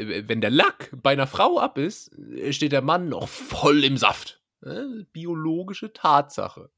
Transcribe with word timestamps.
äh, 0.00 0.28
wenn 0.28 0.40
der 0.40 0.50
Lack 0.50 0.90
bei 1.02 1.12
einer 1.12 1.26
Frau 1.26 1.58
ab 1.58 1.78
ist, 1.78 2.16
äh, 2.18 2.52
steht 2.52 2.72
der 2.72 2.82
Mann 2.82 3.08
noch 3.08 3.28
voll 3.28 3.84
im 3.84 3.96
Saft. 3.96 4.42
Äh, 4.62 5.04
biologische 5.12 5.92
Tatsache. 5.92 6.70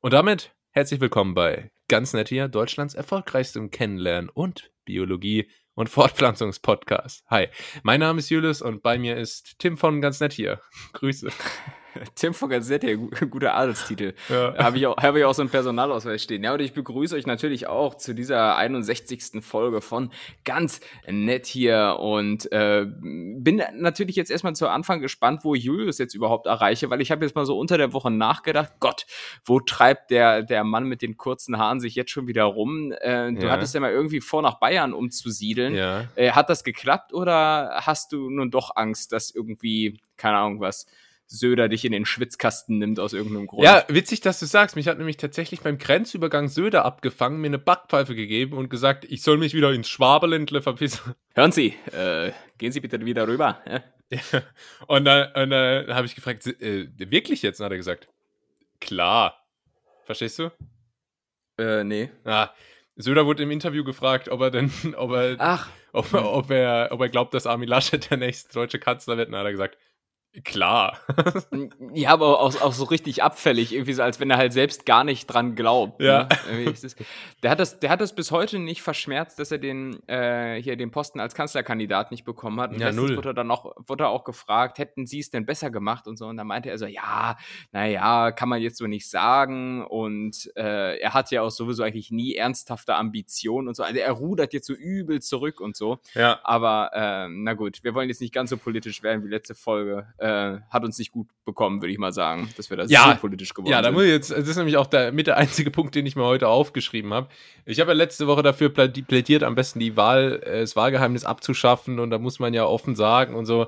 Und 0.00 0.12
damit 0.12 0.54
herzlich 0.70 1.00
willkommen 1.00 1.34
bei 1.34 1.70
Ganz 1.88 2.12
Nett 2.12 2.28
hier, 2.28 2.48
Deutschlands 2.48 2.94
erfolgreichstem 2.94 3.70
Kennenlernen 3.70 4.30
und 4.30 4.70
Biologie- 4.84 5.48
und 5.74 5.88
Fortpflanzungspodcast. 5.88 7.24
Hi, 7.28 7.48
mein 7.82 8.00
Name 8.00 8.18
ist 8.18 8.30
Julius 8.30 8.62
und 8.62 8.82
bei 8.82 8.98
mir 8.98 9.16
ist 9.16 9.58
Tim 9.58 9.76
von 9.76 10.00
Ganz 10.00 10.20
Nett 10.20 10.32
hier. 10.32 10.60
Grüße. 10.92 11.30
Tim 12.14 12.34
von 12.34 12.48
Gazette, 12.48 12.96
guter 13.30 13.54
Adelstitel. 13.54 14.14
Ja. 14.28 14.56
Habe 14.58 14.78
ich, 14.78 14.86
auch, 14.86 14.96
hab 14.96 15.16
ich 15.16 15.24
auch 15.24 15.34
so 15.34 15.42
einen 15.42 15.50
Personalausweis 15.50 16.22
stehen. 16.22 16.44
Ja, 16.44 16.54
und 16.54 16.60
ich 16.60 16.72
begrüße 16.72 17.14
euch 17.16 17.26
natürlich 17.26 17.66
auch 17.66 17.96
zu 17.96 18.14
dieser 18.14 18.56
61. 18.56 19.42
Folge 19.42 19.80
von 19.80 20.10
Ganz 20.44 20.80
Nett 21.06 21.46
hier 21.46 21.98
und 22.00 22.50
äh, 22.52 22.86
bin 22.86 23.62
natürlich 23.76 24.16
jetzt 24.16 24.30
erstmal 24.30 24.54
zu 24.54 24.68
Anfang 24.68 25.00
gespannt, 25.00 25.44
wo 25.44 25.54
ich 25.54 25.64
Julius 25.64 25.98
jetzt 25.98 26.14
überhaupt 26.14 26.46
erreiche, 26.46 26.90
weil 26.90 27.00
ich 27.00 27.10
habe 27.10 27.24
jetzt 27.24 27.34
mal 27.34 27.46
so 27.46 27.58
unter 27.58 27.78
der 27.78 27.92
Woche 27.92 28.10
nachgedacht, 28.10 28.74
Gott, 28.80 29.06
wo 29.44 29.60
treibt 29.60 30.10
der, 30.10 30.42
der 30.42 30.64
Mann 30.64 30.84
mit 30.84 31.02
den 31.02 31.16
kurzen 31.16 31.58
Haaren 31.58 31.80
sich 31.80 31.94
jetzt 31.94 32.10
schon 32.10 32.26
wieder 32.26 32.44
rum? 32.44 32.92
Äh, 32.92 33.32
du 33.32 33.46
ja. 33.46 33.50
hattest 33.50 33.74
ja 33.74 33.80
mal 33.80 33.92
irgendwie 33.92 34.20
vor, 34.20 34.42
nach 34.42 34.58
Bayern 34.58 34.92
umzusiedeln. 34.92 35.74
Ja. 35.74 36.04
Äh, 36.14 36.32
hat 36.32 36.50
das 36.50 36.64
geklappt 36.64 37.12
oder 37.12 37.80
hast 37.82 38.12
du 38.12 38.30
nun 38.30 38.50
doch 38.50 38.76
Angst, 38.76 39.12
dass 39.12 39.30
irgendwie, 39.30 40.00
keine 40.16 40.38
Ahnung 40.38 40.60
was, 40.60 40.86
Söder 41.26 41.68
dich 41.68 41.84
in 41.84 41.92
den 41.92 42.04
Schwitzkasten 42.04 42.78
nimmt 42.78 43.00
aus 43.00 43.12
irgendeinem 43.12 43.46
Grund. 43.46 43.64
Ja, 43.64 43.84
witzig, 43.88 44.20
dass 44.20 44.38
du 44.38 44.46
sagst. 44.46 44.76
Mich 44.76 44.88
hat 44.88 44.98
nämlich 44.98 45.16
tatsächlich 45.16 45.60
beim 45.60 45.78
Grenzübergang 45.78 46.48
Söder 46.48 46.84
abgefangen, 46.84 47.40
mir 47.40 47.46
eine 47.46 47.58
Backpfeife 47.58 48.14
gegeben 48.14 48.56
und 48.58 48.68
gesagt, 48.68 49.04
ich 49.04 49.22
soll 49.22 49.38
mich 49.38 49.54
wieder 49.54 49.72
ins 49.72 49.88
Schwaberländle 49.88 50.60
verpissen. 50.60 51.14
Hören 51.34 51.52
Sie, 51.52 51.74
äh, 51.92 52.32
gehen 52.58 52.72
Sie 52.72 52.80
bitte 52.80 53.04
wieder 53.04 53.26
rüber. 53.26 53.60
Ja. 53.66 53.82
Und 54.86 55.06
dann, 55.06 55.32
und 55.32 55.48
dann 55.48 55.94
habe 55.94 56.04
ich 56.04 56.14
gefragt, 56.14 56.46
äh, 56.46 56.86
wirklich 56.98 57.40
jetzt? 57.40 57.60
Und 57.60 57.64
hat 57.64 57.72
er 57.72 57.78
gesagt, 57.78 58.08
klar. 58.78 59.42
Verstehst 60.04 60.38
du? 60.38 60.50
Äh, 61.56 61.82
nee. 61.84 62.10
Ah, 62.24 62.50
Söder 62.96 63.26
wurde 63.26 63.42
im 63.42 63.50
Interview 63.50 63.84
gefragt, 63.84 64.28
ob 64.28 64.40
er 64.40 64.50
denn, 64.50 64.70
ob 64.96 65.12
er, 65.12 65.36
Ach. 65.38 65.70
Ob, 65.94 66.12
ob, 66.14 66.50
er, 66.50 66.88
ob 66.90 67.00
er 67.00 67.08
glaubt, 67.08 67.34
dass 67.34 67.46
Armin 67.46 67.68
Laschet 67.68 68.10
der 68.10 68.16
nächste 68.16 68.52
deutsche 68.52 68.78
Kanzler 68.78 69.16
wird. 69.18 69.28
Und 69.28 69.32
dann 69.32 69.40
hat 69.40 69.46
er 69.46 69.52
gesagt, 69.52 69.78
Klar. 70.44 70.98
ja, 71.92 72.10
aber 72.10 72.40
auch, 72.40 72.58
auch, 72.62 72.72
so 72.72 72.84
richtig 72.84 73.22
abfällig, 73.22 73.74
irgendwie 73.74 73.92
so, 73.92 74.02
als 74.02 74.18
wenn 74.18 74.30
er 74.30 74.38
halt 74.38 74.54
selbst 74.54 74.86
gar 74.86 75.04
nicht 75.04 75.26
dran 75.26 75.54
glaubt. 75.54 76.00
Ja. 76.00 76.26
Ne? 76.50 76.72
Der, 77.42 77.50
hat 77.50 77.60
das, 77.60 77.80
der 77.80 77.90
hat 77.90 78.00
das 78.00 78.14
bis 78.14 78.30
heute 78.30 78.58
nicht 78.58 78.80
verschmerzt, 78.80 79.38
dass 79.38 79.52
er 79.52 79.58
den, 79.58 79.98
äh, 80.08 80.54
hier 80.62 80.76
den 80.76 80.90
Posten 80.90 81.20
als 81.20 81.34
Kanzlerkandidat 81.34 82.10
nicht 82.10 82.24
bekommen 82.24 82.58
hat. 82.62 82.72
Und 82.72 82.80
ja, 82.80 82.92
null. 82.92 83.14
wurde 83.14 83.34
dann 83.34 83.50
auch, 83.50 83.76
wurde 83.86 84.04
er 84.04 84.08
auch 84.08 84.24
gefragt, 84.24 84.78
hätten 84.78 85.04
sie 85.04 85.18
es 85.18 85.28
denn 85.28 85.44
besser 85.44 85.70
gemacht 85.70 86.06
und 86.06 86.16
so. 86.16 86.26
Und 86.28 86.38
da 86.38 86.44
meinte 86.44 86.70
er 86.70 86.78
so, 86.78 86.86
ja, 86.86 87.36
naja, 87.72 88.32
kann 88.32 88.48
man 88.48 88.62
jetzt 88.62 88.78
so 88.78 88.86
nicht 88.86 89.10
sagen. 89.10 89.84
Und 89.84 90.50
äh, 90.56 90.98
er 90.98 91.12
hat 91.12 91.30
ja 91.30 91.42
auch 91.42 91.50
sowieso 91.50 91.82
eigentlich 91.82 92.10
nie 92.10 92.36
ernsthafte 92.36 92.94
Ambitionen 92.94 93.68
und 93.68 93.74
so. 93.74 93.82
Also 93.82 93.98
er 93.98 94.12
rudert 94.12 94.54
jetzt 94.54 94.66
so 94.66 94.72
übel 94.72 95.20
zurück 95.20 95.60
und 95.60 95.76
so. 95.76 95.98
Ja. 96.14 96.40
Aber 96.42 96.90
äh, 96.94 97.28
na 97.28 97.52
gut, 97.52 97.84
wir 97.84 97.94
wollen 97.94 98.08
jetzt 98.08 98.22
nicht 98.22 98.32
ganz 98.32 98.48
so 98.48 98.56
politisch 98.56 99.02
werden 99.02 99.22
wie 99.24 99.28
letzte 99.28 99.54
Folge 99.54 100.06
äh, 100.22 100.60
hat 100.70 100.84
uns 100.84 100.98
nicht 100.98 101.10
gut 101.10 101.28
bekommen, 101.44 101.82
würde 101.82 101.92
ich 101.92 101.98
mal 101.98 102.12
sagen, 102.12 102.48
dass 102.56 102.70
wir 102.70 102.76
da 102.76 102.84
ja, 102.84 103.12
so 103.14 103.20
politisch 103.20 103.54
geworden 103.54 103.66
sind. 103.66 103.72
Ja, 103.72 103.82
da 103.82 103.90
muss 103.90 104.04
ich 104.04 104.10
jetzt, 104.10 104.30
das 104.30 104.46
ist 104.46 104.56
nämlich 104.56 104.76
auch 104.76 104.86
der, 104.86 105.10
mit 105.10 105.26
der 105.26 105.36
einzige 105.36 105.70
Punkt, 105.70 105.94
den 105.94 106.06
ich 106.06 106.14
mir 106.14 106.24
heute 106.24 106.48
aufgeschrieben 106.48 107.12
habe. 107.12 107.28
Ich 107.66 107.80
habe 107.80 107.90
ja 107.90 107.96
letzte 107.96 108.26
Woche 108.28 108.42
dafür 108.42 108.68
plädiert, 108.68 109.42
am 109.42 109.54
besten 109.54 109.80
die 109.80 109.96
Wahl, 109.96 110.40
äh, 110.44 110.60
das 110.60 110.76
Wahlgeheimnis 110.76 111.24
abzuschaffen 111.24 111.98
und 111.98 112.10
da 112.10 112.18
muss 112.18 112.38
man 112.38 112.54
ja 112.54 112.64
offen 112.64 112.94
sagen 112.94 113.34
und 113.34 113.46
so. 113.46 113.66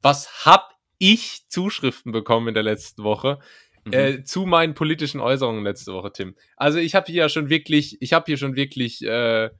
Was 0.00 0.46
hab 0.46 0.76
ich 0.98 1.48
Zuschriften 1.48 2.12
bekommen 2.12 2.48
in 2.48 2.54
der 2.54 2.62
letzten 2.62 3.02
Woche? 3.02 3.40
Mhm. 3.84 3.92
Äh, 3.92 4.24
zu 4.24 4.46
meinen 4.46 4.74
politischen 4.74 5.20
Äußerungen 5.20 5.64
letzte 5.64 5.92
Woche, 5.92 6.12
Tim. 6.12 6.36
Also 6.56 6.78
ich 6.78 6.94
habe 6.94 7.06
hier 7.06 7.22
ja 7.22 7.28
schon 7.28 7.48
wirklich, 7.48 8.00
ich 8.00 8.12
habe 8.12 8.26
hier 8.26 8.36
schon 8.36 8.54
wirklich 8.54 9.04
äh, 9.04 9.50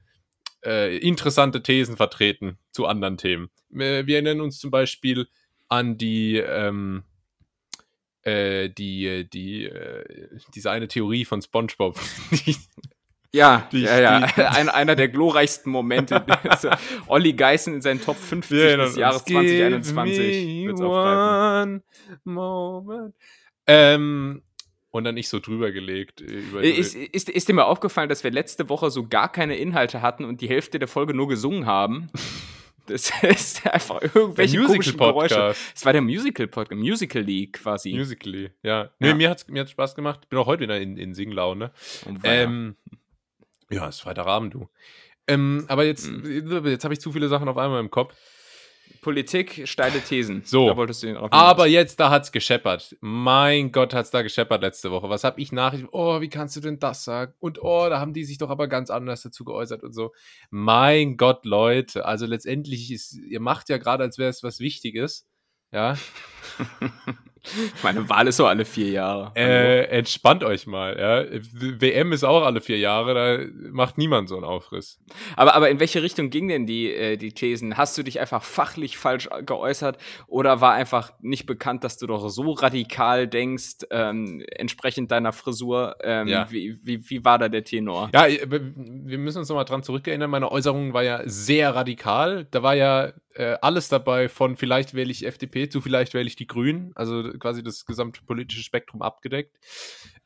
äh, 0.65 0.97
interessante 0.97 1.63
Thesen 1.63 1.97
vertreten 1.97 2.57
zu 2.71 2.85
anderen 2.85 3.17
Themen. 3.17 3.49
Äh, 3.73 4.05
wir 4.05 4.15
erinnern 4.15 4.41
uns 4.41 4.59
zum 4.59 4.71
Beispiel 4.71 5.27
an 5.69 5.97
die, 5.97 6.37
ähm, 6.37 7.03
äh, 8.23 8.69
die, 8.69 9.29
die, 9.29 9.65
äh, 9.65 10.39
diese 10.53 10.71
eine 10.71 10.87
Theorie 10.87 11.25
von 11.25 11.41
SpongeBob. 11.41 11.99
ja, 13.31 13.67
die, 13.71 13.81
ja, 13.81 13.99
ja. 13.99 14.27
Die, 14.27 14.41
Ein, 14.41 14.69
einer 14.69 14.95
der 14.95 15.07
glorreichsten 15.07 15.71
Momente. 15.71 16.25
also, 16.49 16.69
Olli 17.07 17.33
Geißen 17.33 17.73
in 17.73 17.81
seinen 17.81 18.01
Top 18.01 18.17
50 18.17 18.57
yeah, 18.57 18.77
des 18.77 18.95
Jahres 18.97 19.23
2021 19.23 20.65
wird's 20.65 20.81
aufgreifen. 20.81 21.83
Moment. 22.25 23.15
Ähm, 23.67 24.41
und 24.91 25.03
dann 25.03 25.15
nicht 25.15 25.29
so 25.29 25.39
drüber 25.39 25.71
gelegt. 25.71 26.21
Äh, 26.21 26.71
ist, 26.71 26.95
ist, 26.95 27.29
ist 27.29 27.47
dir 27.47 27.53
mal 27.53 27.63
aufgefallen, 27.63 28.09
dass 28.09 28.23
wir 28.23 28.31
letzte 28.31 28.69
Woche 28.69 28.89
so 28.89 29.07
gar 29.07 29.31
keine 29.31 29.55
Inhalte 29.55 30.01
hatten 30.01 30.25
und 30.25 30.41
die 30.41 30.49
Hälfte 30.49 30.79
der 30.79 30.87
Folge 30.87 31.13
nur 31.13 31.27
gesungen 31.27 31.65
haben? 31.65 32.09
Das 32.89 33.11
ist 33.21 33.65
einfach 33.67 34.01
irgendwelche 34.01 34.57
der 34.57 34.67
Musical 34.67 34.93
Geräusche. 34.93 35.55
Es 35.75 35.85
war 35.85 35.93
der 35.93 36.01
Musical 36.01 36.47
Podcast, 36.47 36.79
Musical 36.79 37.21
League 37.21 37.53
quasi. 37.53 37.93
Musical.ly, 37.93 38.51
ja. 38.63 38.89
Nee, 38.99 39.09
ja. 39.09 39.15
mir 39.15 39.29
hat's 39.29 39.47
mir 39.47 39.61
hat's 39.61 39.71
Spaß 39.71 39.95
gemacht. 39.95 40.29
Bin 40.29 40.39
auch 40.39 40.47
heute 40.47 40.63
wieder 40.63 40.79
in, 40.79 40.97
in 40.97 41.13
Singlaune. 41.13 41.71
Ähm, 42.23 42.75
ja, 43.69 43.87
ist 43.87 44.01
Freitagabend, 44.01 44.53
du. 44.53 44.69
Ähm, 45.27 45.65
aber 45.67 45.85
jetzt, 45.85 46.09
mhm. 46.09 46.65
jetzt 46.65 46.83
habe 46.83 46.93
ich 46.93 46.99
zu 46.99 47.11
viele 47.11 47.27
Sachen 47.27 47.47
auf 47.47 47.57
einmal 47.57 47.79
im 47.79 47.91
Kopf. 47.91 48.15
Politik, 49.01 49.67
steile 49.67 50.01
Thesen. 50.01 50.43
So. 50.45 50.67
Da 50.67 50.77
wolltest 50.77 51.03
du 51.03 51.17
aber 51.31 51.67
jetzt, 51.67 51.99
da 51.99 52.09
hat's 52.09 52.31
gescheppert. 52.31 52.97
Mein 53.01 53.71
Gott, 53.71 53.93
hat's 53.93 54.11
da 54.11 54.21
gescheppert 54.21 54.61
letzte 54.61 54.91
Woche. 54.91 55.09
Was 55.09 55.23
habe 55.23 55.39
ich 55.39 55.51
Nachrichten? 55.51 55.87
Oh, 55.91 56.21
wie 56.21 56.29
kannst 56.29 56.55
du 56.55 56.59
denn 56.59 56.79
das 56.79 57.03
sagen? 57.03 57.33
Und 57.39 57.61
oh, 57.61 57.87
da 57.89 57.99
haben 57.99 58.13
die 58.13 58.25
sich 58.25 58.37
doch 58.37 58.49
aber 58.49 58.67
ganz 58.67 58.89
anders 58.89 59.21
dazu 59.21 59.45
geäußert 59.45 59.83
und 59.83 59.93
so. 59.93 60.11
Mein 60.49 61.17
Gott, 61.17 61.45
Leute. 61.45 62.05
Also 62.05 62.25
letztendlich 62.25 62.91
ist, 62.91 63.13
ihr 63.13 63.39
macht 63.39 63.69
ja 63.69 63.77
gerade, 63.77 64.03
als 64.03 64.17
wäre 64.17 64.29
es 64.29 64.43
was 64.43 64.59
Wichtiges. 64.59 65.27
Ja. 65.71 65.95
Meine 67.83 68.09
Wahl 68.09 68.27
ist 68.27 68.37
so 68.37 68.45
alle 68.45 68.65
vier 68.65 68.89
Jahre. 68.89 69.31
Äh, 69.35 69.85
entspannt 69.85 70.43
euch 70.43 70.67
mal. 70.67 70.97
Ja. 70.99 71.41
WM 71.79 72.11
ist 72.11 72.23
auch 72.23 72.43
alle 72.43 72.61
vier 72.61 72.77
Jahre, 72.77 73.13
da 73.13 73.45
macht 73.71 73.97
niemand 73.97 74.29
so 74.29 74.35
einen 74.35 74.43
Aufriss. 74.43 74.99
Aber, 75.35 75.55
aber 75.55 75.69
in 75.69 75.79
welche 75.79 76.03
Richtung 76.03 76.29
ging 76.29 76.47
denn 76.47 76.65
die, 76.65 76.91
äh, 76.91 77.17
die 77.17 77.31
Thesen? 77.31 77.77
Hast 77.77 77.97
du 77.97 78.03
dich 78.03 78.19
einfach 78.19 78.43
fachlich 78.43 78.97
falsch 78.97 79.29
geäußert 79.45 79.97
oder 80.27 80.61
war 80.61 80.73
einfach 80.73 81.13
nicht 81.21 81.45
bekannt, 81.45 81.83
dass 81.83 81.97
du 81.97 82.07
doch 82.07 82.29
so 82.29 82.51
radikal 82.51 83.27
denkst, 83.27 83.85
ähm, 83.91 84.43
entsprechend 84.55 85.11
deiner 85.11 85.33
Frisur? 85.33 85.95
Ähm, 86.03 86.27
ja. 86.27 86.51
wie, 86.51 86.77
wie, 86.83 87.09
wie 87.09 87.25
war 87.25 87.37
da 87.37 87.49
der 87.49 87.63
Tenor? 87.63 88.09
Ja, 88.13 88.27
wir 88.27 89.17
müssen 89.17 89.39
uns 89.39 89.49
nochmal 89.49 89.65
dran 89.65 89.83
zurückerinnern. 89.83 90.29
Meine 90.29 90.51
Äußerung 90.51 90.93
war 90.93 91.03
ja 91.03 91.21
sehr 91.25 91.75
radikal. 91.75 92.47
Da 92.51 92.63
war 92.63 92.75
ja 92.75 93.13
äh, 93.39 93.57
alles 93.61 93.87
dabei, 93.87 94.27
von 94.27 94.57
vielleicht 94.57 94.93
wähle 94.93 95.11
ich 95.11 95.25
FDP 95.25 95.69
zu 95.69 95.79
vielleicht 95.79 96.13
wähle 96.13 96.27
ich 96.27 96.35
die 96.35 96.45
Grünen, 96.45 96.91
also 96.95 97.23
quasi 97.39 97.63
das 97.63 97.85
gesamte 97.85 98.21
politische 98.25 98.63
Spektrum 98.63 99.01
abgedeckt. 99.01 99.57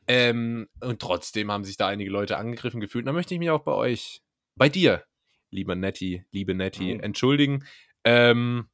Ähm, 0.08 0.68
und 0.80 1.00
trotzdem 1.00 1.52
haben 1.52 1.62
sich 1.62 1.76
da 1.76 1.86
einige 1.86 2.10
Leute 2.10 2.36
angegriffen 2.36 2.80
gefühlt. 2.80 3.04
Und 3.04 3.06
da 3.06 3.12
möchte 3.12 3.32
ich 3.32 3.38
mich 3.38 3.50
auch 3.50 3.62
bei 3.62 3.70
euch, 3.70 4.20
bei 4.56 4.68
dir, 4.68 5.04
lieber 5.50 5.76
Nettie, 5.76 6.24
liebe 6.32 6.54
Nettie, 6.54 6.94
mhm. 6.94 7.00
entschuldigen. 7.00 7.64
Ähm, 8.02 8.68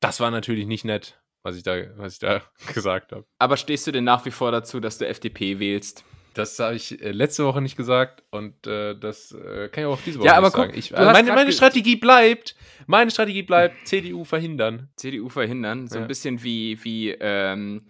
das 0.00 0.20
war 0.20 0.30
natürlich 0.30 0.66
nicht 0.66 0.86
nett, 0.86 1.20
was 1.42 1.56
ich 1.56 1.62
da, 1.62 1.76
was 1.98 2.14
ich 2.14 2.18
da 2.18 2.40
gesagt 2.72 3.12
habe. 3.12 3.26
Aber 3.38 3.58
stehst 3.58 3.86
du 3.86 3.92
denn 3.92 4.04
nach 4.04 4.24
wie 4.24 4.30
vor 4.30 4.52
dazu, 4.52 4.80
dass 4.80 4.96
du 4.96 5.06
FDP 5.06 5.58
wählst? 5.58 6.02
Das 6.36 6.58
habe 6.58 6.76
ich 6.76 7.00
äh, 7.00 7.12
letzte 7.12 7.46
Woche 7.46 7.62
nicht 7.62 7.76
gesagt 7.76 8.22
und 8.30 8.66
äh, 8.66 8.94
das 8.94 9.32
äh, 9.32 9.68
kann 9.68 9.84
ich 9.84 9.88
auch 9.88 9.98
diese 10.04 10.18
Woche 10.18 10.26
ja, 10.26 10.34
aber 10.34 10.48
nicht 10.48 10.54
guck, 10.54 10.66
sagen. 10.66 10.78
Ich, 10.78 10.92
äh, 10.92 11.04
meine, 11.04 11.32
meine 11.32 11.50
Strategie 11.50 11.96
bleibt, 11.96 12.54
meine 12.86 13.10
Strategie 13.10 13.42
bleibt, 13.42 13.88
CDU 13.88 14.24
verhindern. 14.24 14.90
CDU 14.96 15.30
verhindern, 15.30 15.88
so 15.88 15.96
ja. 15.96 16.02
ein 16.02 16.08
bisschen 16.08 16.42
wie, 16.42 16.84
wie 16.84 17.10
ähm, 17.10 17.86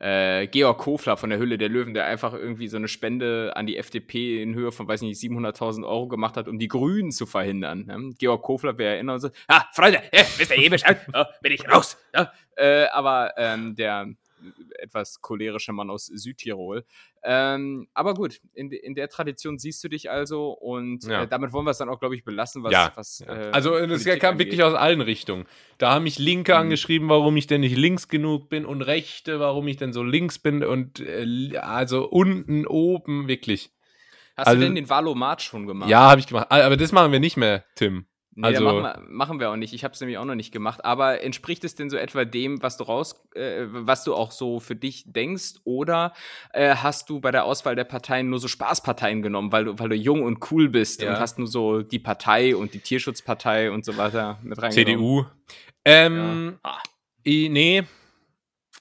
äh, 0.00 0.46
Georg 0.46 0.78
Kofler 0.78 1.16
von 1.16 1.30
der 1.30 1.40
Hülle 1.40 1.58
der 1.58 1.68
Löwen, 1.68 1.92
der 1.92 2.06
einfach 2.06 2.34
irgendwie 2.34 2.68
so 2.68 2.76
eine 2.76 2.86
Spende 2.86 3.52
an 3.56 3.66
die 3.66 3.76
FDP 3.76 4.42
in 4.44 4.54
Höhe 4.54 4.70
von, 4.70 4.86
weiß 4.86 5.02
nicht, 5.02 5.20
700.000 5.20 5.84
Euro 5.84 6.06
gemacht 6.06 6.36
hat, 6.36 6.46
um 6.46 6.60
die 6.60 6.68
Grünen 6.68 7.10
zu 7.10 7.26
verhindern. 7.26 7.86
Ne? 7.86 8.14
Georg 8.16 8.42
Kofler, 8.42 8.78
wer 8.78 8.92
erinnert 8.92 9.24
uns, 9.24 9.32
ah, 9.48 9.64
Freunde, 9.72 10.00
äh, 10.12 10.22
wisst 10.36 10.52
ihr 10.52 10.58
eh 10.58 10.68
Bescheid, 10.68 11.00
oh, 11.12 11.24
bin 11.42 11.52
ich 11.52 11.68
raus. 11.68 11.96
Ja? 12.14 12.32
Äh, 12.56 12.86
aber 12.92 13.32
ähm, 13.36 13.74
der 13.74 14.06
etwas 14.78 15.20
cholerischer 15.20 15.72
Mann 15.72 15.90
aus 15.90 16.06
Südtirol. 16.06 16.84
Ähm, 17.22 17.88
aber 17.94 18.14
gut, 18.14 18.40
in, 18.54 18.70
in 18.70 18.94
der 18.94 19.08
Tradition 19.08 19.58
siehst 19.58 19.82
du 19.84 19.88
dich 19.88 20.10
also 20.10 20.50
und 20.50 21.04
ja. 21.04 21.22
äh, 21.22 21.28
damit 21.28 21.52
wollen 21.52 21.66
wir 21.66 21.72
es 21.72 21.78
dann 21.78 21.88
auch, 21.88 22.00
glaube 22.00 22.14
ich, 22.14 22.24
belassen, 22.24 22.62
was. 22.62 22.72
Ja. 22.72 22.92
was. 22.94 23.20
Äh, 23.20 23.50
also, 23.52 23.70
das 23.70 24.04
Politik 24.04 24.20
kam 24.20 24.32
angeht. 24.32 24.46
wirklich 24.46 24.62
aus 24.62 24.74
allen 24.74 25.00
Richtungen. 25.00 25.46
Da 25.78 25.94
haben 25.94 26.04
mich 26.04 26.18
Linke 26.18 26.52
mhm. 26.52 26.58
angeschrieben, 26.58 27.08
warum 27.08 27.36
ich 27.36 27.46
denn 27.46 27.60
nicht 27.60 27.76
links 27.76 28.08
genug 28.08 28.48
bin 28.48 28.64
und 28.64 28.82
Rechte, 28.82 29.40
warum 29.40 29.68
ich 29.68 29.76
denn 29.76 29.92
so 29.92 30.02
links 30.02 30.38
bin 30.38 30.64
und 30.64 31.00
äh, 31.00 31.56
also 31.58 32.08
unten, 32.08 32.66
oben, 32.66 33.28
wirklich. 33.28 33.70
Hast 34.36 34.48
also, 34.48 34.60
du 34.60 34.66
denn 34.66 34.76
den 34.76 34.88
Valomat 34.88 35.42
schon 35.42 35.66
gemacht? 35.66 35.90
Ja, 35.90 36.10
habe 36.10 36.20
ich 36.20 36.28
gemacht. 36.28 36.46
Aber 36.50 36.76
das 36.76 36.92
machen 36.92 37.10
wir 37.10 37.20
nicht 37.20 37.36
mehr, 37.36 37.64
Tim. 37.74 38.06
Nee, 38.40 38.46
also, 38.46 38.62
machen 38.62 38.82
wir, 38.82 39.02
machen, 39.08 39.40
wir, 39.40 39.50
auch 39.50 39.56
nicht. 39.56 39.72
Ich 39.72 39.82
habe 39.82 39.94
es 39.94 40.00
nämlich 40.00 40.16
auch 40.16 40.24
noch 40.24 40.36
nicht 40.36 40.52
gemacht. 40.52 40.84
Aber 40.84 41.22
entspricht 41.22 41.64
es 41.64 41.74
denn 41.74 41.90
so 41.90 41.96
etwa 41.96 42.24
dem, 42.24 42.62
was 42.62 42.76
du 42.76 42.84
raus, 42.84 43.20
äh, 43.34 43.64
was 43.68 44.04
du 44.04 44.14
auch 44.14 44.30
so 44.30 44.60
für 44.60 44.76
dich 44.76 45.12
denkst? 45.12 45.54
Oder 45.64 46.12
äh, 46.52 46.76
hast 46.76 47.10
du 47.10 47.18
bei 47.18 47.32
der 47.32 47.44
Auswahl 47.44 47.74
der 47.74 47.82
Parteien 47.82 48.30
nur 48.30 48.38
so 48.38 48.46
Spaßparteien 48.46 49.22
genommen, 49.22 49.50
weil 49.50 49.64
du, 49.64 49.78
weil 49.80 49.88
du 49.88 49.96
jung 49.96 50.22
und 50.22 50.52
cool 50.52 50.68
bist 50.68 51.02
ja. 51.02 51.10
und 51.10 51.18
hast 51.18 51.38
nur 51.38 51.48
so 51.48 51.82
die 51.82 51.98
Partei 51.98 52.54
und 52.54 52.74
die 52.74 52.78
Tierschutzpartei 52.78 53.72
und 53.72 53.84
so 53.84 53.96
weiter 53.96 54.38
mit 54.44 54.62
reingenommen? 54.62 55.24
CDU. 55.24 55.24
Ähm, 55.84 56.58
ja. 56.64 56.70
ah. 56.70 56.82
nee, 57.24 57.82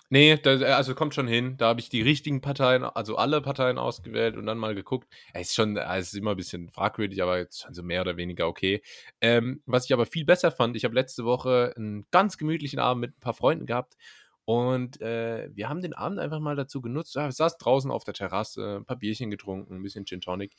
Nee, 0.09 0.38
das, 0.38 0.62
also 0.62 0.95
kommt 0.95 1.15
schon 1.15 1.27
hin. 1.27 1.57
Da 1.57 1.68
habe 1.68 1.81
ich 1.81 1.89
die 1.89 2.01
richtigen 2.01 2.39
Parteien, 2.39 2.83
also 2.83 3.18
alle 3.18 3.42
Parteien 3.42 3.77
ausgewählt 3.77 4.38
und 4.38 4.45
dann 4.45 4.57
mal 4.57 4.74
geguckt. 4.74 5.07
Es 5.33 5.50
ist 5.50 5.56
schon, 5.56 5.75
es 5.75 6.07
ist 6.07 6.13
immer 6.13 6.31
ein 6.31 6.38
bisschen 6.38 6.69
fragwürdig, 6.69 7.21
aber 7.21 7.38
jetzt 7.38 7.63
schon 7.63 7.74
so 7.74 7.83
mehr 7.83 8.01
oder 8.01 8.15
weniger 8.15 8.48
okay. 8.48 8.81
Ähm, 9.19 9.62
was 9.65 9.86
ich 9.86 9.94
aber 9.94 10.06
viel 10.06 10.24
besser 10.24 10.51
fand, 10.51 10.77
ich 10.77 10.86
habe 10.86 10.95
letzte 10.95 11.25
Woche 11.25 11.74
einen 11.75 12.06
ganz 12.12 12.38
gemütlichen 12.38 12.80
Abend 12.80 13.01
mit 13.01 13.18
ein 13.18 13.19
paar 13.19 13.33
Freunden 13.33 13.65
gehabt 13.65 13.98
und 14.45 15.01
äh, 15.01 15.50
wir 15.54 15.68
haben 15.68 15.81
den 15.81 15.94
Abend 15.94 16.19
einfach 16.19 16.39
mal 16.39 16.56
dazu 16.56 16.81
genutzt. 16.81 17.15
Ja, 17.15 17.25
wir 17.25 17.33
saßen 17.33 17.57
draußen 17.60 17.92
auf 17.92 18.06
der 18.06 18.13
Terrasse, 18.13 18.77
ein 18.77 18.86
paar 18.86 18.98
Bierchen 18.98 19.30
getrunken, 19.30 19.75
ein 19.75 19.83
bisschen 19.83 20.06
Gin 20.06 20.21
Tonic 20.21 20.53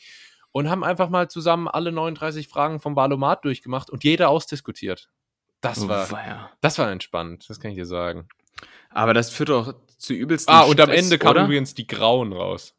und 0.52 0.68
haben 0.68 0.84
einfach 0.84 1.08
mal 1.08 1.28
zusammen 1.30 1.68
alle 1.68 1.90
39 1.90 2.48
Fragen 2.48 2.80
vom 2.80 2.96
Valomat 2.96 3.46
durchgemacht 3.46 3.88
und 3.88 4.04
jeder 4.04 4.28
ausdiskutiert. 4.28 5.08
Das 5.62 5.88
war, 5.88 6.50
das 6.60 6.78
war 6.78 6.90
entspannt, 6.90 7.48
das 7.48 7.58
kann 7.60 7.70
ich 7.70 7.76
dir 7.76 7.86
sagen. 7.86 8.28
Aber 8.90 9.14
das 9.14 9.30
führt 9.30 9.50
doch 9.50 9.74
zu 9.98 10.12
übelsten 10.14 10.52
Ah, 10.52 10.62
und 10.62 10.74
Stress, 10.74 10.88
am 10.88 10.94
Ende 10.94 11.18
kamen 11.18 11.44
übrigens 11.44 11.74
die 11.74 11.86
Grauen 11.86 12.32
raus. 12.32 12.74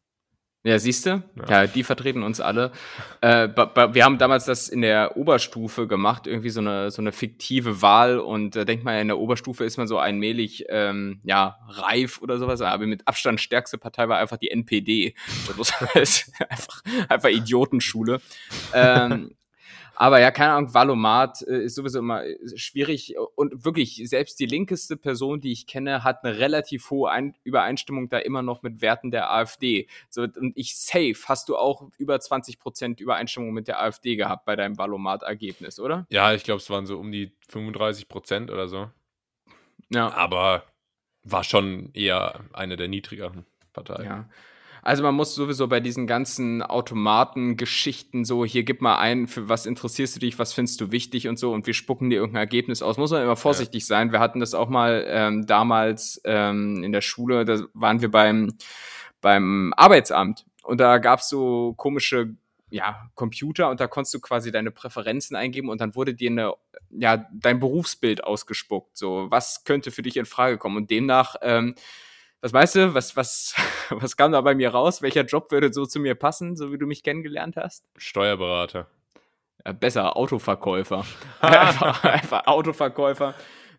Ja, 0.63 0.77
siehst 0.77 1.05
du? 1.05 1.23
Ja. 1.47 1.63
ja. 1.63 1.67
die 1.67 1.83
vertreten 1.83 2.23
uns 2.23 2.41
alle. 2.41 2.71
Äh, 3.21 3.49
wir 3.49 4.05
haben 4.05 4.17
damals 4.17 4.45
das 4.45 4.69
in 4.69 4.79
der 4.79 5.17
Oberstufe 5.17 5.87
gemacht, 5.87 6.25
irgendwie 6.25 6.51
so 6.51 6.61
eine, 6.61 6.89
so 6.89 7.01
eine 7.01 7.11
fiktive 7.11 7.81
Wahl. 7.81 8.17
Und 8.17 8.55
da 8.55 8.61
äh, 8.61 8.65
denkt 8.65 8.85
man 8.85 8.93
ja, 8.93 9.01
in 9.01 9.09
der 9.09 9.17
Oberstufe 9.17 9.65
ist 9.65 9.75
man 9.75 9.87
so 9.89 9.97
allmählich 9.97 10.63
ähm, 10.69 11.19
ja, 11.25 11.57
reif 11.67 12.21
oder 12.21 12.37
sowas. 12.37 12.61
Aber 12.61 12.87
mit 12.87 13.05
Abstand 13.09 13.41
stärkste 13.41 13.77
Partei 13.77 14.07
war 14.07 14.19
einfach 14.19 14.37
die 14.37 14.51
NPD. 14.51 15.15
Das 15.57 15.73
ist 15.95 16.31
einfach, 16.49 16.81
einfach 17.09 17.27
Idiotenschule. 17.27 18.21
ähm, 18.73 19.35
aber 20.01 20.21
ja, 20.21 20.31
keine 20.31 20.53
Ahnung, 20.53 20.73
Valomat 20.73 21.41
äh, 21.41 21.65
ist 21.65 21.75
sowieso 21.75 21.99
immer 21.99 22.23
äh, 22.23 22.37
schwierig 22.55 23.15
und 23.35 23.65
wirklich, 23.65 24.01
selbst 24.07 24.39
die 24.39 24.45
linkeste 24.45 24.95
Person, 24.95 25.41
die 25.41 25.51
ich 25.51 25.67
kenne, 25.67 26.05
hat 26.05 26.23
eine 26.23 26.39
relativ 26.39 26.89
hohe 26.89 27.11
Ein 27.11 27.35
Übereinstimmung 27.43 28.07
da 28.07 28.17
immer 28.17 28.41
noch 28.41 28.61
mit 28.61 28.81
Werten 28.81 29.11
der 29.11 29.29
AfD. 29.29 29.89
So, 30.09 30.21
und 30.21 30.53
ich 30.55 30.77
safe, 30.77 31.17
hast 31.25 31.49
du 31.49 31.57
auch 31.57 31.89
über 31.97 32.17
20 32.17 32.59
Prozent 32.59 33.01
Übereinstimmung 33.01 33.51
mit 33.51 33.67
der 33.67 33.81
AfD 33.81 34.15
gehabt 34.15 34.45
bei 34.45 34.55
deinem 34.55 34.77
Valomat-Ergebnis, 34.77 35.81
oder? 35.81 36.07
Ja, 36.09 36.33
ich 36.33 36.45
glaube, 36.45 36.61
es 36.61 36.69
waren 36.69 36.85
so 36.85 36.97
um 36.97 37.11
die 37.11 37.33
35 37.49 38.07
Prozent 38.07 38.51
oder 38.51 38.69
so. 38.69 38.89
Ja. 39.89 40.13
Aber 40.13 40.63
war 41.23 41.43
schon 41.43 41.91
eher 41.93 42.45
eine 42.53 42.77
der 42.77 42.87
niedrigeren 42.87 43.45
Parteien. 43.73 44.05
Ja. 44.05 44.29
Also 44.81 45.03
man 45.03 45.15
muss 45.15 45.35
sowieso 45.35 45.67
bei 45.67 45.79
diesen 45.79 46.07
ganzen 46.07 46.61
Automaten-Geschichten 46.61 48.25
so, 48.25 48.45
hier 48.45 48.63
gib 48.63 48.81
mal 48.81 48.97
ein, 48.97 49.27
für 49.27 49.49
was 49.49 49.65
interessierst 49.65 50.15
du 50.15 50.19
dich, 50.19 50.39
was 50.39 50.53
findest 50.53 50.79
du 50.81 50.91
wichtig 50.91 51.27
und 51.27 51.37
so 51.37 51.53
und 51.53 51.67
wir 51.67 51.73
spucken 51.73 52.09
dir 52.09 52.17
irgendein 52.17 52.41
Ergebnis 52.41 52.81
aus. 52.81 52.97
Muss 52.97 53.11
man 53.11 53.23
immer 53.23 53.35
vorsichtig 53.35 53.83
ja. 53.83 53.87
sein. 53.87 54.11
Wir 54.11 54.19
hatten 54.19 54.39
das 54.39 54.53
auch 54.53 54.69
mal 54.69 55.05
ähm, 55.07 55.45
damals 55.45 56.21
ähm, 56.25 56.83
in 56.83 56.91
der 56.91 57.01
Schule, 57.01 57.45
da 57.45 57.61
waren 57.73 58.01
wir 58.01 58.11
beim, 58.11 58.53
beim 59.21 59.73
Arbeitsamt 59.75 60.45
und 60.63 60.79
da 60.79 60.97
gab 60.97 61.19
es 61.19 61.29
so 61.29 61.73
komische 61.73 62.35
ja, 62.71 63.09
Computer 63.15 63.69
und 63.69 63.79
da 63.79 63.87
konntest 63.87 64.13
du 64.13 64.19
quasi 64.19 64.51
deine 64.51 64.71
Präferenzen 64.71 65.35
eingeben 65.35 65.69
und 65.69 65.81
dann 65.81 65.95
wurde 65.95 66.13
dir 66.13 66.29
eine, 66.29 66.53
ja, 66.91 67.25
dein 67.33 67.59
Berufsbild 67.59 68.23
ausgespuckt. 68.23 68.95
So, 68.97 69.27
was 69.29 69.63
könnte 69.63 69.91
für 69.91 70.01
dich 70.01 70.17
in 70.17 70.25
Frage 70.25 70.57
kommen? 70.57 70.77
Und 70.77 70.91
demnach 70.91 71.35
ähm, 71.41 71.75
was 72.41 72.53
weißt 72.53 72.75
du, 72.75 72.93
was, 72.93 73.15
was, 73.15 73.55
was 73.89 74.15
kam 74.15 74.31
da 74.31 74.41
bei 74.41 74.55
mir 74.55 74.69
raus? 74.69 75.01
Welcher 75.01 75.25
Job 75.25 75.51
würde 75.51 75.73
so 75.73 75.85
zu 75.85 75.99
mir 75.99 76.15
passen, 76.15 76.55
so 76.55 76.71
wie 76.71 76.77
du 76.77 76.85
mich 76.85 77.03
kennengelernt 77.03 77.57
hast? 77.57 77.83
Steuerberater. 77.97 78.87
Ja, 79.65 79.73
besser, 79.73 80.15
Autoverkäufer. 80.15 81.05
einfach, 81.41 82.03
einfach 82.03 82.47
Autoverkäufer. 82.47 83.35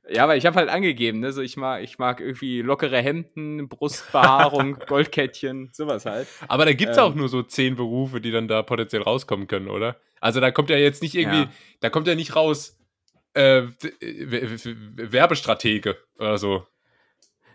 Ja, 0.08 0.24
aber 0.24 0.36
ich 0.36 0.44
habe 0.44 0.56
halt 0.56 0.68
angegeben, 0.68 1.20
ne? 1.20 1.30
so 1.32 1.40
ich 1.40 1.56
mag, 1.56 1.82
ich 1.82 1.98
mag 1.98 2.20
irgendwie 2.20 2.62
lockere 2.62 3.00
Hemden, 3.00 3.68
Brustbehaarung, 3.68 4.78
Goldkettchen, 4.86 5.70
sowas 5.72 6.04
halt. 6.04 6.26
Aber 6.48 6.64
da 6.64 6.72
gibt's 6.72 6.96
ähm, 6.96 7.04
auch 7.04 7.14
nur 7.14 7.28
so 7.28 7.42
zehn 7.42 7.76
Berufe, 7.76 8.20
die 8.20 8.32
dann 8.32 8.48
da 8.48 8.62
potenziell 8.62 9.02
rauskommen 9.02 9.46
können, 9.46 9.68
oder? 9.68 9.96
Also 10.20 10.40
da 10.40 10.50
kommt 10.50 10.68
ja 10.68 10.76
jetzt 10.76 11.02
nicht 11.02 11.14
irgendwie, 11.14 11.42
ja. 11.42 11.50
da 11.80 11.90
kommt 11.90 12.08
ja 12.08 12.14
nicht 12.14 12.34
raus 12.34 12.78
äh, 13.34 13.62
Werbestratege 14.00 15.96
oder 16.18 16.38
so. 16.38 16.66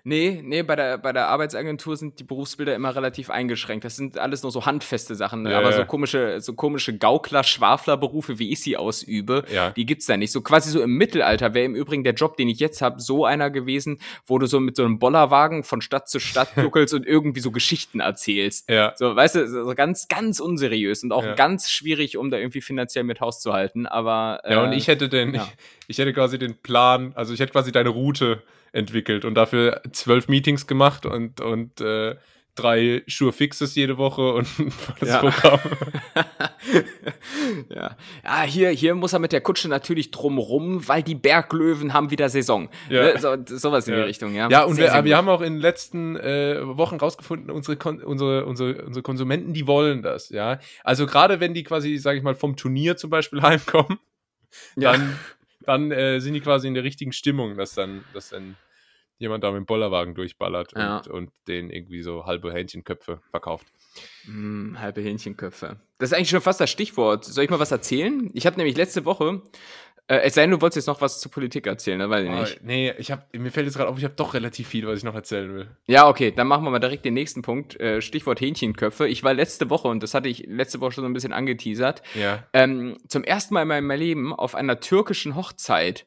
Nee, 0.08 0.40
nee, 0.44 0.62
bei 0.62 0.76
der, 0.76 1.00
bei 1.00 1.12
der 1.14 1.30
Arbeitsagentur 1.30 1.98
sind 1.98 2.20
die 2.20 2.24
Berufsbilder 2.24 2.76
immer 2.76 2.96
relativ 2.96 3.32
eingeschränkt. 3.32 3.86
Das 3.86 3.96
sind 3.96 4.20
alles 4.20 4.44
nur 4.44 4.52
so 4.52 4.64
handfeste 4.64 5.16
Sachen. 5.16 5.42
Ne? 5.42 5.52
Ja, 5.52 5.58
Aber 5.58 5.72
ja. 5.72 5.78
so 5.78 5.86
komische, 5.86 6.40
so 6.42 6.54
komische 6.54 6.96
Gaukler-Schwafler-Berufe, 6.96 8.38
wie 8.38 8.52
ich 8.52 8.62
sie 8.62 8.78
ausübe, 8.78 9.46
ja. 9.52 9.72
die 9.72 9.84
gibt's 9.88 10.06
da 10.06 10.16
nicht. 10.16 10.32
So 10.32 10.42
quasi 10.42 10.70
so 10.70 10.80
im 10.84 10.92
Mittelalter 10.92 11.56
wäre 11.56 11.66
im 11.66 11.74
Übrigen 11.74 12.04
der 12.04 12.14
Job, 12.14 12.38
den 12.38 12.50
ich 12.50 12.60
jetzt 12.60 12.84
habe, 12.84 13.02
so 13.02 13.26
einer 13.26 13.50
gewesen, 13.50 13.98
wo 14.28 14.38
du 14.38 14.46
so 14.46 14.60
mit 14.60 14.76
so 14.76 14.86
einem 14.86 15.00
Bollerwagen 15.00 15.64
von 15.64 15.82
Stadt 15.82 16.08
zu 16.08 16.20
Stadt 16.20 16.50
juckelst 16.56 16.94
und 16.94 17.08
irgendwie 17.08 17.40
so 17.40 17.50
Geschichten 17.50 18.00
erzählst. 18.00 18.70
Ja. 18.70 18.94
So, 18.98 19.16
weißt 19.16 19.36
du, 19.38 19.48
so 19.48 19.74
ganz, 19.74 20.08
ganz 20.08 20.40
unseriös 20.40 21.04
und 21.04 21.14
auch 21.14 21.36
ganz 21.36 21.72
schwierig, 21.72 22.16
um 22.18 22.30
da 22.30 22.38
irgendwie 22.38 22.62
finanziell 22.62 23.06
mit 23.06 23.22
Haus 23.22 23.42
zu 23.42 23.54
halten. 23.54 23.88
Aber. 23.88 24.42
Äh, 24.44 24.54
ja, 24.54 24.64
und 24.66 24.74
ich 24.74 24.88
hätte 24.88 25.10
den, 25.10 25.34
ich, 25.34 25.42
ich 25.88 25.98
hätte 25.98 26.14
quasi 26.14 26.38
den 26.38 26.54
Plan, 26.54 27.12
also 27.16 27.34
ich 27.34 27.40
hätte 27.40 27.54
quasi 27.54 27.72
deine 27.72 27.90
Route 27.90 28.44
entwickelt 28.76 29.26
und 29.26 29.36
dafür 29.36 29.82
zwölf 29.92 30.28
Meetings 30.28 30.68
gemacht 30.68 31.06
und, 31.06 31.42
und 31.42 31.80
äh, 31.82 32.16
drei 32.56 33.04
Sure 33.08 33.34
Fixes 33.34 33.76
jede 33.76 33.98
Woche 33.98 34.34
und 34.34 34.48
das 35.00 35.10
ja. 35.10 35.20
Programm. 35.20 35.60
ja. 37.70 37.98
ja, 38.24 38.42
hier, 38.44 38.70
hier 38.70 38.96
muss 38.96 39.14
er 39.14 39.20
mit 39.20 39.34
der 39.34 39.42
Kutsche 39.42 39.68
natürlich 39.68 40.12
drumrum, 40.12 40.88
weil 40.88 41.04
die 41.04 41.16
Berglöwen 41.16 41.94
haben 41.94 42.12
wieder 42.12 42.30
Saison. 42.30 42.70
Ja. 42.90 43.14
Ne? 43.14 43.20
So, 43.20 43.36
sowas 43.46 43.88
in 43.88 43.94
ja. 43.94 44.00
die 44.02 44.06
Richtung, 44.06 44.34
ja. 44.34 44.50
Ja, 44.50 44.64
und 44.64 44.76
sehr, 44.76 44.86
wir, 44.86 44.92
sehr 44.92 45.06
wir 45.06 45.18
haben 45.18 45.30
auch 45.30 45.42
in 45.42 45.54
den 45.54 45.62
letzten 45.62 46.16
äh, 46.16 46.60
Wochen 46.66 46.96
rausgefunden, 46.96 47.52
unsere, 47.52 47.78
unsere, 48.06 48.46
unsere, 48.46 48.86
unsere 48.86 49.04
Konsumenten, 49.04 49.54
die 49.54 49.68
wollen 49.68 50.02
das, 50.02 50.30
ja. 50.30 50.60
Also 50.84 51.06
gerade 51.06 51.40
wenn 51.40 51.54
die 51.54 51.64
quasi, 51.64 51.98
sage 51.98 52.18
ich 52.18 52.24
mal, 52.24 52.36
vom 52.36 52.56
Turnier 52.56 52.96
zum 52.96 53.10
Beispiel 53.10 53.42
heimkommen, 53.42 54.00
dann, 54.78 55.20
dann 55.62 55.92
äh, 55.92 56.20
sind 56.20 56.34
die 56.34 56.42
quasi 56.42 56.68
in 56.68 56.74
der 56.74 56.84
richtigen 56.84 57.12
Stimmung, 57.12 57.58
dass 57.58 57.74
dann, 57.74 58.06
dass 58.14 58.30
dann 58.30 58.56
jemand 59.18 59.44
da 59.44 59.52
mit 59.52 59.60
dem 59.60 59.66
Bollerwagen 59.66 60.16
durchballert 60.16 60.74
ja. 60.76 60.98
und, 60.98 61.08
und 61.08 61.32
den 61.48 61.70
irgendwie 61.70 62.02
so 62.02 62.26
halbe 62.26 62.52
Hähnchenköpfe 62.52 63.22
verkauft. 63.32 63.68
Mm, 64.26 64.78
halbe 64.78 65.02
Hähnchenköpfe. 65.02 65.80
Das 65.98 66.12
ist 66.12 66.14
eigentlich 66.14 66.30
schon 66.30 66.42
fast 66.42 66.60
das 66.60 66.70
Stichwort. 66.70 67.24
Soll 67.24 67.46
ich 67.46 67.50
mal 67.50 67.60
was 67.60 67.72
erzählen? 67.72 68.30
Ich 68.34 68.46
habe 68.46 68.58
nämlich 68.58 68.76
letzte 68.76 69.06
Woche, 69.06 69.42
äh, 70.08 70.18
es 70.18 70.36
sei 70.36 70.42
denn, 70.42 70.52
du 70.52 70.62
wolltest 70.62 70.76
jetzt 70.76 70.88
noch 70.88 71.02
was 71.02 71.20
zur 71.20 71.32
Politik 71.32 71.66
erzählen, 71.66 71.98
ne? 71.98 72.10
weiß 72.10 72.26
ich 72.26 72.32
nicht. 72.32 72.60
Oh, 72.62 72.66
nee, 72.66 72.94
ich 73.00 73.12
hab, 73.12 73.34
mir 73.36 73.52
fällt 73.52 73.66
jetzt 73.66 73.76
gerade 73.76 73.90
auf, 73.90 73.98
ich 73.98 74.04
habe 74.04 74.14
doch 74.14 74.36
relativ 74.36 74.68
viel, 74.68 74.86
was 74.86 75.00
ich 75.00 75.04
noch 75.04 75.16
erzählen 75.16 75.52
will. 75.52 75.68
Ja, 75.88 76.08
okay, 76.08 76.32
dann 76.32 76.48
machen 76.48 76.64
wir 76.64 76.70
mal 76.70 76.80
direkt 76.80 77.06
den 77.06 77.16
nächsten 77.16 77.42
Punkt. 77.42 77.80
Äh, 77.80 78.02
Stichwort 78.02 78.40
Hähnchenköpfe. 78.40 79.08
Ich 79.08 79.24
war 79.24 79.34
letzte 79.34 79.70
Woche, 79.72 79.88
und 79.88 80.04
das 80.04 80.14
hatte 80.14 80.30
ich 80.30 80.46
letzte 80.46 80.80
Woche 80.80 80.92
schon 80.92 81.04
so 81.04 81.10
ein 81.10 81.14
bisschen 81.14 81.34
angeteasert, 81.34 82.04
ja. 82.14 82.44
ähm, 82.54 82.98
zum 83.08 83.24
ersten 83.24 83.56
Mal 83.56 83.64
in 83.64 83.68
meinem 83.68 83.90
Leben 83.92 84.34
auf 84.34 84.54
einer 84.54 84.80
türkischen 84.80 85.36
Hochzeit. 85.36 86.06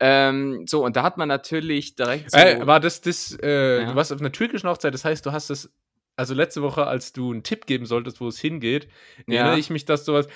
Ähm, 0.00 0.66
so, 0.66 0.84
und 0.84 0.96
da 0.96 1.02
hat 1.02 1.18
man 1.18 1.28
natürlich 1.28 1.94
direkt 1.94 2.30
so. 2.30 2.38
Äh, 2.38 2.66
war 2.66 2.80
das, 2.80 3.02
das, 3.02 3.36
äh, 3.42 3.82
ja. 3.82 3.90
du 3.90 3.94
warst 3.94 4.12
auf 4.12 4.20
einer 4.20 4.32
türkischen 4.32 4.68
Hochzeit, 4.68 4.94
das 4.94 5.04
heißt, 5.04 5.26
du 5.26 5.32
hast 5.32 5.50
das, 5.50 5.70
also 6.16 6.34
letzte 6.34 6.62
Woche, 6.62 6.86
als 6.86 7.12
du 7.12 7.30
einen 7.30 7.42
Tipp 7.42 7.66
geben 7.66 7.84
solltest, 7.84 8.20
wo 8.20 8.28
es 8.28 8.40
hingeht, 8.40 8.88
ja. 9.26 9.40
erinnere 9.40 9.58
ich 9.58 9.68
mich, 9.68 9.84
dass 9.84 10.06
sowas. 10.06 10.26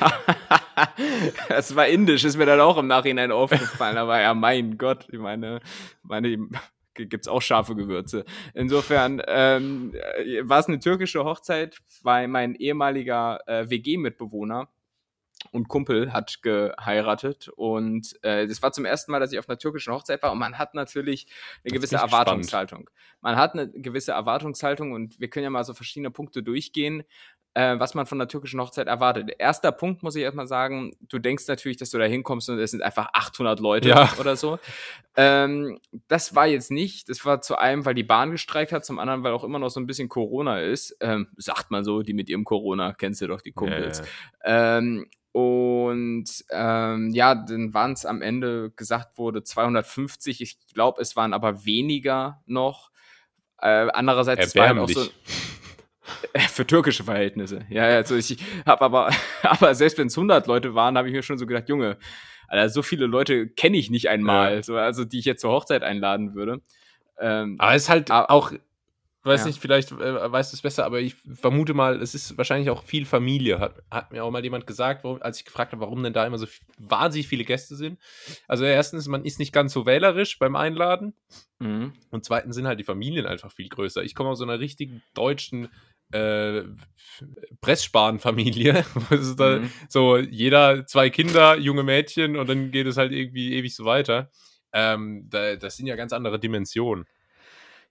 das 1.48 1.76
war 1.76 1.86
indisch, 1.86 2.24
ist 2.24 2.36
mir 2.36 2.46
dann 2.46 2.60
auch 2.60 2.78
im 2.78 2.88
Nachhinein 2.88 3.30
aufgefallen, 3.30 3.96
aber 3.96 4.20
ja, 4.20 4.34
mein 4.34 4.76
Gott, 4.76 5.06
ich 5.12 5.20
meine, 5.20 5.60
meine 6.02 6.48
gibt 6.94 7.26
es 7.26 7.28
auch 7.28 7.42
scharfe 7.42 7.76
Gewürze. 7.76 8.24
Insofern 8.54 9.22
ähm, 9.28 9.94
war 10.42 10.58
es 10.58 10.66
eine 10.66 10.80
türkische 10.80 11.24
Hochzeit, 11.24 11.78
weil 12.02 12.26
mein 12.26 12.56
ehemaliger 12.56 13.38
äh, 13.46 13.70
WG-Mitbewohner 13.70 14.68
und 15.52 15.68
Kumpel 15.68 16.12
hat 16.12 16.42
geheiratet 16.42 17.48
und 17.48 18.16
äh, 18.22 18.46
das 18.46 18.62
war 18.62 18.72
zum 18.72 18.84
ersten 18.84 19.12
Mal, 19.12 19.20
dass 19.20 19.32
ich 19.32 19.38
auf 19.38 19.48
einer 19.48 19.58
türkischen 19.58 19.92
Hochzeit 19.92 20.22
war 20.22 20.32
und 20.32 20.38
man 20.38 20.58
hat 20.58 20.74
natürlich 20.74 21.26
eine 21.64 21.72
gewisse 21.72 21.96
Erwartungshaltung. 21.96 22.88
Spannend. 22.88 23.18
Man 23.20 23.36
hat 23.36 23.54
eine 23.54 23.68
gewisse 23.70 24.12
Erwartungshaltung 24.12 24.92
und 24.92 25.18
wir 25.18 25.28
können 25.28 25.44
ja 25.44 25.50
mal 25.50 25.64
so 25.64 25.74
verschiedene 25.74 26.10
Punkte 26.10 26.42
durchgehen. 26.42 27.04
äh, 27.54 27.78
was 27.80 27.94
man 27.94 28.06
von 28.06 28.18
der 28.18 28.28
türkischen 28.28 28.60
Hochzeit 28.60 28.86
erwartet. 28.86 29.30
Erster 29.38 29.72
Punkt 29.72 30.04
muss 30.04 30.14
ich 30.14 30.22
erstmal 30.22 30.46
sagen, 30.46 30.92
du 31.00 31.18
denkst 31.18 31.48
natürlich, 31.48 31.76
dass 31.76 31.90
du 31.90 31.98
da 31.98 32.04
hinkommst 32.04 32.48
und 32.50 32.58
es 32.60 32.70
sind 32.70 32.82
einfach 32.82 33.08
800 33.12 33.58
Leute 33.58 33.88
ja. 33.88 34.12
oder 34.20 34.36
so. 34.36 34.60
Ähm, 35.16 35.80
das 36.06 36.36
war 36.36 36.46
jetzt 36.46 36.70
nicht. 36.70 37.08
Das 37.08 37.24
war 37.24 37.40
zu 37.40 37.58
einem, 37.58 37.84
weil 37.84 37.94
die 37.94 38.04
Bahn 38.04 38.30
gestreikt 38.30 38.70
hat, 38.70 38.84
zum 38.84 39.00
anderen, 39.00 39.24
weil 39.24 39.32
auch 39.32 39.42
immer 39.42 39.58
noch 39.58 39.70
so 39.70 39.80
ein 39.80 39.86
bisschen 39.86 40.08
Corona 40.08 40.60
ist. 40.60 40.96
Ähm, 41.00 41.28
sagt 41.36 41.72
man 41.72 41.82
so, 41.82 42.02
die 42.02 42.14
mit 42.14 42.28
ihrem 42.28 42.44
Corona, 42.44 42.92
kennst 42.92 43.20
du 43.22 43.26
doch 43.26 43.40
die 43.40 43.52
Kumpels. 43.52 44.02
Ja, 44.44 44.78
ähm, 44.78 45.06
und 45.32 46.24
ähm, 46.50 47.10
ja, 47.12 47.34
dann 47.34 47.74
waren 47.74 47.92
es 47.92 48.06
am 48.06 48.22
Ende 48.22 48.70
gesagt 48.74 49.18
wurde 49.18 49.42
250. 49.42 50.40
Ich 50.40 50.58
glaube, 50.72 51.00
es 51.02 51.16
waren 51.16 51.34
aber 51.34 51.64
weniger 51.64 52.42
noch. 52.46 52.90
Äh, 53.60 53.88
andererseits 53.92 54.46
es 54.46 54.56
war 54.56 54.80
auch 54.80 54.88
so 54.88 55.06
für 56.48 56.66
türkische 56.66 57.04
Verhältnisse. 57.04 57.66
Ja, 57.68 57.84
also 57.84 58.16
ich 58.16 58.38
habe 58.64 58.82
aber, 58.82 59.10
aber 59.42 59.74
selbst 59.74 59.98
wenn 59.98 60.06
es 60.06 60.16
100 60.16 60.46
Leute 60.46 60.74
waren, 60.74 60.96
habe 60.96 61.08
ich 61.08 61.14
mir 61.14 61.22
schon 61.22 61.38
so 61.38 61.46
gedacht, 61.46 61.68
Junge, 61.68 61.98
Alter, 62.48 62.70
so 62.70 62.82
viele 62.82 63.06
Leute 63.06 63.48
kenne 63.48 63.76
ich 63.76 63.90
nicht 63.90 64.08
einmal, 64.08 64.56
ja. 64.56 64.62
so, 64.62 64.76
also 64.76 65.04
die 65.04 65.18
ich 65.18 65.26
jetzt 65.26 65.42
zur 65.42 65.50
Hochzeit 65.50 65.82
einladen 65.82 66.34
würde. 66.34 66.62
Ähm, 67.20 67.56
aber 67.58 67.74
es 67.74 67.82
ist 67.82 67.88
halt 67.90 68.10
auch 68.10 68.52
weiß 69.24 69.40
ja. 69.40 69.46
nicht, 69.48 69.60
vielleicht 69.60 69.92
äh, 69.92 70.32
weißt 70.32 70.52
du 70.52 70.56
es 70.56 70.62
besser, 70.62 70.84
aber 70.84 71.00
ich 71.00 71.16
vermute 71.34 71.74
mal, 71.74 72.00
es 72.00 72.14
ist 72.14 72.38
wahrscheinlich 72.38 72.70
auch 72.70 72.84
viel 72.84 73.04
Familie. 73.04 73.58
Hat, 73.58 73.82
hat 73.90 74.12
mir 74.12 74.24
auch 74.24 74.30
mal 74.30 74.42
jemand 74.42 74.66
gesagt, 74.66 75.04
warum, 75.04 75.20
als 75.22 75.38
ich 75.38 75.44
gefragt 75.44 75.72
habe, 75.72 75.82
warum 75.82 76.02
denn 76.02 76.12
da 76.12 76.26
immer 76.26 76.38
so 76.38 76.46
wahnsinnig 76.78 77.26
viele 77.26 77.44
Gäste 77.44 77.74
sind. 77.76 77.98
Also 78.46 78.64
erstens, 78.64 79.08
man 79.08 79.24
ist 79.24 79.38
nicht 79.38 79.52
ganz 79.52 79.72
so 79.72 79.86
wählerisch 79.86 80.38
beim 80.38 80.56
Einladen. 80.56 81.14
Mhm. 81.58 81.92
Und 82.10 82.24
zweitens 82.24 82.54
sind 82.54 82.66
halt 82.66 82.78
die 82.78 82.84
Familien 82.84 83.26
einfach 83.26 83.50
viel 83.50 83.68
größer. 83.68 84.02
Ich 84.02 84.14
komme 84.14 84.30
aus 84.30 84.38
so 84.38 84.44
einer 84.44 84.60
richtigen 84.60 85.02
deutschen 85.14 85.68
äh, 86.12 86.62
Pressspan-Familie. 87.60 88.84
mhm. 89.10 89.70
So 89.88 90.16
jeder 90.16 90.86
zwei 90.86 91.10
Kinder, 91.10 91.58
junge 91.58 91.82
Mädchen 91.82 92.36
und 92.36 92.48
dann 92.48 92.70
geht 92.70 92.86
es 92.86 92.96
halt 92.96 93.12
irgendwie 93.12 93.54
ewig 93.54 93.74
so 93.74 93.84
weiter. 93.84 94.30
Ähm, 94.72 95.26
da, 95.28 95.56
das 95.56 95.76
sind 95.76 95.86
ja 95.86 95.96
ganz 95.96 96.12
andere 96.12 96.38
Dimensionen. 96.38 97.06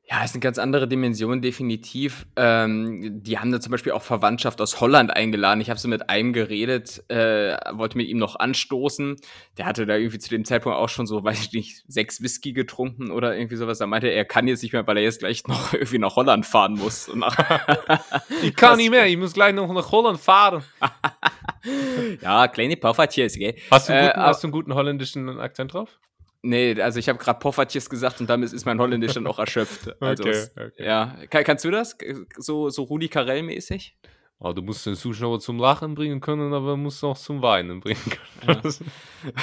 Ja, 0.09 0.23
ist 0.23 0.33
eine 0.33 0.39
ganz 0.39 0.57
andere 0.57 0.87
Dimension, 0.87 1.41
definitiv. 1.41 2.27
Ähm, 2.37 3.21
die 3.23 3.39
haben 3.39 3.51
da 3.51 3.59
zum 3.59 3.71
Beispiel 3.71 3.91
auch 3.91 4.01
Verwandtschaft 4.01 4.61
aus 4.61 4.79
Holland 4.79 5.11
eingeladen. 5.11 5.59
Ich 5.59 5.69
habe 5.69 5.81
so 5.81 5.89
mit 5.89 6.09
einem 6.09 6.31
geredet, 6.31 7.03
äh, 7.09 7.57
wollte 7.73 7.97
mit 7.97 8.07
ihm 8.07 8.17
noch 8.17 8.37
anstoßen. 8.39 9.17
Der 9.57 9.65
hatte 9.65 9.85
da 9.85 9.97
irgendwie 9.97 10.19
zu 10.19 10.29
dem 10.29 10.45
Zeitpunkt 10.45 10.77
auch 10.77 10.87
schon 10.87 11.07
so, 11.07 11.25
weiß 11.25 11.41
ich 11.41 11.51
nicht, 11.51 11.83
sechs 11.89 12.21
Whisky 12.21 12.53
getrunken 12.53 13.11
oder 13.11 13.35
irgendwie 13.35 13.57
sowas. 13.57 13.79
Da 13.79 13.87
meinte 13.87 14.07
er, 14.07 14.15
er 14.15 14.23
kann 14.23 14.47
jetzt 14.47 14.63
nicht 14.63 14.71
mehr, 14.71 14.87
weil 14.87 14.95
er 14.95 15.03
jetzt 15.03 15.19
gleich 15.19 15.45
noch 15.45 15.73
irgendwie 15.73 15.99
nach 15.99 16.15
Holland 16.15 16.45
fahren 16.45 16.75
muss. 16.75 17.11
ich 18.43 18.55
kann 18.55 18.77
nicht 18.77 18.91
mehr, 18.91 19.07
ich 19.07 19.17
muss 19.17 19.33
gleich 19.33 19.53
noch 19.53 19.71
nach 19.73 19.91
Holland 19.91 20.21
fahren. 20.21 20.63
ja, 22.21 22.47
kleine 22.47 22.77
Puffertjes, 22.77 23.33
gell? 23.33 23.55
Hast 23.69 23.89
du, 23.89 23.93
einen 23.93 24.07
guten, 24.07 24.19
äh, 24.19 24.23
hast 24.23 24.41
du 24.41 24.47
einen 24.47 24.51
guten 24.53 24.73
holländischen 24.73 25.37
Akzent 25.37 25.73
drauf? 25.73 25.99
Nee, 26.47 26.81
also 26.81 26.97
ich 26.97 27.09
habe 27.09 27.19
gerade 27.19 27.39
Poffertjes 27.39 27.89
gesagt 27.89 28.21
und 28.21 28.29
damit 28.29 28.53
ist 28.53 28.65
mein 28.65 28.79
Holländisch 28.79 29.13
dann 29.13 29.27
auch 29.27 29.39
erschöpft. 29.39 29.93
Also 29.99 30.23
okay, 30.23 30.31
es, 30.31 30.51
okay. 30.55 30.85
Ja, 30.85 31.17
Kann, 31.29 31.43
kannst 31.43 31.65
du 31.65 31.71
das? 31.71 31.97
So, 32.37 32.69
so 32.69 32.83
Rudi 32.83 33.09
Carell-mäßig? 33.09 33.97
Oh, 34.39 34.53
du 34.53 34.61
musst 34.61 34.85
den 34.85 34.95
Zuschauer 34.95 35.39
zum 35.39 35.59
Lachen 35.59 35.95
bringen 35.95 36.21
können, 36.21 36.53
aber 36.53 36.77
musst 36.77 37.03
auch 37.03 37.17
zum 37.17 37.41
Weinen 37.41 37.81
bringen 37.81 38.01
können. 38.39 38.61
Ja. 38.63 38.71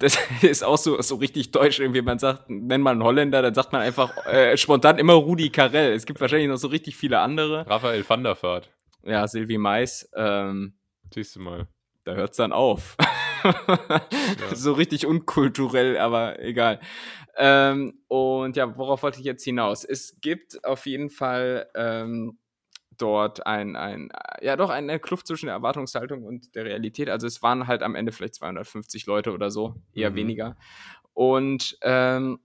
Das 0.00 0.18
ist 0.42 0.64
auch 0.64 0.76
so, 0.76 1.00
so 1.00 1.14
richtig 1.14 1.52
deutsch, 1.52 1.78
irgendwie 1.78 2.02
man 2.02 2.18
sagt, 2.18 2.50
nennt 2.50 2.82
man 2.82 2.96
einen 2.96 3.04
Holländer, 3.04 3.42
dann 3.42 3.54
sagt 3.54 3.72
man 3.72 3.80
einfach 3.80 4.26
äh, 4.26 4.56
spontan 4.56 4.98
immer 4.98 5.12
Rudi 5.12 5.50
Carell. 5.50 5.92
Es 5.92 6.04
gibt 6.04 6.20
wahrscheinlich 6.20 6.48
noch 6.48 6.56
so 6.56 6.66
richtig 6.66 6.96
viele 6.96 7.20
andere. 7.20 7.64
Raphael 7.64 8.04
van 8.06 8.24
der 8.24 8.36
Vaart. 8.42 8.68
Ja, 9.04 9.26
Sylvie 9.28 9.58
Mais. 9.58 10.10
Ähm, 10.16 10.74
Siehst 11.14 11.36
du 11.36 11.40
mal. 11.40 11.68
Da 12.04 12.14
hört 12.14 12.32
es 12.32 12.36
dann 12.38 12.52
auf. 12.52 12.96
So 14.54 14.72
richtig 14.72 15.06
unkulturell, 15.06 15.98
aber 15.98 16.40
egal. 16.40 16.80
Ähm, 17.36 18.00
und 18.08 18.56
ja, 18.56 18.76
worauf 18.76 19.02
wollte 19.02 19.18
ich 19.18 19.24
jetzt 19.24 19.44
hinaus? 19.44 19.84
Es 19.84 20.20
gibt 20.20 20.64
auf 20.64 20.86
jeden 20.86 21.10
Fall 21.10 21.68
ähm, 21.74 22.38
dort 22.96 23.46
ein, 23.46 23.76
ein, 23.76 24.08
ja 24.40 24.56
doch 24.56 24.70
eine 24.70 24.98
Kluft 24.98 25.26
zwischen 25.26 25.46
der 25.46 25.54
Erwartungshaltung 25.54 26.24
und 26.24 26.54
der 26.54 26.64
Realität. 26.64 27.10
Also 27.10 27.26
es 27.26 27.42
waren 27.42 27.66
halt 27.66 27.82
am 27.82 27.94
Ende 27.94 28.12
vielleicht 28.12 28.36
250 28.36 29.06
Leute 29.06 29.32
oder 29.32 29.50
so, 29.50 29.74
eher 29.92 30.10
mhm. 30.10 30.16
weniger. 30.16 30.56
Und 31.12 31.78
ähm, 31.82 32.40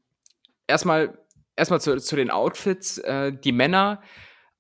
erstmal, 0.68 1.18
erstmal 1.56 1.82
zu, 1.82 1.98
zu 1.98 2.16
den 2.16 2.32
Outfits. 2.32 2.98
Äh, 3.00 3.34
die 3.34 3.52
Männer, 3.52 4.02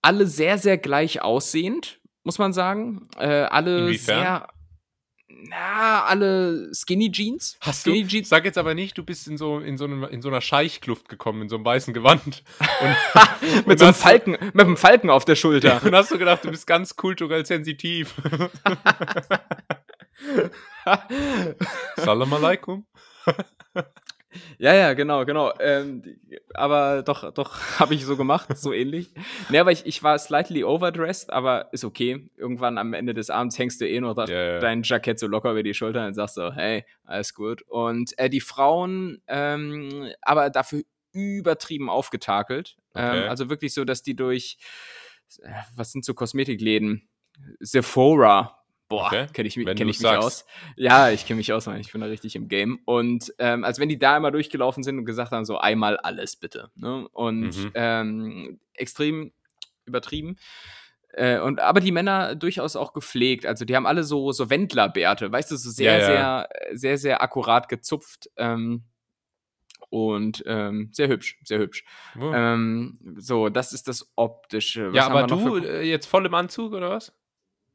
alle 0.01 0.27
sehr, 0.27 0.57
sehr 0.57 0.77
gleich 0.77 1.21
aussehend, 1.21 2.00
muss 2.24 2.39
man 2.39 2.53
sagen. 2.53 3.07
Äh, 3.17 3.27
alle 3.27 3.79
Inwiefern? 3.79 4.19
sehr 4.19 4.48
na, 5.43 6.03
alle 6.05 6.69
Skinny 6.73 7.11
Jeans. 7.11 7.57
Hast 7.61 7.81
Skinny 7.81 8.03
du? 8.03 8.07
Jeans. 8.07 8.29
Sag 8.29 8.45
jetzt 8.45 8.57
aber 8.57 8.73
nicht, 8.73 8.97
du 8.97 9.03
bist 9.03 9.27
in 9.27 9.38
so, 9.38 9.59
in 9.59 9.77
so, 9.77 9.85
einem, 9.85 10.03
in 10.03 10.21
so 10.21 10.29
einer 10.29 10.41
Scheichkluft 10.41 11.09
gekommen, 11.09 11.43
in 11.43 11.50
so 11.50 11.55
einem 11.55 11.65
weißen 11.65 11.93
Gewand. 11.93 12.43
Und, 12.59 13.65
mit 13.67 13.79
so 13.79 13.85
einem 13.85 13.93
Falken, 13.93 14.31
mit 14.31 14.59
einem 14.59 14.77
Falken 14.77 15.09
auf 15.09 15.25
der 15.25 15.35
Schulter. 15.35 15.81
und 15.83 15.95
hast 15.95 16.11
du 16.11 16.17
gedacht, 16.17 16.45
du 16.45 16.51
bist 16.51 16.67
ganz 16.67 16.95
kulturell 16.95 17.45
sensitiv. 17.45 18.15
Salam 21.97 22.33
alaikum. 22.33 22.85
Ja, 24.57 24.73
ja, 24.73 24.93
genau, 24.93 25.25
genau. 25.25 25.53
Ähm, 25.59 26.03
aber 26.53 27.03
doch, 27.03 27.33
doch, 27.33 27.59
habe 27.79 27.93
ich 27.93 28.05
so 28.05 28.17
gemacht, 28.17 28.57
so 28.57 28.73
ähnlich. 28.73 29.13
Ne, 29.50 29.59
aber 29.59 29.71
ich, 29.71 29.85
ich 29.85 30.01
war 30.03 30.17
slightly 30.19 30.63
overdressed, 30.63 31.31
aber 31.31 31.69
ist 31.73 31.83
okay. 31.83 32.29
Irgendwann 32.38 32.77
am 32.77 32.93
Ende 32.93 33.13
des 33.13 33.29
Abends 33.29 33.57
hängst 33.57 33.81
du 33.81 33.88
eh 33.88 34.00
noch 34.00 34.17
yeah, 34.27 34.59
dein 34.59 34.83
Jackett 34.83 35.19
so 35.19 35.27
locker 35.27 35.51
über 35.51 35.63
die 35.63 35.73
Schulter 35.73 36.05
und 36.05 36.13
sagst 36.13 36.35
so, 36.35 36.51
hey, 36.53 36.85
alles 37.03 37.33
gut. 37.33 37.61
Und 37.63 38.17
äh, 38.17 38.29
die 38.29 38.41
Frauen, 38.41 39.21
ähm, 39.27 40.09
aber 40.21 40.50
dafür 40.50 40.83
übertrieben 41.13 41.89
aufgetakelt. 41.89 42.77
Ähm, 42.95 43.05
okay. 43.05 43.23
Ähm, 43.23 43.29
also 43.29 43.50
wirklich 43.50 43.73
so, 43.73 43.83
dass 43.83 44.03
die 44.03 44.15
durch, 44.15 44.57
äh, 45.41 45.51
was 45.75 45.91
sind 45.91 46.05
so 46.05 46.13
Kosmetikläden? 46.13 47.07
Sephora 47.59 48.61
Boah, 48.91 49.05
okay. 49.05 49.27
kenne 49.31 49.48
ich, 49.48 49.55
kenn 49.55 49.88
ich 49.88 50.01
mich 50.01 50.05
aus. 50.05 50.45
Ja, 50.75 51.10
ich 51.10 51.25
kenne 51.25 51.38
mich 51.38 51.53
aus, 51.53 51.65
Mann. 51.65 51.79
ich 51.79 51.93
bin 51.93 52.01
da 52.01 52.07
richtig 52.07 52.36
im 52.36 52.50
Game. 52.50 52.79
Und 52.83 53.33
ähm, 53.39 53.63
als 53.63 53.79
wenn 53.79 53.88
die 53.88 53.98
da 53.98 54.17
einmal 54.17 54.33
durchgelaufen 54.33 54.83
sind 54.83 55.00
und 55.00 55.05
gesagt 55.05 55.31
haben, 55.31 55.45
so 55.45 55.57
einmal 55.57 55.95
alles 55.95 56.36
bitte. 56.36 56.71
Ne? 56.75 57.07
Und 57.13 57.57
mhm. 57.57 57.71
ähm, 57.74 58.60
extrem 58.74 59.31
übertrieben. 59.86 60.36
Äh, 61.13 61.39
und 61.39 61.62
aber 61.62 61.79
die 61.79 61.93
Männer 61.93 62.36
durchaus 62.36 62.75
auch 62.75 62.91
gepflegt. 62.91 63.45
Also 63.45 63.63
die 63.63 63.77
haben 63.77 63.88
alle 63.88 64.03
so, 64.03 64.33
so 64.33 64.50
Wendlerbärte, 64.50 65.31
weißt 65.31 65.51
du, 65.51 65.55
so 65.55 65.69
sehr, 65.69 65.98
ja, 65.98 66.00
ja. 66.00 66.07
sehr, 66.10 66.77
sehr, 66.77 66.98
sehr 66.98 67.21
akkurat 67.21 67.69
gezupft. 67.69 68.29
Ähm, 68.36 68.83
und 69.89 70.43
ähm, 70.48 70.89
sehr 70.91 71.07
hübsch, 71.07 71.39
sehr 71.45 71.60
hübsch. 71.60 71.86
Oh. 72.19 72.31
Ähm, 72.33 73.00
so, 73.17 73.48
das 73.48 73.71
ist 73.71 73.88
das 73.88 74.12
Optische. 74.15 74.89
Was 74.89 74.95
ja, 74.95 75.07
aber 75.07 75.27
du 75.27 75.57
äh, 75.57 75.81
jetzt 75.81 76.07
voll 76.07 76.25
im 76.25 76.33
Anzug 76.33 76.74
oder 76.74 76.89
was? 76.89 77.13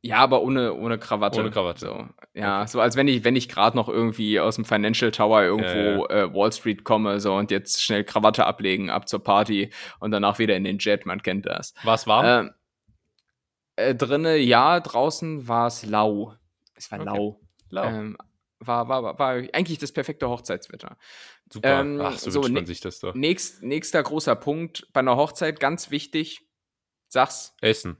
Ja, 0.02 0.18
aber 0.18 0.42
ohne, 0.42 0.74
ohne 0.74 0.98
Krawatte. 0.98 1.40
Ohne 1.40 1.50
Krawatte. 1.50 1.86
So, 1.86 2.08
ja, 2.34 2.60
okay. 2.60 2.68
so 2.68 2.80
als 2.80 2.96
wenn 2.96 3.08
ich, 3.08 3.24
wenn 3.24 3.34
ich 3.34 3.48
gerade 3.48 3.76
noch 3.76 3.88
irgendwie 3.88 4.38
aus 4.38 4.56
dem 4.56 4.64
Financial 4.64 5.10
Tower 5.10 5.42
irgendwo 5.42 6.06
ja, 6.08 6.16
ja. 6.16 6.24
Äh, 6.24 6.34
Wall 6.34 6.52
Street 6.52 6.84
komme, 6.84 7.18
so 7.18 7.34
und 7.34 7.50
jetzt 7.50 7.82
schnell 7.82 8.04
Krawatte 8.04 8.46
ablegen, 8.46 8.90
ab 8.90 9.08
zur 9.08 9.22
Party 9.22 9.70
und 9.98 10.12
danach 10.12 10.38
wieder 10.38 10.54
in 10.56 10.64
den 10.64 10.78
Jet, 10.78 11.06
man 11.06 11.22
kennt 11.22 11.46
das. 11.46 11.74
War 11.82 11.94
es 11.94 12.06
warm? 12.06 12.26
Ähm, 12.26 12.54
äh, 13.76 13.94
drinne, 13.94 14.36
ja, 14.36 14.80
draußen 14.80 15.48
war 15.48 15.66
es 15.66 15.84
lau. 15.84 16.34
Es 16.74 16.90
war 16.92 17.00
okay. 17.00 17.08
lau. 17.08 17.40
lau. 17.70 17.84
Ähm, 17.84 18.16
war, 18.58 18.88
war, 18.88 19.02
war, 19.02 19.18
war 19.18 19.34
eigentlich 19.52 19.78
das 19.78 19.92
perfekte 19.92 20.28
Hochzeitswetter. 20.28 20.96
Super. 21.52 21.80
Ähm, 21.80 22.00
Ach, 22.02 22.18
so, 22.18 22.30
so 22.30 22.42
wünscht 22.42 22.54
man 22.54 22.66
sich 22.66 22.80
das 22.80 23.00
doch. 23.00 23.14
Nächst, 23.14 23.62
nächster 23.62 24.02
großer 24.02 24.34
Punkt 24.36 24.88
bei 24.92 25.00
einer 25.00 25.16
Hochzeit, 25.16 25.60
ganz 25.60 25.90
wichtig, 25.90 26.48
sag's. 27.08 27.54
Essen. 27.60 27.98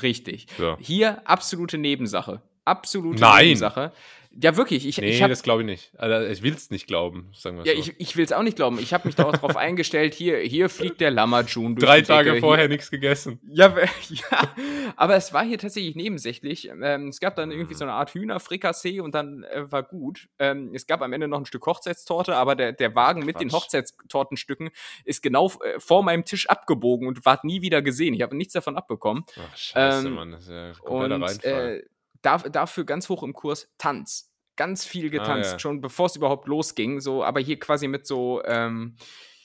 Richtig. 0.00 0.46
Ja. 0.58 0.76
Hier 0.80 1.26
absolute 1.28 1.78
Nebensache. 1.78 2.40
Absolute 2.64 3.20
Nein. 3.20 3.46
Nebensache. 3.46 3.92
Ja, 4.40 4.56
wirklich. 4.56 4.86
Ich, 4.86 4.98
nee, 4.98 5.10
ich 5.10 5.22
hab, 5.22 5.28
das 5.28 5.42
glaube 5.42 5.62
ich 5.62 5.66
nicht. 5.66 5.92
Also, 5.98 6.26
ich 6.26 6.42
will 6.42 6.54
es 6.54 6.70
nicht 6.70 6.86
glauben, 6.86 7.30
sagen 7.34 7.58
wir 7.58 7.66
Ja, 7.66 7.74
so. 7.74 7.90
ich, 7.90 8.00
ich 8.00 8.16
will 8.16 8.24
es 8.24 8.32
auch 8.32 8.42
nicht 8.42 8.56
glauben. 8.56 8.78
Ich 8.78 8.94
habe 8.94 9.06
mich 9.06 9.14
darauf 9.14 9.56
eingestellt, 9.56 10.14
hier, 10.14 10.38
hier 10.38 10.68
fliegt 10.68 11.00
der 11.00 11.10
Lamajun 11.10 11.76
durch 11.76 11.84
Drei 11.86 12.00
Tage 12.00 12.30
Decke. 12.30 12.40
vorher 12.40 12.68
nichts 12.68 12.90
gegessen. 12.90 13.40
Ja, 13.46 13.74
ja, 14.08 14.54
aber 14.96 15.16
es 15.16 15.32
war 15.32 15.44
hier 15.44 15.58
tatsächlich 15.58 15.96
nebensächlich. 15.96 16.70
Ähm, 16.82 17.08
es 17.08 17.20
gab 17.20 17.36
dann 17.36 17.50
irgendwie 17.50 17.74
so 17.74 17.84
eine 17.84 17.92
Art 17.92 18.14
Hühnerfrikassee 18.14 19.00
und 19.00 19.14
dann 19.14 19.44
äh, 19.44 19.70
war 19.70 19.82
gut. 19.82 20.28
Ähm, 20.38 20.70
es 20.74 20.86
gab 20.86 21.02
am 21.02 21.12
Ende 21.12 21.28
noch 21.28 21.38
ein 21.38 21.46
Stück 21.46 21.66
Hochzeitstorte, 21.66 22.34
aber 22.34 22.54
der, 22.54 22.72
der 22.72 22.94
Wagen 22.94 23.22
Ach, 23.22 23.26
mit 23.26 23.40
den 23.40 23.52
Hochzeitstortenstücken 23.52 24.70
ist 25.04 25.22
genau 25.22 25.46
äh, 25.62 25.78
vor 25.78 26.02
meinem 26.02 26.24
Tisch 26.24 26.48
abgebogen 26.48 27.06
und 27.06 27.24
ward 27.26 27.44
nie 27.44 27.60
wieder 27.60 27.82
gesehen. 27.82 28.14
Ich 28.14 28.22
habe 28.22 28.36
nichts 28.36 28.54
davon 28.54 28.76
abbekommen. 28.76 29.24
Ach, 29.36 29.56
scheiße, 29.56 30.06
ähm, 30.06 30.14
Mann. 30.14 30.32
Das 30.32 30.44
ist 30.44 30.50
ja 30.50 30.72
kompletter 30.72 31.14
und, 31.16 31.22
Reinfall. 31.22 31.76
Äh, 31.76 31.82
dafür 32.22 32.84
ganz 32.84 33.08
hoch 33.08 33.22
im 33.22 33.32
Kurs 33.32 33.68
Tanz. 33.78 34.30
Ganz 34.56 34.84
viel 34.84 35.06
ah, 35.06 35.10
getanzt, 35.10 35.50
ah, 35.50 35.52
ja. 35.54 35.58
schon 35.58 35.80
bevor 35.80 36.06
es 36.06 36.16
überhaupt 36.16 36.46
losging. 36.46 37.00
So, 37.00 37.24
aber 37.24 37.40
hier 37.40 37.58
quasi 37.58 37.88
mit 37.88 38.06
so, 38.06 38.42
ähm, 38.44 38.96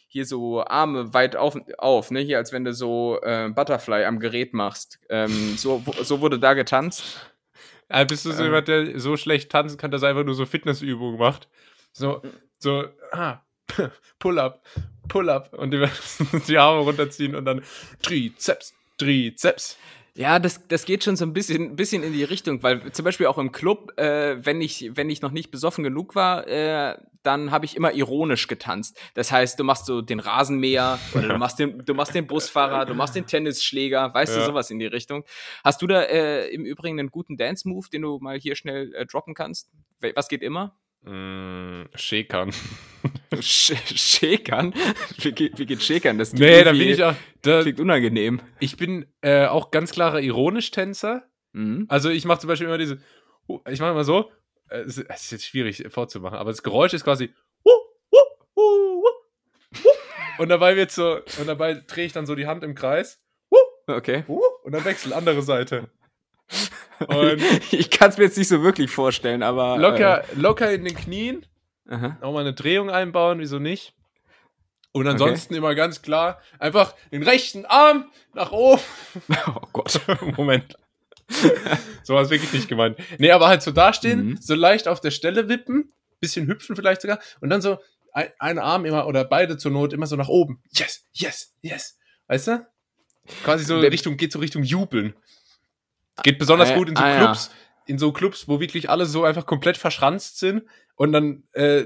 hier 0.08 0.26
so 0.26 0.64
Arme 0.66 1.14
weit 1.14 1.36
auf, 1.36 1.58
auf 1.78 2.12
ne? 2.12 2.20
Hier, 2.20 2.38
als 2.38 2.52
wenn 2.52 2.66
du 2.66 2.74
so 2.74 3.20
äh, 3.22 3.50
Butterfly 3.50 4.06
am 4.06 4.20
Gerät 4.20 4.54
machst. 4.54 5.00
Ähm, 5.10 5.58
so, 5.58 5.84
so 6.02 6.22
wurde 6.22 6.40
da 6.40 6.54
getanzt. 6.54 7.32
Ja, 7.90 8.04
bist 8.04 8.26
du 8.26 8.32
so 8.32 8.40
ähm, 8.40 8.46
jemand, 8.46 8.68
der 8.68 9.00
so 9.00 9.16
schlecht 9.16 9.52
tanzen 9.52 9.78
kann, 9.78 9.92
dass 9.92 10.04
er 10.04 10.10
einfach 10.10 10.26
nur 10.26 10.36
so 10.36 10.46
Fitnessübungen 10.46 11.18
macht? 11.18 11.48
So, 11.94 12.22
so, 12.60 12.86
ah, 13.12 13.42
Pull-up, 14.20 14.62
Pull-up 15.08 15.54
und 15.54 15.72
die, 15.72 15.86
die 16.48 16.58
Arme 16.58 16.82
runterziehen 16.82 17.36
und 17.36 17.46
dann 17.46 17.64
Trizeps, 18.02 18.74
Trizeps. 18.98 19.78
Ja, 20.18 20.40
das, 20.40 20.68
das 20.68 20.86
geht 20.86 21.04
schon 21.04 21.16
so 21.16 21.26
ein 21.26 21.34
bisschen, 21.34 21.76
bisschen 21.76 22.02
in 22.02 22.12
die 22.12 22.24
Richtung, 22.24 22.64
weil 22.64 22.92
zum 22.92 23.06
Beispiel 23.06 23.28
auch 23.28 23.38
im 23.38 23.52
Club, 23.52 23.98
äh, 24.00 24.44
wenn, 24.44 24.62
ich, 24.62 24.90
wenn 24.96 25.12
ich 25.12 25.22
noch 25.22 25.32
nicht 25.32 25.52
besoffen 25.52 25.84
genug 25.84 26.16
war, 26.16 26.48
äh, 26.48 26.98
dann 27.22 27.52
habe 27.52 27.66
ich 27.66 27.76
immer 27.76 27.94
ironisch 27.94 28.48
getanzt. 28.48 29.00
Das 29.14 29.32
heißt, 29.32 29.60
du 29.60 29.64
machst 29.64 29.86
so 29.86 30.02
den 30.02 30.20
Rasenmäher 30.20 30.98
oder 31.14 31.28
du 31.28 31.38
machst 31.38 31.60
den, 31.60 31.86
du 31.86 31.94
machst 31.94 32.16
den 32.16 32.26
Busfahrer, 32.26 32.86
du 32.86 32.96
machst 32.96 33.16
den 33.16 33.28
Tennisschläger, 33.28 34.12
weißt 34.12 34.34
ja. 34.34 34.40
du, 34.40 34.46
sowas 34.48 34.72
in 34.72 34.80
die 34.80 34.88
Richtung. 34.88 35.24
Hast 35.64 35.84
du 35.84 35.88
da 35.88 36.02
äh, 36.02 36.48
im 36.48 36.66
Übrigen 36.66 37.00
einen 37.00 37.12
guten 37.12 37.38
Dance-Move, 37.38 37.88
den 37.94 38.02
du 38.02 38.18
mal 38.20 38.40
hier 38.40 38.56
schnell 38.56 38.96
äh, 38.96 39.06
droppen 39.06 39.36
kannst? 39.36 39.70
Was 40.16 40.30
geht 40.30 40.42
immer? 40.42 40.76
Mm, 41.02 41.84
Schäkern. 41.96 42.52
Schäkern? 43.40 44.74
Wie 45.20 45.32
geht, 45.32 45.58
wie 45.58 45.66
geht 45.66 45.82
Schäkern? 45.82 46.18
Das 46.18 46.34
nee, 46.34 46.64
da 46.64 46.72
bin 46.72 46.82
ich 46.82 47.04
auch. 47.04 47.16
Da, 47.42 47.62
klingt 47.62 47.80
unangenehm. 47.80 48.42
Ich 48.60 48.78
bin 48.78 49.06
äh, 49.22 49.46
auch 49.46 49.72
ganz 49.72 49.92
klarer 49.92 50.20
Ironisch-Tänzer. 50.22 51.24
Mhm. 51.54 51.86
Also 51.88 52.10
ich 52.10 52.26
mache 52.26 52.40
zum 52.40 52.48
Beispiel 52.50 52.68
immer 52.68 52.78
diese. 52.78 53.00
Ich 53.70 53.80
mache 53.80 53.92
immer 53.92 54.04
so. 54.04 54.32
Äh, 54.70 54.80
es 54.80 54.98
ist 54.98 55.32
jetzt 55.32 55.46
schwierig 55.46 55.86
vorzumachen, 55.90 56.38
aber 56.38 56.52
das 56.52 56.64
Geräusch 56.64 56.94
ist 56.94 57.04
quasi. 57.04 57.34
Und 60.38 60.50
dabei 60.50 60.76
wird 60.76 60.92
so. 60.92 61.20
Und 61.40 61.48
dabei 61.48 61.74
drehe 61.74 62.06
ich 62.06 62.14
dann 62.14 62.26
so 62.26 62.36
die 62.36 62.48
Hand 62.48 62.64
im 62.64 62.76
Kreis. 62.76 63.20
Okay. 63.88 64.24
Und 64.28 64.74
dann 64.74 64.86
wechsel 64.86 65.14
andere 65.14 65.42
Seite. 65.42 65.90
Und 67.00 67.42
ich 67.72 67.90
kann 67.90 68.10
es 68.10 68.18
mir 68.18 68.26
jetzt 68.26 68.38
nicht 68.38 68.48
so 68.48 68.64
wirklich 68.64 68.92
vorstellen, 68.92 69.44
aber. 69.44 69.78
Locker, 69.78 70.24
äh, 70.24 70.36
locker 70.36 70.72
in 70.72 70.84
den 70.84 70.96
Knien. 70.96 71.46
Aha. 71.90 72.18
Auch 72.22 72.34
mal 72.34 72.42
eine 72.42 72.54
Drehung 72.54 72.90
einbauen, 72.90 73.40
wieso 73.40 73.60
nicht? 73.60 73.94
Und 74.92 75.08
ansonsten 75.08 75.54
okay. 75.54 75.60
immer 75.60 75.76
ganz 75.76 76.02
klar, 76.02 76.42
einfach 76.60 76.96
den 77.12 77.24
rechten 77.24 77.66
Arm 77.66 78.12
nach 78.34 78.52
oben. 78.52 78.82
Oh 79.48 79.68
Gott. 79.74 80.02
Moment. 80.38 80.76
so 82.04 82.14
war 82.14 82.22
es 82.22 82.30
wirklich 82.30 82.52
nicht 82.54 82.68
gemeint. 82.68 82.98
Nee, 83.18 83.32
aber 83.32 83.48
halt 83.48 83.62
so 83.62 83.72
dastehen, 83.72 84.26
mhm. 84.26 84.38
so 84.42 84.56
leicht 84.56 84.88
auf 84.88 85.02
der 85.02 85.12
Stelle 85.12 85.50
wippen, 85.50 85.92
bisschen 86.20 86.48
hüpfen 86.48 86.76
vielleicht 86.76 87.02
sogar 87.02 87.20
und 87.42 87.50
dann 87.50 87.62
so 87.62 87.78
ein, 88.14 88.30
ein 88.40 88.60
Arm 88.60 88.86
immer 88.86 89.08
oder 89.08 89.24
beide 89.24 89.58
zur 89.58 89.72
Not 89.72 89.94
immer 89.94 90.08
so 90.08 90.16
nach 90.16 90.30
oben. 90.30 90.64
Yes, 90.72 91.06
yes, 91.12 91.54
yes. 91.62 91.98
Weißt 92.28 92.48
du? 92.48 92.68
Quasi 93.44 93.66
so 93.66 93.78
Richtung, 93.80 94.18
geht 94.18 94.32
so 94.32 94.40
Richtung 94.40 94.64
Jubeln. 94.64 95.14
Geht 96.24 96.40
besonders 96.40 96.72
äh, 96.72 96.76
gut 96.76 96.90
in 96.90 96.96
so 96.96 97.04
ah, 97.04 97.18
Clubs, 97.18 97.52
ja. 97.52 97.94
in 97.94 97.98
so 98.00 98.12
Clubs, 98.12 98.48
wo 98.48 98.60
wirklich 98.60 98.90
alle 98.90 99.06
so 99.06 99.24
einfach 99.24 99.46
komplett 99.46 99.78
verschranzt 99.78 100.40
sind 100.40 100.64
und 100.96 101.12
dann 101.12 101.44
äh, 101.54 101.86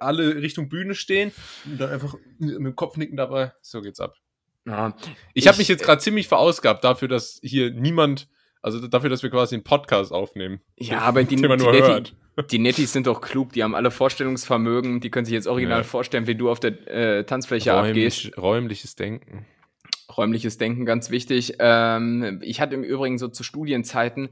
alle 0.00 0.36
Richtung 0.36 0.68
Bühne 0.68 0.94
stehen 0.94 1.32
und 1.64 1.80
dann 1.80 1.90
einfach 1.90 2.14
mit 2.38 2.56
dem 2.56 2.76
Kopf 2.76 2.96
nicken 2.96 3.16
dabei. 3.16 3.52
So 3.60 3.80
geht's 3.80 4.00
ab. 4.00 4.14
Ja, 4.66 4.96
ich, 5.34 5.42
ich 5.44 5.48
habe 5.48 5.58
mich 5.58 5.68
jetzt 5.68 5.84
gerade 5.84 6.00
ziemlich 6.00 6.26
verausgabt 6.26 6.82
dafür, 6.82 7.06
dass 7.08 7.38
hier 7.42 7.70
niemand, 7.70 8.28
also 8.62 8.86
dafür, 8.88 9.10
dass 9.10 9.22
wir 9.22 9.30
quasi 9.30 9.54
einen 9.54 9.62
Podcast 9.62 10.12
aufnehmen. 10.12 10.60
Ja, 10.76 11.00
aber 11.00 11.22
die, 11.22 11.36
die, 11.36 11.46
Netti, 11.46 12.12
die 12.50 12.58
Nettis 12.58 12.92
sind 12.92 13.06
doch 13.06 13.20
klug, 13.20 13.52
die 13.52 13.62
haben 13.62 13.74
alle 13.76 13.92
Vorstellungsvermögen, 13.92 15.00
die 15.00 15.10
können 15.10 15.26
sich 15.26 15.34
jetzt 15.34 15.46
original 15.46 15.78
ja. 15.78 15.84
vorstellen, 15.84 16.26
wie 16.26 16.34
du 16.34 16.50
auf 16.50 16.58
der 16.58 16.88
äh, 16.88 17.24
Tanzfläche 17.24 17.72
Räumlich, 17.72 17.90
abgehst. 17.90 18.38
Räumliches 18.38 18.96
Denken 18.96 19.46
räumliches 20.14 20.58
Denken 20.58 20.84
ganz 20.84 21.10
wichtig. 21.10 21.54
Ähm, 21.58 22.40
ich 22.42 22.60
hatte 22.60 22.74
im 22.74 22.84
Übrigen 22.84 23.18
so 23.18 23.28
zu 23.28 23.42
Studienzeiten. 23.42 24.30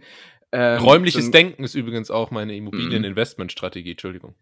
Ähm, 0.52 0.78
Räumliches 0.80 1.26
so 1.26 1.30
Denken 1.30 1.64
ist 1.64 1.74
übrigens 1.74 2.10
auch 2.10 2.30
meine 2.30 2.54
Immobilieninvestmentstrategie, 2.54 3.92
Entschuldigung. 3.92 4.34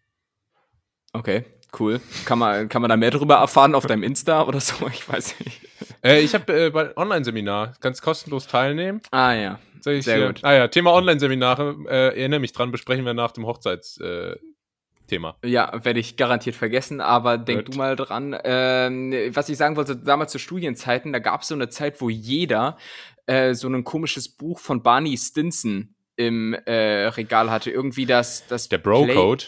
Okay, 1.14 1.44
cool. 1.78 2.00
Kann 2.24 2.38
man, 2.38 2.68
kann 2.68 2.80
man 2.82 2.88
da 2.88 2.96
mehr 2.96 3.10
darüber 3.10 3.36
erfahren 3.36 3.74
auf 3.74 3.86
deinem 3.86 4.02
Insta 4.02 4.44
oder 4.44 4.60
so? 4.60 4.86
Ich 4.92 5.08
weiß 5.08 5.40
nicht. 5.40 5.60
Äh, 6.02 6.20
ich 6.20 6.34
habe 6.34 6.66
äh, 6.66 6.70
bei 6.70 6.96
Online-Seminar 6.96 7.74
ganz 7.80 8.00
kostenlos 8.00 8.46
teilnehmen. 8.46 9.00
Ah 9.10 9.32
ja. 9.32 9.58
Sehr 9.80 10.00
hier? 10.00 10.26
gut. 10.28 10.44
Ah 10.44 10.54
ja, 10.54 10.68
Thema 10.68 10.92
Online-Seminare, 10.92 11.76
äh, 11.88 12.18
erinnere 12.18 12.40
mich 12.40 12.52
dran, 12.52 12.70
besprechen 12.70 13.04
wir 13.04 13.14
nach 13.14 13.32
dem 13.32 13.46
Hochzeits, 13.46 13.98
äh, 13.98 14.36
Thema. 15.06 15.36
Ja, 15.44 15.72
werde 15.84 16.00
ich 16.00 16.16
garantiert 16.16 16.56
vergessen, 16.56 17.00
aber 17.00 17.38
denk 17.38 17.66
Gut. 17.66 17.74
du 17.74 17.78
mal 17.78 17.96
dran. 17.96 18.36
Ähm, 18.44 19.12
was 19.34 19.48
ich 19.48 19.56
sagen 19.56 19.76
wollte, 19.76 19.96
damals 19.96 20.32
zu 20.32 20.38
Studienzeiten, 20.38 21.12
da 21.12 21.18
gab 21.18 21.42
es 21.42 21.48
so 21.48 21.54
eine 21.54 21.68
Zeit, 21.68 22.00
wo 22.00 22.08
jeder 22.08 22.76
äh, 23.26 23.54
so 23.54 23.68
ein 23.68 23.84
komisches 23.84 24.28
Buch 24.28 24.58
von 24.58 24.82
Barney 24.82 25.16
Stinson 25.16 25.94
im 26.16 26.54
äh, 26.54 27.06
Regal 27.06 27.50
hatte. 27.50 27.70
Irgendwie 27.70 28.06
das. 28.06 28.46
das 28.46 28.68
Der 28.68 28.78
Bro-Code. 28.78 29.46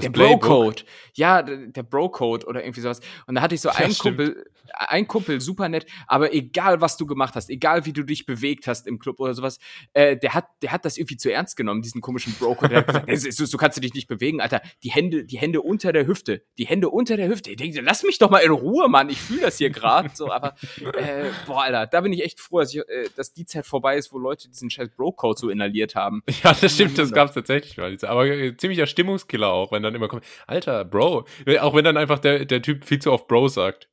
Der 0.00 0.10
Bro-Code. 0.10 0.82
Ja, 1.14 1.42
der 1.42 1.82
Bro-Code 1.82 2.46
oder 2.46 2.62
irgendwie 2.62 2.80
sowas. 2.80 3.00
Und 3.26 3.36
da 3.36 3.42
hatte 3.42 3.54
ich 3.54 3.60
so 3.60 3.68
einen 3.70 3.92
ja, 3.92 3.98
Kumpel, 3.98 4.44
ein 4.72 5.06
Kumpel, 5.06 5.40
super 5.40 5.68
nett, 5.68 5.86
aber 6.06 6.34
egal, 6.34 6.80
was 6.80 6.96
du 6.96 7.06
gemacht 7.06 7.34
hast, 7.34 7.50
egal, 7.50 7.86
wie 7.86 7.92
du 7.92 8.02
dich 8.02 8.26
bewegt 8.26 8.66
hast 8.66 8.86
im 8.86 8.98
Club 8.98 9.20
oder 9.20 9.34
sowas, 9.34 9.58
äh, 9.92 10.16
der, 10.16 10.34
hat, 10.34 10.46
der 10.62 10.72
hat 10.72 10.84
das 10.84 10.96
irgendwie 10.96 11.16
zu 11.16 11.32
ernst 11.32 11.56
genommen, 11.56 11.82
diesen 11.82 12.00
komischen 12.00 12.34
Broker. 12.34 12.68
Der 12.68 12.78
hat 12.78 13.06
gesagt, 13.06 13.32
so, 13.32 13.44
so, 13.44 13.56
kannst 13.56 13.76
du 13.76 13.80
dich 13.80 13.94
nicht 13.94 14.08
bewegen, 14.08 14.40
Alter. 14.40 14.60
Die 14.82 14.90
Hände, 14.90 15.24
die 15.24 15.38
Hände 15.38 15.62
unter 15.62 15.92
der 15.92 16.06
Hüfte. 16.06 16.42
Die 16.58 16.66
Hände 16.66 16.90
unter 16.90 17.16
der 17.16 17.28
Hüfte. 17.28 17.50
Ich 17.50 17.56
denke, 17.56 17.80
lass 17.80 18.02
mich 18.02 18.18
doch 18.18 18.30
mal 18.30 18.38
in 18.38 18.50
Ruhe, 18.50 18.88
Mann. 18.88 19.08
Ich 19.08 19.20
fühle 19.20 19.42
das 19.42 19.58
hier 19.58 19.70
gerade. 19.70 20.10
So, 20.14 20.30
aber, 20.30 20.54
äh, 20.94 21.30
boah, 21.46 21.62
Alter, 21.62 21.86
da 21.86 22.00
bin 22.00 22.12
ich 22.12 22.22
echt 22.22 22.40
froh, 22.40 22.60
dass, 22.60 22.74
ich, 22.74 22.80
äh, 22.80 23.08
dass 23.16 23.32
die 23.32 23.46
Zeit 23.46 23.66
vorbei 23.66 23.96
ist, 23.96 24.12
wo 24.12 24.18
Leute 24.18 24.48
diesen 24.48 24.70
scheiß 24.70 24.90
Bro-Code 24.96 25.38
so 25.38 25.50
inhaliert 25.50 25.94
haben. 25.94 26.22
Ja, 26.44 26.52
das 26.52 26.74
stimmt, 26.74 26.98
das 26.98 27.12
gab 27.12 27.28
es 27.28 27.34
tatsächlich 27.34 27.76
mal. 27.78 27.96
Aber 28.02 28.26
äh, 28.26 28.56
ziemlicher 28.56 28.86
Stimmungskiller 28.86 29.48
auch, 29.48 29.72
wenn 29.72 29.82
dann 29.86 29.94
immer 29.94 30.08
kommt, 30.08 30.24
Alter, 30.46 30.84
Bro. 30.84 31.26
Auch 31.60 31.74
wenn 31.74 31.84
dann 31.84 31.96
einfach 31.96 32.18
der, 32.18 32.44
der 32.44 32.62
Typ 32.62 32.84
viel 32.84 32.98
zu 32.98 33.12
oft 33.12 33.26
Bro 33.28 33.48
sagt. 33.48 33.88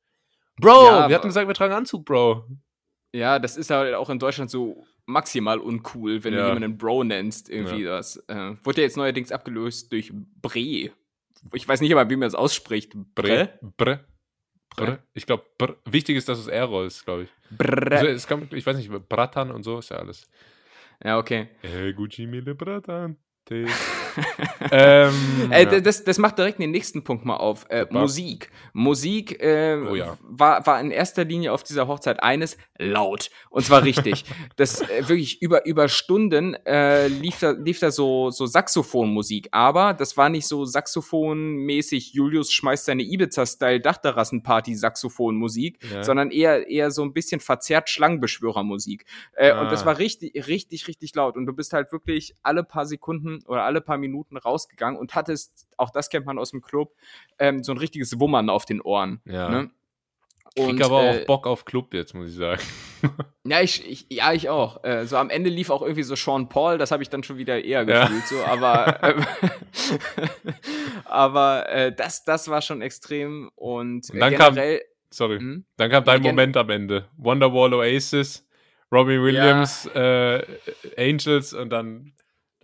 Bro, 0.60 0.86
ja, 0.86 1.08
wir 1.08 1.16
hatten 1.16 1.28
gesagt, 1.28 1.48
wir 1.48 1.54
tragen 1.54 1.74
Anzug, 1.74 2.04
Bro. 2.04 2.46
Ja, 3.12 3.38
das 3.38 3.56
ist 3.56 3.70
halt 3.70 3.94
auch 3.94 4.10
in 4.10 4.18
Deutschland 4.18 4.50
so 4.50 4.84
maximal 5.06 5.58
uncool, 5.58 6.24
wenn 6.24 6.34
ja. 6.34 6.42
du 6.42 6.54
jemanden 6.54 6.78
Bro 6.78 7.04
nennst. 7.04 7.48
Irgendwie 7.48 7.82
ja. 7.82 7.96
das. 7.96 8.16
Äh, 8.28 8.54
wurde 8.62 8.80
ja 8.80 8.84
jetzt 8.84 8.96
neuerdings 8.96 9.32
abgelöst 9.32 9.92
durch 9.92 10.12
Bre. 10.12 10.90
Ich 11.52 11.68
weiß 11.68 11.80
nicht 11.80 11.92
aber, 11.92 12.08
wie 12.10 12.16
man 12.16 12.26
das 12.26 12.34
ausspricht. 12.34 12.92
Bre? 13.14 13.58
Bre. 13.76 14.04
Bre. 14.76 14.98
Ich 15.12 15.26
glaube, 15.26 15.44
wichtig 15.84 16.16
ist, 16.16 16.28
dass 16.28 16.38
es 16.38 16.48
R 16.48 16.84
ist, 16.84 17.04
glaube 17.04 17.24
ich. 17.24 17.30
Bre. 17.50 17.96
Also, 17.96 18.06
es 18.08 18.26
kommt, 18.26 18.52
ich 18.52 18.66
weiß 18.66 18.76
nicht, 18.76 18.90
Bratan 19.08 19.50
und 19.50 19.62
so 19.62 19.78
ist 19.78 19.90
ja 19.90 19.98
alles. 19.98 20.28
Ja, 21.02 21.18
okay. 21.18 21.48
Hey, 21.60 21.92
Gucci 21.92 22.26
Mille 22.26 22.54
Bratan. 22.54 23.16
ähm, 24.70 25.50
äh, 25.50 25.64
ja. 25.64 25.80
das, 25.80 26.02
das 26.02 26.16
macht 26.16 26.38
direkt 26.38 26.58
den 26.60 26.70
nächsten 26.70 27.04
Punkt 27.04 27.26
mal 27.26 27.36
auf. 27.36 27.66
Äh, 27.68 27.86
Musik. 27.90 28.50
Musik 28.72 29.42
äh, 29.42 29.76
oh, 29.76 29.94
ja. 29.94 30.16
war, 30.22 30.66
war 30.66 30.80
in 30.80 30.90
erster 30.90 31.24
Linie 31.24 31.52
auf 31.52 31.62
dieser 31.62 31.86
Hochzeit 31.86 32.22
eines 32.22 32.56
laut. 32.78 33.30
Und 33.50 33.66
zwar 33.66 33.82
richtig. 33.82 34.24
das 34.56 34.80
äh, 34.80 35.08
wirklich 35.08 35.42
über, 35.42 35.66
über 35.66 35.88
Stunden 35.88 36.54
äh, 36.64 37.08
lief, 37.08 37.40
da, 37.40 37.50
lief 37.50 37.80
da 37.80 37.90
so, 37.90 38.30
so 38.30 38.46
Saxophonmusik. 38.46 39.48
Aber 39.52 39.92
das 39.92 40.16
war 40.16 40.30
nicht 40.30 40.46
so 40.46 40.64
Saxophonmäßig, 40.64 42.14
Julius 42.14 42.50
schmeißt 42.50 42.86
seine 42.86 43.02
Ibiza-Style 43.02 43.80
Dachterrassenparty-Saxophonmusik, 43.80 45.78
ja. 45.92 46.02
sondern 46.02 46.30
eher, 46.30 46.66
eher 46.68 46.90
so 46.90 47.02
ein 47.02 47.12
bisschen 47.12 47.40
verzerrt 47.40 47.90
Schlangenbeschwörermusik. 47.90 49.04
Ah. 49.36 49.60
Und 49.60 49.70
das 49.70 49.84
war 49.84 49.98
richtig, 49.98 50.46
richtig, 50.46 50.88
richtig 50.88 51.14
laut. 51.14 51.36
Und 51.36 51.44
du 51.44 51.52
bist 51.52 51.74
halt 51.74 51.92
wirklich 51.92 52.34
alle 52.42 52.64
paar 52.64 52.86
Sekunden 52.86 53.33
oder 53.46 53.64
alle 53.64 53.80
paar 53.80 53.98
Minuten 53.98 54.36
rausgegangen 54.36 54.98
und 54.98 55.14
hattest, 55.14 55.68
auch 55.76 55.90
das 55.90 56.10
kennt 56.10 56.26
man 56.26 56.38
aus 56.38 56.50
dem 56.50 56.62
Club, 56.62 56.94
ähm, 57.38 57.62
so 57.62 57.72
ein 57.72 57.78
richtiges 57.78 58.18
Wummern 58.20 58.50
auf 58.50 58.64
den 58.64 58.80
Ohren. 58.80 59.20
Ja. 59.24 59.48
Ne? 59.48 59.70
Und, 60.56 60.76
Krieg 60.76 60.84
aber 60.84 61.02
äh, 61.02 61.22
auch 61.22 61.26
Bock 61.26 61.46
auf 61.48 61.64
Club 61.64 61.92
jetzt, 61.94 62.14
muss 62.14 62.30
ich 62.30 62.36
sagen. 62.36 62.62
ja, 63.44 63.60
ich, 63.60 63.90
ich, 63.90 64.06
ja, 64.08 64.32
ich 64.32 64.48
auch. 64.48 64.84
Äh, 64.84 65.04
so 65.06 65.16
am 65.16 65.28
Ende 65.28 65.50
lief 65.50 65.68
auch 65.70 65.82
irgendwie 65.82 66.04
so 66.04 66.14
Sean 66.14 66.48
Paul, 66.48 66.78
das 66.78 66.92
habe 66.92 67.02
ich 67.02 67.08
dann 67.08 67.24
schon 67.24 67.38
wieder 67.38 67.62
eher 67.64 67.84
gefühlt, 67.84 68.22
ja. 68.22 68.26
so, 68.26 68.44
aber, 68.44 69.02
äh, 69.02 69.14
aber 71.06 71.68
äh, 71.68 71.92
das, 71.92 72.24
das 72.24 72.48
war 72.48 72.62
schon 72.62 72.82
extrem 72.82 73.50
und, 73.56 74.08
und 74.10 74.20
dann 74.20 74.30
generell. 74.30 74.78
Kam, 74.78 74.86
sorry, 75.10 75.38
hm? 75.38 75.64
dann 75.76 75.90
kam 75.90 76.04
dein 76.04 76.22
Moment 76.22 76.56
am 76.56 76.70
Ende. 76.70 77.08
Wonderwall 77.16 77.74
Oasis, 77.74 78.46
Robbie 78.92 79.20
Williams, 79.20 79.90
ja. 79.92 80.36
Äh, 80.36 80.46
Angels 80.96 81.52
und 81.52 81.70
dann 81.70 82.12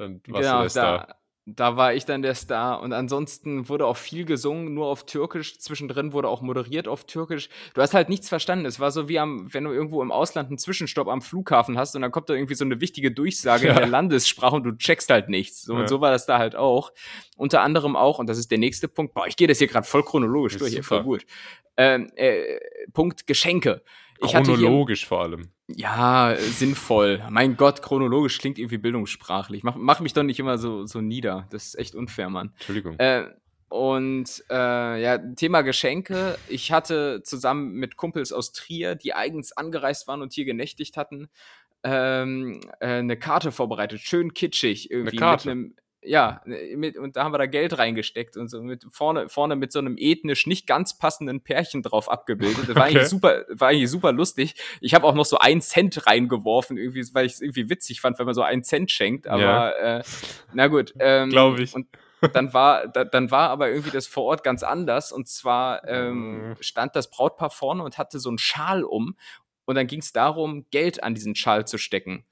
dann 0.00 0.20
warst 0.28 0.48
genau, 0.48 0.62
du 0.62 1.06
da. 1.06 1.14
da 1.46 1.76
war 1.76 1.94
ich 1.94 2.04
dann 2.06 2.22
der 2.22 2.34
Star. 2.34 2.80
Und 2.80 2.92
ansonsten 2.92 3.68
wurde 3.68 3.86
auch 3.86 3.96
viel 3.96 4.24
gesungen, 4.24 4.72
nur 4.72 4.86
auf 4.86 5.04
Türkisch. 5.04 5.58
Zwischendrin 5.58 6.12
wurde 6.12 6.28
auch 6.28 6.40
moderiert 6.40 6.88
auf 6.88 7.04
Türkisch. 7.04 7.48
Du 7.74 7.82
hast 7.82 7.92
halt 7.92 8.08
nichts 8.08 8.28
verstanden. 8.28 8.64
Es 8.64 8.80
war 8.80 8.90
so 8.90 9.08
wie 9.08 9.18
am, 9.18 9.52
wenn 9.52 9.64
du 9.64 9.72
irgendwo 9.72 10.02
im 10.02 10.10
Ausland 10.10 10.48
einen 10.48 10.58
Zwischenstopp 10.58 11.08
am 11.08 11.22
Flughafen 11.22 11.76
hast 11.78 11.94
und 11.94 12.02
dann 12.02 12.10
kommt 12.10 12.30
da 12.30 12.34
irgendwie 12.34 12.54
so 12.54 12.64
eine 12.64 12.80
wichtige 12.80 13.12
Durchsage 13.12 13.66
ja. 13.66 13.72
in 13.72 13.78
der 13.78 13.88
Landessprache 13.88 14.56
und 14.56 14.64
du 14.64 14.76
checkst 14.76 15.10
halt 15.10 15.28
nichts. 15.28 15.62
So, 15.62 15.74
ja. 15.74 15.80
Und 15.80 15.88
so 15.88 16.00
war 16.00 16.10
das 16.10 16.24
da 16.24 16.38
halt 16.38 16.56
auch. 16.56 16.92
Unter 17.36 17.60
anderem 17.60 17.94
auch, 17.94 18.18
und 18.18 18.26
das 18.28 18.38
ist 18.38 18.50
der 18.50 18.58
nächste 18.58 18.88
Punkt, 18.88 19.14
boah, 19.14 19.26
ich 19.26 19.36
gehe 19.36 19.48
das 19.48 19.58
hier 19.58 19.68
gerade 19.68 19.86
voll 19.86 20.02
chronologisch 20.02 20.56
durch, 20.56 20.72
hier 20.72 20.84
voll 20.84 21.02
gut. 21.02 21.26
Ähm, 21.76 22.10
äh, 22.16 22.58
Punkt 22.92 23.26
Geschenke. 23.26 23.82
Ich 24.22 24.32
Chronologisch 24.32 25.06
vor 25.06 25.22
allem. 25.22 25.52
Ja, 25.76 26.34
sinnvoll. 26.36 27.22
Mein 27.30 27.56
Gott, 27.56 27.82
chronologisch 27.82 28.38
klingt 28.38 28.58
irgendwie 28.58 28.78
bildungssprachlich. 28.78 29.62
Mach, 29.62 29.76
mach 29.76 30.00
mich 30.00 30.12
doch 30.12 30.22
nicht 30.22 30.38
immer 30.38 30.58
so, 30.58 30.86
so 30.86 31.00
nieder. 31.00 31.46
Das 31.50 31.66
ist 31.66 31.78
echt 31.78 31.94
unfair, 31.94 32.30
Mann. 32.30 32.52
Entschuldigung. 32.56 32.98
Äh, 32.98 33.24
und 33.68 34.44
äh, 34.50 35.02
ja, 35.02 35.18
Thema 35.18 35.62
Geschenke. 35.62 36.36
Ich 36.48 36.72
hatte 36.72 37.22
zusammen 37.22 37.74
mit 37.74 37.96
Kumpels 37.96 38.32
aus 38.32 38.52
Trier, 38.52 38.96
die 38.96 39.14
eigens 39.14 39.52
angereist 39.52 40.08
waren 40.08 40.22
und 40.22 40.32
hier 40.32 40.44
genächtigt 40.44 40.96
hatten, 40.96 41.28
ähm, 41.84 42.60
äh, 42.80 42.86
eine 42.86 43.16
Karte 43.16 43.52
vorbereitet. 43.52 44.00
Schön 44.00 44.34
kitschig 44.34 44.90
irgendwie. 44.90 45.18
Eine 45.18 45.20
Karte. 45.20 45.48
Mit 45.48 45.52
einem, 45.52 45.76
ja, 46.02 46.40
mit, 46.46 46.96
und 46.96 47.16
da 47.16 47.24
haben 47.24 47.32
wir 47.32 47.38
da 47.38 47.46
Geld 47.46 47.76
reingesteckt 47.76 48.36
und 48.36 48.48
so 48.48 48.62
mit 48.62 48.86
vorne, 48.90 49.28
vorne 49.28 49.54
mit 49.54 49.70
so 49.70 49.78
einem 49.78 49.96
ethnisch 49.98 50.46
nicht 50.46 50.66
ganz 50.66 50.96
passenden 50.96 51.42
Pärchen 51.42 51.82
drauf 51.82 52.10
abgebildet. 52.10 52.68
Das 52.68 52.74
war 52.74 52.84
okay. 52.84 52.96
eigentlich 52.96 53.08
super, 53.08 53.44
war 53.50 53.68
eigentlich 53.68 53.90
super 53.90 54.12
lustig. 54.12 54.54
Ich 54.80 54.94
habe 54.94 55.06
auch 55.06 55.14
noch 55.14 55.26
so 55.26 55.38
einen 55.38 55.60
Cent 55.60 56.06
reingeworfen, 56.06 56.78
irgendwie, 56.78 57.04
weil 57.12 57.26
ich 57.26 57.34
es 57.34 57.40
irgendwie 57.42 57.68
witzig 57.68 58.00
fand, 58.00 58.18
wenn 58.18 58.26
man 58.26 58.34
so 58.34 58.42
einen 58.42 58.64
Cent 58.64 58.90
schenkt. 58.90 59.28
Aber 59.28 59.42
ja. 59.42 59.98
äh, 59.98 60.02
na 60.54 60.68
gut. 60.68 60.94
Ähm, 60.98 61.28
Glaube 61.28 61.62
ich. 61.62 61.74
Und 61.74 61.86
dann 62.32 62.52
war, 62.54 62.88
da, 62.88 63.04
dann 63.04 63.30
war 63.30 63.50
aber 63.50 63.68
irgendwie 63.68 63.90
das 63.90 64.06
vor 64.06 64.24
Ort 64.24 64.42
ganz 64.42 64.62
anders. 64.62 65.12
Und 65.12 65.28
zwar 65.28 65.86
ähm, 65.86 66.50
mhm. 66.50 66.56
stand 66.60 66.96
das 66.96 67.10
Brautpaar 67.10 67.50
vorne 67.50 67.82
und 67.82 67.98
hatte 67.98 68.18
so 68.18 68.30
einen 68.30 68.38
Schal 68.38 68.84
um. 68.84 69.16
Und 69.66 69.74
dann 69.74 69.86
ging 69.86 70.00
es 70.00 70.12
darum, 70.12 70.66
Geld 70.70 71.02
an 71.02 71.14
diesen 71.14 71.34
Schal 71.34 71.66
zu 71.66 71.78
stecken. 71.78 72.24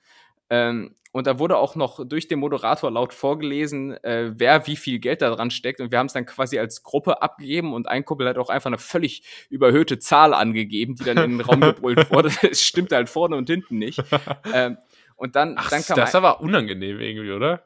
Ähm, 0.50 0.94
und 1.10 1.26
da 1.26 1.38
wurde 1.38 1.56
auch 1.56 1.74
noch 1.74 2.06
durch 2.06 2.28
den 2.28 2.38
Moderator 2.38 2.90
laut 2.90 3.14
vorgelesen, 3.14 3.92
äh, 4.04 4.32
wer 4.36 4.66
wie 4.66 4.76
viel 4.76 4.98
Geld 4.98 5.22
da 5.22 5.30
dran 5.30 5.50
steckt. 5.50 5.80
Und 5.80 5.90
wir 5.90 5.98
haben 5.98 6.06
es 6.06 6.12
dann 6.12 6.26
quasi 6.26 6.58
als 6.58 6.82
Gruppe 6.82 7.22
abgegeben 7.22 7.72
und 7.72 7.88
ein 7.88 8.04
Kumpel 8.04 8.28
hat 8.28 8.38
auch 8.38 8.50
einfach 8.50 8.68
eine 8.68 8.78
völlig 8.78 9.22
überhöhte 9.48 9.98
Zahl 9.98 10.34
angegeben, 10.34 10.96
die 10.96 11.04
dann 11.04 11.18
in 11.18 11.30
den 11.38 11.40
Raum 11.40 11.60
gebrüllt 11.60 12.10
wurde. 12.10 12.30
Es 12.50 12.62
stimmt 12.62 12.92
halt 12.92 13.08
vorne 13.08 13.36
und 13.36 13.48
hinten 13.48 13.78
nicht. 13.78 14.02
Ähm, 14.54 14.78
und 15.16 15.34
dann, 15.34 15.56
Ach, 15.58 15.68
dann 15.68 15.82
kam 15.82 15.96
Das 15.96 16.10
ist 16.10 16.14
aber 16.14 16.40
unangenehm 16.40 17.00
irgendwie, 17.00 17.32
oder? 17.32 17.64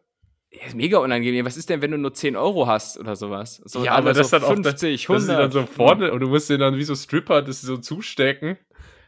Ja, 0.51 0.75
mega 0.75 0.99
unangenehm. 0.99 1.45
Was 1.45 1.57
ist 1.57 1.69
denn, 1.71 1.83
wenn 1.83 1.91
du 1.91 1.99
nur 1.99 2.15
10 2.15 2.37
Euro 2.37 2.67
hast 2.67 2.99
oder 2.99 3.15
sowas? 3.15 3.63
So, 3.65 3.85
ja, 3.85 3.93
aber 3.93 4.13
das 4.13 4.31
so 4.31 4.39
dann 4.39 4.49
50, 4.49 5.09
auch, 5.09 5.15
100. 5.15 5.29
Das 5.29 5.45
ist 5.45 5.55
dann 5.55 5.67
so 5.67 5.67
vorne 5.67 6.13
und 6.13 6.21
du 6.21 6.29
musst 6.29 6.51
den 6.51 6.61
dann 6.61 6.77
wie 6.77 6.83
so 6.83 6.95
Stripper 6.95 7.43
das 7.43 7.61
so 7.61 7.77
zustecken. 7.77 8.57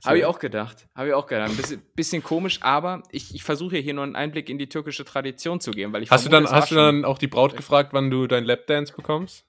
Habe 0.05 0.19
ich 0.19 0.25
auch 0.25 0.39
gedacht. 0.39 0.87
Habe 0.95 1.09
ich 1.09 1.15
auch 1.15 1.27
gedacht. 1.27 1.51
Ein 1.51 1.57
bisschen, 1.57 1.83
bisschen 1.95 2.23
komisch, 2.23 2.59
aber 2.63 3.03
ich, 3.11 3.35
ich 3.35 3.43
versuche 3.43 3.77
hier 3.77 3.95
nur 3.95 4.05
einen 4.05 4.17
Einblick 4.17 4.51
in 4.51 4.59
die 4.59 4.69
türkische 4.69 5.05
Tradition 5.05 5.61
zu 5.61 5.71
geben, 5.71 5.93
weil 5.93 6.03
ich 6.03 6.11
Hast 6.11 6.27
du 6.27 6.31
dann, 6.31 6.47
hast 6.47 6.71
du 6.71 6.75
dann 6.75 7.05
auch 7.05 7.19
die 7.19 7.27
Braut 7.27 7.57
gefragt, 7.57 7.93
wann 7.93 8.11
du 8.11 8.27
dein 8.27 8.45
Lapdance 8.45 8.93
bekommst? 8.95 9.45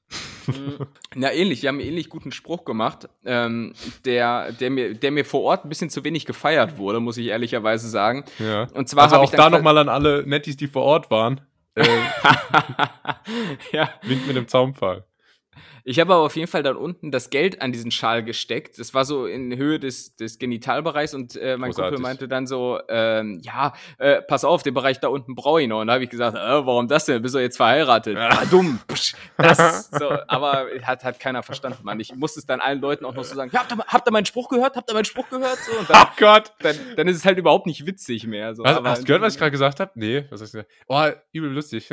Na, 1.16 1.34
ähnlich. 1.34 1.62
Die 1.62 1.68
haben 1.68 1.80
einen 1.80 1.88
ähnlich 1.88 2.10
guten 2.10 2.32
Spruch 2.32 2.66
gemacht, 2.66 3.10
ähm, 3.26 3.74
der, 4.06 4.52
der, 4.52 4.70
mir, 4.70 4.94
der 4.94 5.12
mir 5.12 5.26
vor 5.26 5.42
Ort 5.42 5.66
ein 5.66 5.70
bisschen 5.70 5.90
zu 5.90 6.04
wenig 6.04 6.26
gefeiert 6.26 6.78
wurde, 6.78 7.00
muss 7.00 7.18
ich 7.18 7.28
ehrlicherweise 7.28 7.90
sagen. 7.90 8.26
Ja. 8.40 8.68
Und 8.74 8.90
zwar 8.90 9.04
also 9.04 9.18
auch 9.18 9.32
da 9.32 9.50
nochmal 9.50 9.78
an 9.78 9.90
alle 9.90 10.24
Nettis, 10.26 10.58
die 10.58 10.68
vor 10.68 10.84
Ort 10.84 11.12
waren. 11.12 11.42
Äh, 11.76 11.86
ja. 13.72 13.90
Wind 14.04 14.28
mit 14.28 14.36
dem 14.36 14.48
Zaunpfahl. 14.48 15.06
Ich 15.88 16.00
habe 16.00 16.12
aber 16.16 16.24
auf 16.24 16.36
jeden 16.36 16.48
Fall 16.48 16.64
dann 16.64 16.78
unten 16.78 17.12
das 17.12 17.30
Geld 17.30 17.62
an 17.62 17.72
diesen 17.72 17.92
Schal 17.92 18.24
gesteckt. 18.24 18.80
Das 18.80 18.96
war 18.96 19.06
so 19.06 19.28
in 19.28 19.56
Höhe 19.56 19.80
des, 19.80 20.16
des 20.16 20.40
Genitalbereichs 20.40 21.14
und 21.14 21.36
äh, 21.36 21.58
mein 21.58 21.70
Großartig. 21.70 21.98
Kumpel 21.98 22.02
meinte 22.02 22.28
dann 22.28 22.48
so, 22.48 22.80
ähm, 22.90 23.40
ja, 23.44 23.72
äh, 24.00 24.24
pass 24.24 24.44
auf, 24.44 24.64
den 24.64 24.74
Bereich 24.74 25.00
da 25.00 25.10
unten 25.10 25.36
brauche 25.36 25.62
ich 25.62 25.68
noch. 25.68 25.82
Und 25.82 25.88
da 25.88 25.94
habe 25.94 26.04
ich 26.04 26.10
gesagt, 26.10 26.36
äh, 26.36 26.40
warum 26.40 26.88
das 26.88 27.06
denn? 27.06 27.22
Bist 27.22 27.36
du 27.36 27.40
jetzt 27.40 27.58
verheiratet? 27.58 28.18
Ja. 28.18 28.30
Ah, 28.30 28.46
dumm. 28.46 28.80
Das, 29.38 29.90
so, 29.92 30.10
aber 30.28 30.68
hat, 30.84 31.04
hat 31.04 31.20
keiner 31.20 31.44
verstanden, 31.44 31.80
Mann. 31.84 32.00
Ich 32.00 32.16
musste 32.16 32.40
es 32.40 32.46
dann 32.46 32.62
allen 32.62 32.80
Leuten 32.80 33.06
auch 33.06 33.14
noch 33.14 33.24
so 33.24 33.36
sagen, 33.36 33.52
ja, 33.54 33.60
habt, 33.60 33.72
ihr, 33.72 33.78
habt 33.78 34.08
ihr 34.08 34.12
meinen 34.12 34.26
Spruch 34.26 34.50
gehört? 34.50 34.76
Habt 34.76 34.90
ihr 34.90 34.94
meinen 34.94 35.06
Spruch 35.06 35.30
gehört? 35.30 35.58
So, 35.58 35.78
und 35.78 35.90
dann, 35.90 36.04
oh 36.08 36.12
Gott. 36.18 36.54
Dann, 36.60 36.76
dann 36.96 37.08
ist 37.08 37.18
es 37.18 37.26
halt 37.26 37.38
überhaupt 37.38 37.68
nicht 37.68 37.86
witzig 37.86 38.26
mehr. 38.26 38.56
So. 38.56 38.64
Was, 38.64 38.82
hast 38.82 39.02
du 39.02 39.06
gehört, 39.06 39.22
was 39.22 39.34
ich 39.34 39.40
gerade 39.40 39.52
gesagt 39.52 39.80
habe? 39.80 39.92
Nee, 39.96 40.26
was 40.30 40.42
hast 40.42 40.54
du 40.54 40.60
gesagt? 40.60 40.72
Oh, 40.88 41.06
übel 41.32 41.52
lustig. 41.52 41.90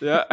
Ja. 0.00 0.26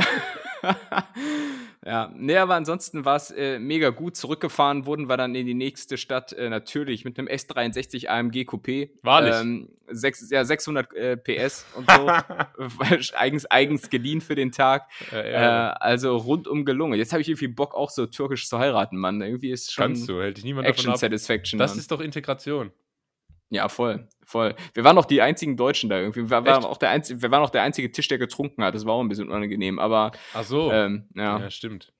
Ja, 1.86 2.12
nee, 2.16 2.38
aber 2.38 2.56
ansonsten 2.56 3.04
war 3.04 3.18
es 3.18 3.32
äh, 3.32 3.60
mega 3.60 3.90
gut. 3.90 4.16
Zurückgefahren 4.16 4.86
wurden 4.86 5.10
wir 5.10 5.18
dann 5.18 5.36
in 5.36 5.46
die 5.46 5.54
nächste 5.54 5.98
Stadt, 5.98 6.32
äh, 6.34 6.50
natürlich 6.50 7.04
mit 7.04 7.20
einem 7.20 7.28
S63 7.28 8.08
AMG 8.08 8.44
Coupé. 8.44 8.90
Wahrlich. 9.02 9.36
Ähm, 9.36 9.70
sechs, 9.88 10.30
ja, 10.30 10.46
600 10.46 10.94
äh, 10.94 11.18
PS 11.18 11.66
und 11.76 11.90
so. 11.90 12.08
eigens, 13.18 13.46
eigens 13.52 13.90
geliehen 13.90 14.22
für 14.22 14.36
den 14.36 14.52
Tag. 14.52 14.88
Ja, 15.12 15.26
ja. 15.26 15.70
Äh, 15.72 15.76
also 15.80 16.16
rundum 16.16 16.64
gelungen. 16.64 16.98
Jetzt 16.98 17.12
habe 17.12 17.22
ich 17.22 17.28
irgendwie 17.28 17.48
Bock, 17.50 17.76
auch 17.76 17.90
so 17.90 18.06
türkisch 18.06 18.48
zu 18.48 18.60
heiraten, 18.60 18.98
Mann. 18.98 19.22
Irgendwie 19.22 19.52
ist 19.52 19.74
schon 19.74 19.86
Kannst 19.86 20.08
du, 20.08 20.22
hält 20.22 20.38
dich 20.38 20.46
niemand 20.46 20.68
Action 20.68 20.96
Satisfaction. 20.96 21.60
Das 21.60 21.72
Mann. 21.72 21.80
ist 21.80 21.92
doch 21.92 22.00
Integration. 22.00 22.72
Ja, 23.54 23.70
voll, 23.70 24.08
voll. 24.26 24.56
Wir 24.74 24.84
waren 24.84 24.98
auch 24.98 25.06
die 25.06 25.22
einzigen 25.22 25.56
Deutschen 25.58 25.90
da 25.90 26.00
irgendwie. 26.00 26.30
Wir 26.30 26.30
waren, 26.30 26.66
auch 26.66 26.78
der 26.78 26.90
einzige, 26.90 27.22
wir 27.22 27.32
waren 27.32 27.44
auch 27.44 27.52
der 27.52 27.62
einzige 27.62 27.92
Tisch, 27.92 28.08
der 28.08 28.18
getrunken 28.18 28.64
hat. 28.64 28.74
Das 28.74 28.86
war 28.86 28.94
auch 28.94 29.02
ein 29.02 29.10
bisschen 29.10 29.30
unangenehm, 29.30 29.80
aber. 29.80 30.12
Ach 30.34 30.44
so. 30.44 30.72
Ähm, 30.72 31.08
ja. 31.16 31.40
ja, 31.40 31.50
stimmt. 31.52 31.94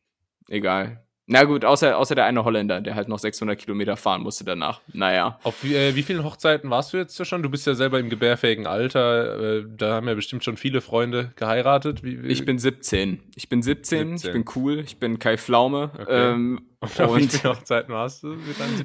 Egal. 0.50 1.03
Na 1.26 1.46
gut, 1.46 1.64
außer, 1.64 1.98
außer 1.98 2.16
der 2.16 2.26
eine 2.26 2.44
Holländer, 2.44 2.82
der 2.82 2.96
halt 2.96 3.08
noch 3.08 3.20
600 3.20 3.58
Kilometer 3.58 3.96
fahren 3.96 4.24
musste 4.24 4.44
danach. 4.44 4.82
Naja. 4.92 5.40
Auf 5.44 5.64
wie, 5.64 5.74
äh, 5.74 5.96
wie 5.96 6.04
vielen 6.04 6.24
Hochzeiten 6.26 6.70
warst 6.70 6.92
du 6.92 6.98
jetzt 6.98 7.26
schon? 7.26 7.42
Du 7.42 7.50
bist 7.50 7.66
ja 7.66 7.76
selber 7.76 7.98
im 8.00 8.10
gebärfähigen 8.10 8.68
Alter. 8.68 9.60
Äh, 9.60 9.66
da 9.66 9.96
haben 9.96 10.08
ja 10.10 10.16
bestimmt 10.16 10.44
schon 10.44 10.58
viele 10.58 10.82
Freunde 10.82 11.32
geheiratet. 11.38 12.04
Wie, 12.04 12.22
wie? 12.24 12.28
Ich 12.28 12.44
bin 12.44 12.60
17. 12.60 13.22
Ich 13.36 13.48
bin 13.48 13.62
17, 13.62 14.18
17, 14.18 14.30
ich 14.30 14.34
bin 14.34 14.54
cool, 14.56 14.80
ich 14.80 14.98
bin 14.98 15.18
Kai 15.18 15.38
Pflaume. 15.38 15.92
Okay. 15.98 16.32
Ähm, 16.34 16.68
und, 16.82 17.00
und 17.00 17.18
wie 17.18 17.28
viele 17.30 17.56
Hochzeiten 17.56 17.94
warst 17.94 18.24
du? 18.24 18.36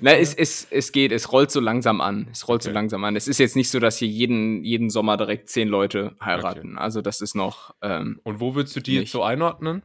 Na, 0.01 0.12
es, 0.12 0.33
es, 0.33 0.68
es 0.70 0.92
geht, 0.92 1.11
es 1.11 1.33
rollt 1.33 1.51
so 1.51 1.59
langsam 1.59 2.01
an. 2.01 2.29
Es 2.31 2.46
rollt 2.46 2.61
okay. 2.61 2.70
so 2.70 2.72
langsam 2.72 3.03
an. 3.03 3.16
Es 3.16 3.27
ist 3.27 3.38
jetzt 3.38 3.57
nicht 3.57 3.70
so, 3.70 3.81
dass 3.81 3.98
hier 3.98 4.09
jeden, 4.09 4.62
jeden 4.62 4.90
Sommer 4.90 5.16
direkt 5.16 5.48
zehn 5.48 5.66
Leute 5.66 6.14
heiraten. 6.24 6.74
Okay. 6.74 6.85
Also 6.85 7.03
das 7.03 7.20
ist 7.20 7.35
noch. 7.35 7.74
Ähm, 7.83 8.20
und 8.22 8.38
wo 8.38 8.55
würdest 8.55 8.77
du 8.77 8.81
die 8.81 8.92
nicht. 8.92 9.01
jetzt 9.01 9.12
so 9.12 9.24
einordnen? 9.24 9.83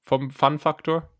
Vom 0.00 0.30
Fun-Faktor? 0.30 1.10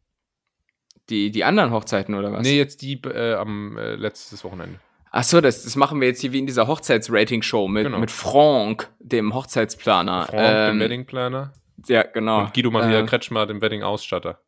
Die, 1.10 1.30
die 1.30 1.44
anderen 1.44 1.70
Hochzeiten 1.70 2.14
oder 2.14 2.32
was? 2.32 2.42
Nee, 2.42 2.56
jetzt 2.56 2.80
die 2.82 2.94
äh, 3.04 3.34
am 3.34 3.76
äh, 3.76 3.94
letztes 3.94 4.42
Wochenende. 4.44 4.80
Ach 5.10 5.22
so, 5.22 5.40
das, 5.40 5.62
das 5.62 5.76
machen 5.76 6.00
wir 6.00 6.08
jetzt 6.08 6.20
hier 6.20 6.32
wie 6.32 6.40
in 6.40 6.46
dieser 6.46 6.66
Hochzeitsrating-Show 6.66 7.68
mit, 7.68 7.84
genau. 7.84 7.98
mit 7.98 8.10
Franck, 8.10 8.90
dem 8.98 9.32
Hochzeitsplaner. 9.32 10.26
Franck, 10.26 10.40
ähm, 10.42 10.78
dem 10.78 10.80
Weddingplaner. 10.80 11.52
Ja, 11.86 12.02
genau. 12.02 12.40
Und 12.40 12.54
Guido 12.54 12.70
Maria 12.70 13.00
äh, 13.00 13.06
Kretschmer, 13.06 13.46
dem 13.46 13.60
Wedding-Ausstatter. 13.60 14.40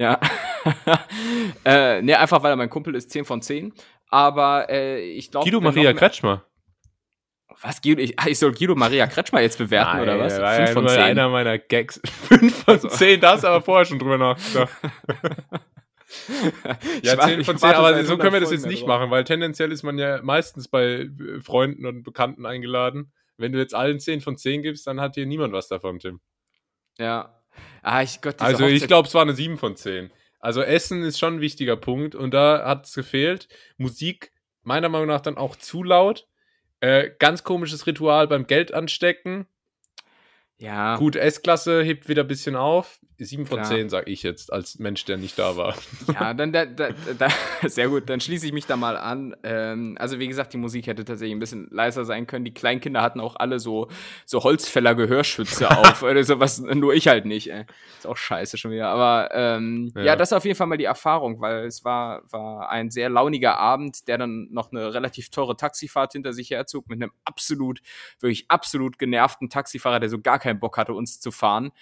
Ja. 0.00 0.18
äh, 1.64 2.02
ne, 2.02 2.18
einfach 2.18 2.42
weil 2.42 2.52
er 2.52 2.56
mein 2.56 2.70
Kumpel 2.70 2.94
ist, 2.94 3.10
10 3.10 3.24
von 3.24 3.40
10. 3.40 3.72
Aber 4.08 4.68
äh, 4.68 5.00
ich 5.00 5.30
glaube. 5.30 5.44
Guido 5.44 5.60
Maria 5.60 5.92
Kretschmer. 5.92 6.44
Was, 7.62 7.80
Guido, 7.80 8.02
ich, 8.02 8.16
ich 8.26 8.38
soll 8.38 8.52
Guido 8.52 8.74
Maria 8.74 9.06
Kretschmer 9.06 9.42
jetzt 9.42 9.58
bewerten, 9.58 9.98
Nein, 9.98 10.02
oder 10.02 10.18
was? 10.18 10.40
War 10.40 10.54
5 10.54 10.68
ja 10.68 10.74
von 10.74 10.88
10. 10.88 11.00
einer 11.00 11.28
meiner 11.28 11.58
Gags. 11.58 12.00
5 12.28 12.64
von 12.64 12.90
10, 12.90 13.20
da 13.20 13.32
hast 13.32 13.44
du 13.44 13.48
aber 13.48 13.62
vorher 13.62 13.84
schon 13.84 13.98
drüber 13.98 14.18
nachgedacht. 14.18 14.72
ja, 17.02 17.18
10 17.18 17.44
von 17.44 17.58
10, 17.58 17.70
aber 17.70 18.04
so 18.04 18.16
können 18.16 18.32
wir 18.32 18.40
das 18.40 18.50
jetzt 18.50 18.66
nicht 18.66 18.86
machen, 18.86 19.10
weil 19.10 19.24
tendenziell 19.24 19.72
ist 19.72 19.82
man 19.82 19.98
ja 19.98 20.20
meistens 20.22 20.68
bei 20.68 20.84
äh, 20.84 21.40
Freunden 21.40 21.86
und 21.86 22.02
Bekannten 22.02 22.46
eingeladen. 22.46 23.12
Wenn 23.36 23.52
du 23.52 23.58
jetzt 23.58 23.74
allen 23.74 24.00
10 24.00 24.20
von 24.20 24.36
10 24.36 24.62
gibst, 24.62 24.86
dann 24.86 25.00
hat 25.00 25.14
hier 25.14 25.26
niemand 25.26 25.52
was 25.52 25.68
davon, 25.68 25.98
Tim. 25.98 26.20
Ja. 26.98 27.40
Ah, 27.82 28.02
ich 28.02 28.20
Gott, 28.20 28.40
Also 28.40 28.66
ich 28.66 28.86
glaube, 28.86 29.08
es 29.08 29.14
war 29.14 29.22
eine 29.22 29.34
7 29.34 29.58
von 29.58 29.76
10. 29.76 30.10
Also 30.40 30.62
Essen 30.62 31.02
ist 31.02 31.18
schon 31.18 31.36
ein 31.36 31.40
wichtiger 31.40 31.76
Punkt 31.76 32.14
und 32.14 32.32
da 32.32 32.64
hat 32.66 32.86
es 32.86 32.94
gefehlt. 32.94 33.48
Musik 33.76 34.32
meiner 34.62 34.88
Meinung 34.88 35.08
nach 35.08 35.20
dann 35.20 35.36
auch 35.36 35.56
zu 35.56 35.82
laut. 35.82 36.26
Äh, 36.80 37.10
ganz 37.18 37.44
komisches 37.44 37.86
Ritual 37.86 38.28
beim 38.28 38.46
Geld 38.46 38.74
anstecken. 38.74 39.46
Ja. 40.58 40.96
Gut, 40.96 41.16
S-Klasse 41.16 41.82
hebt 41.82 42.08
wieder 42.08 42.22
ein 42.22 42.28
bisschen 42.28 42.56
auf. 42.56 43.00
7 43.18 43.46
von 43.46 43.58
Klar. 43.58 43.70
10, 43.70 43.90
sag 43.90 44.08
ich 44.08 44.22
jetzt, 44.24 44.52
als 44.52 44.78
Mensch, 44.78 45.04
der 45.04 45.16
nicht 45.16 45.38
da 45.38 45.56
war. 45.56 45.74
Ja, 46.12 46.34
dann 46.34 46.52
da, 46.52 46.66
da, 46.66 46.90
da, 47.18 47.28
sehr 47.68 47.88
gut, 47.88 48.08
dann 48.10 48.20
schließe 48.20 48.46
ich 48.46 48.52
mich 48.52 48.66
da 48.66 48.76
mal 48.76 48.96
an. 48.96 49.34
Ähm, 49.42 49.96
also, 49.98 50.18
wie 50.18 50.28
gesagt, 50.28 50.52
die 50.52 50.58
Musik 50.58 50.86
hätte 50.86 51.04
tatsächlich 51.04 51.34
ein 51.34 51.38
bisschen 51.38 51.68
leiser 51.70 52.04
sein 52.04 52.26
können. 52.26 52.44
Die 52.44 52.52
Kleinkinder 52.52 53.02
hatten 53.02 53.20
auch 53.20 53.36
alle 53.36 53.58
so, 53.58 53.88
so 54.26 54.42
Holzfäller-Gehörschütze 54.42 55.70
auf 55.78 56.02
oder 56.02 56.22
sowas, 56.24 56.60
nur 56.60 56.94
ich 56.94 57.08
halt 57.08 57.24
nicht, 57.24 57.50
ey. 57.50 57.64
Ist 57.98 58.06
auch 58.06 58.16
scheiße 58.16 58.58
schon 58.58 58.70
wieder. 58.70 58.88
Aber 58.88 59.30
ähm, 59.32 59.92
ja. 59.96 60.02
ja. 60.02 60.16
das 60.16 60.30
ist 60.30 60.32
auf 60.34 60.44
jeden 60.44 60.56
Fall 60.56 60.66
mal 60.66 60.78
die 60.78 60.84
Erfahrung, 60.84 61.40
weil 61.40 61.66
es 61.66 61.84
war, 61.84 62.22
war 62.30 62.68
ein 62.68 62.90
sehr 62.90 63.08
launiger 63.08 63.58
Abend, 63.58 64.08
der 64.08 64.18
dann 64.18 64.48
noch 64.50 64.72
eine 64.72 64.92
relativ 64.92 65.30
teure 65.30 65.56
Taxifahrt 65.56 66.12
hinter 66.12 66.32
sich 66.32 66.50
herzog 66.50 66.88
mit 66.88 67.02
einem 67.02 67.12
absolut, 67.24 67.80
wirklich 68.20 68.44
absolut 68.48 68.98
genervten 68.98 69.48
Taxifahrer, 69.48 70.00
der 70.00 70.08
so 70.08 70.20
gar 70.20 70.38
keinen 70.44 70.60
Bock 70.60 70.76
hatte, 70.76 70.92
uns 70.92 71.20
zu 71.20 71.30
fahren. 71.30 71.72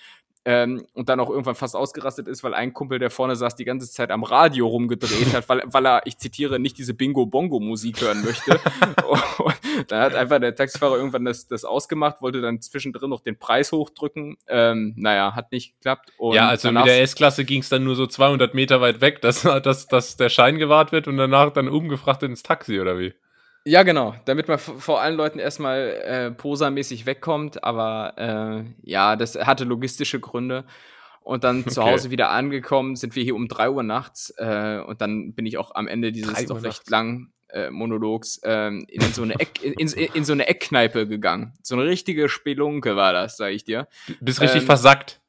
ähm, 0.44 0.84
und 0.94 1.08
dann 1.08 1.20
auch 1.20 1.30
irgendwann 1.30 1.54
fast 1.54 1.76
ausgerastet 1.76 2.26
ist, 2.26 2.42
weil 2.42 2.52
ein 2.52 2.72
Kumpel, 2.72 2.98
der 2.98 3.10
vorne 3.10 3.36
saß, 3.36 3.54
die 3.54 3.64
ganze 3.64 3.88
Zeit 3.88 4.10
am 4.10 4.24
Radio 4.24 4.66
rumgedreht 4.66 5.32
hat, 5.34 5.48
weil, 5.48 5.62
weil 5.66 5.86
er, 5.86 6.02
ich 6.04 6.18
zitiere, 6.18 6.58
nicht 6.58 6.78
diese 6.78 6.94
Bingo-Bongo-Musik 6.94 8.00
hören 8.00 8.24
möchte. 8.24 8.50
und 9.38 9.54
dann 9.86 10.00
hat 10.00 10.14
einfach 10.16 10.40
der 10.40 10.54
Taxifahrer 10.56 10.96
irgendwann 10.96 11.24
das, 11.24 11.46
das 11.46 11.64
ausgemacht, 11.64 12.22
wollte 12.22 12.40
dann 12.40 12.60
zwischendrin 12.60 13.10
noch 13.10 13.20
den 13.20 13.38
Preis 13.38 13.70
hochdrücken. 13.70 14.36
Ähm, 14.48 14.94
naja, 14.96 15.36
hat 15.36 15.52
nicht 15.52 15.74
geklappt. 15.74 16.10
Und 16.18 16.34
ja, 16.34 16.48
also 16.48 16.72
mit 16.72 16.86
der 16.86 17.02
S-Klasse 17.02 17.44
ging 17.44 17.60
es 17.60 17.68
dann 17.68 17.84
nur 17.84 17.94
so 17.94 18.08
200 18.08 18.52
Meter 18.52 18.80
weit 18.80 19.00
weg, 19.00 19.20
dass, 19.22 19.42
dass, 19.62 19.86
dass 19.86 20.16
der 20.16 20.28
Schein 20.28 20.58
gewahrt 20.58 20.90
wird 20.90 21.06
und 21.06 21.18
danach 21.18 21.52
dann 21.52 21.68
umgefrachtet 21.68 22.30
ins 22.30 22.42
Taxi, 22.42 22.80
oder 22.80 22.98
wie? 22.98 23.14
Ja, 23.64 23.84
genau, 23.84 24.14
damit 24.24 24.48
man 24.48 24.58
vor 24.58 25.00
allen 25.00 25.16
Leuten 25.16 25.38
erstmal 25.38 25.78
äh, 26.04 26.30
posamäßig 26.32 27.06
wegkommt, 27.06 27.62
aber 27.62 28.14
äh, 28.16 28.64
ja, 28.82 29.14
das 29.16 29.36
hatte 29.36 29.64
logistische 29.64 30.18
Gründe. 30.18 30.64
Und 31.20 31.44
dann 31.44 31.60
okay. 31.60 31.70
zu 31.70 31.84
Hause 31.84 32.10
wieder 32.10 32.30
angekommen, 32.30 32.96
sind 32.96 33.14
wir 33.14 33.22
hier 33.22 33.36
um 33.36 33.46
3 33.46 33.70
Uhr 33.70 33.82
nachts 33.84 34.34
äh, 34.38 34.80
und 34.84 35.00
dann 35.00 35.34
bin 35.34 35.46
ich 35.46 35.58
auch 35.58 35.74
am 35.74 35.86
Ende 35.86 36.10
dieses 36.10 36.46
doch 36.46 36.62
recht 36.62 36.90
langen 36.90 37.32
äh, 37.52 37.70
Monologs 37.70 38.40
ähm, 38.44 38.84
in, 38.88 39.02
so 39.02 39.22
eine 39.22 39.38
Eck, 39.38 39.62
in, 39.62 39.74
in, 39.74 40.24
so 40.24 40.32
eine 40.32 40.48
Eckkneipe 40.48 41.06
gegangen. 41.06 41.52
So 41.62 41.76
eine 41.76 41.84
richtige 41.84 42.28
Spelunke 42.28 42.96
war 42.96 43.12
das, 43.12 43.36
sag 43.36 43.52
ich 43.52 43.62
dir. 43.62 43.86
Du 44.08 44.14
bist 44.20 44.40
richtig 44.40 44.62
ähm, 44.62 44.66
versackt. 44.66 45.20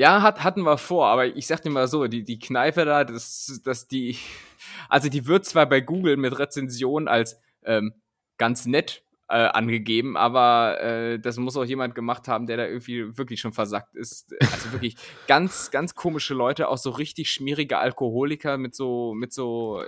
Ja, 0.00 0.22
hat, 0.22 0.42
hatten 0.42 0.62
wir 0.62 0.78
vor, 0.78 1.08
aber 1.08 1.26
ich 1.26 1.46
sag 1.46 1.60
dir 1.60 1.68
mal 1.68 1.86
so, 1.86 2.06
die, 2.06 2.24
die 2.24 2.38
Kneipe 2.38 2.86
da, 2.86 3.04
das, 3.04 3.60
das 3.62 3.86
die, 3.86 4.16
also 4.88 5.10
die 5.10 5.26
wird 5.26 5.44
zwar 5.44 5.66
bei 5.66 5.82
Google 5.82 6.16
mit 6.16 6.38
Rezension 6.38 7.06
als 7.06 7.38
ähm, 7.64 7.92
ganz 8.38 8.64
nett 8.64 9.04
äh, 9.30 9.46
angegeben, 9.52 10.16
aber 10.16 10.80
äh, 10.80 11.18
das 11.20 11.36
muss 11.36 11.56
auch 11.56 11.64
jemand 11.64 11.94
gemacht 11.94 12.26
haben, 12.26 12.46
der 12.46 12.56
da 12.56 12.66
irgendwie 12.66 13.16
wirklich 13.16 13.40
schon 13.40 13.52
versackt 13.52 13.94
ist. 13.94 14.34
Also 14.40 14.72
wirklich 14.72 14.96
ganz, 15.28 15.70
ganz 15.70 15.94
komische 15.94 16.34
Leute, 16.34 16.68
auch 16.68 16.78
so 16.78 16.90
richtig 16.90 17.30
schmierige 17.30 17.78
Alkoholiker 17.78 18.58
mit 18.58 18.74
so, 18.74 19.14
mit 19.14 19.32
so 19.32 19.84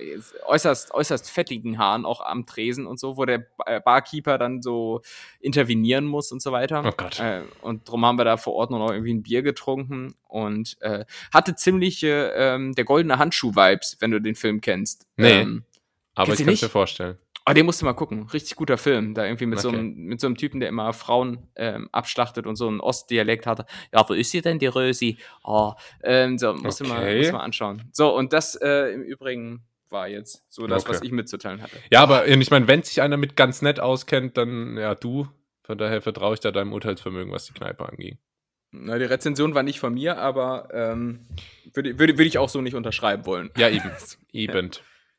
äußerst, 0.47 0.95
äußerst 0.95 1.29
fettigen 1.29 1.79
Haaren 1.79 2.05
auch 2.05 2.21
am 2.21 2.47
Tresen 2.47 2.87
und 2.87 3.01
so, 3.01 3.17
wo 3.17 3.25
der 3.25 3.45
äh, 3.67 3.81
Barkeeper 3.81 4.39
dann 4.39 4.63
so 4.63 5.03
intervenieren 5.41 6.05
muss 6.05 6.31
und 6.31 6.41
so 6.41 6.53
weiter. 6.53 6.85
Oh 6.87 6.93
Gott. 6.97 7.19
Äh, 7.19 7.43
und 7.63 7.89
darum 7.89 8.07
haben 8.07 8.19
wir 8.19 8.25
da 8.25 8.37
vor 8.37 8.55
Ort 8.55 8.71
noch 8.71 8.91
irgendwie 8.91 9.15
ein 9.15 9.25
Bier 9.25 9.43
getrunken 9.43 10.15
und 10.29 10.77
äh, 10.83 11.05
hatte 11.35 11.57
ziemliche 11.57 12.33
ähm, 12.37 12.75
der 12.75 12.85
goldene 12.85 13.19
Handschuh-Vibes, 13.19 13.97
wenn 13.99 14.13
du 14.13 14.21
den 14.21 14.37
Film 14.37 14.61
kennst. 14.61 15.09
Nee. 15.17 15.41
Ähm, 15.41 15.65
aber 16.15 16.33
ich 16.33 16.39
kann 16.39 16.49
es 16.51 16.63
mir 16.63 16.69
vorstellen. 16.69 17.19
Oh, 17.45 17.53
den 17.53 17.67
musst 17.67 17.81
du 17.81 17.87
mal 17.87 17.93
gucken. 17.93 18.29
Richtig 18.33 18.57
guter 18.57 18.79
Film. 18.79 19.15
Da 19.15 19.25
irgendwie 19.25 19.47
mit, 19.47 19.59
okay. 19.59 19.63
so, 19.63 19.69
einem, 19.71 19.95
mit 19.95 20.21
so 20.21 20.27
einem 20.29 20.37
Typen, 20.37 20.61
der 20.61 20.69
immer 20.69 20.93
Frauen 20.93 21.49
ähm, 21.57 21.89
abschlachtet 21.91 22.47
und 22.47 22.57
so 22.57 22.69
einen 22.69 22.81
Ostdialekt 22.81 23.47
hat. 23.47 23.69
Ja, 23.93 24.09
wo 24.09 24.15
ist 24.15 24.31
sie 24.31 24.43
denn, 24.43 24.59
die 24.59 24.67
Rösi? 24.67 25.19
Oh, 25.43 25.73
ähm, 26.05 26.39
so, 26.39 26.55
musst, 26.55 26.81
okay. 26.81 26.89
du 26.89 26.95
mal, 26.95 27.17
musst 27.17 27.31
du 27.31 27.35
mal 27.35 27.43
anschauen. 27.43 27.83
So, 27.93 28.17
und 28.17 28.33
das 28.33 28.55
äh, 28.55 28.93
im 28.93 29.03
Übrigen 29.03 29.65
war 29.89 30.09
jetzt 30.09 30.45
so 30.49 30.67
das, 30.67 30.85
okay. 30.85 30.93
was 30.93 31.03
ich 31.03 31.13
mitzuteilen 31.13 31.63
hatte. 31.63 31.77
Ja, 31.91 32.03
aber 32.03 32.27
ich 32.27 32.51
meine, 32.51 32.67
wenn 32.69 32.83
sich 32.83 33.03
einer 33.03 33.17
mit 33.17 33.37
ganz 33.37 33.63
nett 33.63 33.79
auskennt, 33.81 34.37
dann 34.37 34.77
ja, 34.77 34.95
du. 34.95 35.29
Von 35.65 35.79
daher 35.79 36.03
vertraue 36.03 36.35
ich 36.35 36.41
da 36.41 36.51
deinem 36.51 36.73
Urteilsvermögen, 36.73 37.33
was 37.33 37.47
die 37.47 37.53
Kneipe 37.53 37.89
angeht. 37.89 38.19
Na, 38.73 38.99
die 38.99 39.05
Rezension 39.05 39.55
war 39.55 39.63
nicht 39.63 39.79
von 39.79 39.95
mir, 39.95 40.17
aber 40.19 40.69
ähm, 40.73 41.27
würde, 41.75 41.99
würde, 41.99 42.15
würde 42.15 42.25
ich 42.25 42.39
auch 42.39 42.49
so 42.49 42.61
nicht 42.63 42.75
unterschreiben 42.75 43.27
wollen. 43.27 43.51
Ja, 43.57 43.69
eben. 43.69 43.91
eben. 44.33 44.71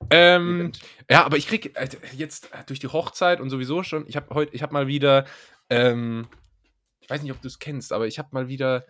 Ähm, 0.09 0.71
ja, 1.09 1.23
aber 1.23 1.37
ich 1.37 1.47
krieg 1.47 1.77
äh, 1.77 1.87
jetzt 2.15 2.53
äh, 2.53 2.63
durch 2.65 2.79
die 2.79 2.87
Hochzeit 2.87 3.41
und 3.41 3.49
sowieso 3.49 3.83
schon, 3.83 4.07
ich 4.07 4.15
habe 4.15 4.33
heute, 4.33 4.53
ich 4.55 4.61
habe 4.61 4.73
mal 4.73 4.87
wieder, 4.87 5.25
ähm, 5.69 6.27
ich 6.99 7.09
weiß 7.09 7.21
nicht, 7.21 7.31
ob 7.31 7.41
du 7.41 7.47
es 7.47 7.59
kennst, 7.59 7.93
aber 7.93 8.07
ich 8.07 8.19
habe 8.19 8.29
mal 8.31 8.47
wieder, 8.47 8.85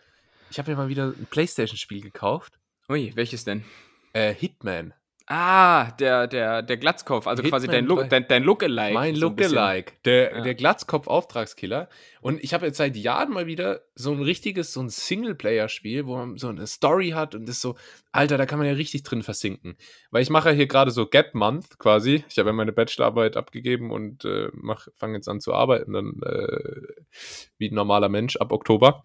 ich 0.49 0.59
habe 0.59 0.71
mir 0.71 0.77
mal 0.77 0.89
wieder 0.89 1.07
ein 1.07 1.27
Playstation-Spiel 1.29 2.01
gekauft. 2.01 2.59
Ui, 2.89 3.11
welches 3.15 3.43
denn? 3.43 3.63
Äh, 4.13 4.33
Hitman. 4.33 4.93
Ah, 5.25 5.91
der, 5.91 6.27
der, 6.27 6.61
der 6.61 6.75
Glatzkopf, 6.75 7.27
also 7.27 7.41
Hitman 7.41 7.61
quasi 7.61 7.67
dein, 7.67 7.85
Look, 7.85 8.09
dein, 8.09 8.27
dein 8.27 8.43
Lookalike. 8.43 8.93
Mein 8.93 9.15
so 9.15 9.29
Lookalike, 9.29 9.93
der, 10.03 10.31
ja. 10.33 10.41
der 10.41 10.53
Glatzkopf-Auftragskiller. 10.53 11.87
Und 12.19 12.43
ich 12.43 12.53
habe 12.53 12.65
jetzt 12.65 12.75
seit 12.75 12.97
Jahren 12.97 13.31
mal 13.31 13.45
wieder 13.45 13.83
so 13.95 14.11
ein 14.11 14.21
richtiges, 14.21 14.73
so 14.73 14.81
ein 14.81 14.89
Singleplayer-Spiel, 14.89 16.07
wo 16.07 16.17
man 16.17 16.37
so 16.37 16.49
eine 16.49 16.67
Story 16.67 17.11
hat 17.11 17.35
und 17.35 17.47
das 17.47 17.61
so, 17.61 17.75
Alter, 18.11 18.37
da 18.37 18.45
kann 18.45 18.59
man 18.59 18.67
ja 18.67 18.73
richtig 18.73 19.03
drin 19.03 19.23
versinken. 19.23 19.77
Weil 20.11 20.23
ich 20.23 20.29
mache 20.29 20.49
ja 20.49 20.55
hier 20.55 20.67
gerade 20.67 20.91
so 20.91 21.05
Gap 21.05 21.33
Month 21.33 21.79
quasi. 21.79 22.25
Ich 22.27 22.37
habe 22.37 22.49
ja 22.49 22.53
meine 22.53 22.73
Bachelorarbeit 22.73 23.37
abgegeben 23.37 23.91
und 23.91 24.25
äh, 24.25 24.49
fange 24.95 25.15
jetzt 25.15 25.29
an 25.29 25.39
zu 25.39 25.53
arbeiten, 25.53 25.93
dann 25.93 26.19
äh, 26.21 26.81
wie 27.57 27.69
ein 27.69 27.75
normaler 27.75 28.09
Mensch 28.09 28.35
ab 28.35 28.51
Oktober. 28.51 29.03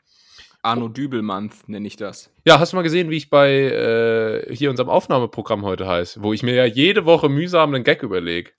Arno 0.63 0.89
Dübel-Month 0.89 1.69
nenne 1.69 1.87
ich 1.87 1.97
das. 1.97 2.33
Ja, 2.45 2.59
hast 2.59 2.73
du 2.73 2.77
mal 2.77 2.83
gesehen, 2.83 3.11
wie 3.11 3.17
ich 3.17 3.31
bei 3.31 3.51
äh, 3.51 4.55
hier 4.55 4.71
unserem 4.71 4.89
Aufnahmeprogramm 4.89 5.65
heute 5.65 5.87
heiße, 5.87 6.23
wo 6.23 6.33
ich 6.33 6.43
mir 6.43 6.55
ja 6.55 6.65
jede 6.65 7.05
Woche 7.05 7.29
mühsam 7.29 7.75
einen 7.75 7.85
Gag 7.85 8.03
überlege. 8.03 8.51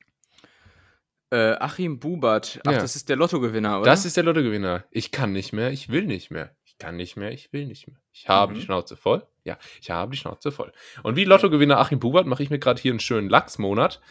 Äh, 1.31 1.55
Achim 1.59 1.99
Bubert. 1.99 2.59
Ach, 2.65 2.71
ja. 2.71 2.79
das 2.79 2.95
ist 2.95 3.09
der 3.09 3.15
Lottogewinner, 3.15 3.81
oder? 3.81 3.89
Das 3.89 4.05
ist 4.05 4.17
der 4.17 4.23
Lottogewinner. 4.23 4.85
Ich 4.89 5.11
kann 5.11 5.31
nicht 5.31 5.53
mehr, 5.53 5.71
ich 5.71 5.89
will 5.89 6.05
nicht 6.05 6.31
mehr. 6.31 6.55
Ich 6.65 6.77
kann 6.77 6.95
nicht 6.95 7.17
mehr, 7.17 7.31
ich 7.31 7.53
will 7.53 7.65
nicht 7.65 7.87
mehr. 7.87 7.97
Ich 8.13 8.27
habe 8.27 8.53
mhm. 8.53 8.55
die 8.57 8.61
Schnauze 8.63 8.95
voll. 8.95 9.25
Ja, 9.43 9.57
ich 9.81 9.91
habe 9.91 10.11
die 10.11 10.17
Schnauze 10.17 10.51
voll. 10.51 10.71
Und 11.03 11.15
wie 11.15 11.25
Lottogewinner 11.25 11.79
Achim 11.79 11.99
Bubert 11.99 12.25
mache 12.25 12.41
ich 12.41 12.49
mir 12.49 12.59
gerade 12.59 12.81
hier 12.81 12.91
einen 12.91 12.99
schönen 12.99 13.29
Lachsmonat. 13.29 14.01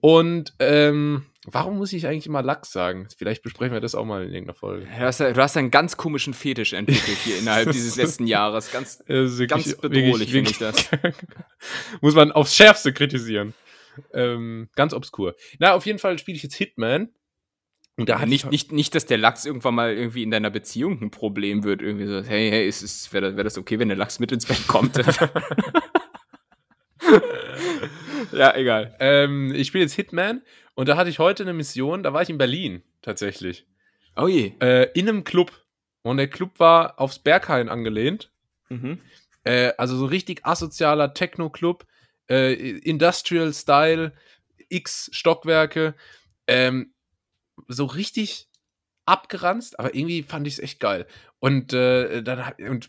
Und 0.00 0.54
ähm, 0.58 1.26
warum 1.46 1.78
muss 1.78 1.92
ich 1.92 2.06
eigentlich 2.06 2.26
immer 2.26 2.42
Lachs 2.42 2.70
sagen? 2.72 3.08
Vielleicht 3.16 3.42
besprechen 3.42 3.72
wir 3.72 3.80
das 3.80 3.94
auch 3.94 4.04
mal 4.04 4.24
in 4.24 4.32
irgendeiner 4.32 4.54
Folge. 4.54 4.86
Du 4.86 5.00
hast, 5.00 5.20
du 5.20 5.36
hast 5.36 5.56
einen 5.56 5.70
ganz 5.70 5.96
komischen 5.96 6.34
Fetisch 6.34 6.72
entwickelt 6.72 7.18
hier 7.24 7.38
innerhalb 7.38 7.70
dieses 7.72 7.96
letzten 7.96 8.26
Jahres. 8.26 8.70
Ganz, 8.70 9.02
wirklich, 9.06 9.48
ganz 9.48 9.74
bedrohlich 9.76 10.32
finde 10.32 10.50
ich 10.50 10.58
das. 10.58 10.90
muss 12.00 12.14
man 12.14 12.32
aufs 12.32 12.54
Schärfste 12.54 12.92
kritisieren. 12.92 13.54
Ähm, 14.12 14.68
ganz 14.76 14.92
obskur. 14.92 15.34
Na, 15.58 15.74
auf 15.74 15.86
jeden 15.86 15.98
Fall 15.98 16.18
spiele 16.18 16.36
ich 16.36 16.42
jetzt 16.42 16.54
Hitman. 16.56 17.08
Und 17.96 18.08
da 18.08 18.20
ja, 18.20 18.26
nicht, 18.26 18.50
nicht, 18.50 18.72
nicht, 18.72 18.94
dass 18.94 19.04
der 19.06 19.18
Lachs 19.18 19.44
irgendwann 19.44 19.74
mal 19.74 19.92
irgendwie 19.94 20.22
in 20.22 20.30
deiner 20.30 20.50
Beziehung 20.50 21.02
ein 21.02 21.10
Problem 21.10 21.64
wird. 21.64 21.82
Irgendwie 21.82 22.06
so, 22.06 22.22
hey, 22.22 22.50
hey, 22.50 22.66
wäre 22.66 22.70
das, 22.70 23.36
wär 23.36 23.44
das 23.44 23.58
okay, 23.58 23.78
wenn 23.78 23.88
der 23.88 23.96
Lachs 23.96 24.20
mit 24.20 24.32
ins 24.32 24.46
Bett 24.46 24.66
kommt? 24.66 24.96
ja, 28.32 28.56
egal. 28.56 28.96
Ähm, 29.00 29.52
ich 29.54 29.68
spiele 29.68 29.84
jetzt 29.84 29.94
Hitman 29.94 30.40
und 30.80 30.88
da 30.88 30.96
hatte 30.96 31.10
ich 31.10 31.18
heute 31.18 31.42
eine 31.42 31.52
Mission, 31.52 32.02
da 32.02 32.14
war 32.14 32.22
ich 32.22 32.30
in 32.30 32.38
Berlin 32.38 32.82
tatsächlich. 33.02 33.66
Oh 34.16 34.28
je. 34.28 34.54
Äh, 34.62 34.90
in 34.94 35.10
einem 35.10 35.24
Club. 35.24 35.52
Und 36.00 36.16
der 36.16 36.30
Club 36.30 36.58
war 36.58 36.98
aufs 36.98 37.18
Berghain 37.18 37.68
angelehnt. 37.68 38.32
Mhm. 38.70 38.98
Äh, 39.44 39.74
also 39.76 39.94
so 39.94 40.06
richtig 40.06 40.46
asozialer 40.46 41.12
Techno-Club, 41.12 41.86
äh, 42.30 42.54
Industrial 42.54 43.52
Style, 43.52 44.14
X 44.70 45.10
Stockwerke. 45.12 45.94
Ähm, 46.46 46.94
so 47.68 47.84
richtig 47.84 48.48
abgeranzt, 49.04 49.78
aber 49.78 49.94
irgendwie 49.94 50.22
fand 50.22 50.46
ich 50.46 50.54
es 50.54 50.60
echt 50.60 50.80
geil. 50.80 51.06
Und 51.40 51.74
äh, 51.74 52.22
dann 52.22 52.54
und 52.70 52.88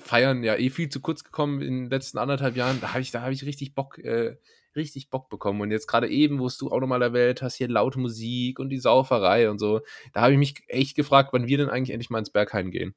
feiern 0.00 0.42
ja 0.42 0.56
eh 0.56 0.70
viel 0.70 0.88
zu 0.88 0.98
kurz 1.00 1.22
gekommen 1.22 1.62
in 1.62 1.82
den 1.82 1.90
letzten 1.90 2.18
anderthalb 2.18 2.56
Jahren. 2.56 2.80
Da 2.80 2.88
habe 2.88 3.02
ich, 3.02 3.12
da 3.12 3.22
habe 3.22 3.34
ich 3.34 3.44
richtig 3.44 3.76
Bock, 3.76 3.98
äh, 3.98 4.36
richtig 4.76 5.10
Bock 5.10 5.28
bekommen. 5.28 5.60
Und 5.60 5.70
jetzt 5.70 5.86
gerade 5.86 6.08
eben, 6.08 6.38
wo 6.38 6.48
du 6.48 6.70
auch 6.70 6.80
nochmal 6.80 7.02
erwähnt 7.02 7.42
hast, 7.42 7.56
hier 7.56 7.68
laute 7.68 7.98
Musik 7.98 8.58
und 8.58 8.68
die 8.68 8.78
Sauferei 8.78 9.50
und 9.50 9.58
so, 9.58 9.80
da 10.12 10.22
habe 10.22 10.32
ich 10.32 10.38
mich 10.38 10.54
echt 10.68 10.96
gefragt, 10.96 11.30
wann 11.32 11.46
wir 11.46 11.58
denn 11.58 11.68
eigentlich 11.68 11.90
endlich 11.90 12.10
mal 12.10 12.18
ins 12.18 12.30
Berghain 12.30 12.70
gehen. 12.70 12.94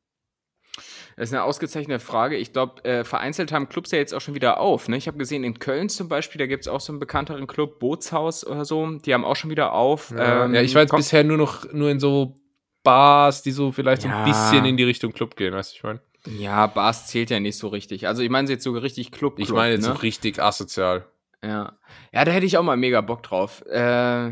Das 1.15 1.29
ist 1.29 1.33
eine 1.33 1.43
ausgezeichnete 1.43 2.03
Frage. 2.03 2.37
Ich 2.37 2.53
glaube, 2.53 2.83
äh, 2.85 3.03
vereinzelt 3.03 3.51
haben 3.51 3.69
Clubs 3.69 3.91
ja 3.91 3.99
jetzt 3.99 4.13
auch 4.13 4.21
schon 4.21 4.33
wieder 4.33 4.59
auf. 4.59 4.87
Ne? 4.87 4.97
Ich 4.97 5.07
habe 5.07 5.17
gesehen, 5.17 5.43
in 5.43 5.59
Köln 5.59 5.89
zum 5.89 6.09
Beispiel, 6.09 6.39
da 6.39 6.47
gibt 6.47 6.63
es 6.63 6.67
auch 6.67 6.81
so 6.81 6.91
einen 6.91 6.99
bekannteren 6.99 7.45
Club, 7.45 7.79
Bootshaus 7.79 8.45
oder 8.45 8.65
so, 8.65 8.97
die 8.97 9.13
haben 9.13 9.23
auch 9.23 9.35
schon 9.35 9.51
wieder 9.51 9.73
auf. 9.73 10.11
Ja, 10.11 10.45
ähm, 10.45 10.55
ja 10.55 10.61
ich 10.61 10.73
war 10.73 10.81
jetzt 10.81 10.95
bisher 10.95 11.23
nur 11.23 11.37
noch 11.37 11.71
nur 11.71 11.91
in 11.91 11.99
so 11.99 12.35
Bars, 12.83 13.43
die 13.43 13.51
so 13.51 13.71
vielleicht 13.71 14.03
ja. 14.03 14.23
ein 14.23 14.25
bisschen 14.25 14.65
in 14.65 14.75
die 14.75 14.83
Richtung 14.83 15.13
Club 15.13 15.35
gehen, 15.35 15.53
weißt 15.53 15.73
du, 15.73 15.77
ich 15.77 15.83
meine? 15.83 16.01
Ja, 16.25 16.67
Bars 16.67 17.07
zählt 17.07 17.29
ja 17.29 17.39
nicht 17.39 17.57
so 17.57 17.67
richtig. 17.67 18.07
Also 18.07 18.21
ich 18.21 18.29
meine 18.29 18.49
jetzt 18.49 18.63
so 18.63 18.71
richtig 18.71 19.11
Club. 19.11 19.35
-Club, 19.35 19.43
ich 19.43 19.51
meine 19.51 19.73
jetzt 19.73 19.85
ne? 19.85 19.93
so 19.93 19.99
richtig 19.99 20.41
asozial. 20.41 21.05
Ja. 21.43 21.77
Ja, 22.13 22.25
da 22.25 22.31
hätte 22.31 22.45
ich 22.45 22.57
auch 22.57 22.63
mal 22.63 22.77
mega 22.77 23.01
Bock 23.01 23.23
drauf. 23.23 23.63
Äh, 23.67 24.29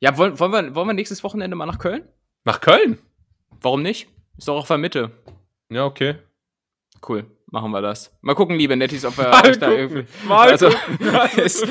ja, 0.00 0.16
wollen, 0.16 0.38
wollen, 0.38 0.52
wir, 0.52 0.74
wollen 0.74 0.88
wir 0.88 0.94
nächstes 0.94 1.24
Wochenende 1.24 1.56
mal 1.56 1.66
nach 1.66 1.78
Köln? 1.78 2.08
Nach 2.44 2.60
Köln? 2.60 2.98
Warum 3.60 3.82
nicht? 3.82 4.08
Ist 4.38 4.48
doch 4.48 4.56
auch 4.56 4.66
für 4.66 4.78
Mitte. 4.78 5.10
Ja, 5.70 5.84
okay. 5.84 6.16
Cool, 7.06 7.26
machen 7.46 7.72
wir 7.72 7.82
das. 7.82 8.16
Mal 8.20 8.34
gucken, 8.34 8.56
liebe 8.56 8.76
Nettis, 8.76 9.04
ob 9.04 9.18
wir 9.18 9.28
mal 9.28 9.46
euch 9.46 9.58
da 9.58 9.70
irgendwie. 9.70 10.06
Mal 10.26 10.50
also, 10.50 10.68
es 11.36 11.66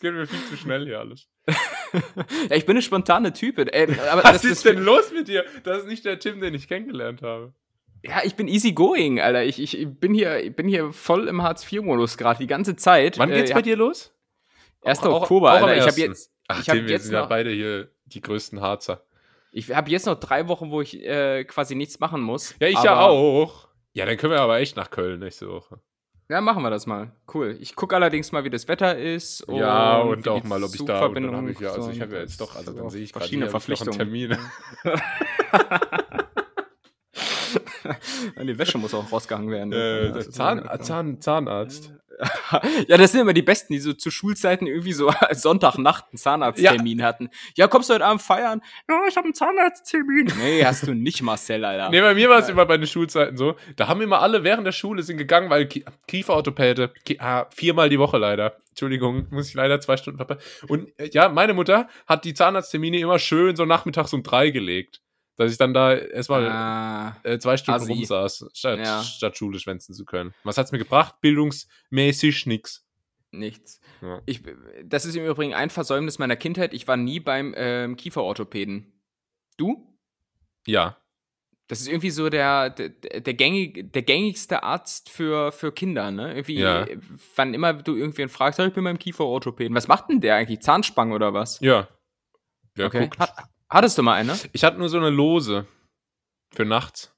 geht 0.00 0.14
mir 0.14 0.26
viel 0.26 0.44
zu 0.48 0.56
schnell 0.56 0.86
hier 0.86 1.00
alles. 1.00 1.28
ja, 2.48 2.56
ich 2.56 2.64
bin 2.64 2.76
eine 2.76 2.82
spontane 2.82 3.32
Type. 3.32 3.72
Ey, 3.72 3.98
aber 4.10 4.24
Was 4.24 4.42
das, 4.42 4.44
ist 4.44 4.64
denn 4.64 4.82
los 4.82 5.12
mit 5.12 5.28
dir? 5.28 5.44
Das 5.64 5.78
ist 5.78 5.86
nicht 5.86 6.04
der 6.04 6.18
Tim, 6.18 6.40
den 6.40 6.54
ich 6.54 6.68
kennengelernt 6.68 7.22
habe. 7.22 7.54
Ja, 8.08 8.22
ich 8.24 8.34
bin 8.36 8.48
easy 8.48 8.72
going, 8.72 9.20
Alter. 9.20 9.44
Ich, 9.44 9.60
ich 9.60 9.88
bin, 9.88 10.14
hier, 10.14 10.42
ich 10.42 10.54
bin 10.54 10.68
hier 10.68 10.92
voll 10.92 11.28
im 11.28 11.42
Hartz-IV-Modus 11.42 12.16
gerade 12.16 12.38
die 12.38 12.46
ganze 12.46 12.76
Zeit. 12.76 13.18
Wann 13.18 13.30
geht's 13.30 13.50
äh, 13.50 13.54
bei 13.54 13.62
dir 13.62 13.76
los? 13.76 14.12
1. 14.82 15.02
Auch, 15.02 15.22
Oktober, 15.22 15.52
auch, 15.52 15.62
Alter. 15.62 15.76
Ich 15.76 15.86
habe 15.86 16.00
jetzt. 16.00 16.32
Ach, 16.48 16.60
ich 16.60 16.68
hab 16.68 16.76
Tim, 16.76 16.84
jetzt 16.84 16.90
wir 16.90 16.98
sind 17.00 17.12
noch, 17.12 17.20
ja 17.20 17.26
beide 17.26 17.50
hier 17.50 17.90
die 18.04 18.20
größten 18.20 18.60
Harzer. 18.60 19.02
Ich 19.50 19.74
habe 19.74 19.90
jetzt 19.90 20.06
noch 20.06 20.20
drei 20.20 20.48
Wochen, 20.48 20.70
wo 20.70 20.80
ich 20.80 21.02
äh, 21.04 21.44
quasi 21.44 21.74
nichts 21.74 21.98
machen 21.98 22.20
muss. 22.20 22.54
Ja, 22.60 22.68
ich 22.68 22.82
ja 22.82 23.00
auch. 23.00 23.68
Ja, 23.94 24.06
dann 24.06 24.16
können 24.16 24.32
wir 24.32 24.40
aber 24.40 24.58
echt 24.58 24.76
nach 24.76 24.90
Köln 24.90 25.20
nächste 25.20 25.48
Woche. 25.48 25.80
Ja, 26.28 26.40
machen 26.40 26.62
wir 26.62 26.70
das 26.70 26.86
mal. 26.86 27.12
Cool. 27.32 27.56
Ich 27.60 27.76
gucke 27.76 27.94
allerdings 27.94 28.32
mal, 28.32 28.44
wie 28.44 28.50
das 28.50 28.68
Wetter 28.68 28.98
ist. 28.98 29.42
Und 29.42 29.56
ja, 29.56 29.98
und 29.98 30.26
auch 30.28 30.42
mal, 30.44 30.62
ob 30.62 30.74
ich 30.74 30.84
da 30.84 31.06
bin. 31.08 31.24
Ja, 31.60 31.72
also 31.72 31.90
ich 31.90 32.00
habe 32.00 32.16
ja 32.16 32.20
jetzt 32.20 32.40
doch, 32.40 32.56
also 32.56 32.72
dann 32.72 32.90
sehe 32.90 33.02
ich 33.02 33.12
verschiedene 33.12 33.48
Verpflichtungen. 33.48 33.96
Termine. 33.96 34.38
Die 38.42 38.58
Wäsche 38.58 38.78
muss 38.78 38.94
auch 38.94 39.10
rausgegangen 39.10 39.50
werden. 39.50 39.72
Äh, 39.72 40.28
Zahn, 40.30 40.68
Zahn, 40.82 41.20
Zahnarzt. 41.20 41.92
ja, 42.88 42.96
das 42.96 43.12
sind 43.12 43.22
immer 43.22 43.32
die 43.32 43.42
Besten, 43.42 43.72
die 43.72 43.78
so 43.78 43.92
zu 43.92 44.10
Schulzeiten 44.10 44.66
irgendwie 44.66 44.92
so 44.92 45.12
Sonntagnacht 45.32 46.06
einen 46.10 46.18
Zahnarzttermin 46.18 47.00
ja. 47.00 47.04
hatten. 47.04 47.28
Ja, 47.56 47.68
kommst 47.68 47.90
du 47.90 47.94
heute 47.94 48.04
Abend 48.04 48.22
feiern? 48.22 48.62
Ja, 48.88 49.02
ich 49.08 49.16
habe 49.16 49.26
einen 49.26 49.34
Zahnarzttermin. 49.34 50.32
Nee, 50.38 50.64
hast 50.64 50.86
du 50.86 50.94
nicht, 50.94 51.22
Marcel, 51.22 51.64
Alter. 51.64 51.90
Nee, 51.90 52.00
bei 52.00 52.14
mir 52.14 52.28
war 52.28 52.38
es 52.38 52.48
immer 52.48 52.66
bei 52.66 52.78
den 52.78 52.86
Schulzeiten 52.86 53.36
so. 53.36 53.56
Da 53.76 53.88
haben 53.88 54.00
immer 54.00 54.20
alle 54.20 54.44
während 54.44 54.66
der 54.66 54.72
Schule 54.72 55.02
sind 55.02 55.18
gegangen, 55.18 55.50
weil 55.50 55.66
Kieferorthopäde, 55.66 56.92
ah, 57.18 57.46
viermal 57.54 57.88
die 57.88 57.98
Woche 57.98 58.18
leider. 58.18 58.56
Entschuldigung, 58.70 59.26
muss 59.30 59.48
ich 59.48 59.54
leider 59.54 59.80
zwei 59.80 59.96
Stunden 59.96 60.18
verpassen. 60.18 60.42
Und 60.68 60.98
äh, 60.98 61.08
ja, 61.12 61.28
meine 61.28 61.54
Mutter 61.54 61.88
hat 62.06 62.24
die 62.24 62.34
Zahnarzttermine 62.34 62.98
immer 62.98 63.18
schön 63.18 63.56
so 63.56 63.64
nachmittags 63.64 64.12
um 64.12 64.22
drei 64.22 64.50
gelegt 64.50 65.00
dass 65.36 65.52
ich 65.52 65.58
dann 65.58 65.74
da 65.74 65.94
erstmal 65.94 66.46
ah, 66.48 67.16
äh, 67.22 67.38
zwei 67.38 67.56
Stunden 67.56 67.86
rumsaß, 67.86 68.46
statt, 68.52 68.78
ja. 68.78 69.02
statt 69.02 69.36
Schule 69.36 69.58
schwänzen 69.58 69.94
zu 69.94 70.04
können. 70.04 70.34
Was 70.44 70.58
hat's 70.58 70.72
mir 70.72 70.78
gebracht? 70.78 71.20
Bildungsmäßig 71.20 72.46
nix. 72.46 72.86
Nichts. 73.32 73.80
Ja. 74.00 74.22
Ich, 74.24 74.42
das 74.84 75.04
ist 75.04 75.16
im 75.16 75.26
Übrigen 75.26 75.54
ein 75.54 75.70
Versäumnis 75.70 76.18
meiner 76.18 76.36
Kindheit. 76.36 76.72
Ich 76.72 76.88
war 76.88 76.96
nie 76.96 77.20
beim 77.20 77.54
ähm, 77.56 77.96
Kieferorthopäden. 77.96 78.92
Du? 79.56 79.98
Ja. 80.66 80.96
Das 81.68 81.80
ist 81.80 81.88
irgendwie 81.88 82.10
so 82.10 82.30
der, 82.30 82.70
der, 82.70 82.88
der, 82.88 83.34
gängig, 83.34 83.92
der 83.92 84.02
gängigste 84.02 84.62
Arzt 84.62 85.10
für, 85.10 85.50
für 85.50 85.72
Kinder, 85.72 86.12
ne? 86.12 86.32
Irgendwie, 86.32 86.60
ja. 86.60 86.86
wann 87.34 87.54
immer 87.54 87.74
du 87.74 87.96
irgendwen 87.96 88.28
fragst, 88.28 88.60
ich 88.60 88.72
bin 88.72 88.84
beim 88.84 88.98
Kieferorthopäden. 88.98 89.74
Was 89.74 89.88
macht 89.88 90.08
denn 90.08 90.20
der 90.20 90.36
eigentlich? 90.36 90.60
Zahnspangen 90.60 91.12
oder 91.12 91.34
was? 91.34 91.58
Ja. 91.60 91.88
Ja, 92.76 92.86
okay. 92.86 93.00
guckt. 93.00 93.18
Hat, 93.18 93.34
Hattest 93.68 93.98
du 93.98 94.02
mal 94.02 94.14
eine? 94.14 94.38
Ich 94.52 94.64
hatte 94.64 94.78
nur 94.78 94.88
so 94.88 94.98
eine 94.98 95.10
Lose 95.10 95.66
für 96.52 96.64
nachts. 96.64 97.12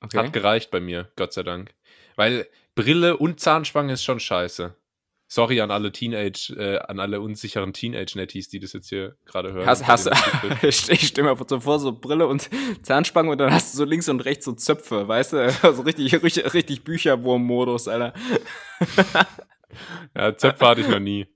Okay. 0.00 0.18
Hat 0.18 0.32
gereicht 0.32 0.70
bei 0.70 0.80
mir, 0.80 1.10
Gott 1.16 1.32
sei 1.32 1.42
Dank. 1.42 1.74
Weil 2.16 2.48
Brille 2.74 3.16
und 3.16 3.40
Zahnspange 3.40 3.92
ist 3.92 4.04
schon 4.04 4.20
scheiße. 4.20 4.74
Sorry 5.30 5.60
an 5.60 5.70
alle 5.70 5.92
Teenage, 5.92 6.54
äh, 6.56 6.78
an 6.78 7.00
alle 7.00 7.20
unsicheren 7.20 7.74
Teenage-Netties, 7.74 8.48
die 8.48 8.60
das 8.60 8.72
jetzt 8.72 8.88
hier 8.88 9.16
gerade 9.26 9.52
hören. 9.52 9.66
Hast, 9.66 9.86
hast, 9.86 10.08
ich 10.62 11.06
stell 11.08 11.24
mir 11.24 11.36
so 11.46 11.60
vor, 11.60 11.78
so 11.78 11.92
Brille 11.92 12.26
und 12.26 12.48
Zahnspange 12.82 13.30
und 13.30 13.38
dann 13.38 13.52
hast 13.52 13.74
du 13.74 13.78
so 13.78 13.84
links 13.84 14.08
und 14.08 14.20
rechts 14.20 14.46
so 14.46 14.52
Zöpfe, 14.52 15.06
weißt 15.06 15.34
du? 15.34 15.54
Also 15.62 15.82
richtig, 15.82 16.22
richtig, 16.22 16.54
richtig 16.54 16.82
Bücherwurm-Modus, 16.82 17.88
Alter. 17.88 18.14
ja, 20.16 20.36
Zöpfe 20.36 20.66
hatte 20.66 20.80
ich 20.80 20.88
noch 20.88 21.00
nie. 21.00 21.26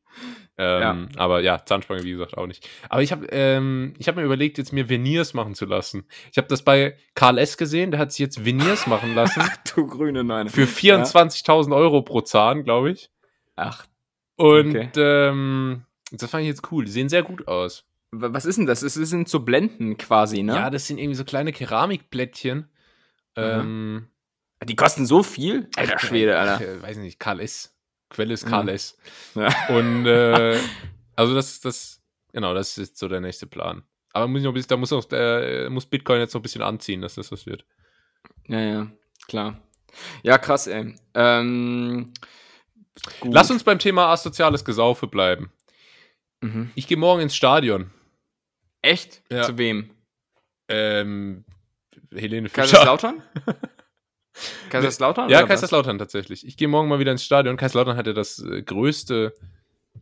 Ähm, 0.59 1.09
ja. 1.12 1.21
Aber 1.21 1.41
ja, 1.41 1.65
Zahnspange, 1.65 2.05
wie 2.05 2.11
gesagt, 2.11 2.37
auch 2.37 2.47
nicht. 2.47 2.69
Aber 2.88 3.03
ich 3.03 3.11
habe 3.11 3.27
ähm, 3.31 3.95
hab 4.03 4.17
mir 4.17 4.23
überlegt, 4.23 4.59
jetzt 4.59 4.73
mir 4.73 4.88
Veneers 4.88 5.33
machen 5.33 5.55
zu 5.55 5.65
lassen. 5.65 6.07
Ich 6.31 6.37
habe 6.37 6.49
das 6.49 6.62
bei 6.62 6.97
Karl 7.15 7.38
S. 7.38 7.57
gesehen, 7.57 7.91
der 7.91 8.01
hat 8.01 8.12
sich 8.12 8.19
jetzt 8.19 8.45
Veneers 8.45 8.87
machen 8.87 9.15
lassen. 9.15 9.41
Ach, 9.43 9.57
du 9.75 9.87
grüne 9.87 10.25
Nein. 10.25 10.49
Für 10.49 10.65
24.000 10.65 11.71
ja? 11.71 11.77
Euro 11.77 12.03
pro 12.03 12.21
Zahn, 12.21 12.65
glaube 12.65 12.91
ich. 12.91 13.11
Ach. 13.57 13.87
Und 14.37 14.77
okay. 14.77 14.88
ähm, 14.97 15.85
das 16.11 16.31
fand 16.31 16.43
ich 16.43 16.49
jetzt 16.49 16.71
cool. 16.71 16.85
Die 16.85 16.91
sehen 16.91 17.09
sehr 17.09 17.23
gut 17.23 17.49
aus. 17.49 17.85
Was 18.11 18.45
ist 18.45 18.59
denn 18.59 18.67
das? 18.67 18.83
Es 18.83 18.95
sind 18.95 19.29
so 19.29 19.41
Blenden 19.41 19.97
quasi, 19.97 20.43
ne? 20.43 20.55
Ja, 20.55 20.71
das 20.71 20.87
sind 20.87 20.99
irgendwie 20.99 21.17
so 21.17 21.25
kleine 21.25 21.53
Keramikplättchen. 21.53 22.69
Ähm, 23.37 24.09
die 24.65 24.77
kosten 24.77 25.07
so 25.07 25.23
viel? 25.23 25.71
Alter 25.77 25.99
Schwede, 25.99 26.38
Alter. 26.38 26.77
Ich 26.77 26.83
weiß 26.83 26.97
nicht, 26.99 27.19
Karl 27.19 27.41
S. 27.41 27.72
Quelle 28.12 28.35
ist 28.35 28.46
Carles. 28.46 28.98
Mhm. 29.35 29.40
Ja. 29.40 29.68
Und 29.68 30.07
äh, 30.07 30.59
also 31.16 31.35
das, 31.35 31.61
das, 31.61 32.03
genau, 32.33 32.55
das 32.55 32.79
ist 32.79 32.98
so 32.98 33.09
der 33.09 33.20
nächste 33.20 33.46
Plan. 33.46 33.83
Aber 34.12 34.29
muss 34.29 34.40
ich 34.40 34.44
noch 34.44 34.53
bisschen, 34.53 34.68
da 34.68 34.77
muss 34.77 34.92
auch 34.92 35.05
der, 35.05 35.70
muss 35.70 35.87
Bitcoin 35.87 36.20
jetzt 36.20 36.35
noch 36.35 36.40
ein 36.40 36.42
bisschen 36.42 36.62
anziehen, 36.62 37.01
dass 37.01 37.14
das 37.14 37.33
was 37.33 37.46
wird. 37.46 37.64
Ja, 38.46 38.61
ja, 38.61 38.92
klar. 39.27 39.62
Ja, 40.22 40.38
krass, 40.38 40.66
ey. 40.66 40.94
Ähm, 41.14 42.12
Lass 43.22 43.51
uns 43.51 43.64
beim 43.64 43.79
Thema 43.79 44.09
asoziales 44.12 44.64
Gesaufe 44.64 45.07
bleiben. 45.07 45.51
Mhm. 46.42 46.70
Ich 46.75 46.87
gehe 46.87 46.98
morgen 46.98 47.22
ins 47.22 47.35
Stadion. 47.35 47.90
Echt? 48.83 49.22
Ja. 49.31 49.42
Zu 49.42 49.57
wem? 49.59 49.90
Ähm, 50.68 51.44
Helene 52.12 52.48
Fischer. 52.48 52.62
Kaiserslautern? 52.62 53.22
Kaiserslautern? 54.71 55.29
Ja, 55.29 55.42
Kaiserslautern 55.45 55.97
was? 55.97 56.05
tatsächlich. 56.07 56.47
Ich 56.47 56.57
gehe 56.57 56.68
morgen 56.68 56.88
mal 56.88 56.99
wieder 56.99 57.12
ins 57.12 57.25
Stadion. 57.25 57.57
Kaiserslautern 57.57 57.97
hatte 57.97 58.14
das 58.14 58.38
äh, 58.38 58.62
größte 58.62 59.35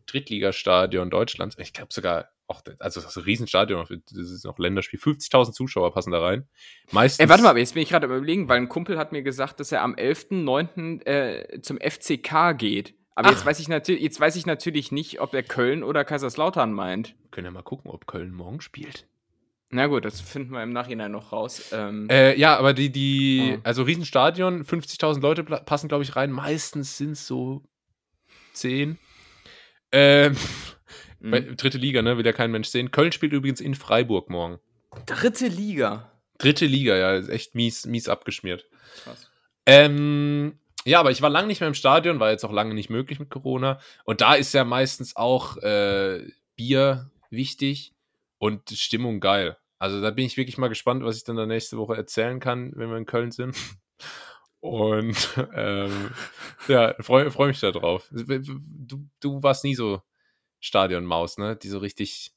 Drittligastadion 0.06 1.10
Deutschlands. 1.10 1.56
Ich 1.58 1.72
glaube 1.72 1.92
sogar 1.92 2.30
auch, 2.46 2.62
also 2.78 3.00
das 3.00 3.10
ist 3.10 3.16
ein 3.16 3.24
Riesenstadion, 3.24 3.86
das 3.88 4.30
ist 4.30 4.44
noch 4.44 4.58
Länderspiel. 4.58 4.98
50.000 4.98 5.52
Zuschauer 5.52 5.94
passen 5.94 6.10
da 6.10 6.20
rein. 6.20 6.48
Meistens. 6.90 7.20
Ey, 7.20 7.28
warte 7.28 7.42
mal, 7.42 7.56
jetzt 7.56 7.74
bin 7.74 7.82
ich 7.82 7.90
gerade 7.90 8.06
überlegen, 8.06 8.48
weil 8.48 8.58
ein 8.58 8.68
Kumpel 8.68 8.98
hat 8.98 9.12
mir 9.12 9.22
gesagt, 9.22 9.60
dass 9.60 9.72
er 9.72 9.82
am 9.82 9.94
11.09. 9.94 11.06
Äh, 11.06 11.60
zum 11.62 11.78
FCK 11.78 12.56
geht. 12.56 12.94
Aber 13.14 13.30
jetzt 13.30 13.44
weiß, 13.44 13.60
ich 13.60 13.68
jetzt 13.68 14.20
weiß 14.20 14.36
ich 14.36 14.46
natürlich 14.46 14.92
nicht, 14.92 15.20
ob 15.20 15.34
er 15.34 15.42
Köln 15.42 15.82
oder 15.82 16.04
Kaiserslautern 16.04 16.72
meint. 16.72 17.08
Wir 17.08 17.30
können 17.30 17.44
ja 17.44 17.50
mal 17.50 17.62
gucken, 17.62 17.90
ob 17.90 18.06
Köln 18.06 18.32
morgen 18.32 18.60
spielt. 18.60 19.06
Na 19.72 19.86
gut, 19.86 20.04
das 20.04 20.20
finden 20.20 20.52
wir 20.52 20.62
im 20.64 20.72
Nachhinein 20.72 21.12
noch 21.12 21.32
raus. 21.32 21.70
Ähm 21.72 22.08
äh, 22.10 22.36
ja, 22.36 22.56
aber 22.58 22.74
die, 22.74 22.90
die, 22.90 23.54
oh. 23.56 23.60
also 23.62 23.84
Riesenstadion, 23.84 24.64
50.000 24.64 25.20
Leute 25.20 25.44
passen, 25.44 25.86
glaube 25.86 26.02
ich, 26.02 26.16
rein. 26.16 26.32
Meistens 26.32 26.96
sind 26.96 27.12
es 27.12 27.26
so 27.26 27.62
10. 28.54 28.98
Ähm, 29.92 30.36
mhm. 31.20 31.30
bei, 31.30 31.40
dritte 31.40 31.78
Liga, 31.78 32.02
ne? 32.02 32.16
Will 32.16 32.26
ja 32.26 32.32
kein 32.32 32.50
Mensch 32.50 32.68
sehen. 32.68 32.90
Köln 32.90 33.12
spielt 33.12 33.32
übrigens 33.32 33.60
in 33.60 33.76
Freiburg 33.76 34.28
morgen. 34.28 34.58
Dritte 35.06 35.46
Liga? 35.46 36.20
Dritte 36.38 36.66
Liga, 36.66 36.96
ja. 36.96 37.14
Ist 37.14 37.28
echt 37.28 37.54
mies, 37.54 37.86
mies 37.86 38.08
abgeschmiert. 38.08 38.66
Krass. 39.04 39.30
Ähm, 39.66 40.58
ja, 40.84 40.98
aber 40.98 41.12
ich 41.12 41.22
war 41.22 41.30
lange 41.30 41.46
nicht 41.46 41.60
mehr 41.60 41.68
im 41.68 41.74
Stadion, 41.74 42.18
war 42.18 42.32
jetzt 42.32 42.44
auch 42.44 42.52
lange 42.52 42.74
nicht 42.74 42.90
möglich 42.90 43.20
mit 43.20 43.30
Corona. 43.30 43.78
Und 44.04 44.20
da 44.20 44.34
ist 44.34 44.52
ja 44.52 44.64
meistens 44.64 45.14
auch 45.14 45.58
äh, 45.58 46.26
Bier 46.56 47.10
wichtig 47.30 47.94
und 48.40 48.70
Stimmung 48.70 49.20
geil. 49.20 49.56
Also 49.78 50.00
da 50.00 50.10
bin 50.10 50.26
ich 50.26 50.36
wirklich 50.36 50.58
mal 50.58 50.68
gespannt, 50.68 51.04
was 51.04 51.16
ich 51.16 51.24
dann 51.24 51.36
da 51.36 51.46
nächste 51.46 51.76
Woche 51.78 51.94
erzählen 51.96 52.40
kann, 52.40 52.72
wenn 52.74 52.90
wir 52.90 52.96
in 52.96 53.06
Köln 53.06 53.30
sind. 53.30 53.56
Und 54.60 55.16
ähm, 55.54 56.10
ja, 56.66 56.94
freue 57.00 57.30
freu 57.30 57.48
mich 57.48 57.60
da 57.60 57.70
drauf. 57.70 58.08
Du, 58.10 59.06
du 59.20 59.42
warst 59.42 59.64
nie 59.64 59.74
so 59.74 60.02
Stadionmaus, 60.58 61.38
ne? 61.38 61.56
Die 61.56 61.68
so 61.68 61.78
richtig. 61.78 62.32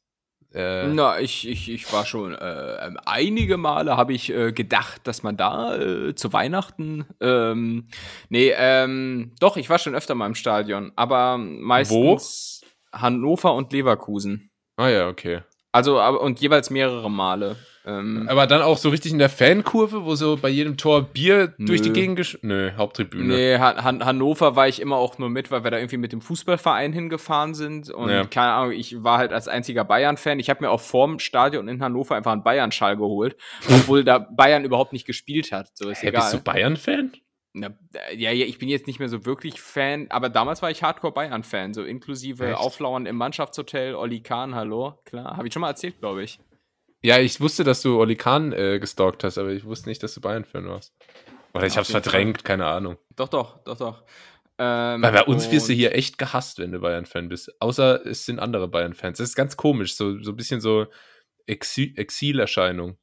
Äh 0.54 0.88
Na, 0.88 1.20
ich, 1.20 1.48
ich, 1.48 1.70
ich 1.70 1.92
war 1.92 2.06
schon 2.06 2.36
äh, 2.36 2.86
ähm, 2.86 3.00
einige 3.06 3.58
Male 3.58 3.98
habe 3.98 4.14
ich 4.14 4.30
äh, 4.30 4.52
gedacht, 4.52 5.02
dass 5.08 5.24
man 5.24 5.36
da 5.36 5.76
äh, 5.76 6.16
zu 6.16 6.32
Weihnachten. 6.32 7.06
Ähm, 7.20 7.88
nee, 8.30 8.54
ähm, 8.56 9.34
doch, 9.40 9.58
ich 9.58 9.70
war 9.70 9.80
schon 9.80 9.96
öfter 9.96 10.16
mal 10.16 10.28
im 10.28 10.36
Stadion, 10.36 10.92
aber 10.96 11.38
meistens 11.38 12.62
Wo? 12.62 13.00
Hannover 13.00 13.54
und 13.56 13.74
Leverkusen. 13.74 14.52
Ah 14.78 14.90
ja, 14.90 15.08
okay. 15.08 15.42
Also, 15.74 16.00
aber, 16.00 16.22
und 16.22 16.40
jeweils 16.40 16.70
mehrere 16.70 17.12
Male. 17.12 17.58
Ähm, 17.86 18.28
aber 18.30 18.48
dann 18.48 18.62
auch 18.62 18.78
so 18.78 18.90
richtig 18.90 19.12
in 19.12 19.20
der 19.20 19.28
Fankurve, 19.28 20.06
wo 20.06 20.16
so 20.16 20.38
bei 20.38 20.48
jedem 20.48 20.78
Tor 20.78 21.02
Bier 21.02 21.54
nö. 21.58 21.66
durch 21.66 21.82
die 21.82 21.92
Gegend 21.92 22.16
gesch... 22.16 22.38
Nö, 22.42 22.72
Haupttribüne. 22.78 23.34
Nee, 23.34 23.58
Han 23.58 24.06
Hannover 24.06 24.56
war 24.56 24.70
ich 24.70 24.80
immer 24.80 24.96
auch 24.96 25.18
nur 25.18 25.30
mit, 25.30 25.52
weil 25.52 25.66
wir 25.66 25.72
da 25.72 25.78
irgendwie 25.78 25.98
mit 25.98 26.14
dem 26.14 26.22
Fußballverein 26.22 26.94
hingefahren 26.94 27.54
sind. 27.54 27.90
Und 27.90 28.10
ja. 28.10 28.24
keine 28.24 28.54
Ahnung, 28.54 28.72
ich 28.72 29.04
war 29.04 29.18
halt 29.18 29.34
als 29.34 29.50
einziger 29.50 29.84
Bayern-Fan. 29.84 30.40
Ich 30.40 30.50
habe 30.50 30.64
mir 30.64 30.70
auch 30.70 30.80
vorm 30.80 31.20
Stadion 31.20 31.68
in 31.68 31.82
Hannover 31.82 32.16
einfach 32.16 32.32
einen 32.32 32.44
Bayern-Schal 32.44 32.96
geholt, 32.96 33.36
obwohl 33.68 34.06
da 34.06 34.20
Bayern 34.20 34.64
überhaupt 34.64 34.94
nicht 34.94 35.06
gespielt 35.06 35.52
hat. 35.52 35.72
So 35.74 35.90
ist 35.90 36.04
Hä, 36.04 36.10
egal. 36.10 36.22
Bist 36.22 36.34
du 36.36 36.40
Bayern-Fan? 36.40 37.12
Na, 37.54 37.78
ja, 38.16 38.32
ja, 38.32 38.46
ich 38.46 38.58
bin 38.58 38.68
jetzt 38.68 38.88
nicht 38.88 38.98
mehr 38.98 39.10
so 39.10 39.26
wirklich 39.26 39.62
Fan, 39.62 40.08
aber 40.10 40.30
damals 40.30 40.64
war 40.64 40.72
ich 40.72 40.82
Hardcore-Bayern-Fan, 40.82 41.76
so 41.76 41.84
inklusive 41.84 42.48
Echt? 42.48 42.58
Auflauern 42.58 43.06
im 43.06 43.16
Mannschaftshotel, 43.16 43.94
Olli 43.94 44.22
Kahn, 44.22 44.56
hallo, 44.56 45.00
klar, 45.06 45.38
habe 45.38 45.48
ich 45.48 45.54
schon 45.54 45.62
mal 45.62 45.70
erzählt, 45.70 46.00
glaube 46.00 46.24
ich. 46.24 46.40
Ja, 47.04 47.20
ich 47.20 47.40
wusste, 47.40 47.64
dass 47.64 47.82
du 47.82 48.00
Olli 48.00 48.16
Kahn 48.16 48.54
äh, 48.54 48.80
gestalkt 48.80 49.24
hast, 49.24 49.38
aber 49.38 49.52
ich 49.52 49.66
wusste 49.66 49.90
nicht, 49.90 50.02
dass 50.02 50.16
du 50.16 50.22
Bayern-Fan 50.22 50.68
warst. 50.68 50.96
Oder 51.54 51.68
ich 51.68 51.74
habe 51.74 51.84
es 51.84 51.92
verdrängt, 51.92 52.38
Fall. 52.38 52.44
keine 52.44 52.66
Ahnung. 52.66 52.98
Doch, 53.16 53.28
doch, 53.28 53.64
doch, 53.64 53.78
doch. 53.78 54.04
Ähm, 54.58 55.02
Weil 55.02 55.12
bei 55.12 55.24
uns 55.24 55.52
wirst 55.52 55.70
du 55.70 55.74
hier 55.74 55.94
echt 55.94 56.18
gehasst, 56.18 56.60
wenn 56.60 56.72
du 56.72 56.80
Bayern-Fan 56.80 57.30
bist. 57.30 57.52
Außer 57.60 58.06
es 58.06 58.26
sind 58.26 58.40
andere 58.40 58.68
Bayern-Fans. 58.68 59.18
Das 59.20 59.30
ist 59.30 59.36
ganz 59.36 59.58
komisch, 59.58 59.96
so, 59.96 60.20
so 60.24 60.32
ein 60.32 60.36
bisschen 60.36 60.62
so 60.62 60.88
Exil 61.46 61.94
Exilerscheinung. 61.98 62.98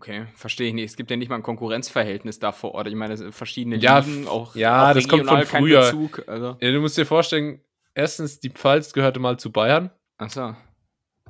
Okay, 0.00 0.24
verstehe 0.34 0.68
ich 0.68 0.72
nicht. 0.72 0.86
Es 0.86 0.96
gibt 0.96 1.10
ja 1.10 1.18
nicht 1.18 1.28
mal 1.28 1.36
ein 1.36 1.42
Konkurrenzverhältnis 1.42 2.38
da 2.38 2.52
vor 2.52 2.74
Ort. 2.74 2.86
Ich 2.86 2.94
meine, 2.94 3.32
verschiedene 3.32 3.76
ja, 3.76 3.98
Ligen, 3.98 4.26
auch 4.28 4.54
Ja, 4.54 4.88
auch 4.88 4.94
das 4.94 5.06
kommt 5.06 5.26
von 5.26 5.44
früher. 5.44 5.82
Bezug, 5.82 6.24
also. 6.26 6.56
ja, 6.58 6.72
du 6.72 6.80
musst 6.80 6.96
dir 6.96 7.04
vorstellen, 7.04 7.60
erstens, 7.94 8.40
die 8.40 8.48
Pfalz 8.48 8.94
gehörte 8.94 9.20
mal 9.20 9.38
zu 9.38 9.52
Bayern. 9.52 9.90
Ach 10.16 10.30
so. 10.30 10.56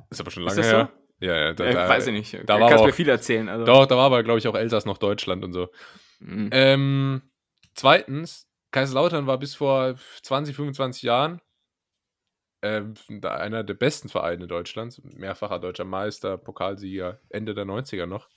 Ist 0.09 0.21
aber 0.21 0.31
schon 0.31 0.43
lange 0.43 0.63
her. 0.63 0.89
Ja, 1.19 1.35
ja. 1.35 1.53
Da, 1.53 1.69
da, 1.69 1.89
weiß 1.89 2.07
ich 2.07 2.13
nicht. 2.13 2.49
Da 2.49 2.59
Kannst 2.59 2.85
mir 2.85 2.93
viel 2.93 3.09
erzählen. 3.09 3.49
Also. 3.49 3.65
Doch, 3.65 3.85
da 3.87 3.97
war 3.97 4.05
aber, 4.05 4.23
glaube 4.23 4.39
ich, 4.39 4.47
auch 4.47 4.55
Elsass 4.55 4.85
noch 4.85 4.97
Deutschland 4.97 5.43
und 5.43 5.51
so. 5.51 5.67
Mhm. 6.21 6.47
Ähm, 6.53 7.21
zweitens, 7.73 8.47
Kaiserslautern 8.71 9.27
war 9.27 9.37
bis 9.37 9.53
vor 9.53 9.95
20, 10.23 10.55
25 10.55 11.03
Jahren 11.03 11.41
äh, 12.61 12.81
einer 13.27 13.63
der 13.63 13.73
besten 13.73 14.09
Vereine 14.09 14.47
Deutschlands. 14.47 15.01
Mehrfacher 15.03 15.59
deutscher 15.59 15.85
Meister, 15.85 16.37
Pokalsieger, 16.37 17.19
Ende 17.29 17.53
der 17.53 17.65
90er 17.65 18.05
noch. 18.05 18.29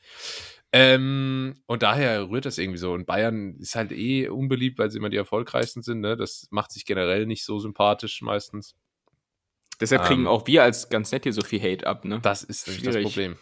Ähm, 0.72 1.62
und 1.66 1.83
daher 1.83 2.29
rührt 2.29 2.47
das 2.47 2.59
irgendwie 2.59 2.79
so. 2.79 2.93
Und 2.93 3.07
Bayern 3.07 3.57
ist 3.61 3.77
halt 3.77 3.93
eh 3.93 4.29
unbeliebt, 4.29 4.79
weil 4.79 4.91
sie 4.91 4.99
immer 4.99 5.11
die 5.11 5.16
erfolgreichsten 5.16 5.83
sind. 5.83 6.01
Ne? 6.01 6.16
Das 6.16 6.49
macht 6.51 6.72
sich 6.72 6.85
generell 6.85 7.27
nicht 7.27 7.45
so 7.45 7.59
sympathisch 7.59 8.22
meistens. 8.22 8.75
Deshalb 9.81 10.03
kriegen 10.03 10.22
ähm, 10.22 10.29
auch 10.29 10.47
wir 10.47 10.62
als 10.62 10.89
ganz 10.89 11.12
nett 11.12 11.25
hier 11.25 11.33
so 11.33 11.43
viel 11.43 11.61
Hate 11.61 11.87
ab, 11.87 12.05
ne? 12.05 12.20
Das 12.22 12.45
ist 12.45 12.66
Schwierig. 12.66 12.95
das 12.95 13.03
Problem. 13.03 13.37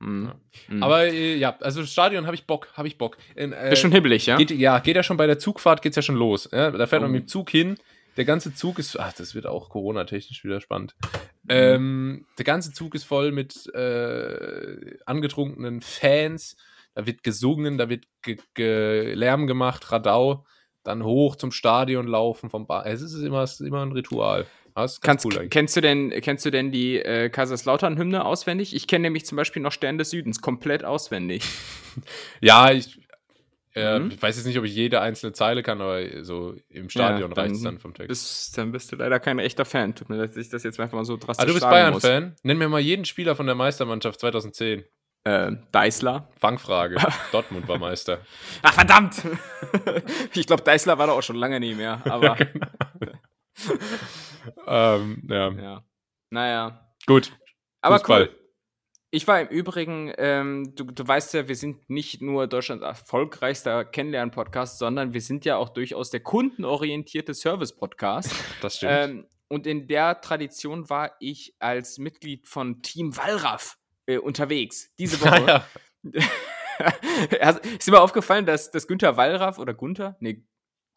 Mhm. 0.00 0.26
Ja. 0.26 0.74
Mhm. 0.74 0.82
Aber 0.82 1.06
äh, 1.06 1.36
ja, 1.36 1.56
also 1.60 1.84
Stadion 1.84 2.26
habe 2.26 2.34
ich 2.34 2.46
Bock, 2.46 2.68
habe 2.74 2.88
ich 2.88 2.98
Bock. 2.98 3.16
Äh, 3.34 3.72
ist 3.72 3.80
schon 3.80 3.92
hibbelig, 3.92 4.26
ja? 4.26 4.36
Geht, 4.36 4.50
ja, 4.50 4.78
geht 4.78 4.96
ja 4.96 5.02
schon 5.02 5.16
bei 5.16 5.26
der 5.26 5.38
Zugfahrt, 5.38 5.82
geht 5.82 5.90
es 5.90 5.96
ja 5.96 6.02
schon 6.02 6.16
los. 6.16 6.48
Ja? 6.52 6.70
Da 6.70 6.86
fährt 6.86 7.00
oh. 7.00 7.04
man 7.04 7.12
mit 7.12 7.24
dem 7.24 7.28
Zug 7.28 7.50
hin. 7.50 7.76
Der 8.18 8.24
ganze 8.24 8.52
Zug 8.52 8.80
ist, 8.80 8.98
ach, 8.98 9.12
das 9.12 9.36
wird 9.36 9.46
auch 9.46 9.68
Corona-technisch 9.68 10.42
wieder 10.42 10.60
spannend. 10.60 10.96
Mhm. 11.44 11.50
Ähm, 11.50 12.26
der 12.36 12.44
ganze 12.44 12.72
Zug 12.72 12.96
ist 12.96 13.04
voll 13.04 13.30
mit 13.30 13.72
äh, 13.74 14.96
angetrunkenen 15.06 15.80
Fans. 15.80 16.56
Da 16.94 17.06
wird 17.06 17.22
gesungen, 17.22 17.78
da 17.78 17.88
wird 17.88 18.06
ge 18.22 18.38
ge 18.54 19.14
Lärm 19.14 19.46
gemacht, 19.46 19.92
Radau. 19.92 20.44
Dann 20.82 21.04
hoch 21.04 21.36
zum 21.36 21.52
Stadion 21.52 22.08
laufen 22.08 22.50
vom 22.50 22.66
Bar. 22.66 22.86
Es 22.86 23.02
ist 23.02 23.14
immer, 23.14 23.44
es 23.44 23.60
ist 23.60 23.66
immer 23.66 23.86
ein 23.86 23.92
Ritual. 23.92 24.46
Kannst, 24.74 25.24
cool 25.24 25.48
kennst, 25.48 25.76
du 25.76 25.80
denn, 25.80 26.10
kennst 26.20 26.44
du 26.44 26.50
denn 26.50 26.70
die 26.72 26.98
äh, 26.98 27.30
Kaiserslautern-Hymne 27.30 28.24
auswendig? 28.24 28.74
Ich 28.74 28.86
kenne 28.86 29.02
nämlich 29.02 29.26
zum 29.26 29.36
Beispiel 29.36 29.62
noch 29.62 29.72
Stern 29.72 29.98
des 29.98 30.10
Südens 30.10 30.40
komplett 30.40 30.84
auswendig. 30.84 31.44
ja, 32.40 32.70
ich, 32.70 32.98
äh, 33.78 33.98
mhm. 33.98 34.10
ich 34.10 34.20
weiß 34.20 34.36
jetzt 34.36 34.46
nicht, 34.46 34.58
ob 34.58 34.64
ich 34.64 34.74
jede 34.74 35.00
einzelne 35.00 35.32
Zeile 35.32 35.62
kann, 35.62 35.80
aber 35.80 36.24
so 36.24 36.54
im 36.68 36.90
Stadion 36.90 37.30
ja, 37.30 37.36
reicht 37.36 37.54
es 37.54 37.62
dann 37.62 37.78
vom 37.78 37.94
Text. 37.94 38.08
Bist, 38.08 38.58
dann 38.58 38.72
bist 38.72 38.92
du 38.92 38.96
leider 38.96 39.20
kein 39.20 39.38
echter 39.38 39.64
Fan. 39.64 39.94
Tut 39.94 40.08
mir 40.08 40.16
leid, 40.16 40.30
dass 40.30 40.36
ich 40.36 40.50
das 40.50 40.62
jetzt 40.62 40.80
einfach 40.80 40.96
mal 40.96 41.04
so 41.04 41.16
drastisch 41.16 41.42
Ah, 41.42 41.46
du 41.46 41.54
bist 41.54 41.68
Bayern-Fan? 41.68 42.36
Nenn 42.42 42.58
mir 42.58 42.68
mal 42.68 42.80
jeden 42.80 43.04
Spieler 43.04 43.36
von 43.36 43.46
der 43.46 43.54
Meistermannschaft 43.54 44.20
2010. 44.20 44.84
Äh, 45.24 45.52
Deißler. 45.72 46.28
Fangfrage. 46.38 46.96
Dortmund 47.32 47.68
war 47.68 47.78
Meister. 47.78 48.20
Ach, 48.62 48.72
verdammt! 48.72 49.22
ich 50.34 50.46
glaube, 50.46 50.62
Deißler 50.62 50.98
war 50.98 51.06
da 51.06 51.12
auch 51.12 51.22
schon 51.22 51.36
lange 51.36 51.60
nicht 51.60 51.76
mehr, 51.76 52.00
aber. 52.10 52.36
Genau. 52.36 52.66
ähm, 54.66 55.22
ja. 55.28 55.50
ja. 55.50 55.84
Naja. 56.30 56.94
Gut. 57.06 57.32
Aber 57.82 57.98
Fußball. 57.98 58.22
cool. 58.22 58.37
Ich 59.10 59.26
war 59.26 59.40
im 59.40 59.48
Übrigen, 59.48 60.12
ähm, 60.18 60.74
du, 60.76 60.84
du 60.84 61.06
weißt 61.06 61.32
ja, 61.32 61.48
wir 61.48 61.56
sind 61.56 61.88
nicht 61.88 62.20
nur 62.20 62.46
Deutschlands 62.46 62.84
erfolgreichster 62.84 63.86
Kennenlernen-Podcast, 63.86 64.78
sondern 64.78 65.14
wir 65.14 65.22
sind 65.22 65.46
ja 65.46 65.56
auch 65.56 65.70
durchaus 65.70 66.10
der 66.10 66.20
kundenorientierte 66.20 67.32
Service-Podcast. 67.32 68.34
Das 68.60 68.76
stimmt. 68.76 68.92
Ähm, 68.92 69.26
und 69.48 69.66
in 69.66 69.88
der 69.88 70.20
Tradition 70.20 70.90
war 70.90 71.12
ich 71.20 71.54
als 71.58 71.96
Mitglied 71.96 72.46
von 72.46 72.82
Team 72.82 73.16
Wallraff 73.16 73.78
äh, 74.04 74.18
unterwegs. 74.18 74.92
Diese 74.98 75.18
Woche. 75.22 75.64
Ja, 77.40 77.50
ist 77.78 77.90
mir 77.90 78.00
aufgefallen, 78.00 78.44
dass, 78.44 78.70
dass 78.70 78.86
Günther 78.86 79.16
Wallraff 79.16 79.58
oder 79.58 79.72
Gunther, 79.72 80.18
nee, 80.20 80.44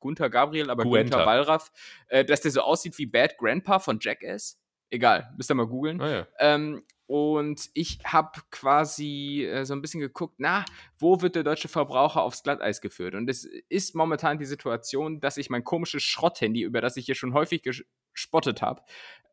Gunther 0.01 0.29
Gabriel, 0.29 0.69
aber 0.69 0.83
Guenter. 0.83 1.17
Günther 1.17 1.25
Wallraff, 1.25 1.71
äh, 2.07 2.25
dass 2.25 2.41
der 2.41 2.51
so 2.51 2.61
aussieht 2.61 2.97
wie 2.97 3.05
Bad 3.05 3.37
Grandpa 3.37 3.79
von 3.79 3.99
Jackass. 4.01 4.59
Egal, 4.89 5.33
müsst 5.37 5.49
ihr 5.49 5.55
mal 5.55 5.67
googeln. 5.67 6.01
Ah, 6.01 6.09
ja. 6.09 6.27
ähm, 6.39 6.83
und 7.11 7.69
ich 7.73 7.99
habe 8.05 8.39
quasi 8.51 9.45
äh, 9.45 9.65
so 9.65 9.73
ein 9.73 9.81
bisschen 9.81 9.99
geguckt, 9.99 10.35
na, 10.37 10.63
wo 10.97 11.21
wird 11.21 11.35
der 11.35 11.43
deutsche 11.43 11.67
Verbraucher 11.67 12.21
aufs 12.21 12.41
Glatteis 12.41 12.79
geführt? 12.79 13.15
Und 13.15 13.29
es 13.29 13.43
ist 13.67 13.95
momentan 13.95 14.37
die 14.37 14.45
Situation, 14.45 15.19
dass 15.19 15.35
ich 15.35 15.49
mein 15.49 15.65
komisches 15.65 16.03
Schrotthandy, 16.03 16.61
über 16.61 16.79
das 16.79 16.95
ich 16.95 17.07
hier 17.07 17.15
schon 17.15 17.33
häufig 17.33 17.63
gespottet 17.63 18.61
habe, 18.61 18.81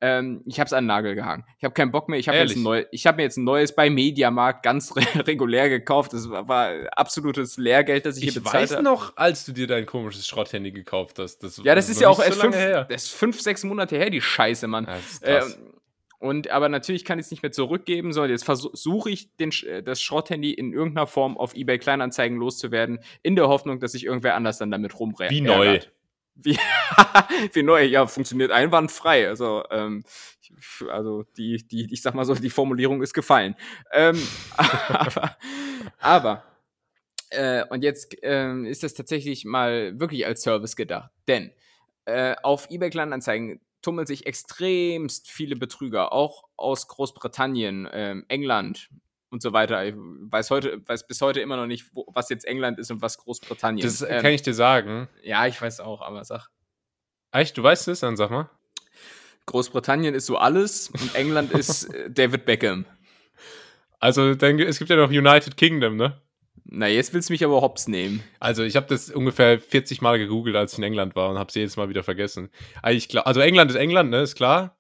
ähm, 0.01 0.43
ich 0.45 0.59
habe 0.59 0.66
es 0.66 0.72
an 0.72 0.85
den 0.85 0.89
Nagel 0.89 1.14
gehangen. 1.14 1.45
Ich 1.59 1.64
habe 1.64 1.72
keinen 1.72 1.93
Bock 1.93 2.09
mehr. 2.09 2.18
Ich 2.18 2.29
habe 2.29 2.39
hab 2.39 3.16
mir 3.16 3.22
jetzt 3.22 3.37
ein 3.37 3.45
neues 3.45 3.72
bei 3.72 3.91
Mediamarkt 3.91 4.64
ganz 4.64 4.97
re 4.97 5.03
regulär 5.29 5.68
gekauft. 5.68 6.12
Das 6.12 6.29
war, 6.29 6.49
war, 6.49 6.72
absolutes 6.97 7.59
Lehrgeld, 7.59 8.07
das 8.07 8.16
ich, 8.16 8.24
ich 8.24 8.33
hier 8.33 8.43
bezahlt 8.43 8.55
habe. 8.55 8.64
Ich 8.64 8.79
weiß 8.79 8.83
noch, 8.83 9.16
als 9.16 9.45
du 9.45 9.53
dir 9.53 9.68
dein 9.68 9.87
komisches 9.87 10.26
Schrotthandy 10.26 10.72
gekauft 10.72 11.20
hast. 11.20 11.45
Das 11.45 11.61
ja, 11.62 11.76
das 11.76 11.89
ist 11.89 12.01
ja 12.01 12.09
auch 12.09 12.18
erst 12.18 12.41
so 12.41 12.41
fünf, 12.41 12.57
das 12.89 13.05
ist 13.05 13.12
fünf, 13.12 13.41
sechs 13.41 13.62
Monate 13.62 13.97
her, 13.97 14.11
die 14.11 14.20
Scheiße, 14.20 14.66
Mann. 14.66 14.85
Ja, 14.85 14.95
das 14.95 15.12
ist 15.12 15.22
krass. 15.22 15.55
Ähm, 15.55 15.78
und 16.19 16.51
aber 16.51 16.69
natürlich 16.69 17.05
kann 17.05 17.19
ich 17.19 17.27
es 17.27 17.31
nicht 17.31 17.43
mehr 17.43 17.53
zurückgeben, 17.53 18.12
sondern 18.12 18.33
jetzt 18.33 18.45
versuche 18.45 19.11
ich 19.11 19.37
den, 19.37 19.53
äh, 19.66 19.83
das 19.83 20.03
Schrotthandy 20.03 20.53
in 20.53 20.73
irgendeiner 20.73 21.07
Form 21.07 21.37
auf 21.39 21.55
eBay 21.55 21.79
Kleinanzeigen 21.79 22.37
loszuwerden, 22.39 22.99
in 23.23 23.37
der 23.37 23.49
Hoffnung, 23.49 23.79
dass 23.79 23.93
sich 23.93 24.05
irgendwer 24.05 24.35
anders 24.35 24.59
dann 24.59 24.71
damit 24.71 24.99
rumrennt. 24.99 25.31
Wie 25.31 25.41
neu. 25.41 25.81
Wie, 26.35 26.57
wie 27.53 27.62
neu, 27.62 27.85
ja, 27.85 28.07
funktioniert 28.07 28.51
einwandfrei. 28.51 29.29
Also, 29.29 29.64
ähm, 29.71 30.05
also 30.89 31.25
die, 31.37 31.66
die, 31.66 31.93
ich 31.93 32.03
sag 32.03 32.14
mal 32.14 32.25
so, 32.25 32.35
die 32.35 32.51
Formulierung 32.51 33.01
ist 33.03 33.14
gefallen. 33.14 33.55
Ähm, 33.93 34.21
aber, 34.89 35.37
aber 35.99 36.45
äh, 37.31 37.64
und 37.69 37.85
jetzt 37.85 38.16
ähm, 38.23 38.64
ist 38.64 38.83
das 38.83 38.95
tatsächlich 38.95 39.45
mal 39.45 39.99
wirklich 40.01 40.27
als 40.27 40.43
Service 40.43 40.75
gedacht. 40.75 41.11
Denn 41.29 41.53
äh, 42.07 42.35
auf 42.43 42.71
eBay 42.71 42.91
Kleinanzeigen 42.91 43.61
tummeln 43.83 44.07
sich 44.07 44.26
extremst 44.26 45.31
viele 45.31 45.57
Betrüger, 45.57 46.12
auch 46.12 46.45
aus 46.57 46.89
Großbritannien, 46.89 47.89
ähm, 47.93 48.24
England 48.29 48.91
und 49.31 49.43
so 49.43 49.53
weiter. 49.53 49.85
Ich 49.85 49.95
weiß 49.97 50.51
heute, 50.51 50.81
weiß 50.87 51.07
bis 51.07 51.20
heute 51.20 51.41
immer 51.41 51.57
noch 51.57 51.66
nicht, 51.66 51.87
wo, 51.93 52.07
was 52.12 52.29
jetzt 52.29 52.45
England 52.45 52.79
ist 52.79 52.91
und 52.91 53.03
was 53.03 53.18
Großbritannien. 53.18 53.87
Das 53.87 54.03
ähm, 54.03 54.22
kann 54.22 54.33
ich 54.33 54.43
dir 54.43 54.55
sagen. 54.55 55.09
Ja, 55.22 55.47
ich 55.47 55.61
weiß 55.61 55.81
auch, 55.81 56.03
aber 56.03 56.24
sag. 56.24 56.49
Echt, 57.31 57.57
du 57.57 57.62
weißt 57.62 57.89
es? 57.89 58.01
Dann 58.01 58.16
sag 58.16 58.31
mal. 58.31 58.51
Großbritannien 59.47 60.14
ist 60.14 60.26
so 60.26 60.37
alles 60.37 60.91
und 60.91 61.14
England 61.14 61.53
ist 61.53 61.93
äh, 61.95 62.11
David 62.11 62.45
Beckham. 62.45 62.85
Also, 64.01 64.35
denke, 64.35 64.64
es 64.64 64.79
gibt 64.79 64.91
ja 64.91 64.97
noch 64.97 65.11
United 65.11 65.57
Kingdom, 65.57 65.97
ne? 65.97 66.20
Na, 66.71 66.87
jetzt 66.87 67.14
willst 67.14 67.31
du 67.31 67.33
mich 67.33 67.45
aber 67.45 67.62
hops 67.62 67.89
nehmen. 67.89 68.23
Also, 68.41 68.62
ich 68.62 68.77
habe 68.77 68.87
das 68.87 69.11
ungefähr 69.11 69.59
40 69.59 70.03
Mal 70.03 70.19
gegoogelt, 70.19 70.55
als 70.55 70.75
ich 70.75 70.79
in 70.79 70.85
England 70.85 71.16
war 71.16 71.31
und 71.31 71.39
habe 71.39 71.49
es 71.49 71.55
jedes 71.55 71.79
Mal 71.79 71.89
wieder 71.89 72.03
vergessen. 72.03 72.51
Also, 72.83 73.21
also, 73.21 73.41
England 73.41 73.71
ist 73.71 73.77
England, 73.77 74.11
ne? 74.11 74.21
Ist 74.21 74.35
klar. 74.35 74.77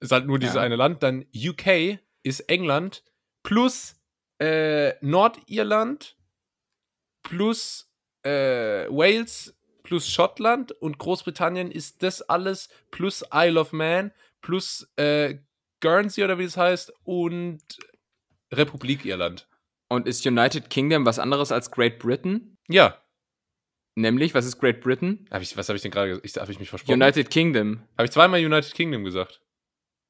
Ist 0.00 0.10
halt 0.10 0.26
nur 0.26 0.40
dieses 0.40 0.56
ja. 0.56 0.62
eine 0.62 0.76
Land. 0.76 1.02
Dann 1.04 1.24
UK 1.34 1.98
ist 2.24 2.40
England 2.48 3.04
plus 3.44 3.96
äh, 4.40 4.94
Nordirland 5.00 6.16
plus 7.22 7.90
äh, 8.22 8.86
Wales 8.88 9.54
plus 9.82 10.08
Schottland 10.08 10.72
und 10.72 10.98
Großbritannien 10.98 11.70
ist 11.70 12.02
das 12.02 12.22
alles 12.22 12.68
plus 12.90 13.24
Isle 13.32 13.60
of 13.60 13.72
Man 13.72 14.12
plus 14.40 14.86
äh, 14.96 15.36
Guernsey 15.80 16.24
oder 16.24 16.38
wie 16.38 16.44
es 16.44 16.56
heißt 16.56 16.92
und 17.04 17.62
Republik 18.52 19.04
Irland. 19.04 19.48
Und 19.88 20.06
ist 20.06 20.26
United 20.26 20.70
Kingdom 20.70 21.06
was 21.06 21.18
anderes 21.18 21.50
als 21.50 21.70
Great 21.70 21.98
Britain? 21.98 22.56
Ja. 22.68 22.98
Nämlich, 23.94 24.34
was 24.34 24.44
ist 24.44 24.60
Great 24.60 24.80
Britain? 24.80 25.26
Hab 25.30 25.42
ich, 25.42 25.56
was 25.56 25.68
habe 25.68 25.76
ich 25.76 25.82
denn 25.82 25.90
gerade 25.90 26.20
gesagt? 26.20 26.40
Habe 26.40 26.52
ich 26.52 26.60
mich 26.60 26.68
versprochen? 26.68 27.02
United 27.02 27.30
Kingdom. 27.30 27.80
Habe 27.96 28.04
ich 28.04 28.10
zweimal 28.10 28.44
United 28.44 28.74
Kingdom 28.74 29.04
gesagt? 29.04 29.40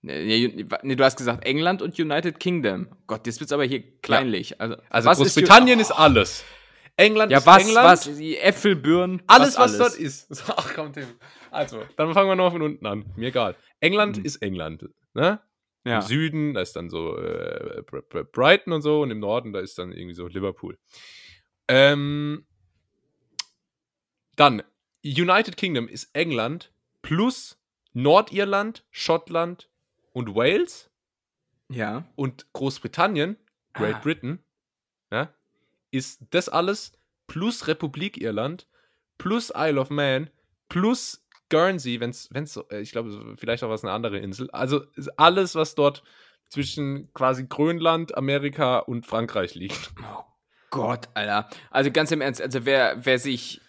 Nee, 0.02 0.66
nee, 0.82 0.94
du 0.94 1.04
hast 1.04 1.16
gesagt 1.16 1.44
England 1.44 1.82
und 1.82 1.98
United 1.98 2.38
Kingdom. 2.38 2.88
Gott, 3.06 3.26
jetzt 3.26 3.40
wird's 3.40 3.52
aber 3.52 3.64
hier 3.64 3.82
kleinlich. 4.00 4.50
Ja. 4.50 4.56
Also, 4.58 4.76
also 4.90 5.10
Großbritannien 5.10 5.80
ist, 5.80 5.90
ist, 5.90 5.96
alles. 5.96 6.44
England 6.96 7.32
ja, 7.32 7.38
ist 7.38 7.46
was, 7.46 7.62
England. 7.66 7.86
was, 7.86 8.16
die 8.16 8.36
Äpfelbirnen. 8.36 9.22
Alles, 9.26 9.56
was, 9.56 9.74
alles. 9.74 9.78
dort 9.78 9.94
ist. 9.94 10.44
Ach 10.56 10.72
komm, 10.74 10.92
Tim. 10.92 11.06
Also, 11.50 11.82
dann 11.96 12.12
fangen 12.14 12.28
wir 12.28 12.36
noch 12.36 12.52
von 12.52 12.62
unten 12.62 12.86
an. 12.86 13.06
Mir 13.16 13.28
egal. 13.28 13.56
England 13.80 14.18
mhm. 14.18 14.24
ist 14.24 14.36
England. 14.36 14.88
Ne? 15.14 15.40
Ja. 15.88 15.96
Im 15.96 16.02
Süden, 16.02 16.54
da 16.54 16.60
ist 16.60 16.76
dann 16.76 16.90
so 16.90 17.16
äh, 17.16 17.82
Brighton 18.32 18.72
und 18.72 18.82
so 18.82 19.02
und 19.02 19.10
im 19.10 19.20
Norden, 19.20 19.52
da 19.52 19.60
ist 19.60 19.78
dann 19.78 19.92
irgendwie 19.92 20.14
so 20.14 20.26
Liverpool. 20.26 20.78
Ähm, 21.66 22.46
dann, 24.36 24.62
United 25.04 25.56
Kingdom 25.56 25.88
ist 25.88 26.10
England 26.12 26.72
plus 27.02 27.58
Nordirland, 27.92 28.84
Schottland 28.90 29.70
und 30.12 30.34
Wales. 30.34 30.90
Ja. 31.70 32.04
Und 32.16 32.52
Großbritannien, 32.52 33.36
Great 33.72 33.96
ah. 33.96 34.00
Britain, 34.00 34.38
ja, 35.10 35.32
ist 35.90 36.20
das 36.30 36.48
alles 36.48 36.92
plus 37.26 37.66
Republik 37.66 38.20
Irland 38.20 38.66
plus 39.16 39.52
Isle 39.54 39.80
of 39.80 39.90
Man 39.90 40.30
plus 40.68 41.26
Guernsey, 41.50 42.00
wenn 42.00 42.10
es, 42.10 42.30
äh, 42.70 42.80
ich 42.80 42.92
glaube, 42.92 43.36
vielleicht 43.38 43.62
auch 43.64 43.70
was 43.70 43.84
eine 43.84 43.92
andere 43.92 44.18
Insel. 44.18 44.50
Also 44.50 44.82
alles, 45.16 45.54
was 45.54 45.74
dort 45.74 46.02
zwischen 46.48 47.12
quasi 47.12 47.46
Grönland, 47.48 48.16
Amerika 48.16 48.78
und 48.78 49.06
Frankreich 49.06 49.54
liegt. 49.54 49.92
Oh 50.00 50.24
Gott, 50.70 51.08
Alter. 51.14 51.48
Also 51.70 51.90
ganz 51.90 52.10
im 52.10 52.20
Ernst, 52.20 52.42
also 52.42 52.64
wer, 52.64 53.04
wer 53.04 53.18
sich 53.18 53.60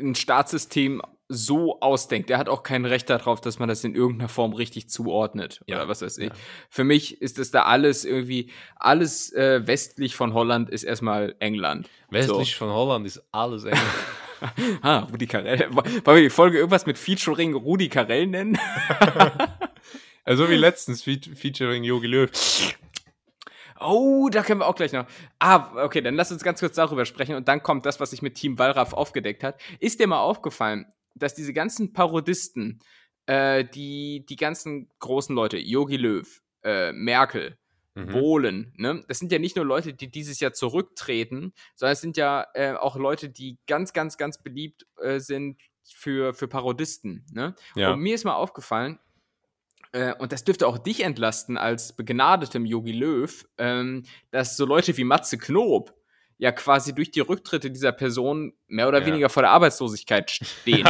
ein 0.00 0.14
Staatssystem 0.14 1.02
so 1.28 1.80
ausdenkt. 1.80 2.30
Der 2.30 2.38
hat 2.38 2.48
auch 2.48 2.62
kein 2.62 2.84
Recht 2.84 3.10
darauf, 3.10 3.40
dass 3.40 3.58
man 3.58 3.68
das 3.68 3.82
in 3.82 3.94
irgendeiner 3.94 4.28
Form 4.28 4.52
richtig 4.52 4.88
zuordnet 4.88 5.60
ja. 5.66 5.76
oder 5.76 5.88
was 5.88 6.02
weiß 6.02 6.18
ich. 6.18 6.28
Ja. 6.28 6.34
Für 6.70 6.84
mich 6.84 7.20
ist 7.20 7.38
das 7.38 7.50
da 7.50 7.64
alles 7.64 8.04
irgendwie, 8.04 8.50
alles 8.76 9.32
äh, 9.32 9.66
westlich 9.66 10.14
von 10.14 10.34
Holland 10.34 10.70
ist 10.70 10.84
erstmal 10.84 11.34
England. 11.40 11.88
Westlich 12.10 12.52
so. 12.52 12.58
von 12.58 12.70
Holland 12.70 13.06
ist 13.06 13.22
alles 13.32 13.64
England. 13.64 13.84
ah, 14.82 15.00
Rudi 15.10 15.26
Carell. 15.26 15.68
Wollen 15.70 16.04
wir 16.04 16.22
die 16.22 16.30
Folge 16.30 16.58
irgendwas 16.58 16.86
mit 16.86 16.98
Featuring 16.98 17.54
Rudi 17.54 17.88
Carell 17.88 18.26
nennen? 18.26 18.58
also 20.24 20.48
wie 20.48 20.56
letztens 20.56 21.02
Featuring 21.02 21.84
Yogi 21.84 22.06
Löw. 22.06 22.30
Oh, 23.80 24.28
da 24.30 24.42
können 24.42 24.60
wir 24.60 24.66
auch 24.66 24.74
gleich 24.74 24.92
noch. 24.92 25.06
Ah, 25.38 25.84
okay, 25.84 26.00
dann 26.00 26.14
lass 26.14 26.32
uns 26.32 26.42
ganz 26.42 26.60
kurz 26.60 26.76
darüber 26.76 27.04
sprechen 27.04 27.34
und 27.34 27.46
dann 27.48 27.62
kommt 27.62 27.84
das, 27.84 28.00
was 28.00 28.10
sich 28.10 28.22
mit 28.22 28.34
Team 28.34 28.58
Wallraff 28.58 28.92
aufgedeckt 28.92 29.44
hat. 29.44 29.60
Ist 29.80 30.00
dir 30.00 30.06
mal 30.06 30.20
aufgefallen, 30.20 30.86
dass 31.14 31.34
diese 31.34 31.52
ganzen 31.52 31.92
Parodisten, 31.92 32.80
äh, 33.26 33.64
die, 33.64 34.24
die 34.28 34.36
ganzen 34.36 34.88
großen 35.00 35.34
Leute, 35.34 35.58
Yogi 35.58 35.96
Löw, 35.96 36.42
äh, 36.62 36.92
Merkel, 36.92 37.58
mhm. 37.96 38.12
Bohlen, 38.12 38.72
ne? 38.76 39.02
Das 39.08 39.18
sind 39.18 39.32
ja 39.32 39.38
nicht 39.38 39.56
nur 39.56 39.64
Leute, 39.64 39.94
die 39.94 40.10
dieses 40.10 40.38
Jahr 40.40 40.52
zurücktreten, 40.52 41.52
sondern 41.74 41.92
es 41.94 42.00
sind 42.00 42.16
ja 42.16 42.46
äh, 42.54 42.74
auch 42.74 42.96
Leute, 42.96 43.28
die 43.28 43.58
ganz, 43.66 43.92
ganz, 43.92 44.16
ganz 44.16 44.42
beliebt 44.42 44.86
äh, 45.00 45.18
sind 45.18 45.60
für, 45.84 46.34
für 46.34 46.46
Parodisten, 46.46 47.24
ne? 47.32 47.54
Ja. 47.74 47.92
Und 47.92 48.00
mir 48.00 48.14
ist 48.14 48.24
mal 48.24 48.34
aufgefallen, 48.34 48.98
äh, 49.92 50.14
und 50.14 50.32
das 50.32 50.44
dürfte 50.44 50.66
auch 50.66 50.78
dich 50.78 51.02
entlasten 51.02 51.56
als 51.56 51.94
begnadetem 51.94 52.66
Yogi 52.66 52.92
Löw, 52.92 53.46
ähm, 53.58 54.04
dass 54.30 54.56
so 54.56 54.66
Leute 54.66 54.96
wie 54.96 55.04
Matze 55.04 55.38
Knob 55.38 55.94
ja 56.38 56.52
quasi 56.52 56.94
durch 56.94 57.10
die 57.10 57.20
Rücktritte 57.20 57.70
dieser 57.70 57.92
Person 57.92 58.52
mehr 58.66 58.88
oder 58.88 59.00
ja. 59.00 59.06
weniger 59.06 59.28
vor 59.30 59.42
der 59.42 59.50
Arbeitslosigkeit 59.50 60.30
stehen. 60.30 60.86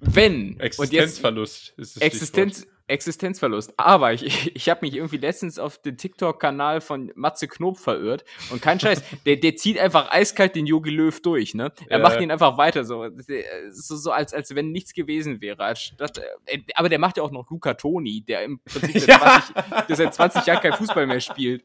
Wenn 0.00 0.60
Existenzverlust 0.60 1.74
ist 1.78 1.96
es 1.96 2.02
Existenz, 2.02 2.66
Existenzverlust. 2.86 3.74
Aber 3.76 4.12
ich, 4.12 4.24
ich 4.56 4.68
habe 4.68 4.80
mich 4.82 4.94
irgendwie 4.94 5.16
letztens 5.16 5.58
auf 5.58 5.78
den 5.78 5.96
TikTok-Kanal 5.96 6.80
von 6.80 7.12
Matze 7.14 7.48
Knob 7.48 7.78
verirrt 7.78 8.24
und 8.50 8.60
kein 8.60 8.78
Scheiß, 8.78 9.02
der, 9.26 9.36
der 9.36 9.56
zieht 9.56 9.78
einfach 9.78 10.10
eiskalt 10.10 10.54
den 10.54 10.66
Yogi 10.66 10.90
Löw 10.90 11.20
durch, 11.20 11.54
ne? 11.54 11.72
Er 11.88 11.98
ja. 11.98 12.02
macht 12.02 12.20
ihn 12.20 12.30
einfach 12.30 12.58
weiter 12.58 12.84
so, 12.84 13.08
so, 13.70 13.96
so 13.96 14.10
als, 14.10 14.34
als 14.34 14.54
wenn 14.54 14.70
nichts 14.70 14.92
gewesen 14.92 15.40
wäre. 15.40 15.74
Statt, 15.76 16.20
äh, 16.46 16.58
aber 16.74 16.88
der 16.88 16.98
macht 16.98 17.16
ja 17.16 17.22
auch 17.22 17.30
noch 17.30 17.48
Luca 17.50 17.74
Toni, 17.74 18.22
der 18.22 18.44
im 18.44 18.60
Prinzip 18.60 19.00
seit, 19.00 19.08
ja. 19.08 19.18
20, 19.18 19.86
der 19.88 19.96
seit 19.96 20.14
20 20.14 20.46
Jahren 20.46 20.60
kein 20.60 20.72
Fußball 20.74 21.06
mehr 21.06 21.20
spielt 21.20 21.64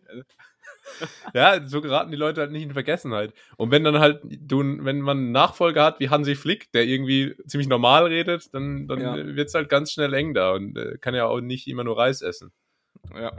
ja, 1.34 1.68
so 1.68 1.82
geraten 1.82 2.12
die 2.12 2.18
Leute 2.18 2.42
halt 2.42 2.52
nicht 2.52 2.64
in 2.64 2.74
Vergessenheit. 2.74 3.34
Und 3.58 3.72
wenn 3.72 3.84
dann 3.84 4.00
halt, 4.00 4.22
du, 4.24 4.60
wenn 4.60 5.02
man 5.02 5.18
einen 5.18 5.32
Nachfolger 5.32 5.84
hat 5.84 6.00
wie 6.00 6.10
Hansi 6.10 6.36
Flick, 6.36 6.72
der 6.72 6.86
irgendwie 6.86 7.36
ziemlich 7.48 7.68
normal 7.68 8.06
redet, 8.08 8.54
dann, 8.54 8.88
dann 8.88 9.00
ja. 9.00 9.16
wird 9.16 9.48
es 9.48 9.54
halt 9.54 9.70
ganz 9.70 9.92
schnell 9.92 10.14
eng 10.14 10.34
da 10.34 10.52
und 10.52 10.78
äh, 10.78 10.98
kann 11.00 11.16
ja 11.16 11.26
auch 11.26 11.42
nicht 11.42 11.68
immer 11.68 11.84
nur 11.84 11.98
Reis 11.98 12.22
essen. 12.22 12.52
Ja. 13.16 13.32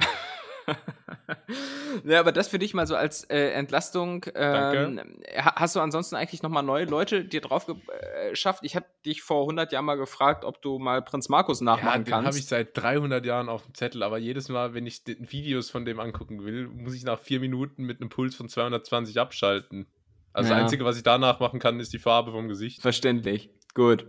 ja, 2.04 2.20
aber 2.20 2.32
das 2.32 2.48
für 2.48 2.58
dich 2.58 2.74
mal 2.74 2.86
so 2.86 2.96
als 2.96 3.24
äh, 3.24 3.50
Entlastung. 3.52 4.26
Ähm, 4.34 5.00
hast 5.34 5.76
du 5.76 5.80
ansonsten 5.80 6.16
eigentlich 6.16 6.42
nochmal 6.42 6.62
neue 6.62 6.84
Leute 6.84 7.24
dir 7.24 7.40
drauf 7.40 7.66
äh, 7.68 8.30
geschafft? 8.30 8.64
Ich 8.64 8.76
habe 8.76 8.86
dich 9.04 9.22
vor 9.22 9.42
100 9.42 9.72
Jahren 9.72 9.84
mal 9.84 9.96
gefragt, 9.96 10.44
ob 10.44 10.62
du 10.62 10.78
mal 10.78 11.02
Prinz 11.02 11.28
Markus 11.28 11.60
nachmachen 11.60 12.04
ja, 12.04 12.10
kannst. 12.10 12.26
habe 12.26 12.38
ich 12.38 12.46
seit 12.46 12.76
300 12.76 13.24
Jahren 13.24 13.48
auf 13.48 13.64
dem 13.64 13.74
Zettel, 13.74 14.02
aber 14.02 14.18
jedes 14.18 14.48
Mal, 14.48 14.74
wenn 14.74 14.86
ich 14.86 15.02
Videos 15.06 15.70
von 15.70 15.84
dem 15.84 16.00
angucken 16.00 16.44
will, 16.44 16.68
muss 16.68 16.94
ich 16.94 17.04
nach 17.04 17.18
vier 17.18 17.40
Minuten 17.40 17.84
mit 17.84 18.00
einem 18.00 18.10
Puls 18.10 18.34
von 18.34 18.48
220 18.48 19.18
abschalten. 19.18 19.86
Also 20.32 20.50
ja. 20.50 20.56
das 20.56 20.64
Einzige, 20.64 20.84
was 20.84 20.96
ich 20.96 21.02
danach 21.02 21.40
machen 21.40 21.58
kann, 21.58 21.80
ist 21.80 21.92
die 21.92 21.98
Farbe 21.98 22.30
vom 22.32 22.48
Gesicht. 22.48 22.80
Verständlich. 22.80 23.50
Gut. 23.74 24.06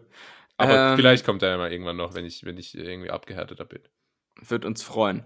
Aber 0.57 0.91
ähm, 0.91 0.95
vielleicht 0.95 1.25
kommt 1.25 1.41
er 1.41 1.49
ja 1.49 1.57
mal 1.57 1.71
irgendwann 1.71 1.97
noch, 1.97 2.13
wenn 2.13 2.25
ich, 2.25 2.45
wenn 2.45 2.57
ich 2.57 2.77
irgendwie 2.77 3.09
abgehärteter 3.09 3.65
bin. 3.65 3.81
Wird 4.41 4.65
uns 4.65 4.83
freuen. 4.83 5.23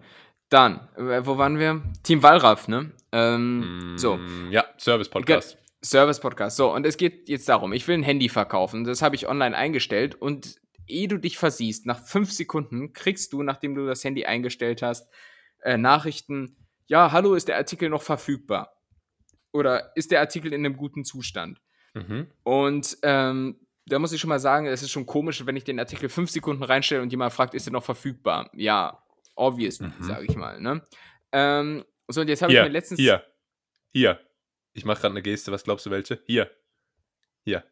Dann, 0.49 0.87
äh, 0.95 1.25
wo 1.25 1.37
waren 1.37 1.59
wir? 1.59 1.81
Team 2.03 2.21
Wallraff, 2.23 2.67
ne? 2.67 2.91
Ähm, 3.11 3.93
mm, 3.93 3.97
so. 3.97 4.19
Ja, 4.51 4.65
Service-Podcast. 4.77 5.57
Service-Podcast. 5.83 6.57
So, 6.57 6.73
und 6.73 6.85
es 6.85 6.97
geht 6.97 7.29
jetzt 7.29 7.47
darum, 7.49 7.73
ich 7.73 7.87
will 7.87 7.97
ein 7.97 8.03
Handy 8.03 8.29
verkaufen. 8.29 8.83
Das 8.83 9.01
habe 9.01 9.15
ich 9.15 9.27
online 9.27 9.55
eingestellt 9.55 10.15
und 10.15 10.55
ehe 10.87 11.07
du 11.07 11.17
dich 11.17 11.37
versiehst, 11.37 11.85
nach 11.85 11.99
fünf 11.99 12.31
Sekunden 12.31 12.93
kriegst 12.93 13.33
du, 13.33 13.43
nachdem 13.43 13.75
du 13.75 13.85
das 13.85 14.03
Handy 14.03 14.25
eingestellt 14.25 14.81
hast, 14.81 15.09
äh, 15.63 15.77
Nachrichten, 15.77 16.57
ja, 16.87 17.11
hallo, 17.11 17.33
ist 17.33 17.47
der 17.47 17.57
Artikel 17.57 17.89
noch 17.89 18.03
verfügbar? 18.03 18.75
Oder 19.51 19.95
ist 19.95 20.11
der 20.11 20.19
Artikel 20.19 20.53
in 20.53 20.65
einem 20.65 20.77
guten 20.77 21.05
Zustand? 21.05 21.61
Mhm. 21.93 22.27
Und 22.43 22.97
ähm, 23.01 23.59
da 23.87 23.99
muss 23.99 24.11
ich 24.11 24.19
schon 24.19 24.29
mal 24.29 24.39
sagen, 24.39 24.67
es 24.67 24.83
ist 24.83 24.91
schon 24.91 25.05
komisch, 25.05 25.45
wenn 25.45 25.55
ich 25.55 25.63
den 25.63 25.79
Artikel 25.79 26.09
fünf 26.09 26.29
Sekunden 26.29 26.63
reinstelle 26.63 27.01
und 27.01 27.11
jemand 27.11 27.33
fragt, 27.33 27.53
ist 27.53 27.67
er 27.67 27.71
noch 27.71 27.83
verfügbar? 27.83 28.49
Ja, 28.53 29.01
obviously, 29.35 29.87
mhm. 29.87 30.03
sage 30.03 30.25
ich 30.27 30.35
mal. 30.35 30.59
Ne? 30.59 30.81
Ähm, 31.31 31.85
so, 32.07 32.21
und 32.21 32.27
jetzt 32.27 32.41
habe 32.41 32.53
ich 32.53 32.59
mir 32.59 32.69
letztens. 32.69 32.99
Hier. 32.99 33.23
Hier. 33.91 34.19
Ich 34.73 34.85
mache 34.85 35.01
gerade 35.01 35.13
eine 35.13 35.21
Geste, 35.21 35.51
was 35.51 35.63
glaubst 35.63 35.85
du 35.85 35.91
welche? 35.91 36.21
Hier. 36.25 36.51
Hier. 37.43 37.63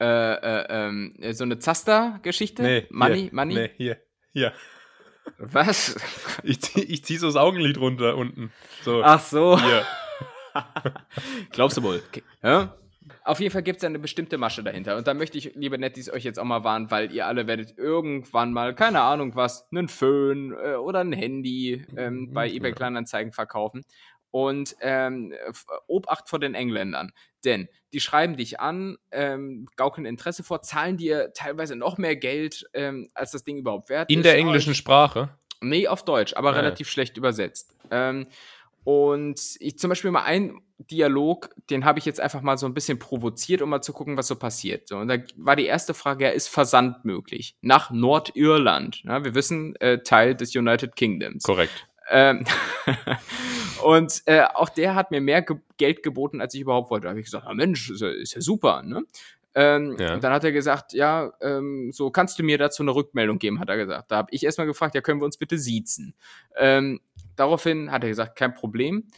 Äh, 0.00 0.06
äh, 0.06 0.66
ähm, 0.68 1.14
so 1.32 1.44
eine 1.44 1.58
Zaster-Geschichte? 1.58 2.62
Nee. 2.62 2.86
Money? 2.90 3.22
Hier. 3.22 3.30
Money? 3.32 3.54
Nee, 3.54 3.70
hier. 3.76 4.02
Hier. 4.32 4.52
Was? 5.38 5.96
Ich, 6.42 6.60
zieh, 6.60 6.82
ich 6.82 7.04
zieh 7.04 7.16
so 7.16 7.26
das 7.26 7.36
Augenlid 7.36 7.78
runter 7.78 8.16
unten. 8.16 8.52
So. 8.82 9.02
Ach 9.02 9.20
so. 9.20 9.60
Hier. 9.60 9.84
Glaubst 11.50 11.76
du 11.76 11.82
wohl? 11.82 12.02
Okay. 12.08 12.22
Ja? 12.42 12.76
Auf 13.28 13.40
jeden 13.40 13.52
Fall 13.52 13.62
gibt 13.62 13.76
es 13.76 13.84
eine 13.84 13.98
bestimmte 13.98 14.38
Masche 14.38 14.64
dahinter. 14.64 14.96
Und 14.96 15.06
da 15.06 15.12
möchte 15.12 15.36
ich, 15.36 15.52
liebe 15.54 15.76
Nettis, 15.76 16.10
euch 16.10 16.24
jetzt 16.24 16.38
auch 16.38 16.44
mal 16.44 16.64
warnen, 16.64 16.90
weil 16.90 17.12
ihr 17.12 17.26
alle 17.26 17.46
werdet 17.46 17.76
irgendwann 17.76 18.54
mal, 18.54 18.74
keine 18.74 19.02
Ahnung 19.02 19.36
was, 19.36 19.68
einen 19.70 19.88
Föhn 19.88 20.52
äh, 20.52 20.76
oder 20.76 21.00
ein 21.00 21.12
Handy 21.12 21.84
ähm, 21.94 22.14
mhm, 22.14 22.32
bei 22.32 22.48
eBay 22.48 22.72
Kleinanzeigen 22.72 23.34
verkaufen. 23.34 23.84
Und 24.30 24.76
ähm, 24.80 25.34
Obacht 25.88 26.30
vor 26.30 26.38
den 26.38 26.54
Engländern. 26.54 27.12
Denn 27.44 27.68
die 27.92 28.00
schreiben 28.00 28.38
dich 28.38 28.60
an, 28.60 28.96
ähm, 29.10 29.68
gaukeln 29.76 30.06
Interesse 30.06 30.42
vor, 30.42 30.62
zahlen 30.62 30.96
dir 30.96 31.34
teilweise 31.34 31.76
noch 31.76 31.98
mehr 31.98 32.16
Geld, 32.16 32.64
ähm, 32.72 33.10
als 33.12 33.32
das 33.32 33.44
Ding 33.44 33.58
überhaupt 33.58 33.90
wert 33.90 34.10
In 34.10 34.20
ist. 34.20 34.24
In 34.24 34.30
der 34.30 34.38
englischen 34.38 34.74
Sprache? 34.74 35.28
Nee, 35.60 35.86
auf 35.86 36.02
Deutsch, 36.02 36.32
aber 36.34 36.52
ja. 36.52 36.56
relativ 36.56 36.88
schlecht 36.88 37.18
übersetzt. 37.18 37.76
Ähm, 37.90 38.26
und 38.84 39.38
ich 39.60 39.78
zum 39.78 39.90
Beispiel 39.90 40.10
mal 40.10 40.24
ein 40.24 40.62
Dialog, 40.78 41.50
den 41.70 41.84
habe 41.84 41.98
ich 41.98 42.04
jetzt 42.04 42.20
einfach 42.20 42.40
mal 42.40 42.56
so 42.56 42.66
ein 42.66 42.74
bisschen 42.74 42.98
provoziert, 42.98 43.62
um 43.62 43.70
mal 43.70 43.82
zu 43.82 43.92
gucken, 43.92 44.16
was 44.16 44.28
so 44.28 44.36
passiert. 44.36 44.88
So, 44.88 44.98
und 44.98 45.08
da 45.08 45.16
war 45.36 45.56
die 45.56 45.66
erste 45.66 45.92
Frage, 45.92 46.24
ja, 46.24 46.30
ist 46.30 46.48
Versand 46.48 47.04
möglich? 47.04 47.56
Nach 47.62 47.90
Nordirland. 47.90 49.02
Ja, 49.02 49.24
wir 49.24 49.34
wissen, 49.34 49.74
äh, 49.76 49.98
Teil 50.02 50.34
des 50.34 50.54
United 50.54 50.94
Kingdoms. 50.94 51.42
Korrekt. 51.42 51.88
Ähm, 52.10 52.44
und 53.84 54.22
äh, 54.26 54.42
auch 54.42 54.68
der 54.68 54.94
hat 54.94 55.10
mir 55.10 55.20
mehr 55.20 55.42
ge 55.42 55.56
Geld 55.76 56.02
geboten, 56.02 56.40
als 56.40 56.54
ich 56.54 56.60
überhaupt 56.60 56.90
wollte. 56.90 57.04
Da 57.04 57.10
habe 57.10 57.20
ich 57.20 57.26
gesagt, 57.26 57.46
ah, 57.46 57.54
Mensch, 57.54 57.90
ist 57.90 58.00
ja, 58.00 58.08
ist 58.08 58.34
ja 58.34 58.40
super, 58.40 58.82
ne? 58.82 59.02
Ähm, 59.54 59.96
ja. 59.98 60.14
Und 60.14 60.22
dann 60.22 60.32
hat 60.32 60.44
er 60.44 60.52
gesagt, 60.52 60.92
ja, 60.92 61.32
ähm, 61.40 61.90
so 61.92 62.10
kannst 62.10 62.38
du 62.38 62.42
mir 62.42 62.58
dazu 62.58 62.82
eine 62.82 62.94
Rückmeldung 62.94 63.38
geben, 63.38 63.58
hat 63.58 63.68
er 63.68 63.76
gesagt. 63.76 64.10
Da 64.10 64.16
habe 64.16 64.28
ich 64.30 64.44
erstmal 64.44 64.66
gefragt, 64.66 64.94
ja, 64.94 65.00
können 65.00 65.20
wir 65.20 65.24
uns 65.24 65.36
bitte 65.36 65.58
siezen? 65.58 66.14
Ähm, 66.56 67.00
daraufhin 67.34 67.90
hat 67.90 68.04
er 68.04 68.08
gesagt, 68.08 68.36
kein 68.36 68.54
Problem 68.54 69.08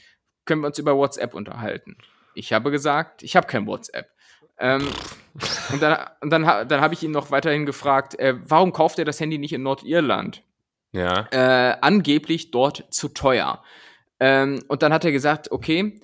können 0.51 0.63
wir 0.63 0.67
uns 0.67 0.81
über 0.81 0.97
WhatsApp 0.97 1.33
unterhalten. 1.33 1.97
Ich 2.35 2.53
habe 2.53 2.73
gesagt, 2.73 3.23
ich 3.23 3.37
habe 3.37 3.47
kein 3.47 3.69
WhatsApp. 3.69 4.11
Ähm, 4.59 4.85
und 5.73 5.81
dann, 5.81 6.09
und 6.21 6.31
dann, 6.31 6.67
dann 6.67 6.81
habe 6.81 6.93
ich 6.93 7.05
ihn 7.05 7.13
noch 7.13 7.31
weiterhin 7.31 7.67
gefragt, 7.67 8.19
äh, 8.19 8.35
warum 8.45 8.73
kauft 8.73 8.99
er 8.99 9.05
das 9.05 9.21
Handy 9.21 9.39
nicht 9.39 9.53
in 9.53 9.63
Nordirland? 9.63 10.43
Ja. 10.91 11.29
Äh, 11.31 11.77
angeblich 11.83 12.51
dort 12.51 12.85
zu 12.91 13.11
teuer. 13.11 13.63
Ähm, 14.19 14.65
und 14.67 14.83
dann 14.83 14.93
hat 14.93 15.05
er 15.05 15.13
gesagt, 15.13 15.53
okay, 15.53 16.01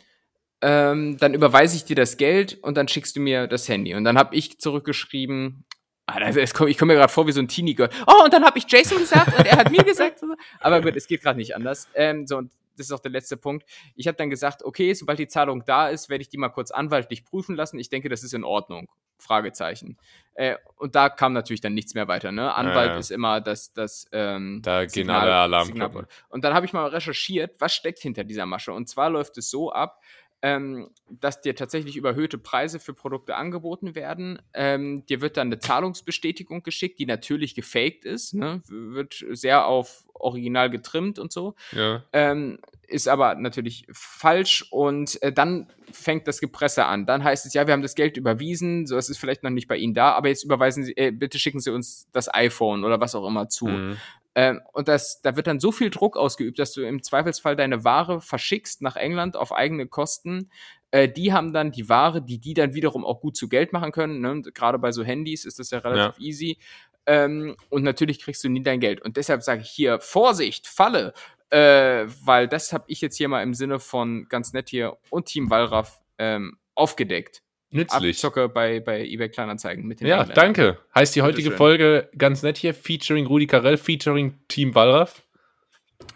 ähm, 0.62 1.16
dann 1.18 1.34
überweise 1.34 1.74
ich 1.74 1.84
dir 1.84 1.97
das 1.97 2.16
Geld 2.18 2.57
und 2.62 2.76
dann 2.76 2.86
schickst 2.86 3.16
du 3.16 3.20
mir 3.20 3.49
das 3.49 3.68
Handy. 3.68 3.97
Und 3.97 4.05
dann 4.05 4.16
habe 4.16 4.36
ich 4.36 4.61
zurückgeschrieben, 4.61 5.64
ah, 6.07 6.20
ich 6.28 6.55
komme 6.55 6.72
komm 6.76 6.86
mir 6.86 6.94
gerade 6.94 7.12
vor 7.12 7.26
wie 7.26 7.32
so 7.32 7.40
ein 7.40 7.49
Teenie-Girl. 7.49 7.90
Oh, 8.07 8.22
und 8.22 8.32
dann 8.32 8.44
habe 8.44 8.59
ich 8.59 8.66
Jason 8.68 8.99
gesagt 8.99 9.36
und 9.36 9.44
er 9.44 9.57
hat 9.57 9.72
mir 9.72 9.82
gesagt. 9.82 10.20
Aber 10.61 10.80
gut, 10.80 10.94
es 10.94 11.09
geht 11.09 11.22
gerade 11.22 11.36
nicht 11.36 11.57
anders. 11.57 11.88
Ähm, 11.97 12.28
so, 12.28 12.36
und 12.36 12.53
das 12.77 12.87
ist 12.87 12.93
auch 12.93 13.01
der 13.01 13.11
letzte 13.11 13.37
Punkt. 13.37 13.68
Ich 13.95 14.07
habe 14.07 14.16
dann 14.16 14.31
gesagt, 14.31 14.62
okay, 14.62 14.93
sobald 14.95 15.18
die 15.18 15.29
Zahlung 15.29 15.64
da 15.64 15.89
ist, 15.89 16.09
werde 16.09 16.22
ich 16.22 16.29
die 16.29 16.39
mal 16.39 16.49
kurz 16.49 16.70
anwaltlich 16.70 17.24
prüfen 17.24 17.57
lassen. 17.57 17.79
Ich 17.79 17.89
denke, 17.89 18.09
das 18.09 18.22
ist 18.22 18.35
in 18.35 18.45
Ordnung. 18.45 18.89
Fragezeichen. 19.18 19.97
Äh, 20.35 20.57
und 20.77 20.95
da 20.95 21.09
kam 21.09 21.33
natürlich 21.33 21.61
dann 21.61 21.74
nichts 21.74 21.95
mehr 21.95 22.09
weiter. 22.09 22.33
Ne? 22.33 22.55
Anwalt 22.55 22.91
ja. 22.91 22.99
ist 22.99 23.11
immer 23.11 23.41
das, 23.41 23.72
das 23.72 24.07
ähm, 24.12 24.61
Da 24.62 24.85
gehen 24.85 25.09
alle 25.09 25.35
Alarmglocken. 25.35 26.07
Und 26.29 26.45
dann 26.45 26.55
habe 26.55 26.66
ich 26.66 26.72
mal 26.72 26.87
recherchiert, 26.89 27.59
was 27.59 27.74
steckt 27.74 28.01
hinter 28.01 28.24
dieser 28.24 28.47
Masche. 28.47 28.72
Und 28.72 28.89
zwar 28.89 29.09
läuft 29.11 29.39
es 29.39 29.49
so 29.51 29.72
ab, 29.72 30.03
ähm, 30.43 30.91
dass 31.09 31.41
dir 31.41 31.55
tatsächlich 31.55 31.97
überhöhte 31.97 32.39
Preise 32.39 32.78
für 32.78 32.95
Produkte 32.95 33.37
angeboten 33.37 33.95
werden. 33.95 34.41
Ähm, 34.55 35.05
dir 35.07 35.20
wird 35.20 35.37
dann 35.37 35.49
eine 35.49 35.59
Zahlungsbestätigung 35.59 36.62
geschickt, 36.62 36.99
die 36.99 37.07
natürlich 37.07 37.55
gefaked 37.55 38.05
ist, 38.05 38.34
ne? 38.34 38.62
wird 38.68 39.24
sehr 39.32 39.66
auf 39.66 40.05
original 40.14 40.70
getrimmt 40.70 41.18
und 41.18 41.32
so. 41.32 41.55
Ja. 41.72 42.05
Ähm, 42.12 42.59
ist 42.89 43.09
aber 43.09 43.34
natürlich 43.34 43.87
falsch 43.91 44.66
und 44.70 45.20
äh, 45.22 45.32
dann 45.32 45.66
fängt 45.91 46.28
das 46.28 46.41
Gepresse 46.41 46.84
an. 46.84 47.07
Dann 47.07 47.24
heißt 47.24 47.47
es, 47.47 47.55
ja, 47.55 47.66
wir 47.66 47.72
haben 47.72 47.82
das 47.82 47.95
Geld 47.95 48.16
überwiesen, 48.16 48.87
so 48.87 48.97
es 48.97 49.09
ist 49.09 49.18
vielleicht 49.18 49.43
noch 49.43 49.51
nicht 49.51 49.68
bei 49.68 49.76
Ihnen 49.76 49.95
da, 49.95 50.12
aber 50.12 50.28
jetzt 50.28 50.45
überweisen 50.45 50.84
Sie, 50.84 50.97
äh, 50.97 51.11
bitte 51.11 51.39
schicken 51.39 51.61
Sie 51.61 51.70
uns 51.70 52.09
das 52.12 52.32
iPhone 52.32 52.84
oder 52.84 53.01
was 53.01 53.14
auch 53.14 53.26
immer 53.26 53.49
zu. 53.49 53.66
Mhm. 53.66 53.97
Ähm, 54.37 54.61
und 54.74 54.87
das, 54.87 55.22
da 55.22 55.34
wird 55.34 55.47
dann 55.47 55.61
so 55.61 55.72
viel 55.72 55.89
Druck 55.89 56.18
ausgeübt, 56.18 56.59
dass 56.59 56.74
du 56.74 56.82
im 56.82 57.03
Zweifelsfall 57.03 57.57
deine 57.57 57.84
Ware 57.84 58.20
verschickst 58.20 58.82
nach 58.82 58.95
England 58.95 59.34
auf 59.34 59.51
eigene 59.51 59.87
Kosten. 59.87 60.51
Äh, 60.91 61.09
die 61.09 61.32
haben 61.32 61.55
dann 61.55 61.72
die 61.72 61.89
Ware, 61.89 62.20
die 62.20 62.39
die 62.39 62.53
dann 62.53 62.74
wiederum 62.74 63.03
auch 63.05 63.20
gut 63.20 63.34
zu 63.34 63.49
Geld 63.49 63.72
machen 63.72 63.93
können. 63.93 64.20
Ne? 64.20 64.43
Gerade 64.53 64.78
bei 64.78 64.93
so 64.93 65.03
Handys 65.03 65.47
ist 65.47 65.59
das 65.59 65.70
ja 65.70 65.78
relativ 65.78 66.20
ja. 66.20 66.26
easy. 66.26 66.59
Ähm, 67.07 67.57
und 67.70 67.82
natürlich 67.82 68.20
kriegst 68.20 68.45
du 68.45 68.51
nie 68.51 68.62
dein 68.62 68.78
Geld. 68.78 69.01
Und 69.01 69.16
deshalb 69.16 69.43
sage 69.43 69.62
ich 69.62 69.70
hier, 69.70 70.01
Vorsicht, 70.01 70.66
Falle, 70.66 71.14
äh, 71.49 72.05
weil 72.22 72.47
das 72.47 72.74
habe 72.74 72.84
ich 72.89 73.01
jetzt 73.01 73.16
hier 73.16 73.28
mal 73.28 73.43
im 73.43 73.55
Sinne 73.55 73.80
von 73.80 74.28
ganz 74.28 74.53
nett 74.53 74.68
hier 74.68 74.99
und 75.09 75.26
Team 75.26 75.49
Wallraff 75.49 75.99
ähm, 76.18 76.59
aufgedeckt. 76.74 77.43
Nützlich. 77.70 78.16
Abzocke 78.16 78.48
bei, 78.48 78.80
bei 78.80 79.04
eBay 79.04 79.28
Kleinanzeigen 79.28 79.86
mit 79.86 80.00
den 80.00 80.06
Ja, 80.06 80.20
Engländern. 80.20 80.34
danke. 80.36 80.78
Heißt 80.94 81.14
die 81.16 81.22
heutige 81.22 81.50
Folge 81.50 82.08
ganz 82.16 82.42
nett 82.42 82.56
hier, 82.58 82.74
featuring 82.74 83.26
Rudi 83.26 83.46
Carell, 83.46 83.76
featuring 83.76 84.38
Team 84.48 84.74
Wallraff. 84.74 85.22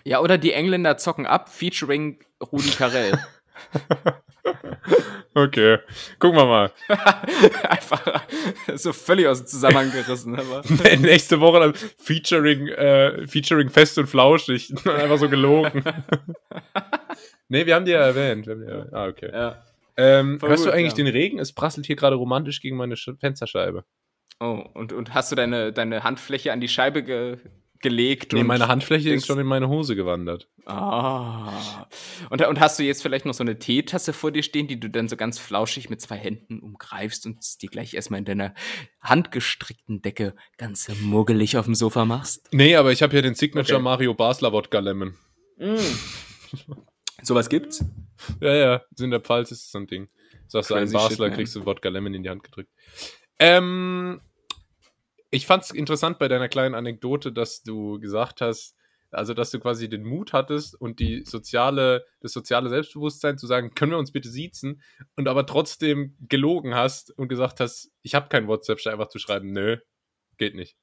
Ja, 0.04 0.20
oder 0.20 0.38
die 0.38 0.52
Engländer 0.52 0.96
zocken 0.96 1.26
ab, 1.26 1.48
featuring 1.48 2.18
Rudi 2.52 2.70
Carell. 2.70 3.18
okay, 5.34 5.78
gucken 6.18 6.38
wir 6.38 6.46
mal. 6.46 6.72
Einfach 7.68 8.24
so 8.74 8.92
völlig 8.92 9.26
aus 9.26 9.38
dem 9.38 9.46
Zusammenhang 9.46 9.92
gerissen. 9.92 10.38
Aber. 10.38 10.62
Nächste 10.98 11.40
Woche 11.40 11.60
dann 11.60 11.74
featuring, 11.98 12.68
äh, 12.68 13.26
featuring 13.26 13.70
Fest 13.70 13.98
und 13.98 14.06
Flauschig. 14.06 14.72
Einfach 14.86 15.18
so 15.18 15.28
gelogen. 15.28 15.84
nee, 17.48 17.66
wir 17.66 17.74
haben 17.74 17.84
die 17.84 17.92
ja 17.92 18.00
erwähnt. 18.00 18.46
Die 18.46 18.50
ja, 18.50 18.86
ah, 18.92 19.06
okay. 19.06 19.30
Ja. 19.32 19.62
Ähm, 20.00 20.38
hörst 20.40 20.64
gut, 20.64 20.72
du 20.72 20.76
eigentlich 20.76 20.96
ja. 20.96 21.04
den 21.04 21.08
Regen? 21.08 21.38
Es 21.38 21.52
prasselt 21.52 21.86
hier 21.86 21.96
gerade 21.96 22.16
romantisch 22.16 22.60
gegen 22.60 22.76
meine 22.76 22.96
Fensterscheibe. 22.96 23.84
Oh, 24.40 24.64
und, 24.72 24.92
und 24.94 25.12
hast 25.12 25.30
du 25.30 25.36
deine, 25.36 25.72
deine 25.72 26.02
Handfläche 26.02 26.52
an 26.52 26.60
die 26.60 26.68
Scheibe 26.68 27.02
ge 27.02 27.36
gelegt? 27.82 28.34
Nee, 28.34 28.44
meine 28.44 28.68
Handfläche 28.68 29.10
ist 29.10 29.26
schon 29.26 29.38
in 29.38 29.46
meine 29.46 29.68
Hose 29.68 29.96
gewandert. 29.96 30.48
Ah. 30.66 31.86
Und, 32.28 32.46
und 32.46 32.60
hast 32.60 32.78
du 32.78 32.82
jetzt 32.82 33.02
vielleicht 33.02 33.24
noch 33.24 33.32
so 33.32 33.42
eine 33.42 33.58
Teetasse 33.58 34.12
vor 34.12 34.30
dir 34.30 34.42
stehen, 34.42 34.68
die 34.68 34.78
du 34.78 34.90
dann 34.90 35.08
so 35.08 35.16
ganz 35.16 35.38
flauschig 35.38 35.88
mit 35.88 36.00
zwei 36.00 36.16
Händen 36.16 36.60
umgreifst 36.60 37.24
und 37.24 37.38
die 37.62 37.68
gleich 37.68 37.94
erstmal 37.94 38.18
in 38.18 38.26
deiner 38.26 38.54
handgestrickten 39.00 40.02
Decke 40.02 40.34
ganz 40.58 40.88
muggelig 41.00 41.56
auf 41.56 41.64
dem 41.64 41.74
Sofa 41.74 42.04
machst? 42.04 42.48
Nee, 42.52 42.76
aber 42.76 42.92
ich 42.92 43.02
habe 43.02 43.12
hier 43.12 43.22
den 43.22 43.34
Signature 43.34 43.76
okay. 43.76 43.84
Mario 43.84 44.12
Basler 44.12 44.52
Wodka 44.52 44.78
Lemon. 44.78 45.14
Mm. 45.56 45.76
Sowas 47.22 47.48
gibt's? 47.48 47.82
Ja, 48.40 48.54
ja, 48.54 48.82
in 48.98 49.10
der 49.10 49.20
Pfalz 49.20 49.50
ist 49.50 49.70
so 49.70 49.78
ein 49.78 49.86
Ding. 49.86 50.08
Sagst 50.46 50.70
du 50.70 50.74
einen 50.74 50.92
Basler, 50.92 51.28
shit, 51.28 51.34
kriegst 51.34 51.56
du 51.56 51.64
Wodka 51.64 51.88
Lemon 51.88 52.14
in 52.14 52.22
die 52.22 52.30
Hand 52.30 52.42
gedrückt. 52.42 52.70
Ähm, 53.38 54.20
ich 55.30 55.46
fand 55.46 55.64
es 55.64 55.70
interessant 55.70 56.18
bei 56.18 56.28
deiner 56.28 56.48
kleinen 56.48 56.74
Anekdote, 56.74 57.32
dass 57.32 57.62
du 57.62 58.00
gesagt 58.00 58.40
hast, 58.40 58.76
also 59.10 59.34
dass 59.34 59.50
du 59.50 59.58
quasi 59.58 59.88
den 59.88 60.04
Mut 60.04 60.32
hattest 60.32 60.80
und 60.80 61.00
die 61.00 61.24
soziale, 61.24 62.04
das 62.20 62.32
soziale 62.32 62.68
Selbstbewusstsein 62.68 63.38
zu 63.38 63.46
sagen, 63.46 63.74
können 63.74 63.92
wir 63.92 63.98
uns 63.98 64.12
bitte 64.12 64.28
siezen 64.28 64.82
und 65.16 65.28
aber 65.28 65.46
trotzdem 65.46 66.16
gelogen 66.20 66.74
hast 66.74 67.16
und 67.16 67.28
gesagt 67.28 67.60
hast, 67.60 67.90
ich 68.02 68.14
habe 68.14 68.28
kein 68.28 68.46
WhatsApp, 68.46 68.84
einfach 68.86 69.08
zu 69.08 69.18
schreiben, 69.18 69.52
nö, 69.52 69.78
geht 70.38 70.54
nicht. 70.54 70.76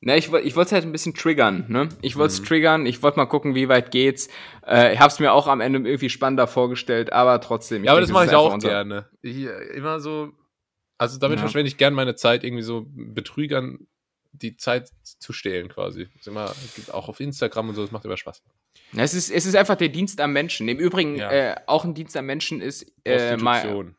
Na, 0.00 0.16
ich, 0.16 0.32
ich 0.32 0.54
wollte 0.54 0.68
es 0.68 0.72
halt 0.72 0.84
ein 0.84 0.92
bisschen 0.92 1.14
triggern, 1.14 1.64
ne? 1.68 1.88
Ich 2.02 2.16
wollte 2.16 2.34
es 2.34 2.40
mhm. 2.40 2.44
triggern, 2.44 2.86
ich 2.86 3.02
wollte 3.02 3.18
mal 3.18 3.26
gucken, 3.26 3.56
wie 3.56 3.68
weit 3.68 3.90
geht's. 3.90 4.28
Äh, 4.64 4.94
ich 4.94 5.00
habe 5.00 5.10
es 5.10 5.18
mir 5.18 5.32
auch 5.32 5.48
am 5.48 5.60
Ende 5.60 5.80
irgendwie 5.80 6.08
spannender 6.08 6.46
vorgestellt, 6.46 7.12
aber 7.12 7.40
trotzdem. 7.40 7.82
Ja, 7.82 7.92
aber 7.92 8.00
denke, 8.00 8.12
das 8.12 8.14
mache 8.14 8.26
ich 8.26 8.34
auch 8.36 8.56
gerne. 8.58 9.08
Ich, 9.22 9.44
immer 9.74 9.98
so, 9.98 10.32
also 10.98 11.18
damit 11.18 11.38
ja. 11.38 11.42
verschwende 11.42 11.68
ich 11.68 11.78
gern 11.78 11.94
meine 11.94 12.14
Zeit, 12.14 12.44
irgendwie 12.44 12.62
so 12.62 12.86
Betrügern 12.88 13.88
die 14.32 14.56
Zeit 14.56 14.90
zu 15.02 15.32
stehlen 15.32 15.68
quasi. 15.68 16.08
Das 16.16 16.26
immer, 16.28 16.52
auch 16.92 17.08
auf 17.08 17.18
Instagram 17.18 17.70
und 17.70 17.74
so, 17.74 17.82
das 17.82 17.90
macht 17.90 18.04
immer 18.04 18.16
Spaß. 18.16 18.42
Es 18.96 19.14
ist, 19.14 19.30
es 19.30 19.46
ist 19.46 19.56
einfach 19.56 19.76
der 19.76 19.88
Dienst 19.88 20.20
am 20.20 20.32
Menschen. 20.32 20.68
Im 20.68 20.78
Übrigen, 20.78 21.16
ja. 21.16 21.30
äh, 21.30 21.56
auch 21.66 21.84
ein 21.84 21.94
Dienst 21.94 22.16
am 22.16 22.26
Menschen 22.26 22.60
ist 22.60 22.92
äh, 23.04 23.36
mal, 23.36 23.94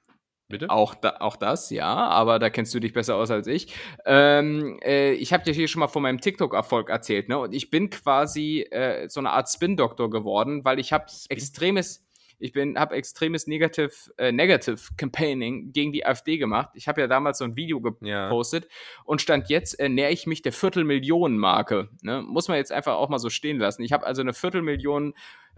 Bitte? 0.50 0.72
Auch, 0.72 0.96
da, 0.96 1.18
auch 1.20 1.36
das, 1.36 1.70
ja, 1.70 1.94
aber 1.94 2.40
da 2.40 2.50
kennst 2.50 2.74
du 2.74 2.80
dich 2.80 2.92
besser 2.92 3.16
aus 3.16 3.30
als 3.30 3.46
ich. 3.46 3.72
Ähm, 4.06 4.80
äh, 4.84 5.12
ich 5.12 5.32
habe 5.32 5.44
dir 5.44 5.54
hier 5.54 5.68
schon 5.68 5.80
mal 5.80 5.88
von 5.88 6.02
meinem 6.02 6.20
TikTok-Erfolg 6.20 6.90
erzählt, 6.90 7.30
ne? 7.30 7.38
Und 7.38 7.54
ich 7.54 7.70
bin 7.70 7.92
quasi 7.92 8.62
äh, 8.72 9.08
so 9.10 9.20
eine 9.20 9.30
Art 9.30 9.48
Spin-Doktor 9.48 10.10
geworden, 10.10 10.66
weil 10.66 10.80
ich 10.80 10.92
habe 10.92 11.06
extremes, 11.30 12.09
ich 12.40 12.54
bin, 12.54 12.80
habe 12.80 12.96
extremes 12.96 13.48
Negative, 13.48 13.92
äh, 14.18 14.32
Negative 14.32 14.78
Campaigning 14.98 15.72
gegen 15.74 15.92
die 15.92 16.06
AfD 16.06 16.38
gemacht. 16.38 16.70
Ich 16.74 16.88
habe 16.88 17.02
ja 17.02 17.08
damals 17.08 17.38
so 17.38 17.44
ein 17.44 17.56
Video 17.56 17.82
gepostet 17.82 18.66
ja. 18.66 18.70
und 19.04 19.22
stand 19.22 19.50
jetzt 19.50 19.80
äh, 19.80 19.90
näher 19.90 20.12
ich 20.12 20.26
mich 20.26 20.42
der 20.42 20.54
Viertelmillionen-Marke. 20.54 21.90
Ne? 22.02 22.22
Muss 22.22 22.48
man 22.48 22.58
jetzt 22.58 22.72
einfach 22.72 22.96
auch 22.96 23.10
mal 23.10 23.20
so 23.20 23.30
stehen 23.30 23.60
lassen. 23.60 23.84
Ich 23.84 23.92
habe 23.92 24.06
also 24.06 24.22
eine 24.22 24.34
Viertelmillion 24.34 25.14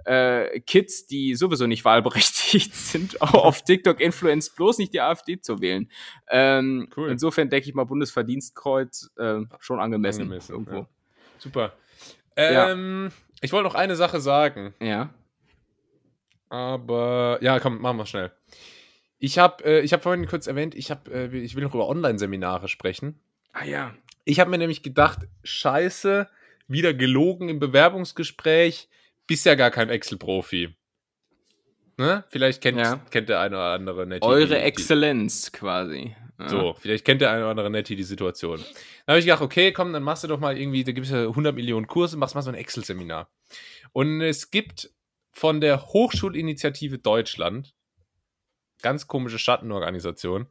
äh, 0.06 0.60
Kids, 0.62 1.06
die 1.06 1.36
sowieso 1.36 1.68
nicht 1.68 1.86
wahlberechtigt 1.86 2.74
sind, 2.76 3.22
auf 3.22 3.62
TikTok 3.62 4.00
influenzt, 4.00 4.56
bloß 4.56 4.80
nicht 4.80 4.94
die 4.94 5.02
AfD 5.02 5.40
zu 5.40 5.62
wählen. 5.62 5.90
Ähm, 6.30 6.90
cool. 6.98 7.12
Insofern 7.12 7.50
denke 7.50 7.70
ich 7.70 7.76
mal, 7.76 7.86
Bundesverdienstkreuz 7.86 9.12
äh, 9.18 9.42
schon 9.60 9.80
angemessen, 9.80 10.24
angemessen 10.24 10.54
irgendwo. 10.54 10.76
Ja. 10.76 10.88
Super. 11.38 11.74
Ähm, 12.36 13.10
ja. 13.12 13.18
Ich 13.42 13.52
wollte 13.52 13.68
noch 13.68 13.76
eine 13.76 13.96
Sache 13.96 14.20
sagen. 14.20 14.74
Ja. 14.80 15.10
Aber 16.52 17.40
ja, 17.42 17.62
komm, 17.62 17.82
machen 17.82 17.96
wir 17.96 18.06
schnell. 18.06 18.30
Ich 19.20 19.40
habe 19.40 19.64
äh, 19.64 19.88
hab 19.88 20.04
vorhin 20.04 20.28
kurz 20.28 20.48
erwähnt, 20.48 20.76
ich, 20.76 20.92
hab, 20.92 21.08
äh, 21.08 21.28
ich 21.28 21.56
will 21.56 21.64
noch 21.64 21.74
über 21.74 21.88
Online-Seminare 21.88 22.68
sprechen. 22.68 23.22
Ah 23.54 23.64
ja. 23.64 23.96
Ich 24.26 24.42
habe 24.42 24.50
mir 24.50 24.58
nämlich 24.58 24.84
gedacht, 24.84 25.20
scheiße, 25.46 26.28
wieder 26.68 26.94
gelogen 26.94 27.48
im 27.48 27.60
Bewerbungsgespräch 27.60 28.90
bist 29.28 29.46
ja 29.46 29.56
gar 29.56 29.72
kein 29.72 29.88
Excel-Profi. 29.88 30.76
Ne? 31.98 32.26
Vielleicht 32.28 32.62
kennt, 32.62 32.80
ja. 32.80 33.00
kennt 33.12 33.30
der 33.30 33.40
eine 33.40 33.56
oder 33.56 33.72
andere 33.72 34.06
Nettie. 34.06 34.28
Eure 34.28 34.48
die, 34.48 34.56
Exzellenz 34.56 35.54
quasi. 35.54 36.18
Ja. 36.38 36.50
So, 36.50 36.76
vielleicht 36.78 37.06
kennt 37.06 37.22
der 37.22 37.32
eine 37.32 37.44
oder 37.44 37.52
andere 37.52 37.70
Nettie 37.70 37.96
die 37.96 38.04
Situation. 38.04 38.58
Dann 38.58 39.14
habe 39.14 39.20
ich 39.20 39.26
gedacht, 39.26 39.42
okay, 39.42 39.72
komm, 39.72 39.94
dann 39.94 40.04
machst 40.04 40.26
du 40.26 40.28
doch 40.28 40.40
mal 40.40 40.58
irgendwie, 40.58 40.84
da 40.84 40.92
gibt 40.92 41.06
es 41.06 41.14
ja 41.14 41.22
100 41.28 41.56
Millionen 41.56 41.88
Kurse, 41.88 42.18
machst 42.18 42.36
mal 42.36 42.42
so 42.42 42.50
ein 42.50 42.56
Excel-Seminar. 42.56 43.30
Und 43.94 44.20
es 44.20 44.52
gibt 44.52 44.90
von 45.32 45.62
der 45.62 45.88
Hochschulinitiative 45.88 47.00
Deutschland, 47.00 47.74
ganz 48.82 49.08
komische 49.08 49.40
Schattenorganisation, 49.40 50.48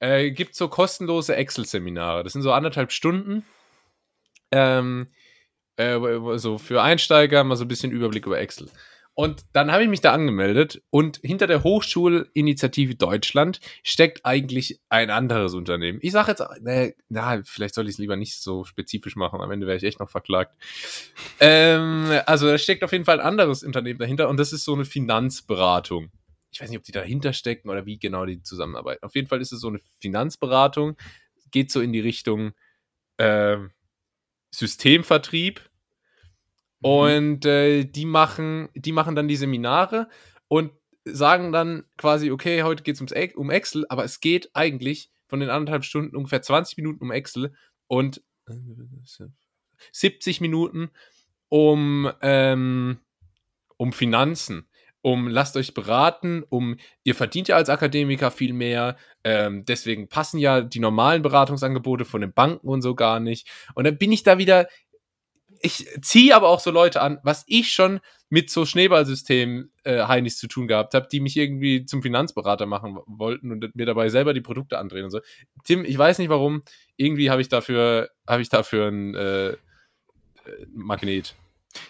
äh, 0.00 0.30
gibt 0.30 0.54
so 0.54 0.68
kostenlose 0.68 1.36
Excel-Seminare. 1.36 2.24
Das 2.24 2.32
sind 2.32 2.42
so 2.42 2.52
anderthalb 2.52 2.92
Stunden. 2.92 3.44
Ähm, 4.50 5.08
äh, 5.76 5.98
so 6.38 6.58
für 6.58 6.82
Einsteiger 6.82 7.44
mal 7.44 7.56
so 7.56 7.64
ein 7.64 7.68
bisschen 7.68 7.92
Überblick 7.92 8.26
über 8.26 8.38
Excel. 8.38 8.68
Und 9.14 9.44
dann 9.52 9.70
habe 9.70 9.84
ich 9.84 9.88
mich 9.88 10.00
da 10.00 10.12
angemeldet 10.12 10.82
und 10.90 11.20
hinter 11.22 11.46
der 11.46 11.62
Hochschulinitiative 11.62 12.96
Deutschland 12.96 13.60
steckt 13.84 14.26
eigentlich 14.26 14.80
ein 14.88 15.10
anderes 15.10 15.54
Unternehmen. 15.54 16.00
Ich 16.02 16.12
sage 16.12 16.32
jetzt, 16.32 16.40
äh, 16.66 16.94
na, 17.08 17.40
vielleicht 17.44 17.74
soll 17.74 17.86
ich 17.86 17.92
es 17.92 17.98
lieber 17.98 18.16
nicht 18.16 18.40
so 18.40 18.64
spezifisch 18.64 19.14
machen, 19.14 19.40
am 19.40 19.50
Ende 19.50 19.66
wäre 19.66 19.76
ich 19.76 19.84
echt 19.84 20.00
noch 20.00 20.10
verklagt. 20.10 20.56
ähm, 21.40 22.10
also 22.26 22.48
da 22.48 22.58
steckt 22.58 22.82
auf 22.82 22.92
jeden 22.92 23.04
Fall 23.04 23.20
ein 23.20 23.26
anderes 23.26 23.62
Unternehmen 23.62 24.00
dahinter 24.00 24.28
und 24.28 24.38
das 24.38 24.52
ist 24.52 24.64
so 24.64 24.74
eine 24.74 24.84
Finanzberatung. 24.84 26.10
Ich 26.50 26.60
weiß 26.60 26.70
nicht, 26.70 26.78
ob 26.78 26.84
die 26.84 26.92
dahinter 26.92 27.32
stecken 27.32 27.68
oder 27.68 27.86
wie 27.86 27.98
genau 27.98 28.26
die 28.26 28.42
zusammenarbeiten. 28.42 29.04
Auf 29.04 29.14
jeden 29.14 29.28
Fall 29.28 29.40
ist 29.40 29.52
es 29.52 29.60
so 29.60 29.68
eine 29.68 29.80
Finanzberatung, 30.00 30.96
geht 31.50 31.70
so 31.70 31.80
in 31.80 31.92
die 31.92 32.00
Richtung, 32.00 32.52
äh, 33.18 33.58
Systemvertrieb. 34.54 35.60
Mhm. 36.80 36.88
Und 36.88 37.46
äh, 37.46 37.84
die 37.84 38.06
machen, 38.06 38.68
die 38.74 38.92
machen 38.92 39.14
dann 39.14 39.28
die 39.28 39.36
Seminare 39.36 40.08
und 40.48 40.72
sagen 41.04 41.52
dann 41.52 41.84
quasi, 41.98 42.30
okay, 42.30 42.62
heute 42.62 42.82
geht 42.82 43.00
es 43.00 43.34
um 43.36 43.50
Excel, 43.50 43.84
aber 43.88 44.04
es 44.04 44.20
geht 44.20 44.50
eigentlich 44.54 45.10
von 45.26 45.40
den 45.40 45.50
anderthalb 45.50 45.84
Stunden 45.84 46.16
ungefähr 46.16 46.42
20 46.42 46.76
Minuten 46.78 47.02
um 47.02 47.10
Excel 47.10 47.54
und 47.86 48.22
70 49.92 50.40
Minuten 50.40 50.90
um, 51.48 52.10
ähm, 52.22 52.98
um 53.76 53.92
Finanzen 53.92 54.66
um 55.04 55.28
lasst 55.28 55.54
euch 55.58 55.74
beraten, 55.74 56.44
um 56.48 56.78
ihr 57.02 57.14
verdient 57.14 57.48
ja 57.48 57.56
als 57.56 57.68
Akademiker 57.68 58.30
viel 58.30 58.54
mehr, 58.54 58.96
ähm, 59.22 59.66
deswegen 59.66 60.08
passen 60.08 60.38
ja 60.38 60.62
die 60.62 60.80
normalen 60.80 61.20
Beratungsangebote 61.20 62.06
von 62.06 62.22
den 62.22 62.32
Banken 62.32 62.66
und 62.66 62.80
so 62.80 62.94
gar 62.94 63.20
nicht. 63.20 63.46
Und 63.74 63.84
dann 63.84 63.98
bin 63.98 64.12
ich 64.12 64.22
da 64.22 64.38
wieder, 64.38 64.66
ich 65.64 65.88
ziehe 66.02 66.36
aber 66.36 66.48
auch 66.48 66.60
so 66.60 66.70
Leute 66.70 67.00
an, 67.00 67.18
was 67.22 67.44
ich 67.46 67.72
schon 67.72 68.00
mit 68.28 68.50
so 68.50 68.66
Schneeballsystemen 68.66 69.70
äh, 69.84 70.02
Heinis 70.06 70.36
zu 70.36 70.48
tun 70.48 70.68
gehabt 70.68 70.94
habe, 70.94 71.08
die 71.10 71.20
mich 71.20 71.36
irgendwie 71.36 71.86
zum 71.86 72.02
Finanzberater 72.02 72.66
machen 72.66 72.98
wollten 73.06 73.50
und 73.50 73.74
mir 73.74 73.86
dabei 73.86 74.08
selber 74.08 74.34
die 74.34 74.40
Produkte 74.40 74.78
andrehen 74.78 75.04
und 75.04 75.10
so. 75.10 75.20
Tim, 75.64 75.84
ich 75.84 75.96
weiß 75.96 76.18
nicht 76.18 76.28
warum, 76.28 76.62
irgendwie 76.96 77.30
habe 77.30 77.40
ich 77.40 77.48
dafür, 77.48 78.10
habe 78.26 78.42
ich 78.42 78.48
dafür 78.48 78.88
ein 78.88 79.14
äh, 79.14 79.48
äh 79.50 79.56
Magnet. 80.74 81.34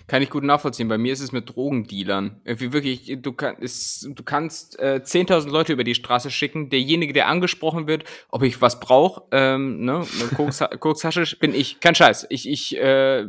Kann 0.07 0.22
ich 0.22 0.30
gut 0.30 0.45
nachvollziehen. 0.45 0.89
Bei 0.89 0.99
mir 0.99 1.12
ist 1.12 1.20
es 1.20 1.32
mit 1.32 1.55
Drogendealern. 1.55 2.41
Irgendwie 2.45 2.72
wirklich, 2.72 3.18
du, 3.20 3.32
kann, 3.32 3.57
ist, 3.57 4.09
du 4.14 4.22
kannst 4.22 4.78
äh, 4.78 5.01
10.000 5.03 5.49
Leute 5.49 5.72
über 5.72 5.85
die 5.85 5.95
Straße 5.95 6.30
schicken. 6.30 6.70
Derjenige, 6.70 7.12
der 7.12 7.28
angesprochen 7.28 7.87
wird, 7.87 8.05
ob 8.28 8.43
ich 8.43 8.61
was 8.61 8.80
brauche, 8.80 9.22
ähm, 9.32 9.85
ne, 9.85 10.07
Kokstasche, 10.35 11.37
bin 11.41 11.55
ich. 11.55 11.80
Kein 11.80 11.95
Scheiß. 11.95 12.26
Ich, 12.30 12.49
ich, 12.49 12.76
äh, 12.76 13.26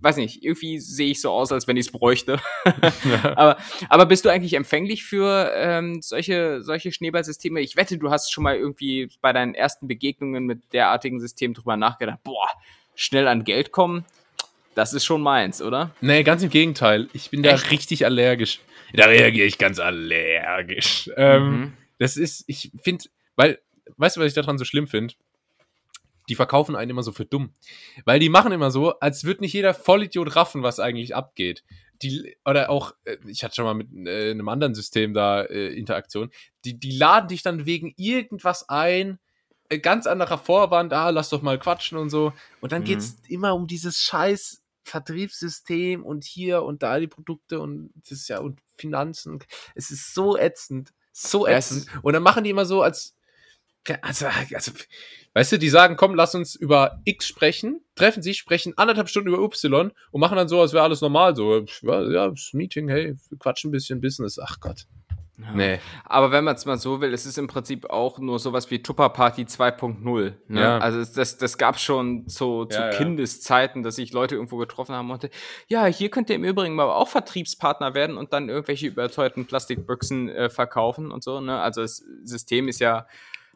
weiß 0.00 0.16
nicht, 0.16 0.44
irgendwie 0.44 0.78
sehe 0.80 1.10
ich 1.10 1.20
so 1.20 1.30
aus, 1.30 1.52
als 1.52 1.66
wenn 1.68 1.76
ich 1.76 1.86
es 1.86 1.92
bräuchte. 1.92 2.40
aber, 3.22 3.56
aber 3.88 4.06
bist 4.06 4.24
du 4.24 4.28
eigentlich 4.28 4.54
empfänglich 4.54 5.04
für 5.04 5.52
ähm, 5.54 6.02
solche, 6.02 6.62
solche 6.62 6.92
Schneeballsysteme? 6.92 7.60
Ich 7.60 7.76
wette, 7.76 7.98
du 7.98 8.10
hast 8.10 8.32
schon 8.32 8.44
mal 8.44 8.56
irgendwie 8.56 9.08
bei 9.20 9.32
deinen 9.32 9.54
ersten 9.54 9.86
Begegnungen 9.86 10.44
mit 10.44 10.72
derartigen 10.72 11.20
Systemen 11.20 11.54
drüber 11.54 11.76
nachgedacht, 11.76 12.22
boah, 12.24 12.48
schnell 12.94 13.28
an 13.28 13.44
Geld 13.44 13.72
kommen 13.72 14.04
das 14.74 14.94
ist 14.94 15.04
schon 15.04 15.20
meins, 15.20 15.60
oder? 15.62 15.94
Nee, 16.00 16.22
ganz 16.22 16.42
im 16.42 16.50
Gegenteil. 16.50 17.08
Ich 17.12 17.30
bin 17.30 17.44
Echt? 17.44 17.64
da 17.64 17.68
richtig 17.68 18.04
allergisch. 18.04 18.60
Da 18.94 19.06
reagiere 19.06 19.46
ich 19.46 19.58
ganz 19.58 19.78
allergisch. 19.78 21.10
Ähm, 21.16 21.50
mhm. 21.50 21.72
Das 21.98 22.16
ist, 22.16 22.44
ich 22.46 22.72
finde, 22.82 23.04
weil, 23.36 23.58
weißt 23.96 24.16
du, 24.16 24.20
was 24.20 24.28
ich 24.28 24.34
daran 24.34 24.58
so 24.58 24.64
schlimm 24.64 24.86
finde? 24.86 25.14
Die 26.28 26.34
verkaufen 26.34 26.76
einen 26.76 26.90
immer 26.90 27.02
so 27.02 27.12
für 27.12 27.24
dumm. 27.24 27.52
Weil 28.04 28.20
die 28.20 28.28
machen 28.28 28.52
immer 28.52 28.70
so, 28.70 28.98
als 29.00 29.24
würde 29.24 29.42
nicht 29.42 29.52
jeder 29.52 29.74
Vollidiot 29.74 30.36
raffen, 30.36 30.62
was 30.62 30.80
eigentlich 30.80 31.14
abgeht. 31.14 31.64
Die, 32.02 32.36
oder 32.44 32.70
auch, 32.70 32.94
äh, 33.04 33.16
ich 33.26 33.44
hatte 33.44 33.54
schon 33.54 33.64
mal 33.64 33.74
mit 33.74 33.88
äh, 34.06 34.30
einem 34.30 34.48
anderen 34.48 34.74
System 34.74 35.14
da 35.14 35.42
äh, 35.42 35.68
Interaktion, 35.68 36.30
die, 36.64 36.78
die 36.78 36.96
laden 36.96 37.28
dich 37.28 37.42
dann 37.42 37.66
wegen 37.66 37.92
irgendwas 37.96 38.68
ein, 38.68 39.18
äh, 39.68 39.78
ganz 39.78 40.06
anderer 40.06 40.38
Vorwand, 40.38 40.92
ah, 40.92 41.10
lass 41.10 41.30
doch 41.30 41.42
mal 41.42 41.58
quatschen 41.58 41.96
und 41.98 42.10
so. 42.10 42.32
Und 42.60 42.72
dann 42.72 42.82
mhm. 42.82 42.86
geht's 42.86 43.16
immer 43.28 43.54
um 43.54 43.66
dieses 43.66 44.00
scheiß 44.00 44.61
Vertriebssystem 44.84 46.04
und 46.04 46.24
hier 46.24 46.62
und 46.62 46.82
da 46.82 46.98
die 46.98 47.08
Produkte 47.08 47.60
und 47.60 47.90
das 47.94 48.12
ist 48.12 48.28
ja 48.28 48.38
und 48.38 48.60
Finanzen. 48.76 49.38
Es 49.74 49.90
ist 49.90 50.14
so 50.14 50.36
ätzend, 50.36 50.92
so 51.12 51.46
ätzend. 51.46 51.86
und 52.02 52.12
dann 52.12 52.22
machen 52.22 52.44
die 52.44 52.50
immer 52.50 52.66
so 52.66 52.82
als 52.82 53.14
also, 54.02 54.26
also, 54.54 54.72
weißt 55.34 55.52
du, 55.52 55.58
die 55.58 55.68
sagen, 55.68 55.96
komm, 55.96 56.14
lass 56.14 56.34
uns 56.34 56.54
über 56.54 57.00
X 57.04 57.26
sprechen, 57.26 57.84
treffen 57.96 58.22
sich, 58.22 58.38
sprechen 58.38 58.74
anderthalb 58.76 59.08
Stunden 59.08 59.28
über 59.28 59.42
Y 59.42 59.92
und 60.12 60.20
machen 60.20 60.36
dann 60.36 60.48
so, 60.48 60.60
als 60.60 60.72
wäre 60.72 60.84
alles 60.84 61.00
normal. 61.00 61.34
So, 61.34 61.64
ja, 61.82 62.02
ja, 62.10 62.28
das 62.28 62.50
Meeting, 62.52 62.88
hey, 62.88 63.16
wir 63.28 63.38
quatschen 63.38 63.70
ein 63.70 63.72
bisschen 63.72 64.00
Business. 64.00 64.38
Ach 64.38 64.60
Gott. 64.60 64.86
Ja. 65.42 65.52
Nee. 65.54 65.80
Aber 66.04 66.30
wenn 66.30 66.44
man 66.44 66.54
es 66.54 66.66
mal 66.66 66.78
so 66.78 67.00
will, 67.00 67.12
es 67.12 67.26
ist 67.26 67.38
im 67.38 67.46
Prinzip 67.46 67.90
auch 67.90 68.18
nur 68.18 68.38
sowas 68.38 68.70
wie 68.70 68.82
Tupper 68.82 69.08
Party 69.08 69.42
2.0. 69.42 70.32
Ne? 70.48 70.60
Ja. 70.60 70.78
Also 70.78 71.04
das, 71.14 71.36
das 71.38 71.58
gab 71.58 71.78
schon 71.78 72.28
zu, 72.28 72.66
zu 72.66 72.78
ja, 72.78 72.90
Kindeszeiten, 72.90 73.82
dass 73.82 73.96
sich 73.96 74.12
Leute 74.12 74.34
irgendwo 74.34 74.56
getroffen 74.56 74.94
haben 74.94 75.10
und 75.10 75.28
ja, 75.68 75.86
hier 75.86 76.10
könnt 76.10 76.30
ihr 76.30 76.36
im 76.36 76.44
Übrigen 76.44 76.74
mal 76.74 76.84
auch 76.84 77.08
Vertriebspartner 77.08 77.94
werden 77.94 78.16
und 78.16 78.32
dann 78.32 78.48
irgendwelche 78.48 78.86
überteuerten 78.86 79.46
Plastikbüchsen 79.46 80.28
äh, 80.28 80.50
verkaufen 80.50 81.10
und 81.10 81.22
so. 81.22 81.40
Ne? 81.40 81.60
Also 81.60 81.82
das 81.82 82.04
System 82.24 82.68
ist 82.68 82.80
ja 82.80 83.06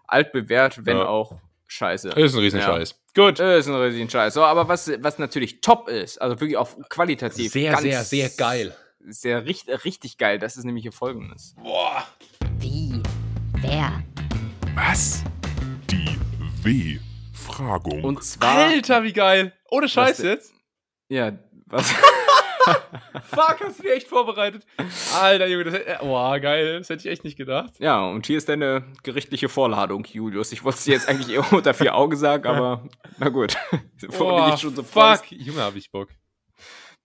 altbewährt, 0.07 0.87
wenn 0.87 0.99
auch 0.99 1.37
scheiße. 1.67 2.11
Ist 2.11 2.35
ein 2.35 2.41
Riesenscheiß. 2.41 2.95
Gut. 3.15 3.41
Ist 3.41 3.69
ein 3.69 3.75
Riesenscheiß. 3.75 4.35
So, 4.35 4.45
aber 4.45 4.69
was, 4.69 4.91
was 5.01 5.19
natürlich 5.19 5.61
top 5.61 5.89
ist, 5.89 6.21
also 6.21 6.41
wirklich 6.41 6.57
auf 6.57 6.77
qualitativ. 6.89 7.53
Sehr, 7.53 7.77
sehr, 7.79 8.05
sehr 8.05 8.29
geil 8.31 8.75
sehr 9.09 9.45
richtig, 9.47 9.85
richtig 9.85 10.19
geil. 10.19 10.39
Das 10.39 10.57
ist 10.57 10.65
nämlich 10.65 10.83
hier 10.83 10.93
folgendes. 10.93 11.55
Boah. 11.63 12.07
Wie? 12.59 13.03
Wer? 13.61 14.03
Was? 14.75 15.23
Die 15.91 16.19
W-Fragung. 16.63 18.05
Und 18.05 18.23
zwar. 18.23 18.67
Alter, 18.67 19.05
wie 19.05 19.13
geil! 19.13 19.53
Ohne 19.71 19.89
Scheiß 19.89 20.19
jetzt? 20.19 20.53
Ja, 21.09 21.33
was? 21.67 21.93
Fuck, 23.31 23.61
hast 23.61 23.79
du 23.79 23.85
dir 23.85 23.95
echt 23.95 24.09
vorbereitet? 24.09 24.67
Alter, 25.15 25.47
Junge, 25.47 25.65
das 25.65 25.75
hätte, 25.75 25.99
boah, 26.01 26.39
geil, 26.41 26.79
das 26.79 26.89
hätte 26.91 27.07
ich 27.07 27.13
echt 27.13 27.23
nicht 27.23 27.37
gedacht. 27.37 27.75
Ja, 27.79 28.05
und 28.09 28.27
hier 28.27 28.39
ist 28.39 28.49
deine 28.49 28.85
gerichtliche 29.05 29.49
Vorladung, 29.49 30.05
Julius. 30.05 30.51
Ich 30.51 30.65
wollte 30.65 30.79
es 30.79 30.85
dir 30.85 30.95
jetzt 30.95 31.09
eigentlich 31.09 31.29
eher 31.29 31.53
unter 31.53 31.75
vier 31.75 31.95
Augen 31.95 32.17
sagen, 32.17 32.47
aber 32.47 32.83
na 33.19 33.29
gut. 33.29 33.57
Boah, 34.19 34.57
schon 34.59 34.75
so 34.75 34.83
fuck, 34.83 35.31
Junge, 35.31 35.63
hab 35.63 35.77
ich 35.77 35.91
Bock. 35.93 36.09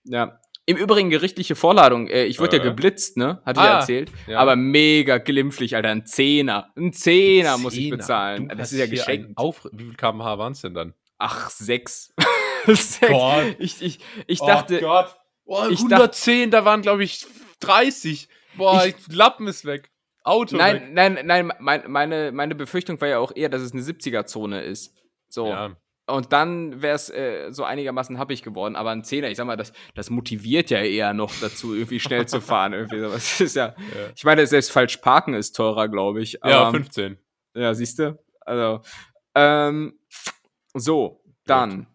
Ja, 0.03 0.40
im 0.65 0.77
Übrigen 0.77 1.09
gerichtliche 1.09 1.55
Vorladung. 1.55 2.07
Äh, 2.07 2.25
ich 2.25 2.39
wurde 2.39 2.57
äh. 2.57 2.59
ja 2.59 2.65
geblitzt, 2.65 3.17
ne? 3.17 3.41
Hatte 3.45 3.59
ah, 3.59 3.63
ich 3.63 3.69
ja 3.69 3.79
erzählt. 3.79 4.11
Ja. 4.27 4.39
Aber 4.39 4.55
mega 4.55 5.17
glimpflich, 5.17 5.75
Alter. 5.75 5.89
Ein 5.89 6.05
Zehner. 6.05 6.71
Ein 6.75 6.93
Zehner, 6.93 7.57
muss 7.57 7.75
ich 7.75 7.89
bezahlen. 7.89 8.49
Du 8.49 8.55
das 8.55 8.71
ist 8.71 8.79
ja 8.79 8.87
geschenkt. 8.87 9.37
Auf 9.37 9.67
Wie 9.71 9.85
viel 9.85 9.95
kmh 9.95 10.37
waren 10.37 10.53
es 10.53 10.61
denn 10.61 10.73
dann? 10.73 10.93
Ach, 11.17 11.49
sechs. 11.49 12.13
sechs. 12.65 12.99
Gott. 12.99 13.55
Ich, 13.59 13.81
ich, 13.81 13.99
ich 14.27 14.41
oh 14.41 14.47
dachte. 14.47 14.77
Oh 14.77 14.81
Gott. 14.81 15.15
Boah, 15.45 15.63
110, 15.63 15.89
dachte, 15.89 16.49
da 16.49 16.65
waren, 16.65 16.81
glaube 16.81 17.03
ich, 17.03 17.25
30. 17.59 18.29
Boah, 18.55 18.85
ich, 18.85 18.95
Lappen 19.11 19.47
ist 19.47 19.65
weg. 19.65 19.91
Auto. 20.23 20.55
Nein, 20.55 20.75
weg. 20.75 20.93
nein, 20.93 21.19
nein, 21.25 21.51
mein, 21.59 21.91
meine, 21.91 22.31
meine 22.31 22.55
Befürchtung 22.55 23.01
war 23.01 23.07
ja 23.07 23.19
auch 23.19 23.35
eher, 23.35 23.49
dass 23.49 23.61
es 23.61 23.73
eine 23.73 23.81
70er-Zone 23.81 24.61
ist. 24.61 24.95
So. 25.27 25.47
Ja. 25.47 25.75
Und 26.07 26.33
dann 26.33 26.81
wäre 26.81 26.95
es 26.95 27.09
äh, 27.09 27.51
so 27.51 27.63
einigermaßen 27.63 28.17
happig 28.17 28.41
geworden. 28.43 28.75
Aber 28.75 28.89
ein 28.89 29.03
Zehner, 29.03 29.29
ich 29.29 29.37
sag 29.37 29.45
mal, 29.45 29.55
das, 29.55 29.71
das 29.93 30.09
motiviert 30.09 30.69
ja 30.69 30.79
eher 30.79 31.13
noch 31.13 31.31
dazu, 31.39 31.73
irgendwie 31.73 31.99
schnell 31.99 32.25
zu 32.27 32.41
fahren. 32.41 32.73
irgendwie 32.73 32.99
sowas. 32.99 33.39
ist 33.39 33.55
ja, 33.55 33.67
ja, 33.77 34.11
Ich 34.15 34.23
meine, 34.23 34.45
selbst 34.47 34.71
falsch 34.71 34.97
parken 34.97 35.33
ist 35.33 35.55
teurer, 35.55 35.87
glaube 35.87 36.21
ich. 36.21 36.43
Aber, 36.43 36.51
ja, 36.51 36.71
15. 36.71 37.17
Ja, 37.55 37.73
siehst 37.73 37.99
du? 37.99 38.19
Also, 38.41 38.81
ähm, 39.35 39.99
so, 40.73 41.23
dann. 41.45 41.77
Gut. 41.77 41.87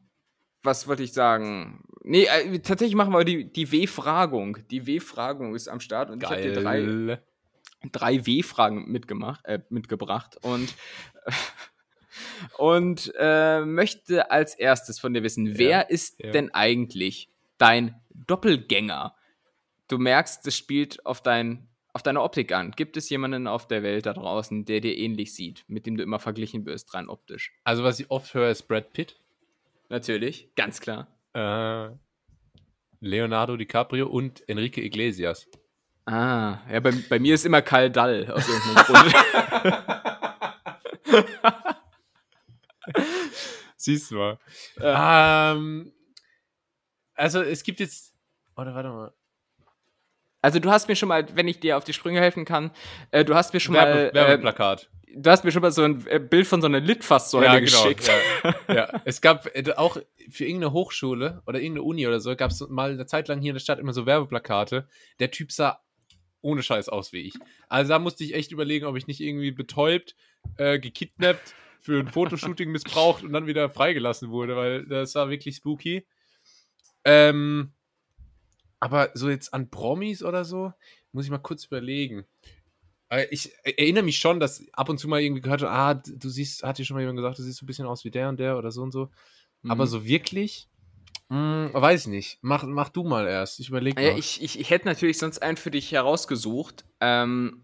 Was 0.63 0.89
wollte 0.89 1.03
ich 1.03 1.13
sagen? 1.13 1.85
Nee, 2.03 2.25
äh, 2.25 2.59
tatsächlich 2.59 2.97
machen 2.97 3.13
wir 3.13 3.25
die, 3.25 3.53
die 3.53 3.71
W-Fragung. 3.71 4.59
Die 4.71 4.87
W-Fragung 4.87 5.55
ist 5.55 5.69
am 5.69 5.81
Start 5.81 6.11
und 6.11 6.21
Geil. 6.21 6.31
ich 6.31 6.47
habe 6.47 6.55
dir 6.55 6.63
drei, 6.63 7.21
drei 7.93 8.27
W-Fragen 8.27 8.91
mitgemacht, 8.91 9.45
äh, 9.45 9.61
mitgebracht. 9.69 10.37
Und 10.43 10.75
und 12.59 13.13
äh, 13.19 13.61
möchte 13.65 14.31
als 14.31 14.55
erstes 14.55 14.99
von 14.99 15.15
dir 15.15 15.23
wissen, 15.23 15.47
ja, 15.47 15.59
wer 15.59 15.91
ist 15.91 16.23
ja. 16.23 16.31
denn 16.31 16.53
eigentlich 16.55 17.31
dein 17.59 18.01
Doppelgänger? 18.15 19.15
Du 19.89 19.99
merkst, 19.99 20.47
es 20.47 20.57
spielt 20.57 21.05
auf, 21.07 21.23
dein, 21.23 21.69
auf 21.93 22.03
deine 22.03 22.23
Optik 22.23 22.53
an. 22.53 22.73
Gibt 22.73 22.97
es 22.97 23.09
jemanden 23.09 23.47
auf 23.47 23.69
der 23.69 23.83
Welt 23.83 24.07
da 24.07 24.13
draußen, 24.13 24.65
der 24.65 24.81
dir 24.81 24.97
ähnlich 24.97 25.35
sieht, 25.35 25.65
mit 25.69 25.87
dem 25.87 25.97
du 25.97 26.03
immer 26.03 26.19
verglichen 26.19 26.67
wirst, 26.67 26.95
rein 26.95 27.09
optisch? 27.09 27.53
Also, 27.65 27.85
was 27.85 28.01
ich 28.01 28.11
oft 28.11 28.35
höre, 28.35 28.51
ist 28.51 28.65
Brad 28.69 28.93
Pitt. 28.93 29.21
Natürlich, 29.89 30.53
ganz 30.57 30.81
klar. 30.81 31.07
Äh, 31.35 31.91
Leonardo 33.01 33.57
DiCaprio 33.57 34.09
und 34.09 34.49
Enrique 34.49 34.79
Iglesias. 34.79 35.47
Ah, 36.07 36.59
ja, 36.71 36.81
bei, 36.81 36.93
bei 37.09 37.19
mir 37.19 37.35
ist 37.35 37.47
immer 37.47 37.63
Karl 37.63 37.91
Dall 37.91 38.31
aus 38.31 38.49
irgendeinem 38.49 38.85
Grund. 38.85 39.15
Siehst 43.77 44.11
du 44.11 44.17
mal. 44.17 44.39
Äh. 44.81 45.55
Ähm, 45.57 45.93
also 47.15 47.43
es 47.43 47.63
gibt 47.63 47.81
jetzt. 47.81 48.15
Oder 48.57 48.75
warte 48.75 48.89
mal. 48.89 49.13
Also 50.43 50.61
du 50.61 50.71
hast 50.71 50.89
mir 50.89 50.97
schon 50.97 51.09
mal, 51.09 51.27
wenn 51.35 51.49
ich 51.49 51.61
dir 51.61 51.77
auf 51.77 51.85
die 51.85 51.93
Sprünge 51.93 52.21
helfen 52.21 52.45
kann, 52.45 52.71
äh, 53.11 53.25
du 53.25 53.35
hast 53.35 53.53
mir 53.53 53.61
schon 53.61 53.75
Werbe, 53.75 53.93
mal. 53.93 54.11
Äh, 54.11 54.15
Werbeplakat. 54.15 54.89
Du 55.19 55.31
hast 55.31 55.45
mir 55.45 55.51
schon 55.51 55.63
mal 55.63 55.73
so 55.73 55.83
ein 55.83 56.07
äh, 56.07 56.19
Bild 56.19 56.47
von 56.47 56.61
so 56.61 56.67
einer 56.67 56.79
Litfaßsäule 56.79 57.47
ja, 57.47 57.59
genau, 57.59 57.83
geschickt. 57.83 58.11
Ja, 58.45 58.55
ja. 58.75 59.03
Es 59.05 59.21
gab 59.21 59.47
äh, 59.57 59.73
auch 59.73 59.97
für 60.31 60.45
irgendeine 60.45 60.73
Hochschule 60.73 61.43
oder 61.47 61.59
irgendeine 61.59 61.83
Uni 61.83 62.07
oder 62.07 62.21
so, 62.21 62.37
gab 62.37 62.51
es 62.51 62.61
mal 62.69 62.93
eine 62.93 63.07
Zeit 63.07 63.29
lang 63.29 63.41
hier 63.41 63.51
in 63.51 63.55
der 63.55 63.61
Stadt 63.61 63.79
immer 63.79 63.93
so 63.93 64.07
Werbeplakate. 64.07 64.89
Der 65.19 65.31
Typ 65.31 65.53
sah 65.53 65.81
ohne 66.43 66.63
Scheiß 66.63 66.89
aus 66.91 67.13
wie 67.13 67.23
ich. 67.23 67.35
Also 67.69 67.89
da 67.89 67.99
musste 67.99 68.23
ich 68.25 68.35
echt 68.35 68.53
überlegen, 68.53 68.87
ob 68.87 68.97
ich 68.97 69.07
nicht 69.07 69.21
irgendwie 69.21 69.51
betäubt, 69.51 70.15
äh, 70.59 70.79
gekidnappt 70.79 71.55
für 71.87 72.01
ein 72.01 72.09
Fotoshooting 72.09 72.73
missbraucht 72.73 73.23
und 73.23 73.33
dann 73.33 73.47
wieder 73.47 73.71
freigelassen 73.71 74.31
wurde, 74.31 74.57
weil 74.57 74.87
das 74.87 75.15
war 75.15 75.31
wirklich 75.31 75.55
spooky. 75.55 76.05
Ähm, 77.05 77.73
aber 78.81 79.11
so 79.15 79.31
jetzt 79.31 79.55
an 79.55 79.71
Promis 79.71 80.25
oder 80.25 80.45
so, 80.45 80.73
muss 81.13 81.27
ich 81.27 81.31
mal 81.31 81.39
kurz 81.39 81.65
überlegen. 81.65 82.27
Ich 83.31 83.53
erinnere 83.63 84.03
mich 84.03 84.19
schon, 84.19 84.41
dass 84.41 84.65
ab 84.73 84.89
und 84.89 84.99
zu 84.99 85.07
mal 85.07 85.21
irgendwie 85.21 85.43
gehört 85.43 85.63
ah, 85.63 85.95
du 85.95 86.29
siehst, 86.29 86.65
hat 86.65 86.79
dir 86.79 86.85
schon 86.85 86.97
mal 86.97 87.03
jemand 87.03 87.19
gesagt, 87.19 87.39
du 87.39 87.45
siehst 87.45 87.59
so 87.59 87.65
ein 87.65 87.69
bisschen 87.69 87.87
aus 87.87 88.05
wie 88.05 88.11
der 88.11 88.29
und 88.31 88.41
der 88.41 88.59
oder 88.59 88.73
so 88.73 88.83
und 88.83 88.91
so. 88.91 89.11
Mhm. 89.63 89.71
Aber 89.71 89.87
so 89.87 90.05
wirklich, 90.05 90.69
mh, 91.29 91.71
hm, 91.73 91.81
weiß 91.81 92.01
ich 92.03 92.09
nicht. 92.09 92.39
Mach, 92.43 92.65
mach 92.65 92.89
du 92.89 93.05
mal 93.05 93.29
erst. 93.29 93.61
Ich 93.61 93.69
überlege 93.69 94.03
ja, 94.03 94.17
ich, 94.17 94.43
ich, 94.43 94.59
ich 94.59 94.71
hätte 94.71 94.87
natürlich 94.87 95.19
sonst 95.19 95.39
einen 95.39 95.57
für 95.57 95.71
dich 95.71 95.93
herausgesucht. 95.93 96.85
Ähm, 97.01 97.63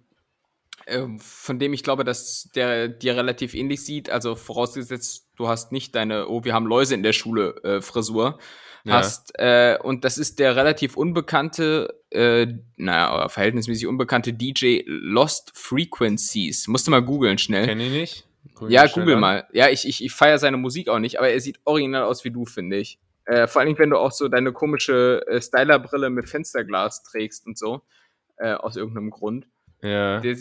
von 1.19 1.59
dem 1.59 1.73
ich 1.73 1.83
glaube, 1.83 2.05
dass 2.05 2.49
der 2.55 2.89
dir 2.89 3.17
relativ 3.17 3.55
ähnlich 3.55 3.85
sieht. 3.85 4.11
Also 4.11 4.35
vorausgesetzt, 4.35 5.29
du 5.37 5.49
hast 5.49 5.73
nicht 5.73 5.95
deine, 5.95 6.29
oh, 6.29 6.45
wir 6.45 6.55
haben 6.55 6.67
Läuse 6.67 6.95
in 6.95 7.03
der 7.03 7.13
Schule 7.13 7.55
äh, 7.63 7.81
Frisur 7.81 8.39
Ja. 8.85 8.95
hast. 8.95 9.33
Äh, 9.39 9.79
und 9.83 10.05
das 10.05 10.19
ist 10.19 10.39
der 10.39 10.57
relativ 10.57 10.97
unbekannte, 10.97 12.01
äh, 12.11 12.47
naja, 12.77 13.29
verhältnismäßig 13.29 13.87
unbekannte 13.87 14.33
DJ 14.33 14.83
Lost 14.87 15.53
Frequencies. 15.55 16.67
Musst 16.69 16.87
du 16.87 16.91
mal 16.91 17.03
googeln 17.03 17.39
schnell. 17.39 17.67
Kenn 17.67 17.81
ich 17.81 17.91
nicht. 17.93 18.27
Ich 18.45 18.69
Ja, 18.69 18.87
google 18.87 19.15
an. 19.15 19.21
mal. 19.21 19.49
Ja, 19.53 19.69
ich, 19.69 19.87
ich, 19.87 20.05
ich 20.05 20.13
feiere 20.13 20.39
seine 20.39 20.57
Musik 20.57 20.89
auch 20.89 20.99
nicht, 20.99 21.19
aber 21.19 21.29
er 21.31 21.41
sieht 21.41 21.61
original 21.65 22.03
aus 22.05 22.25
wie 22.25 22.31
du, 22.31 22.45
finde 22.45 22.77
ich. 22.79 22.99
Äh, 23.25 23.47
vor 23.47 23.61
allen 23.61 23.69
Dingen, 23.69 23.79
wenn 23.79 23.91
du 23.91 23.99
auch 23.99 24.11
so 24.11 24.27
deine 24.29 24.53
komische 24.53 25.25
äh, 25.29 25.41
Stylerbrille 25.41 26.11
mit 26.11 26.29
Fensterglas 26.29 27.05
trägst 27.05 27.47
und 27.47 27.57
so. 27.57 27.83
Äh, 28.37 28.55
aus 28.55 28.75
irgendeinem 28.77 29.11
Grund. 29.11 29.47
Ja. 29.83 30.19
Der, 30.21 30.37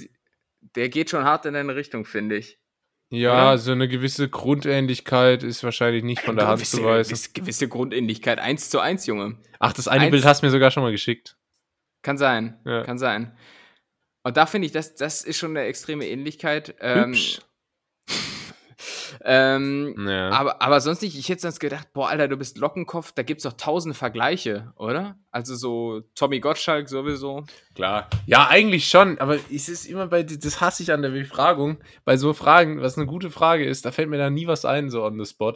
der 0.76 0.90
geht 0.90 1.10
schon 1.10 1.24
hart 1.24 1.46
in 1.46 1.54
deine 1.54 1.76
Richtung, 1.76 2.06
finde 2.06 2.38
ich. 2.38 2.60
Ja, 3.14 3.50
Oder? 3.50 3.58
so 3.58 3.72
eine 3.74 3.90
gewisse 3.90 4.30
Grundähnlichkeit 4.30 5.44
ist 5.44 5.64
wahrscheinlich 5.66 6.04
nicht 6.04 6.22
von 6.22 6.38
der 6.38 6.48
Hand 6.48 6.66
zu 6.66 6.84
weisen. 6.84 7.10
gewisse, 7.10 7.32
gewisse 7.34 7.68
Grundähnlichkeit. 7.68 8.40
Eins 8.40 8.70
zu 8.70 8.80
eins, 8.80 9.06
Junge. 9.06 9.38
Ach, 9.60 9.74
das 9.74 9.88
eine 9.90 10.04
Eins- 10.06 10.12
Bild 10.12 10.26
hast 10.26 10.42
du 10.42 10.46
mir 10.46 10.52
sogar 10.52 10.72
schon 10.72 10.84
mal 10.84 10.92
geschickt. 10.94 11.36
Kann 12.04 12.18
sein. 12.18 12.60
Ja. 12.66 12.84
Kann 12.84 12.98
sein. 12.98 13.38
Und 14.24 14.38
da 14.38 14.46
finde 14.46 14.68
ich, 14.68 14.72
das, 14.72 14.96
das 14.96 15.24
ist 15.24 15.38
schon 15.38 15.52
eine 15.58 15.66
extreme 15.68 16.08
Ähnlichkeit. 16.08 16.76
Ähm, 16.80 17.10
Hübsch. 17.10 17.42
Ähm, 19.24 19.96
Ja. 20.08 20.30
aber, 20.30 20.62
aber 20.62 20.82
sonst 20.82 21.02
nicht. 21.02 21.18
Ich 21.18 21.30
hätte 21.30 21.42
sonst 21.42 21.60
gedacht, 21.60 21.94
boah, 21.94 22.10
Alter, 22.10 22.28
du 22.28 22.38
bist 22.38 22.58
Lockenkopf, 22.58 23.12
da 23.12 23.24
gibt's 23.24 23.44
doch 23.44 23.54
tausend 23.54 23.96
Vergleiche, 23.96 24.74
oder? 24.78 25.16
Also 25.32 25.56
so 25.56 26.02
Tommy 26.16 26.40
Gottschalk 26.40 26.90
sowieso. 26.90 27.44
Klar. 27.76 28.10
Ja, 28.26 28.48
eigentlich 28.48 28.88
schon, 28.90 29.20
aber 29.20 29.38
es 29.54 29.70
ist 29.70 29.86
immer 29.86 30.08
bei, 30.08 30.24
das 30.24 30.60
hasse 30.62 30.84
ich 30.84 30.92
an 30.92 31.02
der 31.02 31.10
Befragung, 31.10 31.78
bei 32.06 32.18
so 32.18 32.34
Fragen, 32.34 32.82
was 32.82 32.98
eine 32.98 33.06
gute 33.08 33.30
Frage 33.32 33.66
ist, 33.66 33.86
da 33.86 33.92
fällt 33.92 34.10
mir 34.10 34.18
dann 34.18 34.34
nie 34.34 34.48
was 34.48 34.66
ein, 34.66 34.90
so 34.90 35.04
on 35.04 35.20
the 35.24 35.30
spot. 35.30 35.54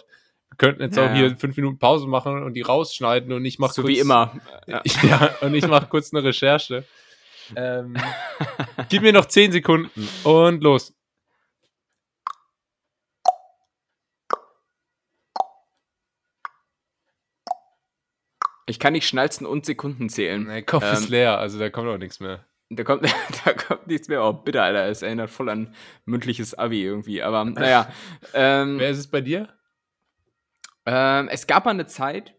Wir 0.49 0.57
könnten 0.57 0.81
jetzt 0.83 0.95
Ja, 0.97 1.07
auch 1.09 1.13
hier 1.15 1.35
fünf 1.35 1.57
Minuten 1.57 1.79
Pause 1.79 2.07
machen 2.07 2.43
und 2.43 2.53
die 2.53 2.61
rausschneiden 2.61 3.33
und 3.33 3.43
ich 3.45 3.59
mache 3.59 3.73
so 3.73 3.81
kurz, 3.81 3.93
wie 3.93 3.99
immer. 3.99 4.39
Ja. 4.67 4.81
Ja, 5.03 5.35
und 5.41 5.53
ich 5.55 5.67
mache 5.67 5.87
kurz 5.87 6.13
eine 6.13 6.23
Recherche. 6.23 6.83
Ähm, 7.55 7.95
gib 8.89 9.01
mir 9.03 9.13
noch 9.13 9.25
zehn 9.25 9.51
Sekunden 9.51 10.07
und 10.23 10.63
los. 10.63 10.94
Ich 18.65 18.79
kann 18.79 18.93
nicht 18.93 19.07
schnalzen 19.07 19.45
und 19.45 19.65
Sekunden 19.65 20.09
zählen. 20.09 20.45
Mein 20.45 20.65
Kopf 20.65 20.91
ist 20.91 21.05
Ähm, 21.05 21.11
leer, 21.11 21.37
also 21.37 21.59
da 21.59 21.69
kommt 21.69 21.87
auch 21.87 21.97
nichts 21.97 22.19
mehr. 22.19 22.45
Da 22.69 22.83
kommt, 22.83 23.03
da 23.45 23.53
kommt 23.53 23.87
nichts 23.87 24.07
mehr. 24.07 24.23
Oh, 24.23 24.33
bitte, 24.33 24.61
Alter. 24.61 24.87
Es 24.87 25.01
erinnert 25.01 25.29
voll 25.29 25.49
an 25.49 25.75
mündliches 26.05 26.55
Abi 26.55 26.83
irgendwie. 26.83 27.21
Aber 27.21 27.45
naja. 27.45 27.91
ähm, 28.33 28.79
Wer 28.79 28.89
ist 28.89 28.97
es 28.97 29.07
bei 29.07 29.21
dir? 29.21 29.49
Ähm, 30.85 31.27
es 31.29 31.47
gab 31.47 31.65
mal 31.65 31.71
eine 31.71 31.87
Zeit, 31.87 32.35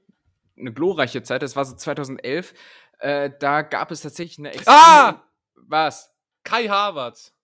eine 0.58 0.72
glorreiche 0.72 1.22
Zeit, 1.22 1.42
das 1.42 1.56
war 1.56 1.64
so 1.64 1.74
2011, 1.74 2.54
äh, 2.98 3.30
da 3.38 3.62
gab 3.62 3.90
es 3.90 4.02
tatsächlich 4.02 4.38
eine 4.38 4.52
extreme... 4.52 4.76
Ah! 4.78 5.22
Was? 5.68 6.14
Kai 6.44 6.68
Havertz. 6.68 7.35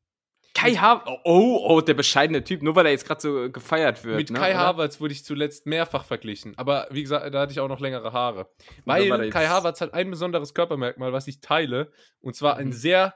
Kai 0.55 0.74
Havertz. 0.74 1.20
Oh, 1.24 1.64
oh, 1.66 1.80
der 1.80 1.94
bescheidene 1.94 2.44
Typ, 2.44 2.62
nur 2.62 2.76
weil 2.76 2.84
er 2.86 2.92
jetzt 2.92 3.07
gerade 3.07 3.20
so 3.20 3.50
gefeiert 3.50 4.05
wird. 4.05 4.16
Mit 4.18 4.30
ne, 4.30 4.38
Kai 4.38 4.50
oder? 4.50 4.59
Havertz 4.61 5.00
wurde 5.00 5.12
ich 5.12 5.24
zuletzt 5.24 5.66
mehrfach 5.66 6.05
verglichen. 6.05 6.53
Aber 6.59 6.86
wie 6.90 7.03
gesagt, 7.03 7.32
da 7.34 7.40
hatte 7.40 7.53
ich 7.53 7.61
auch 7.61 7.68
noch 7.68 7.80
längere 7.80 8.12
Haare. 8.12 8.48
Weil 8.84 9.30
Kai 9.30 9.46
Havertz 9.46 9.80
hat 9.80 9.94
ein 9.94 10.11
besonderes 10.11 10.53
Körpermerkmal, 10.55 11.12
was 11.12 11.26
ich 11.26 11.40
teile. 11.40 11.90
Und 12.20 12.36
zwar 12.36 12.57
einen 12.59 12.68
Mhm. 12.68 12.72
sehr 12.74 13.14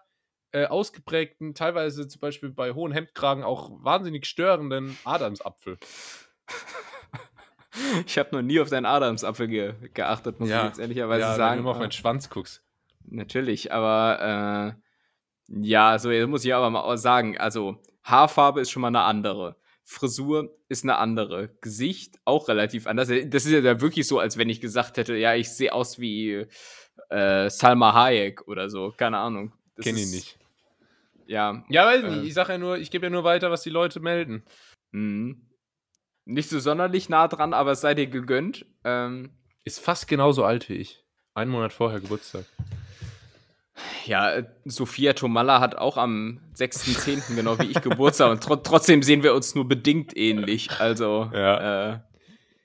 äh, 0.53 0.67
ausgeprägten, 0.67 1.55
teilweise 1.55 2.09
zum 2.09 2.21
Beispiel 2.21 2.49
bei 2.51 2.73
hohen 2.73 2.93
Hemdkragen 2.93 3.45
auch 3.45 3.71
wahnsinnig 3.83 4.27
störenden 4.27 4.97
Adamsapfel. 5.05 5.77
Ich 8.07 8.17
habe 8.17 8.35
noch 8.35 8.41
nie 8.41 8.59
auf 8.59 8.71
deinen 8.71 8.87
Adamsapfel 8.87 9.49
ge 9.49 9.75
geachtet, 9.93 10.41
muss 10.41 10.49
Ja. 10.49 10.61
ich 10.63 10.69
jetzt 10.69 10.79
ehrlicherweise 10.79 11.21
ja, 11.21 11.31
wenn 11.33 11.37
sagen. 11.37 11.57
du 11.57 11.61
immer 11.61 11.71
auf 11.73 11.79
meinen 11.79 11.93
Schwanz 11.93 12.31
guckst. 12.31 12.63
Natürlich, 13.05 13.71
aber 13.71 14.75
äh, 14.79 14.81
ja, 15.49 15.99
so 15.99 16.11
jetzt 16.11 16.29
muss 16.29 16.45
ich 16.45 16.55
aber 16.55 16.71
mal 16.71 16.97
sagen, 16.99 17.39
also 17.39 17.77
Haarfarbe 18.03 18.61
ist 18.61 18.71
schon 18.71 18.83
mal 18.83 18.89
eine 18.89 19.03
andere. 19.03 19.57
Frisur 19.85 20.57
ist 20.69 20.83
eine 20.85 20.97
andere. 20.97 21.49
Gesicht 21.61 22.17
auch 22.25 22.49
relativ 22.49 22.87
anders. 22.87 23.09
Das 23.09 23.47
ist 23.47 23.53
ja 23.53 23.81
wirklich 23.81 24.07
so, 24.09 24.19
als 24.19 24.37
wenn 24.37 24.49
ich 24.49 24.61
gesagt 24.61 24.97
hätte, 24.97 25.15
ja, 25.17 25.35
ich 25.35 25.49
sehe 25.51 25.73
aus 25.73 26.01
wie 26.01 26.47
äh, 27.11 27.49
Salma 27.51 27.95
Hayek 27.95 28.49
oder 28.49 28.69
so. 28.69 28.93
Keine 28.97 29.19
Ahnung. 29.19 29.53
Das 29.77 29.85
Kenn 29.85 29.97
ich 29.97 30.11
nicht. 30.11 30.39
Ja. 31.27 31.65
Ja, 31.69 31.87
weiß 31.87 32.03
Äh. 32.03 32.11
nicht. 32.11 32.27
Ich 32.29 32.35
sage 32.35 32.53
ja 32.53 32.59
nur, 32.59 32.79
ich 32.79 32.91
gebe 32.91 33.07
ja 33.07 33.11
nur 33.11 33.23
weiter, 33.25 33.51
was 33.51 33.63
die 33.63 33.71
Leute 33.71 34.01
melden. 34.01 34.45
Mhm. 34.91 35.43
Nicht 36.25 36.49
so 36.49 36.59
sonderlich 36.59 37.09
nah 37.09 37.29
dran, 37.29 37.55
aber 37.55 37.73
es 37.73 37.81
sei 37.81 37.95
dir 37.95 38.09
gegönnt. 38.09 38.67
Ähm, 38.83 39.31
Ist 39.63 39.79
fast 39.79 40.09
genauso 40.09 40.45
alt 40.45 40.69
wie 40.69 40.75
ich. 40.75 41.05
Einen 41.35 41.53
Monat 41.53 41.73
vorher 41.73 42.01
Geburtstag. 42.01 42.45
Ja, 44.07 44.33
äh, 44.33 44.45
Sophia 44.65 45.13
Tomalla 45.13 45.61
hat 45.61 45.77
auch 45.77 45.97
am 45.97 46.41
6.10. 46.57 47.35
genau 47.37 47.59
wie 47.59 47.67
ich 47.71 47.81
Geburtstag 47.83 48.31
und 48.31 48.43
tro 48.43 48.57
trotzdem 48.57 49.03
sehen 49.03 49.23
wir 49.23 49.35
uns 49.35 49.55
nur 49.55 49.69
bedingt 49.69 50.17
ähnlich. 50.17 50.71
Also, 50.81 51.31
Ja. 51.35 51.93
äh, 51.95 52.01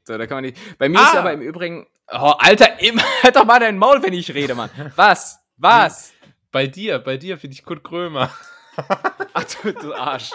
so, 0.05 0.17
da 0.17 0.25
kann 0.25 0.37
man 0.37 0.45
nicht. 0.45 0.57
Bei 0.77 0.89
mir 0.89 0.99
ist 0.99 1.13
Ah! 1.15 1.19
aber 1.19 1.33
im 1.33 1.41
Übrigen. 1.41 1.85
Oh, 2.11 2.33
Alter, 2.39 2.79
immer, 2.81 3.01
halt 3.23 3.35
doch 3.35 3.45
mal 3.45 3.59
dein 3.59 3.77
Maul, 3.77 4.01
wenn 4.03 4.13
ich 4.13 4.33
rede, 4.33 4.55
Mann. 4.55 4.69
Was? 4.95 5.39
Was? 5.57 6.13
Bei 6.51 6.67
dir, 6.67 6.99
bei 6.99 7.17
dir 7.17 7.37
finde 7.37 7.53
ich 7.55 7.63
Kurt 7.63 7.83
Krömer. 7.83 8.31
Ach 9.33 9.43
du, 9.63 9.73
du 9.73 9.93
Arsch. 9.93 10.31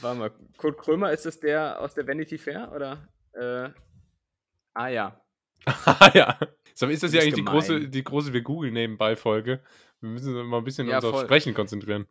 Warte 0.00 0.18
mal, 0.18 0.30
Kurt 0.56 0.78
Krömer, 0.78 1.10
ist 1.12 1.26
das 1.26 1.40
der 1.40 1.80
aus 1.80 1.94
der 1.94 2.06
Vanity 2.06 2.38
Fair? 2.38 2.70
Oder? 2.74 3.08
Äh, 3.32 3.70
ah 4.74 4.88
ja. 4.88 5.20
Ah 5.86 6.10
ja. 6.12 6.38
So, 6.74 6.86
ist 6.86 7.02
das 7.02 7.12
ja 7.12 7.20
eigentlich 7.22 7.34
die 7.34 7.40
gemein. 7.44 7.54
große, 7.54 7.88
die 7.88 8.04
große 8.04 8.32
Wir 8.32 8.42
googeln 8.42 8.74
nebenbei 8.74 9.16
Folge. 9.16 9.62
Wir 10.00 10.10
müssen 10.10 10.36
uns 10.36 10.46
mal 10.48 10.58
ein 10.58 10.64
bisschen 10.64 10.88
Ja, 10.88 10.96
uns 10.96 11.04
auf. 11.04 11.20
Sprechen 11.22 11.54
konzentrieren. 11.54 12.06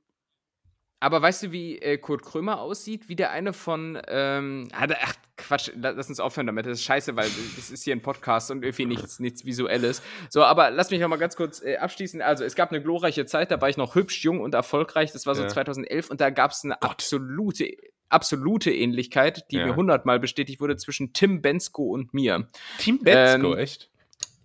Aber 1.00 1.22
weißt 1.22 1.44
du, 1.44 1.52
wie 1.52 1.80
äh, 1.80 1.98
Kurt 1.98 2.24
Krömer 2.24 2.62
aussieht? 2.62 3.10
Wie 3.10 3.18
der 3.18 3.32
eine 3.32 3.52
von. 3.52 4.02
Ähm, 4.08 4.70
ach, 4.72 5.16
Quatsch, 5.36 5.70
la- 5.76 5.90
lass 5.90 6.08
uns 6.08 6.22
aufhören 6.22 6.48
damit. 6.48 6.66
Das 6.66 6.74
ist 6.80 6.84
scheiße, 6.86 7.18
weil 7.18 7.28
das 7.58 7.72
ist 7.72 7.84
hier 7.84 7.94
ein 7.94 8.02
Podcast 8.02 8.52
und 8.52 8.64
irgendwie 8.64 8.86
nichts, 8.86 9.20
nichts 9.20 9.44
Visuelles. 9.46 10.02
So, 10.30 10.44
aber 10.44 10.72
lass 10.72 10.92
mich 10.92 11.02
noch 11.02 11.10
mal 11.10 11.18
ganz 11.18 11.36
kurz 11.36 11.62
äh, 11.62 11.76
abschließen. 11.76 12.22
Also, 12.22 12.46
es 12.46 12.56
gab 12.56 12.72
eine 12.72 12.82
glorreiche 12.82 13.26
Zeit, 13.26 13.52
da 13.52 13.60
war 13.60 13.68
ich 13.68 13.76
noch 13.76 13.96
hübsch, 13.96 14.24
jung 14.24 14.40
und 14.40 14.56
erfolgreich. 14.56 15.12
Das 15.12 15.26
war 15.26 15.36
so 15.36 15.42
Ja. 15.44 15.50
2011 15.50 16.10
und 16.10 16.22
da 16.22 16.30
gab 16.30 16.52
es 16.52 16.64
eine 16.64 16.82
absolute, 16.82 17.76
absolute 18.08 18.72
Ähnlichkeit, 18.74 19.52
die 19.52 19.58
Ja. 19.58 19.66
mir 19.66 19.76
hundertmal 19.76 20.22
bestätigt 20.22 20.62
wurde 20.62 20.78
zwischen 20.78 21.12
Tim 21.12 21.42
Bensko 21.42 21.84
und 21.84 22.14
mir. 22.14 22.48
Team 22.78 23.00
Betzko, 23.00 23.52
Ähm, 23.54 23.58
echt? 23.60 23.90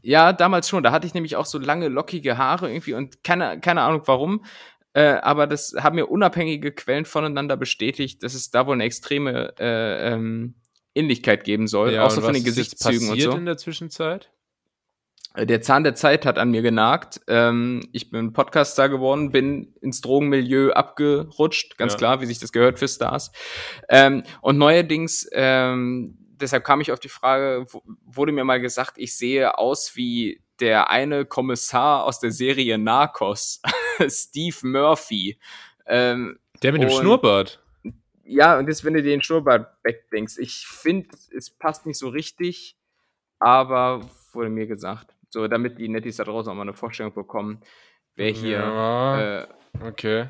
Ja, 0.02 0.32
damals 0.32 0.68
schon. 0.68 0.82
Da 0.82 0.92
hatte 0.92 1.06
ich 1.06 1.14
nämlich 1.14 1.36
auch 1.36 1.46
so 1.46 1.58
lange, 1.58 1.88
lockige 1.88 2.38
Haare 2.38 2.70
irgendwie 2.70 2.94
und 2.94 3.22
keine, 3.24 3.60
keine 3.60 3.82
Ahnung 3.82 4.02
warum. 4.06 4.44
Äh, 4.94 5.14
aber 5.22 5.46
das 5.46 5.74
haben 5.78 5.96
mir 5.96 6.06
unabhängige 6.06 6.72
Quellen 6.72 7.04
voneinander 7.04 7.56
bestätigt, 7.56 8.22
dass 8.22 8.34
es 8.34 8.50
da 8.50 8.66
wohl 8.66 8.74
eine 8.74 8.84
extreme 8.84 9.54
äh, 9.58 10.12
ähm, 10.14 10.54
Ähnlichkeit 10.94 11.44
geben 11.44 11.66
soll. 11.66 11.98
auch 11.98 12.10
so 12.10 12.20
von 12.20 12.30
was 12.30 12.36
den 12.36 12.44
Gesichtszügen 12.44 13.02
und 13.02 13.08
passiert 13.14 13.32
so. 13.32 13.38
in 13.38 13.46
der 13.46 13.56
Zwischenzeit? 13.56 14.30
Äh, 15.34 15.46
Der 15.46 15.60
Zahn 15.60 15.84
der 15.84 15.94
Zeit 15.94 16.24
hat 16.26 16.38
an 16.38 16.50
mir 16.50 16.62
genagt. 16.62 17.20
Ähm, 17.28 17.88
ich 17.92 18.10
bin 18.10 18.32
Podcaster 18.32 18.88
geworden, 18.88 19.30
bin 19.30 19.74
ins 19.82 20.00
Drogenmilieu 20.00 20.70
abgerutscht, 20.72 21.76
ganz 21.76 21.92
Ja. 21.92 21.98
klar, 21.98 22.20
wie 22.20 22.26
sich 22.26 22.38
das 22.38 22.50
gehört 22.52 22.78
für 22.78 22.88
Stars. 22.88 23.30
Ähm, 23.88 24.22
und 24.40 24.58
neuerdings, 24.58 25.28
ähm, 25.32 26.18
deshalb 26.40 26.64
kam 26.64 26.80
ich 26.80 26.92
auf 26.92 27.00
die 27.00 27.08
Frage, 27.08 27.66
wurde 28.04 28.32
mir 28.32 28.44
mal 28.44 28.60
gesagt, 28.60 28.94
ich 28.96 29.16
sehe 29.16 29.58
aus 29.58 29.96
wie 29.96 30.42
der 30.60 30.90
eine 30.90 31.24
Kommissar 31.24 32.04
aus 32.04 32.20
der 32.20 32.30
Serie 32.32 32.78
Narcos, 32.78 33.62
Steve 34.08 34.56
Murphy. 34.66 35.38
Ähm, 35.86 36.38
Der 36.62 36.72
mit 36.72 36.82
dem 36.82 36.90
Schnurrbart. 36.90 37.62
ja, 38.24 38.58
und 38.58 38.66
jetzt, 38.68 38.84
wenn 38.84 38.94
du 38.94 39.02
den 39.02 39.22
Schnurrbart 39.22 39.68
wegdenkst, 39.84 40.38
ich 40.38 40.66
finde, 40.66 41.08
es 41.36 41.50
passt 41.50 41.86
nicht 41.86 41.98
so 41.98 42.08
richtig, 42.08 42.76
aber 43.38 44.00
wurde 44.32 44.50
mir 44.50 44.66
gesagt. 44.66 45.14
So, 45.30 45.46
damit 45.46 45.78
die 45.78 45.88
Netties 45.88 46.16
da 46.16 46.24
draußen 46.24 46.50
auch 46.50 46.56
mal 46.56 46.62
eine 46.62 46.74
Vorstellung 46.74 47.12
bekommen, 47.14 47.60
wer 48.16 48.30
hier. 48.30 48.58
Ja, 48.58 49.40
Äh, 49.42 49.46
okay. 49.86 50.28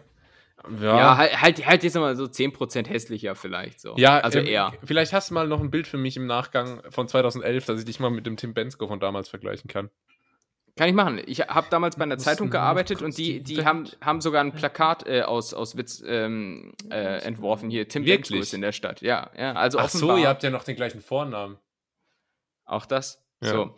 Ja, 0.80 0.96
Ja, 0.96 1.16
halt, 1.16 1.42
halt, 1.42 1.66
halt 1.66 1.82
jetzt 1.84 1.94
mal 1.94 2.16
so 2.16 2.24
10% 2.24 2.88
hässlicher 2.88 3.34
vielleicht 3.34 3.80
so. 3.80 3.94
ja 3.96 4.18
also 4.18 4.38
ähm, 4.38 4.46
eher. 4.46 4.72
Vielleicht 4.84 5.12
hast 5.12 5.30
du 5.30 5.34
mal 5.34 5.46
noch 5.46 5.60
ein 5.60 5.70
Bild 5.70 5.86
für 5.86 5.98
mich 5.98 6.16
im 6.16 6.26
Nachgang 6.26 6.82
von 6.90 7.08
2011, 7.08 7.66
dass 7.66 7.80
ich 7.80 7.86
dich 7.86 8.00
mal 8.00 8.10
mit 8.10 8.26
dem 8.26 8.36
Tim 8.36 8.54
Bensko 8.54 8.88
von 8.88 9.00
damals 9.00 9.28
vergleichen 9.28 9.68
kann. 9.68 9.90
Kann 10.78 10.88
ich 10.88 10.94
machen. 10.94 11.20
Ich 11.26 11.40
habe 11.40 11.66
damals 11.70 11.96
bei 11.96 12.04
einer 12.04 12.18
Zeitung 12.18 12.50
gearbeitet 12.50 13.02
und 13.02 13.18
die, 13.18 13.42
die 13.42 13.64
haben, 13.64 13.88
haben 14.00 14.20
sogar 14.20 14.44
ein 14.44 14.52
Plakat 14.52 15.08
äh, 15.08 15.22
aus, 15.22 15.52
aus 15.52 15.76
Witz 15.76 16.04
ähm, 16.06 16.72
äh, 16.88 17.18
entworfen. 17.24 17.68
Hier, 17.68 17.88
Tim 17.88 18.04
Wirklich? 18.04 18.28
Bensko 18.28 18.36
ist 18.36 18.54
in 18.54 18.60
der 18.60 18.70
Stadt. 18.70 19.00
Ja, 19.00 19.28
ja. 19.36 19.54
Also 19.54 19.80
Ach 19.80 19.88
so, 19.88 20.16
ihr 20.16 20.28
habt 20.28 20.44
ja 20.44 20.50
noch 20.50 20.62
den 20.62 20.76
gleichen 20.76 21.00
Vornamen. 21.00 21.58
Auch 22.64 22.86
das? 22.86 23.24
Ja. 23.42 23.50
So. 23.50 23.74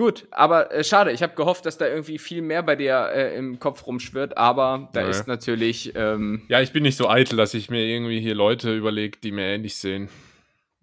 Gut, 0.00 0.26
aber 0.30 0.72
äh, 0.72 0.82
schade. 0.82 1.12
Ich 1.12 1.22
habe 1.22 1.34
gehofft, 1.34 1.66
dass 1.66 1.76
da 1.76 1.86
irgendwie 1.86 2.16
viel 2.16 2.40
mehr 2.40 2.62
bei 2.62 2.74
dir 2.74 3.10
äh, 3.14 3.36
im 3.36 3.58
Kopf 3.60 3.86
rumschwirrt, 3.86 4.38
aber 4.38 4.88
da 4.94 5.02
Nee. 5.02 5.10
ist 5.10 5.26
natürlich. 5.26 5.92
Ähm, 5.94 6.40
Ja, 6.48 6.62
ich 6.62 6.72
bin 6.72 6.84
nicht 6.84 6.96
so 6.96 7.06
eitel, 7.10 7.36
dass 7.36 7.52
ich 7.52 7.68
mir 7.68 7.84
irgendwie 7.84 8.18
hier 8.18 8.34
Leute 8.34 8.74
überlege, 8.74 9.18
die 9.22 9.30
mir 9.30 9.44
ähnlich 9.44 9.76
sehen. 9.76 10.08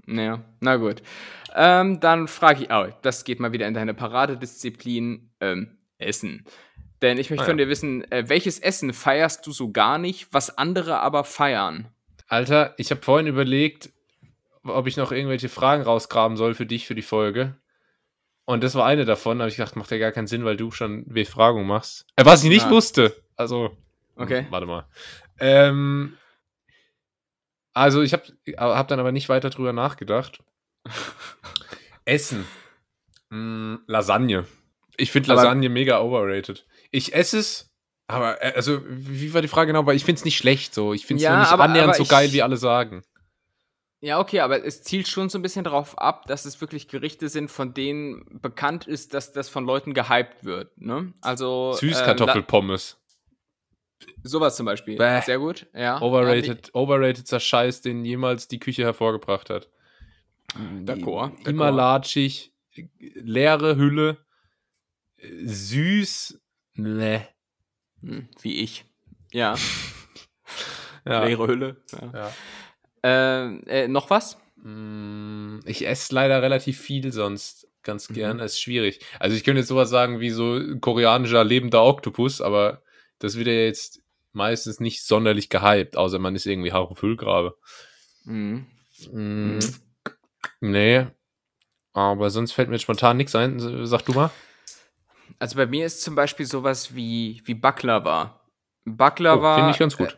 naja, 0.05 0.41
na 0.59 0.75
gut. 0.75 1.01
Ähm, 1.55 1.99
dann 1.99 2.27
frage 2.27 2.65
ich, 2.65 2.69
oh, 2.71 2.89
das 3.01 3.23
geht 3.23 3.39
mal 3.39 3.51
wieder 3.53 3.67
in 3.67 3.73
deine 3.73 3.95
Paradedisziplin: 3.95 5.31
ähm, 5.41 5.77
Essen. 5.97 6.45
Denn 7.01 7.17
ich 7.17 7.31
möchte 7.31 7.45
Ah, 7.45 7.47
von 7.47 7.57
dir 7.57 7.69
wissen, 7.69 8.03
äh, 8.11 8.25
welches 8.27 8.59
Essen 8.59 8.93
feierst 8.93 9.47
du 9.47 9.51
so 9.51 9.71
gar 9.71 9.97
nicht, 9.97 10.27
was 10.31 10.59
andere 10.59 10.99
aber 10.99 11.23
feiern? 11.23 11.87
Alter, 12.27 12.75
ich 12.77 12.91
habe 12.91 13.01
vorhin 13.01 13.25
überlegt, 13.25 13.89
ob 14.63 14.85
ich 14.85 14.95
noch 14.95 15.11
irgendwelche 15.11 15.49
Fragen 15.49 15.81
rausgraben 15.81 16.37
soll 16.37 16.53
für 16.53 16.67
dich 16.67 16.85
für 16.85 16.93
die 16.93 17.01
Folge. 17.01 17.55
Und 18.49 18.63
das 18.63 18.75
war 18.75 18.85
eine 18.85 19.03
davon, 19.03 19.41
aber 19.41 19.49
ich 19.49 19.57
gedacht, 19.57 19.75
macht 19.75 19.91
ja 19.91 19.97
gar 19.97 20.13
keinen 20.13 20.27
Sinn, 20.27 20.45
weil 20.45 20.55
du 20.55 20.71
schon 20.71 21.03
Befragung 21.05 21.67
machst. 21.67 22.05
Äh, 22.15 22.23
was 22.23 22.43
ich 22.43 22.49
nicht 22.49 22.65
Na. 22.67 22.71
wusste. 22.71 23.13
Also, 23.35 23.75
Okay. 24.15 24.43
hm, 24.43 24.47
warte 24.51 24.65
mal. 24.65 24.87
Ähm, 25.39 26.17
also, 27.73 28.01
ich 28.01 28.13
habe 28.13 28.23
hab 28.57 28.87
dann 28.87 28.99
aber 29.01 29.11
nicht 29.11 29.27
weiter 29.29 29.49
drüber 29.49 29.73
nachgedacht. 29.73 30.41
Essen. 32.05 32.45
Mm, 33.29 33.75
Lasagne. 33.85 34.45
Ich 34.95 35.11
finde 35.11 35.31
Aber- 35.33 35.43
Lasagne 35.43 35.69
mega 35.69 35.99
overrated. 35.99 36.65
Ich 36.91 37.13
esse 37.13 37.39
es, 37.39 37.69
aber, 38.07 38.41
äh, 38.41 38.53
also, 38.55 38.81
wie 38.87 39.33
war 39.33 39.41
die 39.41 39.49
Frage 39.49 39.67
genau? 39.67 39.85
Weil 39.85 39.97
ich 39.97 40.05
finde 40.05 40.19
es 40.19 40.25
nicht 40.25 40.37
schlecht 40.37 40.73
so. 40.73 40.93
Ich 40.93 41.05
finde 41.05 41.19
es 41.19 41.23
Ja, 41.25 41.39
nicht 41.41 41.51
aber- 41.51 41.65
annähernd 41.65 41.89
aber 41.89 41.97
so 41.97 42.03
ich- 42.03 42.09
geil, 42.09 42.31
wie 42.31 42.41
alle 42.41 42.55
sagen. 42.57 43.03
Ja, 43.99 44.19
okay, 44.19 44.41
aber 44.41 44.63
es 44.63 44.83
zielt 44.83 45.07
schon 45.07 45.27
so 45.29 45.39
ein 45.39 45.41
bisschen 45.41 45.63
darauf 45.63 45.97
ab, 45.97 46.25
dass 46.27 46.45
es 46.45 46.61
wirklich 46.61 46.87
Gerichte 46.87 47.29
sind, 47.29 47.49
von 47.49 47.73
denen 47.73 48.39
bekannt 48.41 48.85
ist, 48.85 49.13
dass 49.15 49.31
das 49.31 49.49
von 49.49 49.65
Leuten 49.65 49.93
gehypt 49.95 50.43
wird. 50.43 50.77
Ne? 50.79 51.13
Also 51.21 51.71
ähm, 51.73 51.79
Süßkartoffelpommes. 51.79 52.99
la- 53.99 54.07
sowas 54.23 54.55
zum 54.55 54.67
Beispiel. 54.67 54.97
Bäh. 54.97 55.21
Sehr 55.21 55.39
gut. 55.39 55.65
Ja. 55.73 55.99
Overrated, 55.99 56.69
overratedster 56.75 57.39
Scheiß, 57.39 57.81
den 57.81 58.05
jemals 58.05 58.47
die 58.47 58.59
Küche 58.59 58.83
hervorgebracht 58.83 59.49
hat. 59.49 59.69
D'accord, 60.85 61.31
Immer 61.47 61.71
latschig, 61.71 62.53
leere 62.99 63.75
Hülle, 63.77 64.17
süß. 65.21 66.39
Ne. 66.75 67.27
Hm, 68.01 68.29
wie 68.41 68.61
ich. 68.61 68.85
Ja. 69.31 69.55
Ja. 71.05 71.23
Leere 71.23 71.47
Hülle. 71.47 71.77
Ja. 71.93 72.11
Ja. 72.13 72.33
Ähm, 73.09 73.61
äh, 73.67 73.87
noch 73.87 74.09
was? 74.09 74.37
Mm, 74.57 75.59
Ich 75.65 75.87
esse 75.87 76.13
leider 76.13 76.41
relativ 76.41 76.79
viel 76.79 77.11
sonst 77.13 77.67
ganz 77.83 78.09
Mhm. 78.09 78.13
gern. 78.15 78.39
Es 78.39 78.53
ist 78.53 78.61
schwierig. 78.61 78.99
Also 79.19 79.35
ich 79.37 79.43
könnte 79.43 79.59
jetzt 79.59 79.69
sowas 79.69 79.89
sagen 79.89 80.19
wie 80.19 80.29
so 80.29 80.59
koreanischer 80.81 81.43
lebender 81.43 81.83
Oktopus, 81.83 82.41
aber 82.41 82.81
das 83.19 83.37
wird 83.37 83.47
ja 83.47 83.53
jetzt 83.53 84.01
meistens 84.33 84.79
nicht 84.79 85.03
sonderlich 85.05 85.49
gehypt, 85.49 85.95
außer 85.95 86.19
man 86.19 86.35
ist 86.35 86.45
irgendwie 86.45 86.73
Haare 86.73 86.95
Füllgrabe. 86.95 87.55
Mhm. 88.25 88.67
Mm, 89.11 89.59
Nee. 90.59 91.07
Aber 91.93 92.29
sonst 92.29 92.51
fällt 92.51 92.69
mir 92.69 92.77
spontan 92.79 93.17
nichts 93.17 93.35
ein. 93.35 93.85
Sag 93.85 94.03
du 94.05 94.11
mal. 94.13 94.29
Also 95.39 95.55
bei 95.55 95.65
mir 95.65 95.85
ist 95.85 96.01
zum 96.01 96.15
Beispiel 96.15 96.45
sowas 96.45 96.93
wie, 96.95 97.41
wie 97.45 97.53
Baklava. 97.53 98.41
Baklava. 98.85 99.53
Oh, 99.53 99.55
Finde 99.57 99.71
ich 99.71 99.79
ganz 99.79 99.97
gut. 99.97 100.17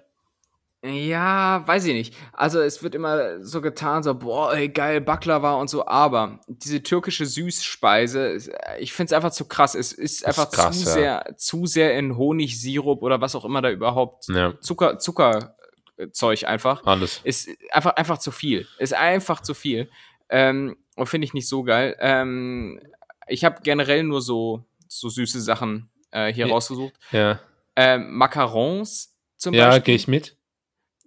Äh, 0.81 1.07
ja, 1.09 1.61
weiß 1.67 1.85
ich 1.85 1.93
nicht. 1.93 2.15
Also 2.31 2.61
es 2.61 2.81
wird 2.81 2.95
immer 2.95 3.43
so 3.43 3.59
getan, 3.61 4.01
so, 4.01 4.15
boah, 4.15 4.53
ey, 4.53 4.69
geil, 4.69 5.01
Baklava 5.01 5.55
und 5.55 5.69
so, 5.69 5.85
aber 5.85 6.39
diese 6.47 6.81
türkische 6.81 7.25
Süßspeise, 7.25 8.27
ist- 8.29 8.51
ich 8.79 8.93
finde 8.93 9.07
es 9.07 9.13
einfach 9.13 9.31
zu 9.31 9.45
krass. 9.45 9.75
Es 9.75 9.91
ist 9.91 10.25
einfach 10.25 10.45
ist 10.49 10.53
krass, 10.53 10.79
zu 10.79 10.85
ja. 10.87 10.93
sehr, 10.93 11.35
zu 11.37 11.65
sehr 11.65 11.97
in 11.97 12.15
Honigsirup 12.17 13.03
oder 13.03 13.19
was 13.19 13.35
auch 13.35 13.43
immer 13.45 13.61
da 13.61 13.69
überhaupt. 13.71 14.27
Ja, 14.29 14.53
Zucker, 14.61 14.99
Zuckerzeug 14.99 16.43
einfach. 16.45 16.85
alles. 16.85 17.19
Ist 17.23 17.49
einfach, 17.71 17.95
einfach 17.95 18.17
zu 18.19 18.31
viel. 18.31 18.65
Ist 18.77 18.93
einfach 18.93 19.41
zu 19.41 19.53
viel. 19.53 19.89
Ähm, 20.29 20.77
und 20.95 21.07
finde 21.07 21.25
ich 21.25 21.33
nicht 21.33 21.47
so 21.49 21.63
geil. 21.63 21.95
Ähm, 21.99 22.79
ich 23.27 23.43
habe 23.43 23.61
generell 23.63 24.03
nur 24.03 24.21
so, 24.21 24.63
so 24.87 25.09
süße 25.09 25.41
Sachen 25.41 25.89
äh, 26.11 26.31
hier 26.33 26.47
Ja. 26.47 26.53
rausgesucht. 26.53 26.93
Ja, 27.11 27.39
Ähm, 27.75 28.15
Macarons 28.15 29.15
zum 29.37 29.53
ja 29.53 29.67
Beispiel. 29.67 29.83
gehe 29.83 29.95
ich 29.95 30.07
mit. 30.07 30.35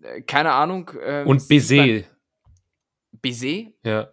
Äh, 0.02 0.22
Keine 0.22 0.52
Ahnung. 0.52 0.90
ähm, 1.02 1.26
Und 1.26 1.48
Baiser. 1.48 2.02
Baiser? 3.12 3.70
Ja. 3.84 4.08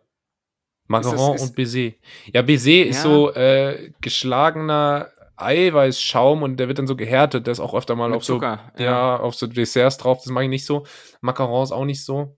Macaron 0.88 1.14
Ist 1.16 1.20
das- 1.22 1.42
ist- 1.42 1.50
und 1.50 1.56
Baiser. 1.56 1.92
Ja, 2.34 2.42
Baiser 2.42 2.86
ist 2.86 2.96
Ja. 2.98 3.02
so 3.04 3.32
äh, 3.34 3.92
geschlagener 4.02 5.12
Eiweißschaum 5.38 6.44
und 6.44 6.58
der 6.58 6.68
wird 6.68 6.80
dann 6.80 6.88
so 6.88 6.96
gehärtet. 6.96 7.48
Der 7.48 7.52
ist 7.54 7.60
auch 7.60 7.74
öfter 7.74 7.96
mal 7.96 8.10
Mit 8.10 8.18
auf 8.18 8.26
so, 8.26 8.36
Zucker, 8.36 8.72
ja. 8.78 8.86
ja. 8.86 9.18
auf 9.20 9.36
so 9.36 9.48
Desserts 9.48 9.98
drauf. 9.98 10.18
Das 10.24 10.28
mag 10.32 10.44
ich 10.44 10.50
nicht 10.50 10.66
so. 10.66 10.86
Macaron 11.22 11.64
ist 11.64 11.72
auch 11.72 11.86
nicht 11.86 12.04
so. 12.04 12.38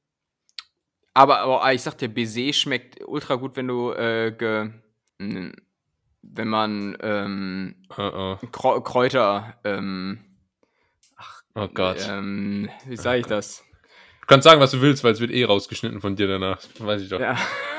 Aber, 1.13 1.39
aber 1.39 1.63
ah, 1.63 1.73
ich 1.73 1.81
sag 1.81 1.97
dir, 1.97 2.07
Baiser 2.13 2.53
schmeckt 2.53 2.99
ultra 3.05 3.35
gut, 3.35 3.55
wenn 3.57 3.67
du 3.67 3.91
äh, 3.91 4.31
ge, 4.37 4.69
wenn 5.19 6.47
man 6.47 6.95
ähm, 7.01 7.75
Uh 7.89 8.37
-uh. 8.37 8.81
Kräuter 8.81 9.59
ähm, 9.63 10.19
Oh 11.55 11.67
Gott. 11.73 11.97
ähm, 12.09 12.69
wie 12.85 12.97
sage 12.97 13.19
ich 13.21 13.25
das? 13.25 13.63
Du 14.21 14.27
kannst 14.27 14.45
sagen, 14.45 14.61
was 14.61 14.71
du 14.71 14.81
willst, 14.81 15.03
weil 15.03 15.13
es 15.13 15.19
wird 15.19 15.31
eh 15.31 15.43
rausgeschnitten 15.43 15.99
von 16.01 16.15
dir 16.15 16.27
danach. 16.27 16.59
Weiß 16.79 17.01
ich 17.01 17.09
doch. 17.09 17.19
Ja. 17.19 17.37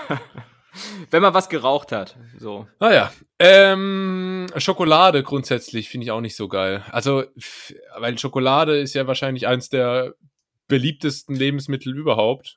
wenn 1.11 1.23
man 1.23 1.35
was 1.35 1.49
geraucht 1.49 1.93
hat. 1.93 2.17
So. 2.39 2.67
Naja. 2.81 3.13
Ähm, 3.39 4.47
Schokolade 4.57 5.23
grundsätzlich 5.23 5.89
finde 5.89 6.05
ich 6.07 6.11
auch 6.11 6.21
nicht 6.21 6.37
so 6.37 6.49
geil. 6.49 6.83
Also, 6.91 7.25
weil 7.99 8.19
Schokolade 8.19 8.79
ist 8.79 8.95
ja 8.95 9.07
wahrscheinlich 9.07 9.47
eins 9.47 9.69
der 9.69 10.15
beliebtesten 10.69 11.35
Lebensmittel 11.37 11.97
überhaupt. 11.97 12.57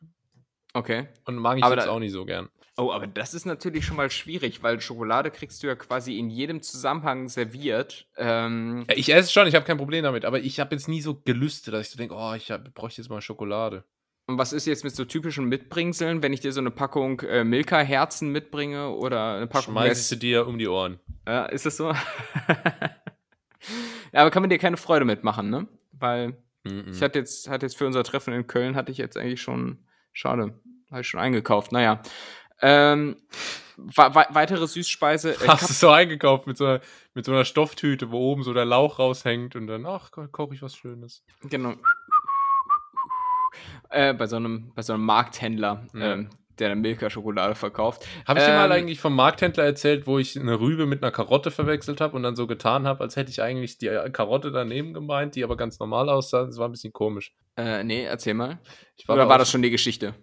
Okay. 0.74 1.08
Und 1.26 1.38
mag 1.38 1.58
ich 1.58 1.64
Aber 1.64 1.76
jetzt 1.76 1.88
da- 1.88 1.92
auch 1.92 2.00
nicht 2.00 2.12
so 2.12 2.26
gern. 2.26 2.50
Oh, 2.78 2.92
aber 2.92 3.08
das 3.08 3.34
ist 3.34 3.46
natürlich 3.46 3.86
schon 3.86 3.96
mal 3.96 4.10
schwierig, 4.12 4.62
weil 4.62 4.82
Schokolade 4.82 5.32
kriegst 5.32 5.64
du 5.64 5.68
ja 5.68 5.76
quasi 5.76 6.18
in 6.20 6.30
jedem 6.30 6.62
Zusammenhang 6.62 7.30
serviert. 7.30 8.06
Ähm, 8.18 8.84
Ja, 8.90 8.96
Ich 8.98 9.14
esse 9.14 9.32
schon, 9.32 9.48
ich 9.48 9.56
habe 9.56 9.66
kein 9.66 9.78
Problem 9.78 10.04
damit, 10.04 10.26
aber 10.26 10.40
ich 10.42 10.60
habe 10.60 10.76
jetzt 10.76 10.90
nie 10.90 11.00
so 11.02 11.16
gelüstet, 11.24 11.74
dass 11.74 11.88
ich 11.88 11.92
so 11.92 11.98
denke, 11.98 12.16
oh, 12.18 12.34
ich 12.34 12.52
hab- 12.52 12.74
bräuchte 12.74 13.02
jetzt 13.02 13.08
mal 13.10 13.22
Schokolade. 13.22 13.86
und 14.28 14.38
was 14.38 14.52
ist 14.54 14.66
jetzt 14.66 14.84
mit 14.84 14.94
so 14.96 15.06
typischen 15.06 15.46
Mitbringseln, 15.46 16.22
wenn 16.22 16.34
ich 16.34 16.42
dir 16.42 16.52
so 16.52 16.60
eine 16.60 16.72
Packung 16.72 17.22
äh, 17.22 17.44
Milka-Herzen 17.46 18.30
mitbringe 18.32 18.90
oder 18.90 19.36
eine 19.36 19.48
Packung 19.48 19.74
Schmeiß 19.76 19.86
ich 19.86 19.98
Nest- 19.98 20.10
sie 20.10 20.20
dir 20.20 20.46
um 20.48 20.58
die 20.58 20.68
Ohren. 20.68 21.00
Ja, 21.28 21.46
ist 21.46 21.66
das 21.66 21.78
so? 21.78 21.92
ja, 24.12 24.22
aber 24.22 24.32
kann 24.32 24.44
man 24.44 24.50
dir 24.50 24.58
keine 24.60 24.78
Freude 24.78 25.06
mitmachen, 25.06 25.50
ne? 25.50 25.68
Weil 25.94 26.38
Mhm. 26.68 26.86
ich 26.92 27.02
hatte 27.04 27.20
jetzt, 27.20 27.48
hatte 27.48 27.68
jetzt 27.68 27.78
für 27.78 27.86
unser 27.86 28.04
Treffen 28.04 28.34
in 28.34 28.48
Köln, 28.48 28.76
hatte 28.76 28.92
ich 28.92 28.98
jetzt 28.98 29.18
eigentlich 29.18 29.40
schon, 29.42 29.78
schade, 30.14 30.60
habe 30.90 31.02
ich 31.02 31.08
schon 31.08 31.20
eingekauft. 31.20 31.72
Naja. 31.72 32.02
Ähm, 32.62 33.16
weitere 33.78 34.68
Süßspeise. 34.68 35.34
Äh, 35.34 35.48
Hast 35.48 35.70
du 35.70 35.74
so 35.74 35.90
eingekauft 35.90 36.48
mit 36.48 36.58
so, 36.58 36.66
einer, 36.66 36.82
mit 37.14 37.26
so 37.26 37.32
einer 37.32 37.46
Stofftüte, 37.46 38.12
wo 38.12 38.18
oben 38.32 38.44
so 38.44 38.54
der 38.54 38.66
Lauch 38.66 39.00
raushängt 39.00 39.56
und 39.56 39.68
dann, 39.68 39.86
ach, 39.86 40.12
ko- 40.12 40.28
koche 40.32 40.56
ich 40.56 40.62
was 40.62 40.76
Schönes. 40.76 41.24
Genau. 41.44 41.74
Äh, 43.90 44.14
bei, 44.14 44.28
so 44.28 44.36
einem, 44.38 44.72
bei 44.76 44.82
so 44.82 44.94
einem 44.94 45.06
Markthändler, 45.06 45.86
Ja. 45.94 46.14
ähm, 46.14 46.30
der 46.60 46.70
dann 46.70 46.80
Milka-Schokolade 46.80 47.54
verkauft. 47.56 48.06
Habe 48.26 48.40
ich 48.40 48.46
dir 48.46 48.54
mal 48.54 48.66
Ähm, 48.68 48.72
eigentlich 48.72 49.00
vom 49.02 49.14
Markthändler 49.16 49.66
erzählt, 49.66 50.08
wo 50.08 50.20
ich 50.20 50.40
eine 50.40 50.58
Rübe 50.60 50.86
mit 50.86 51.04
einer 51.04 51.12
Karotte 51.12 51.52
verwechselt 51.52 52.00
habe 52.00 52.16
und 52.16 52.24
dann 52.24 52.38
so 52.38 52.48
getan 52.48 52.88
habe, 52.88 53.02
als 53.04 53.18
hätte 53.18 53.30
ich 53.30 53.42
eigentlich 53.42 53.78
die 53.78 53.88
Karotte 54.14 54.52
daneben 54.52 54.94
gemeint, 54.94 55.36
die 55.36 55.44
aber 55.44 55.58
ganz 55.58 55.80
normal 55.80 56.10
aussah. 56.10 56.46
Das 56.46 56.58
war 56.58 56.70
ein 56.70 56.72
bisschen 56.72 56.94
komisch. 56.94 57.34
Äh, 57.58 57.84
nee, 57.84 58.04
erzähl 58.06 58.34
mal. 58.36 58.60
Oder 59.10 59.28
war 59.28 59.38
das 59.38 59.52
schon 59.52 59.62
die 59.62 59.70
Geschichte? 59.70 60.14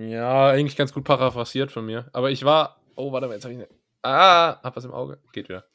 Ja, 0.00 0.48
eigentlich 0.48 0.76
ganz 0.76 0.94
gut 0.94 1.04
paraphrasiert 1.04 1.70
von 1.70 1.84
mir. 1.84 2.08
Aber 2.12 2.30
ich 2.30 2.44
war. 2.44 2.80
Oh, 2.96 3.12
warte 3.12 3.26
mal, 3.26 3.34
jetzt 3.34 3.44
habe 3.44 3.52
ich 3.52 3.60
eine. 3.60 3.68
Ah, 4.02 4.58
hab 4.62 4.74
was 4.74 4.84
im 4.84 4.92
Auge. 4.92 5.18
Geht 5.32 5.50
wieder. 5.50 5.66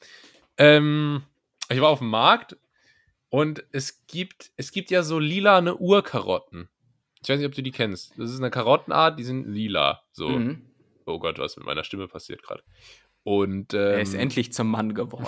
Ähm, 0.58 1.24
ich 1.70 1.80
war 1.80 1.90
auf 1.90 2.00
dem 2.00 2.10
Markt 2.10 2.58
und 3.30 3.64
es 3.72 4.08
gibt, 4.08 4.52
es 4.58 4.72
gibt 4.72 4.90
ja 4.90 5.04
so 5.04 5.20
lilane 5.20 5.76
Urkarotten. 5.76 6.70
Ich 7.22 7.30
weiß 7.30 7.38
nicht, 7.38 7.48
ob 7.48 7.54
du 7.54 7.62
die 7.62 7.72
kennst. 7.72 8.18
Das 8.18 8.32
ist 8.32 8.40
eine 8.40 8.50
Karottenart, 8.50 9.20
die 9.20 9.24
sind 9.24 9.48
lila. 9.48 10.04
So. 10.12 10.30
Mhm. 10.30 10.66
Oh 11.06 11.20
Gott, 11.20 11.38
was 11.38 11.58
mit 11.58 11.66
meiner 11.66 11.84
Stimme 11.84 12.08
passiert 12.08 12.42
gerade. 12.42 12.64
Und 13.24 13.74
Er 13.74 14.02
ist 14.02 14.16
ähm, 14.16 14.22
endlich 14.22 14.54
zum 14.54 14.72
Mann 14.72 14.96
geworden. 14.96 15.28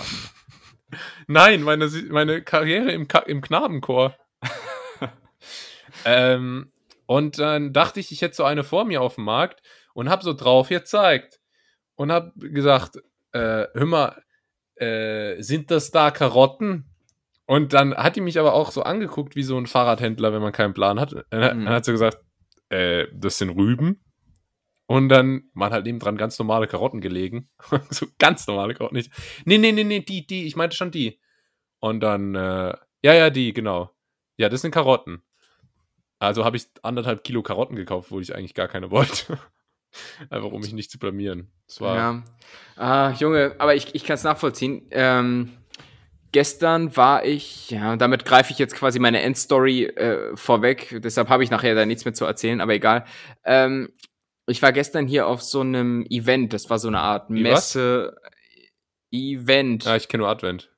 Nein, 1.28 1.62
meine, 1.62 1.88
meine 2.08 2.42
Karriere 2.42 2.90
im, 2.90 3.06
Ka 3.06 3.20
im 3.20 3.42
Knabenchor. 3.42 4.16
ähm, 6.04 6.72
und 7.08 7.38
dann 7.38 7.72
dachte 7.72 8.00
ich, 8.00 8.12
ich 8.12 8.20
hätte 8.20 8.36
so 8.36 8.44
eine 8.44 8.62
vor 8.64 8.84
mir 8.84 9.00
auf 9.00 9.14
dem 9.14 9.24
Markt 9.24 9.62
und 9.94 10.10
habe 10.10 10.22
so 10.22 10.34
drauf 10.34 10.68
gezeigt. 10.68 11.40
Und 11.94 12.12
habe 12.12 12.32
gesagt, 12.50 12.96
äh, 13.32 13.66
hör 13.74 13.86
mal, 13.86 14.22
äh, 14.76 15.40
sind 15.42 15.70
das 15.70 15.90
da 15.90 16.10
Karotten? 16.10 16.84
Und 17.46 17.72
dann 17.72 17.94
hat 17.96 18.14
die 18.14 18.20
mich 18.20 18.38
aber 18.38 18.52
auch 18.52 18.70
so 18.70 18.82
angeguckt 18.82 19.36
wie 19.36 19.42
so 19.42 19.56
ein 19.56 19.66
Fahrradhändler, 19.66 20.32
wenn 20.34 20.42
man 20.42 20.52
keinen 20.52 20.74
Plan 20.74 21.00
hat. 21.00 21.16
Dann, 21.30 21.62
Mhm. 21.62 21.68
hat 21.70 21.86
sie 21.86 21.92
gesagt, 21.92 22.18
äh, 22.68 23.06
das 23.14 23.38
sind 23.38 23.50
Rüben. 23.50 24.04
Und 24.86 25.08
dann 25.08 25.44
waren 25.54 25.72
halt 25.72 25.86
nebendran 25.86 26.18
ganz 26.18 26.38
normale 26.38 26.66
Karotten 26.66 27.00
gelegen. 27.00 27.48
so 27.90 28.06
ganz 28.18 28.46
normale 28.46 28.74
Karotten. 28.74 28.96
Nicht. 28.98 29.10
Nee, 29.46 29.56
nee, 29.58 29.72
nee, 29.72 29.84
nee, 29.84 30.00
die, 30.00 30.26
die, 30.26 30.46
ich 30.46 30.56
meinte 30.56 30.76
schon 30.76 30.90
die. 30.90 31.18
Und 31.80 32.00
dann, 32.00 32.34
äh, 32.34 32.74
ja, 33.02 33.14
ja, 33.14 33.30
die, 33.30 33.54
genau. 33.54 33.90
Ja, 34.36 34.48
das 34.50 34.60
sind 34.60 34.72
Karotten. 34.72 35.22
Also 36.18 36.44
habe 36.44 36.56
ich 36.56 36.66
anderthalb 36.82 37.22
Kilo 37.24 37.42
Karotten 37.42 37.76
gekauft, 37.76 38.10
wo 38.10 38.20
ich 38.20 38.34
eigentlich 38.34 38.54
gar 38.54 38.68
keine 38.68 38.90
wollte. 38.90 39.38
Einfach 40.30 40.50
um 40.50 40.60
mich 40.60 40.72
nicht 40.72 40.90
zu 40.90 40.98
blamieren. 40.98 41.50
Das 41.66 41.80
war 41.80 41.96
ja. 41.96 42.22
Ah, 42.76 43.12
Junge, 43.12 43.54
aber 43.58 43.74
ich, 43.74 43.94
ich 43.94 44.04
kann 44.04 44.14
es 44.14 44.24
nachvollziehen. 44.24 44.86
Ähm, 44.90 45.50
gestern 46.32 46.96
war 46.96 47.24
ich, 47.24 47.70
ja, 47.70 47.96
damit 47.96 48.24
greife 48.24 48.52
ich 48.52 48.58
jetzt 48.58 48.74
quasi 48.74 48.98
meine 48.98 49.22
Endstory 49.22 49.84
äh, 49.84 50.36
vorweg, 50.36 51.00
deshalb 51.02 51.28
habe 51.28 51.42
ich 51.42 51.50
nachher 51.50 51.74
da 51.74 51.86
nichts 51.86 52.04
mehr 52.04 52.14
zu 52.14 52.24
erzählen, 52.24 52.60
aber 52.60 52.74
egal. 52.74 53.04
Ähm, 53.44 53.90
ich 54.46 54.62
war 54.62 54.72
gestern 54.72 55.06
hier 55.06 55.26
auf 55.26 55.42
so 55.42 55.60
einem 55.60 56.04
Event, 56.08 56.52
das 56.52 56.70
war 56.70 56.78
so 56.78 56.88
eine 56.88 57.00
Art 57.00 57.28
Wie 57.30 57.42
Messe. 57.42 58.14
Was? 58.14 58.32
Event. 59.10 59.84
Ja, 59.84 59.96
ich 59.96 60.08
kenne 60.08 60.22
nur 60.22 60.30
Advent. 60.30 60.70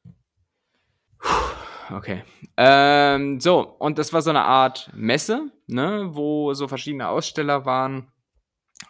Okay. 1.91 2.23
Ähm, 2.63 3.41
so, 3.41 3.61
und 3.79 3.97
das 3.97 4.13
war 4.13 4.21
so 4.21 4.29
eine 4.29 4.45
Art 4.45 4.91
Messe, 4.95 5.51
ne, 5.67 6.11
wo 6.11 6.53
so 6.53 6.69
verschiedene 6.69 7.09
Aussteller 7.09 7.65
waren. 7.65 8.13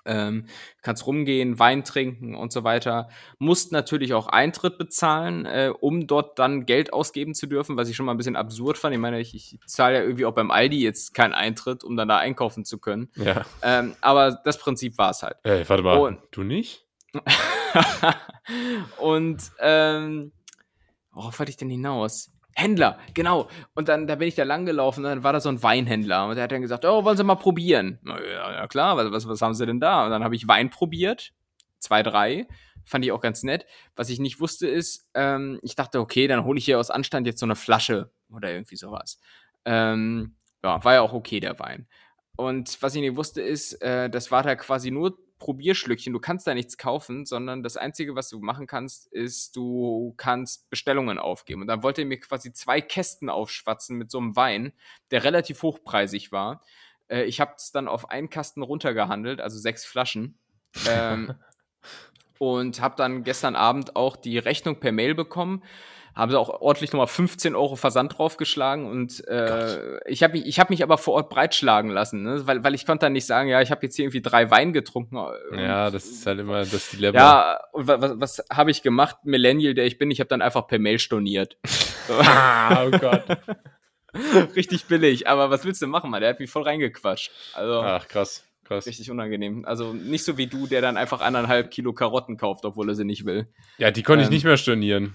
Ähm, 0.05 0.47
kannst 0.83 1.07
rumgehen, 1.07 1.59
Wein 1.61 1.85
trinken 1.85 2.35
und 2.35 2.53
so 2.53 2.65
weiter. 2.65 3.11
Musst 3.39 3.71
natürlich 3.71 4.13
auch 4.13 4.27
Eintritt 4.27 4.77
bezahlen, 4.77 5.47
äh, 5.47 5.73
um 5.79 6.09
dort 6.09 6.41
dann 6.41 6.67
Geld 6.67 6.93
ausgeben 6.93 7.35
zu 7.35 7.47
dürfen, 7.47 7.77
was 7.77 7.89
ich 7.89 7.95
schon 7.95 8.07
mal 8.07 8.15
ein 8.15 8.17
bisschen 8.17 8.35
absurd 8.35 8.77
fand. 8.77 8.93
Ich 8.93 9.01
meine, 9.01 9.21
ich, 9.21 9.35
ich 9.37 9.59
zahle 9.67 9.99
ja 9.99 10.03
irgendwie 10.03 10.27
auch 10.27 10.35
beim 10.35 10.51
Aldi 10.51 10.81
jetzt 10.81 11.15
keinen 11.15 11.33
Eintritt, 11.33 11.85
um 11.85 11.97
dann 11.97 12.09
da 12.09 12.19
einkaufen 12.19 12.65
zu 12.65 12.79
können. 12.79 13.09
Ja. 13.15 13.45
Ähm, 13.63 13.95
aber 14.01 14.41
das 14.45 14.59
Prinzip 14.59 14.99
war 14.99 15.11
es 15.11 15.23
halt. 15.23 15.37
Ey, 15.45 15.69
warte 15.69 15.83
mal, 15.85 15.97
und, 15.97 16.19
du 16.33 16.43
nicht? 16.43 16.87
und 18.99 19.39
ähm, 19.61 20.33
worauf 21.13 21.39
wollte 21.39 21.51
ich 21.51 21.57
denn 21.57 21.71
hinaus? 21.71 22.33
Händler, 22.55 22.99
genau. 23.15 23.49
Und 23.75 23.89
dann 23.89 24.07
da 24.07 24.17
bin 24.17 24.29
ich 24.29 24.35
da 24.35 24.45
lang 24.45 24.67
gelaufen 24.67 25.05
und 25.05 25.11
dann 25.11 25.25
war 25.25 25.33
da 25.33 25.41
so 25.41 25.49
ein 25.49 25.63
Weinhändler 25.63 26.27
und 26.27 26.35
der 26.35 26.45
hat 26.45 26.53
dann 26.53 26.63
gesagt, 26.63 26.85
oh, 26.85 27.05
wollen 27.05 27.17
Sie 27.17 27.25
mal 27.25 27.37
probieren? 27.37 27.99
Ja, 28.05 28.53
ja 28.53 28.67
klar, 28.67 28.97
was, 28.97 29.11
was, 29.13 29.29
was 29.29 29.43
haben 29.43 29.55
Sie 29.55 29.67
denn 29.67 29.81
da? 29.81 30.05
Und 30.05 30.11
dann 30.11 30.25
habe 30.25 30.35
ich 30.35 30.49
Wein 30.49 30.71
probiert, 30.71 31.33
zwei, 31.79 32.03
drei, 32.03 32.47
fand 32.85 33.05
ich 33.05 33.13
auch 33.13 33.21
ganz 33.21 33.43
nett. 33.43 33.67
Was 33.97 34.11
ich 34.11 34.19
nicht 34.19 34.41
wusste 34.41 34.69
ist, 34.69 35.09
ähm, 35.15 35.59
ich 35.63 35.77
dachte, 35.77 36.01
okay, 36.01 36.27
dann 36.27 36.45
hole 36.45 36.59
ich 36.59 36.65
hier 36.65 36.79
aus 36.79 36.91
Anstand 36.91 37.27
jetzt 37.27 37.41
so 37.41 37.47
eine 37.47 37.57
Flasche 37.57 38.11
oder 38.33 38.51
irgendwie 38.51 38.77
sowas. 38.77 39.21
Ähm, 39.65 40.35
ja, 40.63 40.83
war 40.85 40.95
ja 40.95 41.01
auch 41.03 41.13
okay, 41.13 41.41
der 41.41 41.59
Wein. 41.59 41.87
Und 42.37 42.83
was 42.83 42.95
ich 42.95 43.01
nicht 43.01 43.17
wusste 43.17 43.43
ist, 43.43 43.75
äh, 43.83 44.09
das 44.09 44.31
war 44.31 44.43
da 44.43 44.57
quasi 44.57 44.91
nur 44.91 45.19
Probierschlückchen. 45.41 46.13
Du 46.13 46.21
kannst 46.21 46.47
da 46.47 46.55
nichts 46.55 46.79
kaufen, 46.79 47.27
sondern 47.27 47.65
das 47.65 47.77
Einzige, 47.77 48.15
was 48.15 48.29
du 48.29 48.39
machen 48.39 48.69
kannst, 48.69 49.09
ist, 49.13 49.57
du 49.57 50.15
kannst 50.17 50.71
Bestellungen 50.71 51.19
aufgeben. 51.19 51.63
Und 51.63 51.67
dann 51.67 51.83
wollte 51.83 52.03
er 52.03 52.07
mir 52.07 52.21
quasi 52.21 52.53
zwei 52.53 52.81
Kästen 52.81 53.29
aufschwatzen 53.29 53.99
mit 53.99 54.13
so 54.13 54.19
einem 54.19 54.37
Wein, 54.37 54.73
der 55.11 55.25
relativ 55.25 55.63
hochpreisig 55.63 56.31
war. 56.31 56.63
Äh, 57.09 57.25
ich 57.25 57.41
habe 57.41 57.55
es 57.57 57.73
dann 57.73 57.89
auf 57.89 58.11
einen 58.11 58.31
Kasten 58.31 58.63
runtergehandelt, 58.63 59.41
also 59.41 59.59
sechs 59.59 59.85
Flaschen. 59.85 60.39
ähm, 60.87 61.35
und 62.39 62.81
habe 62.81 62.95
dann 62.97 63.25
gestern 63.25 63.57
Abend 63.57 63.97
auch 63.97 64.17
die 64.17 64.39
Rechnung 64.39 64.79
per 64.79 64.93
Mail 64.93 65.15
bekommen 65.15 65.65
haben 66.21 66.31
sie 66.31 66.39
auch 66.39 66.61
ordentlich 66.61 66.93
nochmal 66.93 67.07
15 67.07 67.57
Euro 67.57 67.77
Versand 67.77 68.19
draufgeschlagen 68.19 68.87
und 68.87 69.27
äh, 69.27 69.99
ich 70.07 70.23
habe 70.23 70.35
mich, 70.35 70.47
ich 70.47 70.61
hab 70.61 70.69
mich 70.69 70.83
aber 70.83 70.99
vor 70.99 71.15
Ort 71.15 71.31
breitschlagen 71.31 71.91
lassen, 71.91 72.23
ne? 72.23 72.47
weil, 72.47 72.63
weil 72.63 72.75
ich 72.75 72.85
konnte 72.85 73.07
dann 73.07 73.15
nicht 73.15 73.25
sagen, 73.25 73.49
ja, 73.49 73.63
ich 73.63 73.71
habe 73.71 73.83
jetzt 73.87 73.97
hier 73.97 74.05
irgendwie 74.05 74.21
drei 74.21 74.51
Wein 74.51 74.75
getrunken. 74.75 75.17
Ja, 75.57 75.91
das 75.91 76.05
ist 76.05 76.27
halt 76.27 76.39
immer 76.41 76.61
das 76.61 76.91
Dilemma. 76.91 77.19
Ja, 77.19 77.61
und 77.73 77.89
was, 77.89 78.21
was 78.21 78.45
habe 78.53 78.71
ich 78.71 78.83
gemacht? 78.83 79.17
Millennial, 79.25 79.73
der 79.73 79.87
ich 79.87 79.97
bin, 79.97 80.11
ich 80.11 80.21
habe 80.21 80.29
dann 80.29 80.43
einfach 80.43 80.67
per 80.67 80.79
Mail 80.79 80.99
storniert. 80.99 81.57
ah, 82.11 82.85
oh 82.85 82.91
Gott. 82.91 83.25
Richtig 84.57 84.85
billig, 84.87 85.27
aber 85.27 85.49
was 85.49 85.65
willst 85.65 85.81
du 85.81 85.87
machen, 85.87 86.11
Mann? 86.11 86.21
Der 86.21 86.31
hat 86.31 86.41
mich 86.41 86.51
voll 86.51 86.65
reingequatscht. 86.65 87.31
Also, 87.55 87.81
Ach, 87.81 88.07
krass. 88.09 88.45
Krass. 88.65 88.87
Richtig 88.87 89.11
unangenehm. 89.11 89.65
Also 89.65 89.95
nicht 89.95 90.25
so 90.25 90.37
wie 90.37 90.47
du, 90.47 90.67
der 90.67 90.81
dann 90.81 90.97
einfach 90.97 91.23
anderthalb 91.23 91.73
Kilo 91.73 91.93
Karotten 91.93 92.37
kauft, 92.37 92.65
obwohl 92.65 92.89
er 92.89 92.95
sie 92.95 93.05
nicht 93.05 93.25
will. 93.25 93.49
Ja, 93.79 93.91
die 93.91 94.05
konnte 94.05 94.23
ähm, 94.23 94.29
ich 94.29 94.31
nicht 94.31 94.45
mehr 94.45 94.57
stornieren. 94.57 95.15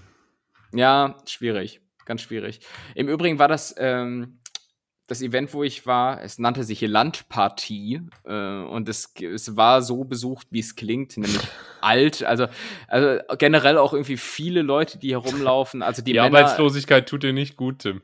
Ja, 0.72 1.16
schwierig. 1.26 1.80
Ganz 2.04 2.22
schwierig. 2.22 2.60
Im 2.94 3.08
Übrigen 3.08 3.38
war 3.38 3.48
das 3.48 3.74
ähm, 3.78 4.38
das 5.06 5.22
Event, 5.22 5.54
wo 5.54 5.62
ich 5.62 5.86
war, 5.86 6.22
es 6.22 6.38
nannte 6.38 6.64
sich 6.64 6.80
hier 6.80 6.88
Landpartie 6.88 8.00
äh, 8.24 8.62
und 8.62 8.88
es, 8.88 9.12
es 9.20 9.56
war 9.56 9.82
so 9.82 10.04
besucht, 10.04 10.48
wie 10.50 10.58
es 10.58 10.74
klingt, 10.74 11.16
nämlich 11.16 11.40
alt. 11.80 12.24
Also, 12.24 12.46
also 12.88 13.22
generell 13.38 13.78
auch 13.78 13.92
irgendwie 13.92 14.16
viele 14.16 14.62
Leute, 14.62 14.98
die 14.98 15.12
herumlaufen. 15.12 15.82
Also 15.82 16.02
die, 16.02 16.12
die 16.12 16.18
Männer, 16.18 16.38
Arbeitslosigkeit 16.38 17.08
tut 17.08 17.22
dir 17.22 17.32
nicht 17.32 17.56
gut, 17.56 17.80
Tim. 17.80 18.02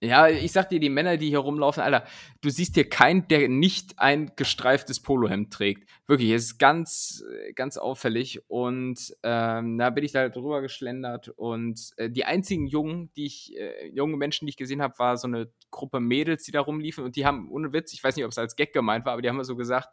Ja, 0.00 0.28
ich 0.28 0.52
sag 0.52 0.68
dir, 0.68 0.78
die 0.78 0.90
Männer, 0.90 1.16
die 1.16 1.30
hier 1.30 1.38
rumlaufen, 1.38 1.82
Alter, 1.82 2.04
du 2.42 2.50
siehst 2.50 2.74
hier 2.74 2.86
keinen, 2.86 3.28
der 3.28 3.48
nicht 3.48 3.98
ein 3.98 4.32
gestreiftes 4.36 5.00
Polohemd 5.00 5.50
trägt. 5.52 5.88
Wirklich, 6.06 6.30
es 6.32 6.44
ist 6.44 6.58
ganz, 6.58 7.24
ganz 7.54 7.78
auffällig. 7.78 8.42
Und 8.48 9.16
ähm, 9.22 9.78
da 9.78 9.88
bin 9.88 10.04
ich 10.04 10.12
da 10.12 10.28
drüber 10.28 10.60
geschlendert. 10.60 11.30
Und 11.30 11.92
äh, 11.96 12.10
die 12.10 12.26
einzigen 12.26 12.66
Jungen, 12.66 13.10
die 13.16 13.24
ich, 13.24 13.56
äh, 13.56 13.88
junge 13.88 14.18
Menschen, 14.18 14.44
die 14.44 14.50
ich 14.50 14.58
gesehen 14.58 14.82
habe, 14.82 14.98
war 14.98 15.16
so 15.16 15.28
eine 15.28 15.50
Gruppe 15.70 16.00
Mädels, 16.00 16.44
die 16.44 16.52
da 16.52 16.60
rumliefen. 16.60 17.02
Und 17.02 17.16
die 17.16 17.24
haben, 17.24 17.50
ohne 17.50 17.72
Witz, 17.72 17.94
ich 17.94 18.04
weiß 18.04 18.16
nicht, 18.16 18.24
ob 18.26 18.32
es 18.32 18.38
als 18.38 18.54
Gag 18.54 18.74
gemeint 18.74 19.06
war, 19.06 19.14
aber 19.14 19.22
die 19.22 19.30
haben 19.30 19.42
so 19.44 19.56
gesagt, 19.56 19.88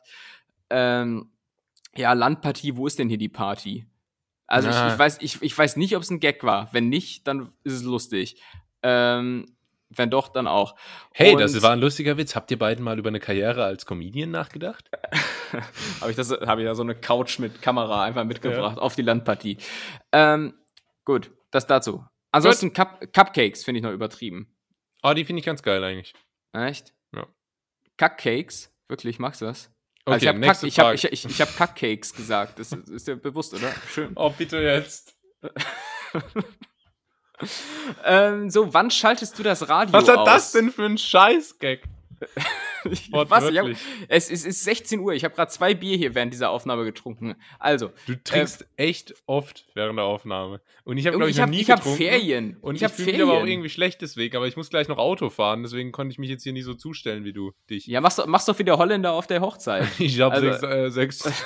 ähm, 0.70 1.32
ja, 1.96 2.12
Landpartie, 2.12 2.76
wo 2.76 2.88
ist 2.88 3.00
denn 3.00 3.08
hier 3.08 3.18
die 3.18 3.30
Party? 3.30 3.86
Also 4.48 4.68
ich, 4.68 4.76
ich, 4.76 5.00
weiß, 5.00 5.18
ich, 5.22 5.42
ich 5.42 5.58
weiß 5.58 5.78
nicht, 5.78 5.96
ob 5.96 6.04
es 6.04 6.10
ein 6.10 6.20
Gag 6.20 6.44
war. 6.44 6.68
Wenn 6.74 6.90
nicht, 6.90 7.26
dann 7.26 7.54
ist 7.64 7.74
es 7.74 7.84
lustig. 7.84 8.42
Ähm, 8.82 9.46
wenn 9.96 10.10
doch, 10.10 10.30
dann 10.30 10.48
auch. 10.48 10.76
Hey, 11.14 11.34
und 11.34 11.42
das 11.42 11.62
war 11.62 11.72
ein 11.72 11.80
lustiger 11.80 12.18
Witz. 12.18 12.36
Habt 12.36 12.52
ihr 12.52 12.60
beiden 12.60 12.84
mal 12.84 12.98
über 12.98 13.10
eine 13.10 13.20
Karriere 13.20 13.64
als 13.64 13.86
Comedian 13.86 14.32
nachgedacht? 14.32 14.90
habe 16.02 16.12
ich, 16.12 16.18
hab 16.18 16.60
ich 16.60 16.66
da 16.66 16.76
so 16.76 16.84
eine 16.84 16.96
Couch 16.96 17.40
mit 17.40 17.62
Kamera 17.62 18.04
einfach 18.04 18.24
mitgebracht 18.24 18.78
ja. 18.78 18.82
auf 18.82 18.96
die 18.96 19.02
Landpartie. 19.02 19.58
Ähm, 20.12 20.54
gut, 21.06 21.32
das 21.52 21.68
dazu. 21.68 22.06
Ansonsten 22.32 22.74
Cup 22.74 23.14
Cupcakes 23.14 23.64
finde 23.64 23.80
ich 23.80 23.84
noch 23.84 23.92
übertrieben. 23.92 24.48
Oh, 25.04 25.14
die 25.14 25.26
finde 25.26 25.42
ich 25.42 25.46
ganz 25.46 25.62
geil 25.62 25.84
eigentlich. 25.84 26.14
Echt? 26.54 26.94
Ja. 27.16 27.28
Cupcakes? 27.98 28.74
Wirklich, 28.88 29.20
magst 29.20 29.42
du 29.42 29.46
das? 29.46 29.72
Okay, 30.06 30.28
also 30.28 30.28
ich 30.28 30.30
habe 30.30 30.68
ich 30.68 30.80
hab, 30.80 30.94
ich, 30.94 31.04
ich, 31.06 31.26
ich 31.26 31.42
hab 31.42 31.56
Cupcakes 31.56 32.14
gesagt. 32.14 32.60
Das 32.60 32.72
ist 32.72 33.08
dir 33.08 33.16
bewusst, 33.16 33.54
oder? 33.54 33.72
Schön. 33.90 34.12
Oh, 34.16 34.30
bitte 34.30 34.58
jetzt. 34.58 35.16
ähm, 38.06 38.50
so, 38.50 38.74
wann 38.74 38.92
schaltest 38.92 39.38
du 39.38 39.44
das 39.44 39.68
Radio 39.68 39.94
Was 39.94 40.08
hat 40.08 40.20
aus? 40.20 40.26
das 40.26 40.52
denn 40.52 40.72
für 40.72 40.86
ein 40.86 40.98
Scheißgag? 40.98 41.80
Was? 43.12 43.46
Hab, 43.46 43.66
es, 44.08 44.30
es, 44.30 44.46
ist 44.46 44.64
16 44.64 45.00
Uhr. 45.00 45.14
Ich 45.14 45.24
habe 45.24 45.36
gerade 45.36 45.52
zwei 45.52 45.74
Bier 45.74 45.98
hier 45.98 46.16
während 46.16 46.34
dieser 46.34 46.50
Aufnahme 46.50 46.84
getrunken. 46.84 47.36
Also. 47.60 47.92
Du 48.08 48.16
trinkst 48.16 48.64
äh, 48.78 48.88
echt 48.88 49.16
oft 49.26 49.66
während 49.74 49.98
der 49.98 50.06
Aufnahme. 50.06 50.62
Und 50.84 50.98
ich 50.98 51.08
habe, 51.08 51.18
glaube 51.18 51.30
ich, 51.30 51.38
ich 51.38 51.42
hab, 51.42 51.50
nie 51.50 51.62
ich 51.62 51.68
getrunken. 51.68 52.02
Ich 52.02 52.10
habe 52.10 52.20
Ferien. 52.20 52.58
Und 52.62 52.76
ich, 52.76 52.82
ich 52.82 52.92
fühle 52.92 53.14
mich 53.14 53.22
aber 53.22 53.34
auch 53.34 53.46
irgendwie 53.46 53.70
schlecht 53.70 54.02
deswegen. 54.02 54.36
Aber 54.36 54.48
ich 54.48 54.58
muss 54.58 54.70
gleich 54.70 54.88
noch 54.88 54.98
Auto 54.98 55.30
fahren. 55.30 55.64
Deswegen 55.64 55.92
konnte 55.92 56.12
ich 56.12 56.20
mich 56.20 56.30
jetzt 56.30 56.44
hier 56.44 56.54
nicht 56.54 56.66
so 56.66 56.74
zustellen 56.74 57.24
wie 57.24 57.34
du 57.34 57.52
dich. 57.70 57.88
Ja, 57.88 58.02
machst, 58.02 58.26
machst 58.26 58.48
doch 58.48 58.60
wieder 58.60 58.78
Holländer 58.78 59.14
auf 59.14 59.28
der 59.28 59.42
Hochzeit. 59.42 59.88
ich 60.00 60.20
habe 60.20 60.36
also, 60.36 60.52
sechs, 60.52 60.64
äh, 60.64 60.90
sechs 60.90 61.44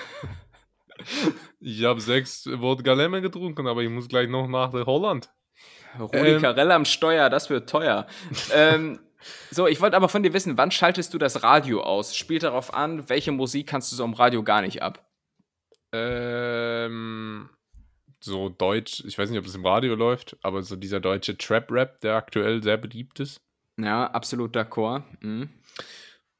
ich 1.59 1.83
habe 1.83 2.01
sechs 2.01 2.49
Wodka 2.51 2.93
Lemon 2.93 3.21
getrunken, 3.21 3.67
aber 3.67 3.83
ich 3.83 3.89
muss 3.89 4.07
gleich 4.07 4.29
noch 4.29 4.47
nach 4.47 4.73
Holland. 4.73 5.29
Rudi 5.99 6.17
ähm, 6.17 6.41
Carell 6.41 6.71
am 6.71 6.85
Steuer, 6.85 7.29
das 7.29 7.49
wird 7.49 7.69
teuer. 7.69 8.07
ähm, 8.53 8.99
so, 9.51 9.67
ich 9.67 9.81
wollte 9.81 9.97
aber 9.97 10.09
von 10.09 10.23
dir 10.23 10.33
wissen, 10.33 10.57
wann 10.57 10.71
schaltest 10.71 11.13
du 11.13 11.17
das 11.17 11.43
Radio 11.43 11.81
aus? 11.81 12.15
Spielt 12.15 12.43
darauf 12.43 12.73
an, 12.73 13.09
welche 13.09 13.31
Musik 13.31 13.67
kannst 13.67 13.91
du 13.91 13.95
so 13.95 14.03
im 14.03 14.13
Radio 14.13 14.43
gar 14.43 14.61
nicht 14.61 14.81
ab? 14.81 15.05
Ähm, 15.93 17.49
so 18.19 18.49
Deutsch, 18.49 19.03
ich 19.05 19.17
weiß 19.17 19.29
nicht, 19.29 19.39
ob 19.39 19.45
das 19.45 19.55
im 19.55 19.65
Radio 19.65 19.95
läuft, 19.95 20.37
aber 20.41 20.61
so 20.63 20.75
dieser 20.75 20.99
deutsche 20.99 21.37
Trap-Rap, 21.37 22.01
der 22.01 22.15
aktuell 22.15 22.61
sehr 22.61 22.77
beliebt 22.77 23.19
ist. 23.19 23.41
Ja, 23.79 24.07
absolut 24.07 24.55
d'accord. 24.55 25.03
Mhm. 25.21 25.49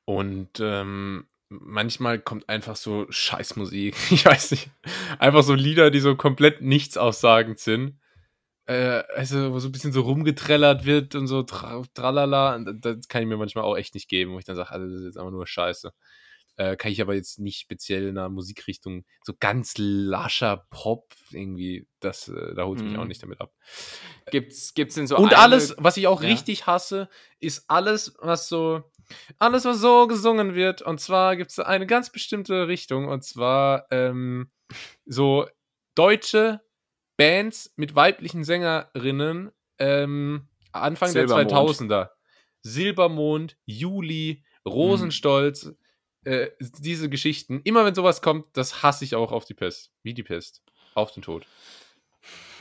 Und 0.06 0.60
ähm, 0.60 1.28
manchmal 1.50 2.20
kommt 2.20 2.50
einfach 2.50 2.76
so 2.76 3.06
Scheißmusik. 3.10 3.96
Ich 4.12 4.26
weiß 4.26 4.52
nicht. 4.52 4.70
Einfach 5.20 5.44
so 5.44 5.54
Lieder, 5.54 5.92
die 5.92 6.00
so 6.00 6.16
komplett 6.16 6.62
nichts 6.62 6.98
aussagend 6.98 7.60
sind 7.60 8.00
äh, 8.68 9.04
also, 9.16 9.54
wo 9.54 9.60
so 9.60 9.68
ein 9.70 9.72
bisschen 9.72 9.92
so 9.94 10.02
rumgetrellert 10.02 10.86
wird 10.86 11.16
und 11.16 11.28
so 11.28 11.44
tra 11.44 11.82
tralala. 11.94 12.60
Das 12.60 13.08
kann 13.08 13.22
ich 13.24 13.28
mir 13.28 13.38
manchmal 13.38 13.64
auch 13.64 13.76
echt 13.78 13.94
nicht 13.96 14.08
geben, 14.10 14.34
wo 14.34 14.40
ich 14.40 14.46
dann 14.46 14.56
sage, 14.56 14.72
also 14.72 14.86
das 14.88 15.00
ist 15.00 15.06
jetzt 15.06 15.18
einfach 15.18 15.32
nur 15.32 15.48
Scheiße. 15.48 15.92
Äh, 16.60 16.76
kann 16.76 16.92
ich 16.92 17.02
aber 17.02 17.14
jetzt 17.14 17.38
nicht 17.40 17.60
speziell 17.60 18.08
in 18.08 18.18
einer 18.18 18.30
Musikrichtung, 18.30 19.06
so 19.24 19.34
ganz 19.40 19.76
lascher 19.78 20.66
Pop 20.72 21.14
irgendwie, 21.32 21.88
das, 22.00 22.30
äh, 22.30 22.56
da 22.56 22.66
holt 22.66 22.82
mich 22.82 22.94
Mhm. 22.94 23.00
auch 23.00 23.06
nicht 23.06 23.22
damit 23.22 23.40
ab. 23.42 23.54
Gibt's, 24.32 24.74
gibt's 24.74 24.96
denn 24.96 25.06
so 25.08 25.18
Und 25.18 25.28
eine- 25.34 25.38
alles, 25.38 25.76
was 25.78 25.98
ich 25.98 26.08
auch 26.08 26.22
Ja. 26.22 26.30
richtig 26.30 26.66
hasse, 26.66 27.10
ist 27.40 27.66
alles, 27.70 28.16
was 28.20 28.50
so, 28.50 28.84
alles, 29.38 29.66
was 29.66 29.80
so 29.80 30.08
gesungen 30.08 30.56
wird. 30.56 30.82
Und 30.82 31.00
zwar 31.00 31.36
gibt 31.38 31.52
es 31.52 31.60
eine 31.60 31.86
ganz 31.86 32.12
bestimmte 32.12 32.68
Richtung. 32.68 33.08
Und 33.08 33.24
zwar 33.24 33.86
ähm, 33.92 34.50
so 35.06 35.46
deutsche 35.96 36.62
Bands 37.18 37.74
mit 37.76 37.96
weiblichen 37.96 38.44
Sängerinnen 38.44 39.52
ähm, 39.80 40.48
Anfang 40.72 41.10
Silbermond. 41.10 41.52
der 41.52 41.58
2000er. 41.58 42.10
Silbermond, 42.62 43.58
Juli, 43.66 44.44
Rosenstolz, 44.66 45.72
äh, 46.24 46.50
diese 46.60 47.10
Geschichten. 47.10 47.62
Immer 47.64 47.86
wenn 47.86 47.96
sowas 47.96 48.22
kommt, 48.22 48.46
das 48.54 48.84
hasse 48.84 49.04
ich 49.06 49.16
auch 49.16 49.32
auf 49.32 49.46
die 49.46 49.54
Pest. 49.54 49.92
Wie 50.04 50.14
die 50.14 50.24
Pest. 50.24 50.62
Auf 50.94 51.12
den 51.12 51.24
Tod. 51.24 51.46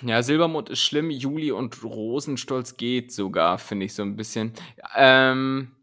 Ja, 0.03 0.23
Silbermond 0.23 0.69
ist 0.69 0.83
schlimm, 0.83 1.11
Juli 1.11 1.51
und 1.51 1.83
Rosenstolz 1.83 2.77
geht 2.77 3.13
sogar, 3.13 3.59
finde 3.59 3.87
ich 3.87 3.95
so 3.95 4.03
ein 4.03 4.15
bisschen. 4.15 4.53
Ähm, 4.95 5.75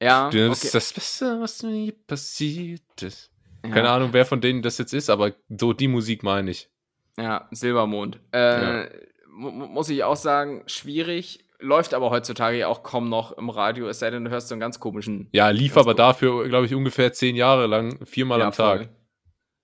ja, 0.00 0.30
Das 0.30 0.58
ist 0.58 0.64
okay. 0.64 0.70
das 0.74 0.92
Beste, 0.92 1.40
was 1.40 1.62
mir 1.62 1.92
passiert 2.06 3.02
ist. 3.02 3.32
ja. 3.64 3.70
Keine 3.70 3.90
Ahnung, 3.90 4.12
wer 4.12 4.26
von 4.26 4.40
denen 4.40 4.62
das 4.62 4.78
jetzt 4.78 4.92
ist, 4.92 5.10
aber 5.10 5.34
so 5.48 5.72
die 5.72 5.88
Musik 5.88 6.22
meine 6.22 6.50
ich. 6.52 6.70
Ja, 7.18 7.48
Silbermond. 7.50 8.20
Äh, 8.32 8.38
Ja. 8.82 8.88
mu- 9.28 9.50
mu- 9.50 9.66
Muss 9.66 9.88
ich 9.88 10.04
auch 10.04 10.16
sagen, 10.16 10.62
schwierig. 10.66 11.44
Läuft 11.60 11.92
aber 11.92 12.10
heutzutage 12.10 12.56
ja 12.58 12.68
auch 12.68 12.84
kaum 12.84 13.08
noch 13.08 13.32
im 13.32 13.50
Radio, 13.50 13.88
es 13.88 13.98
sei 13.98 14.10
denn, 14.10 14.24
du 14.24 14.30
hörst 14.30 14.46
so 14.48 14.54
einen 14.54 14.60
ganz 14.60 14.78
komischen. 14.78 15.28
Ja, 15.32 15.48
lief 15.50 15.76
aber 15.76 15.92
dafür, 15.94 16.46
glaube 16.48 16.66
ich, 16.66 16.74
ungefähr 16.74 17.12
zehn 17.12 17.34
Jahre 17.34 17.66
lang, 17.66 18.06
viermal 18.06 18.38
Ja, 18.38 18.46
am 18.46 18.52
Tag. 18.52 18.78
voll. 18.78 18.88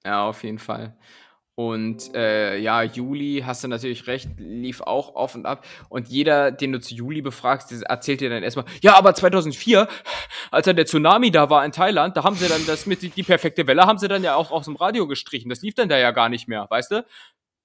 Ja, 0.04 0.26
auf 0.28 0.42
jeden 0.42 0.58
Fall. 0.58 0.96
Und 1.56 2.12
äh, 2.16 2.58
ja, 2.58 2.82
Juli, 2.82 3.44
hast 3.46 3.62
du 3.62 3.68
natürlich 3.68 4.08
recht, 4.08 4.28
lief 4.38 4.80
auch 4.80 5.14
auf 5.14 5.36
und 5.36 5.46
ab. 5.46 5.64
Und 5.88 6.08
jeder, 6.08 6.50
den 6.50 6.72
du 6.72 6.80
zu 6.80 6.96
Juli 6.96 7.22
befragst, 7.22 7.70
erzählt 7.84 8.20
dir 8.20 8.28
dann 8.28 8.42
erstmal, 8.42 8.64
ja, 8.82 8.96
aber 8.98 9.14
2004, 9.14 9.86
als 10.50 10.64
dann 10.66 10.74
der 10.74 10.86
Tsunami 10.86 11.30
da 11.30 11.48
war 11.48 11.64
in 11.64 11.70
Thailand, 11.70 12.16
da 12.16 12.24
haben 12.24 12.34
sie 12.34 12.48
dann 12.48 12.66
das 12.66 12.86
mit 12.86 13.02
die, 13.02 13.10
die 13.10 13.22
perfekte 13.22 13.68
Welle, 13.68 13.82
haben 13.86 13.98
sie 13.98 14.08
dann 14.08 14.24
ja 14.24 14.34
auch 14.34 14.50
aus 14.50 14.64
dem 14.64 14.74
Radio 14.74 15.06
gestrichen. 15.06 15.48
Das 15.48 15.62
lief 15.62 15.74
dann 15.76 15.88
da 15.88 15.96
ja 15.96 16.10
gar 16.10 16.28
nicht 16.28 16.48
mehr, 16.48 16.66
weißt 16.68 16.90
du? 16.90 17.06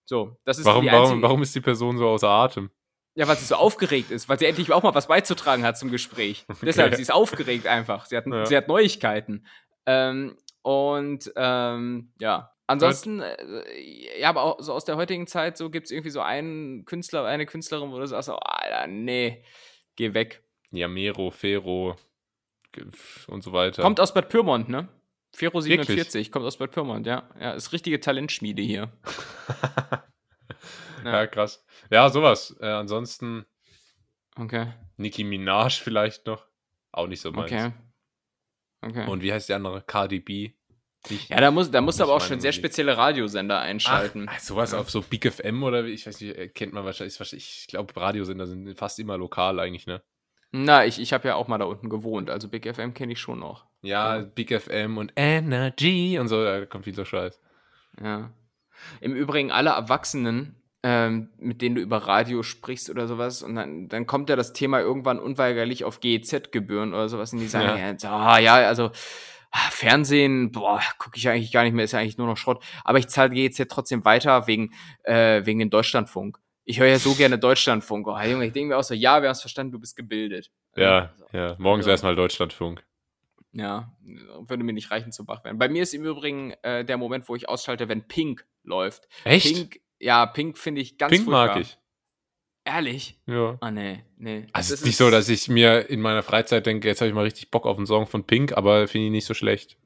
So, 0.10 0.36
das 0.44 0.58
ist 0.58 0.66
Warum, 0.66 0.82
die 0.84 0.88
warum, 0.92 1.04
einzige, 1.04 1.22
warum 1.22 1.42
ist 1.44 1.54
die 1.54 1.62
Person 1.62 2.00
so 2.00 2.08
außer 2.10 2.28
Atem? 2.28 2.72
Ja, 3.14 3.28
weil 3.28 3.38
sie 3.38 3.46
so 3.46 3.54
aufgeregt 3.54 4.10
ist, 4.10 4.28
weil 4.28 4.40
sie 4.40 4.48
endlich 4.48 4.72
auch 4.72 4.82
mal 4.82 4.96
was 4.96 5.06
beizutragen 5.08 5.64
hat 5.64 5.78
zum 5.78 5.92
Gespräch. 5.92 6.48
Deshalb, 6.64 6.96
sie 6.96 7.04
ist 7.04 7.14
aufgeregt 7.14 7.68
einfach. 7.68 8.06
Sie 8.08 8.18
hat, 8.18 8.26
Ja. 8.26 8.44
sie 8.44 8.58
hat 8.58 8.68
Neuigkeiten. 8.68 9.46
Ähm, 9.86 10.36
und 10.64 11.32
ähm, 11.36 12.12
ja, 12.20 12.50
ansonsten, 12.66 13.20
äh, 13.22 14.20
ja, 14.20 14.30
aber 14.30 14.42
auch 14.42 14.60
so 14.60 14.74
aus 14.74 14.84
der 14.84 14.96
heutigen 14.98 15.28
Zeit, 15.28 15.58
so 15.58 15.70
gibt 15.70 15.86
es 15.86 15.92
irgendwie 15.92 16.10
so 16.10 16.22
einen 16.22 16.86
Künstler, 16.86 17.26
eine 17.26 17.46
Künstlerin, 17.46 17.92
wo 17.92 18.00
du 18.00 18.08
sagst, 18.08 18.30
oh, 18.30 18.40
Alter, 18.42 18.88
nee, 18.88 19.44
geh 19.96 20.16
weg. 20.16 20.44
Jamero, 20.72 21.30
Fero 21.30 21.96
ge- 22.72 22.88
und 23.28 23.44
so 23.44 23.54
weiter. 23.54 23.84
Kommt 23.84 24.00
aus 24.00 24.12
Bad 24.12 24.30
Pyrmont, 24.30 24.70
ne? 24.70 24.88
Fero 25.34 25.64
Wirklich? 25.64 25.88
47, 25.88 26.32
kommt 26.32 26.46
aus 26.46 26.58
Bad 26.58 26.72
Pyrmont, 26.72 27.06
ja. 27.06 27.30
Ja, 27.40 27.52
ist 27.54 27.72
richtige 27.72 28.00
Talentschmiede 28.00 28.62
hier. 28.62 28.92
ja, 31.06 31.28
krass. 31.28 31.64
Ja, 31.90 32.10
sowas. 32.10 32.56
Äh, 32.60 32.68
ansonsten 32.68 33.46
Okay, 34.36 34.74
Nicki 34.98 35.24
Minaj 35.24 35.82
vielleicht 35.82 36.26
noch. 36.26 36.46
Auch 36.92 37.08
nicht 37.08 37.22
so 37.22 37.32
meins. 37.32 37.52
okay. 37.52 37.72
Okay. 38.82 39.08
Und 39.08 39.22
wie 39.22 39.34
heißt 39.34 39.50
die 39.50 39.54
andere? 39.54 39.82
Cardi 39.82 40.20
B. 40.20 40.52
Nicht- 41.10 41.30
ja, 41.30 41.40
da 41.42 41.52
muss, 41.52 41.70
da 41.72 41.82
musst 41.82 42.00
du 42.00 42.04
Nicht 42.04 42.10
aber 42.10 42.18
auch 42.18 42.26
schon 42.26 42.40
sehr 42.40 42.52
spezielle 42.54 42.98
Radiosender 42.98 43.60
einschalten. 43.60 44.28
Ach, 44.30 44.40
sowas 44.40 44.72
Ja. 44.72 44.80
auf 44.80 44.90
so 44.90 45.02
Big 45.02 45.26
FM 45.30 45.64
oder 45.64 45.86
wie, 45.86 45.90
ich 45.92 46.08
weiß 46.08 46.20
nicht, 46.22 46.36
äh, 46.38 46.48
kennt 46.50 46.74
man 46.74 46.84
wahrscheinlich- 46.86 47.20
Ich 47.34 47.68
glaube, 47.68 47.96
Radiosender 47.96 48.48
sind 48.48 48.78
fast 48.78 49.00
immer 49.00 49.18
lokal 49.18 49.60
eigentlich, 49.60 49.86
ne? 49.88 50.02
Na, 50.52 50.86
ich, 50.86 51.00
ich 51.00 51.14
habe 51.14 51.28
ja 51.28 51.36
auch 51.36 51.48
mal 51.48 51.58
da 51.58 51.66
unten 51.66 51.90
gewohnt, 51.90 52.30
also 52.30 52.48
Big 52.50 52.66
FM 52.66 52.94
kenne 52.94 53.12
ich 53.14 53.20
schon 53.20 53.40
noch. 53.40 53.68
Ja. 53.82 54.20
Big 54.20 54.52
FM 54.52 54.98
und 54.98 55.14
Energy 55.16 56.20
und 56.20 56.28
so, 56.28 56.44
da 56.44 56.66
kommt 56.66 56.86
viel 56.86 56.96
so 56.96 57.06
Scheiß. 57.06 57.40
Ja. 58.04 58.32
Im 59.02 59.14
Übrigen 59.16 59.52
alle 59.52 59.72
Erwachsenen, 59.72 60.56
ähm, 60.84 61.30
mit 61.38 61.62
denen 61.62 61.76
du 61.76 61.82
über 61.82 61.98
Radio 61.98 62.44
sprichst 62.44 62.90
oder 62.90 63.08
sowas, 63.08 63.44
und 63.44 63.56
dann, 63.56 63.88
dann 63.90 64.06
kommt 64.06 64.30
ja 64.30 64.36
das 64.36 64.54
Thema 64.54 64.80
irgendwann 64.80 65.20
unweigerlich 65.20 65.84
auf 65.84 66.00
GEZ-Gebühren 66.00 66.94
oder 66.94 67.10
sowas, 67.10 67.34
und 67.34 67.40
die 67.40 67.48
sagen, 67.48 67.78
Ja. 67.78 67.88
ja, 67.92 68.00
so, 68.00 68.08
ah, 68.08 68.40
ja 68.40 68.56
also 68.68 68.92
ah, 69.52 69.70
Fernsehen, 69.72 70.52
boah, 70.52 70.82
gucke 70.98 71.18
ich 71.18 71.28
eigentlich 71.28 71.52
gar 71.52 71.64
nicht 71.64 71.74
mehr, 71.74 71.84
ist 71.86 71.92
ja 71.92 72.00
eigentlich 72.00 72.18
nur 72.18 72.28
noch 72.28 72.38
Schrott. 72.38 72.64
Aber 72.86 72.98
ich 73.00 73.08
zahle 73.08 73.32
GEZ 73.32 73.68
trotzdem 73.70 74.06
weiter 74.06 74.48
wegen, 74.48 74.72
äh, 75.04 75.46
wegen 75.46 75.60
dem 75.60 75.70
Deutschlandfunk. 75.70 76.38
Ich 76.66 76.80
höre 76.80 76.88
ja 76.88 77.00
so 77.00 77.16
gerne 77.16 77.40
Deutschlandfunk. 77.40 78.08
Oh, 78.08 78.18
Junge, 78.20 78.46
ich 78.46 78.54
denke 78.54 78.70
mir 78.70 78.78
auch 78.78 78.84
so, 78.84 78.94
ja, 78.94 79.22
wir 79.22 79.28
haben 79.30 79.34
es 79.34 79.42
verstanden, 79.42 79.72
du 79.72 79.80
bist 79.80 79.96
gebildet. 79.96 80.52
Ja, 80.76 81.12
So. 81.18 81.26
ja. 81.38 81.56
Morgens 81.58 81.88
Ja. 81.88 81.92
erstmal 81.94 82.16
Deutschlandfunk. 82.16 82.84
Ja, 83.52 83.98
würde 84.48 84.64
mir 84.64 84.74
nicht 84.74 84.92
reichen 84.92 85.12
zum 85.12 85.28
Wachwerden. 85.28 85.58
Bei 85.58 85.70
mir 85.70 85.84
ist 85.84 85.94
im 85.94 86.04
Übrigen 86.06 86.54
äh, 86.62 86.86
der 86.86 86.98
Moment, 86.98 87.28
wo 87.30 87.36
ich 87.36 87.50
ausschalte, 87.50 87.90
wenn 87.90 88.08
Pink 88.08 88.46
läuft. 88.64 89.08
Echt? 89.24 89.54
Pink, 89.54 89.82
ja, 90.00 90.26
Pink 90.28 90.58
finde 90.58 90.82
ich 90.82 90.98
ganz 90.98 91.12
Pink 91.12 91.28
mag 91.28 91.54
furchtbar. 91.54 91.62
ich. 91.62 91.78
Ehrlich? 92.66 93.20
Ja. 93.26 93.58
Ah, 93.62 93.72
nee, 93.72 94.04
nee. 94.18 94.46
Also 94.54 94.74
es 94.74 94.82
ist 94.82 94.86
nicht 94.86 94.98
so, 94.98 95.10
dass 95.10 95.30
ich 95.30 95.50
mir 95.50 95.90
in 95.90 96.02
meiner 96.02 96.22
Freizeit 96.22 96.66
denke, 96.66 96.88
jetzt 96.88 97.02
habe 97.02 97.10
ich 97.10 97.16
mal 97.16 97.24
richtig 97.24 97.50
Bock 97.50 97.66
auf 97.66 97.78
einen 97.78 97.88
Song 97.88 98.06
von 98.06 98.26
Pink, 98.26 98.56
aber 98.56 98.88
finde 98.88 99.08
ich 99.08 99.12
nicht 99.12 99.26
so 99.26 99.34
schlecht. 99.34 99.78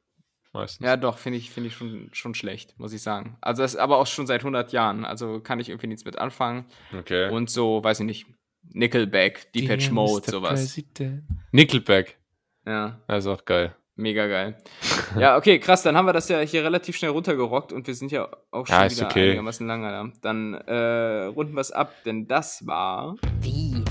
Meistens. 0.51 0.85
Ja, 0.85 0.97
doch, 0.97 1.17
finde 1.17 1.39
ich, 1.39 1.49
finde 1.49 1.69
ich 1.69 1.75
schon, 1.75 2.09
schon 2.11 2.35
schlecht, 2.35 2.77
muss 2.77 2.93
ich 2.93 3.01
sagen. 3.01 3.37
Also, 3.41 3.63
das 3.63 3.73
ist 3.73 3.79
aber 3.79 3.97
auch 3.97 4.05
schon 4.05 4.27
seit 4.27 4.41
100 4.41 4.71
Jahren. 4.71 5.03
Also, 5.03 5.39
kann 5.39 5.59
ich 5.59 5.69
irgendwie 5.69 5.87
nichts 5.87 6.05
mit 6.05 6.19
anfangen. 6.19 6.65
Okay. 6.95 7.29
Und 7.31 7.49
so, 7.49 7.83
weiß 7.83 8.01
ich 8.01 8.05
nicht, 8.05 8.27
Nickelback, 8.71 9.51
Depeche 9.53 9.91
Mode, 9.91 10.29
sowas. 10.29 10.59
President. 10.59 11.23
Nickelback. 11.51 12.19
Ja, 12.65 12.99
Das 13.07 13.25
ist 13.25 13.27
auch 13.31 13.43
geil. 13.45 13.75
mega 13.95 14.27
geil. 14.27 14.57
ja, 15.19 15.37
okay, 15.37 15.59
krass, 15.59 15.83
dann 15.83 15.95
haben 15.97 16.05
wir 16.05 16.13
das 16.13 16.29
ja 16.29 16.39
hier 16.39 16.63
relativ 16.63 16.95
schnell 16.97 17.11
runtergerockt 17.11 17.71
und 17.73 17.85
wir 17.87 17.93
sind 17.95 18.11
ja 18.11 18.29
auch 18.51 18.65
schon 18.67 18.75
Ja, 18.75 18.89
wieder 18.89 19.05
okay. 19.05 19.27
einigermaßen 19.27 19.67
lange 19.67 19.89
da. 19.89 20.09
Dann 20.21 20.53
äh, 20.53 21.25
runden 21.25 21.53
wir 21.53 21.61
es 21.61 21.71
ab, 21.71 21.93
denn 22.05 22.27
das 22.27 22.65
war. 22.65 23.15
Wie? 23.41 23.83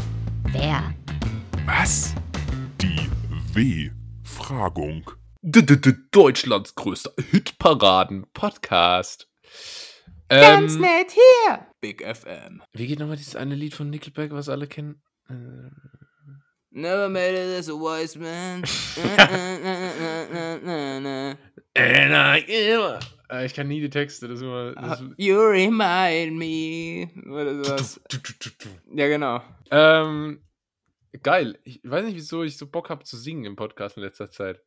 Wer? 0.53 0.95
Was? 1.67 2.15
Die 2.81 3.09
W-Fragung. 3.55 5.11
Deutschlands 5.43 6.75
größter 6.75 7.11
Hitparaden-Podcast. 7.31 9.29
Ähm, 10.31 10.67
nett 10.81 11.11
hier! 11.13 11.67
Big 11.81 12.03
FM. 12.03 12.63
wie 12.73 12.87
geht 12.87 12.99
nochmal 13.01 13.17
dieses 13.17 13.37
eine 13.37 13.55
Lied 13.55 13.75
von 13.75 13.91
Nickelback, 13.91 14.33
was 14.33 14.49
alle 14.49 14.67
kennen? 14.67 15.03
Äh, 15.29 15.35
Never 16.75 17.09
made 17.11 17.35
it 17.35 17.59
as 17.59 17.69
a 17.69 17.75
wise 17.75 18.19
man. 18.19 18.63
And 21.75 22.15
I 22.15 22.45
am- 22.75 22.99
Äh, 23.31 23.47
Ich 23.47 23.55
kann 23.55 23.69
nie 23.69 23.81
die 23.81 23.91
Texte, 23.91 24.29
das 24.29 24.37
ist 24.39 24.43
immer. 24.43 24.73
Das 24.75 25.01
ist, 25.01 25.11
you 25.17 25.39
remind 25.39 26.37
me. 26.37 27.09
Oder 27.31 27.65
sowas. 27.65 28.01
Ja, 28.95 29.09
genau. 29.09 29.41
ähm, 29.71 30.41
geil. 31.23 31.59
Ich 31.65 31.81
weiß 31.83 32.05
nicht, 32.05 32.17
wieso 32.17 32.43
ich 32.43 32.57
so 32.59 32.67
Bock 32.67 32.91
habe 32.91 33.05
zu 33.05 33.17
singen 33.17 33.45
im 33.45 33.57
Podcast 33.57 33.97
in 33.97 34.03
letzter 34.03 34.31
Zeit. 34.31 34.61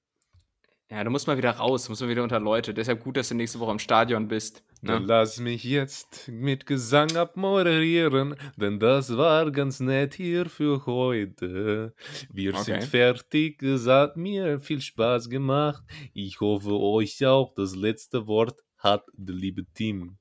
Ja, 0.91 1.03
du 1.03 1.09
musst 1.09 1.25
mal 1.25 1.35
wieder 1.37 1.49
raus, 1.51 1.85
du 1.85 1.91
musst 1.91 2.01
mal 2.03 2.09
wieder 2.09 2.21
unter 2.21 2.39
Leute. 2.39 2.71
Deshalb 2.73 3.03
gut, 3.03 3.17
dass 3.17 3.29
du 3.29 3.35
nächste 3.35 3.59
Woche 3.59 3.71
im 3.71 3.79
Stadion 3.79 4.27
bist. 4.27 4.63
Dann 4.83 5.01
Ne? 5.01 5.07
lass 5.07 5.39
mich 5.39 5.63
jetzt 5.63 6.27
mit 6.27 6.67
Gesang 6.67 7.15
abmoderieren, 7.17 8.35
denn 8.55 8.79
das 8.79 9.17
war 9.17 9.49
ganz 9.51 9.79
nett 9.79 10.13
hier 10.13 10.45
für 10.45 10.85
heute. 10.85 11.95
Wir 12.31 12.53
Okay. 12.53 12.63
sind 12.63 12.83
fertig, 12.83 13.63
es 13.63 13.87
hat 13.87 14.15
mir 14.15 14.59
viel 14.59 14.79
Spaß 14.79 15.29
gemacht. 15.29 15.83
Ich 16.13 16.39
hoffe, 16.39 16.71
euch 16.79 17.25
auch 17.25 17.53
das 17.55 17.75
letzte 17.75 18.27
Wort 18.27 18.59
hat 18.77 19.05
der 19.13 19.33
liebe 19.35 19.65
Team. 19.73 20.17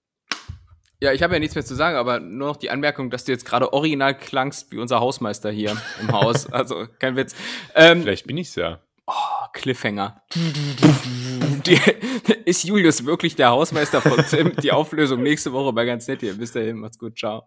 Ja, 1.03 1.13
ich 1.13 1.23
habe 1.23 1.35
ja 1.35 1.41
nichts 1.41 1.55
mehr 1.55 1.65
zu 1.67 1.75
sagen, 1.75 1.99
aber 1.99 2.21
nur 2.21 2.49
noch 2.49 2.57
die 2.57 2.71
Anmerkung, 2.71 3.11
dass 3.11 3.25
du 3.25 3.33
jetzt 3.33 3.45
gerade 3.45 3.75
original 3.75 4.17
klangst 4.17 4.73
wie 4.73 4.79
unser 4.79 5.01
Hausmeister 5.01 5.51
hier 5.51 5.77
im 6.01 6.11
Haus. 6.13 6.47
Also, 6.51 6.87
kein 6.99 7.17
Witz. 7.17 7.35
Ähm, 7.75 8.01
Vielleicht 8.01 8.27
bin 8.27 8.39
ich's 8.39 8.55
ja. 8.55 8.81
oh, 9.07 9.13
Cliffhanger. 9.55 10.23
Die, 11.67 11.79
ist 12.45 12.65
Julius 12.65 13.07
wirklich 13.07 13.37
der 13.37 13.51
Hausmeister 13.51 14.03
von 14.03 14.23
Tim? 14.29 14.53
Die 14.63 14.73
Auflösung 14.73 15.23
nächste 15.23 15.53
Woche 15.53 15.73
bei 15.73 15.87
ganz 15.87 16.07
nett 16.07 16.21
hier. 16.21 16.35
Bis 16.35 16.53
dahin, 16.53 16.77
macht's 16.77 16.99
gut, 16.99 17.17
ciao. 17.17 17.45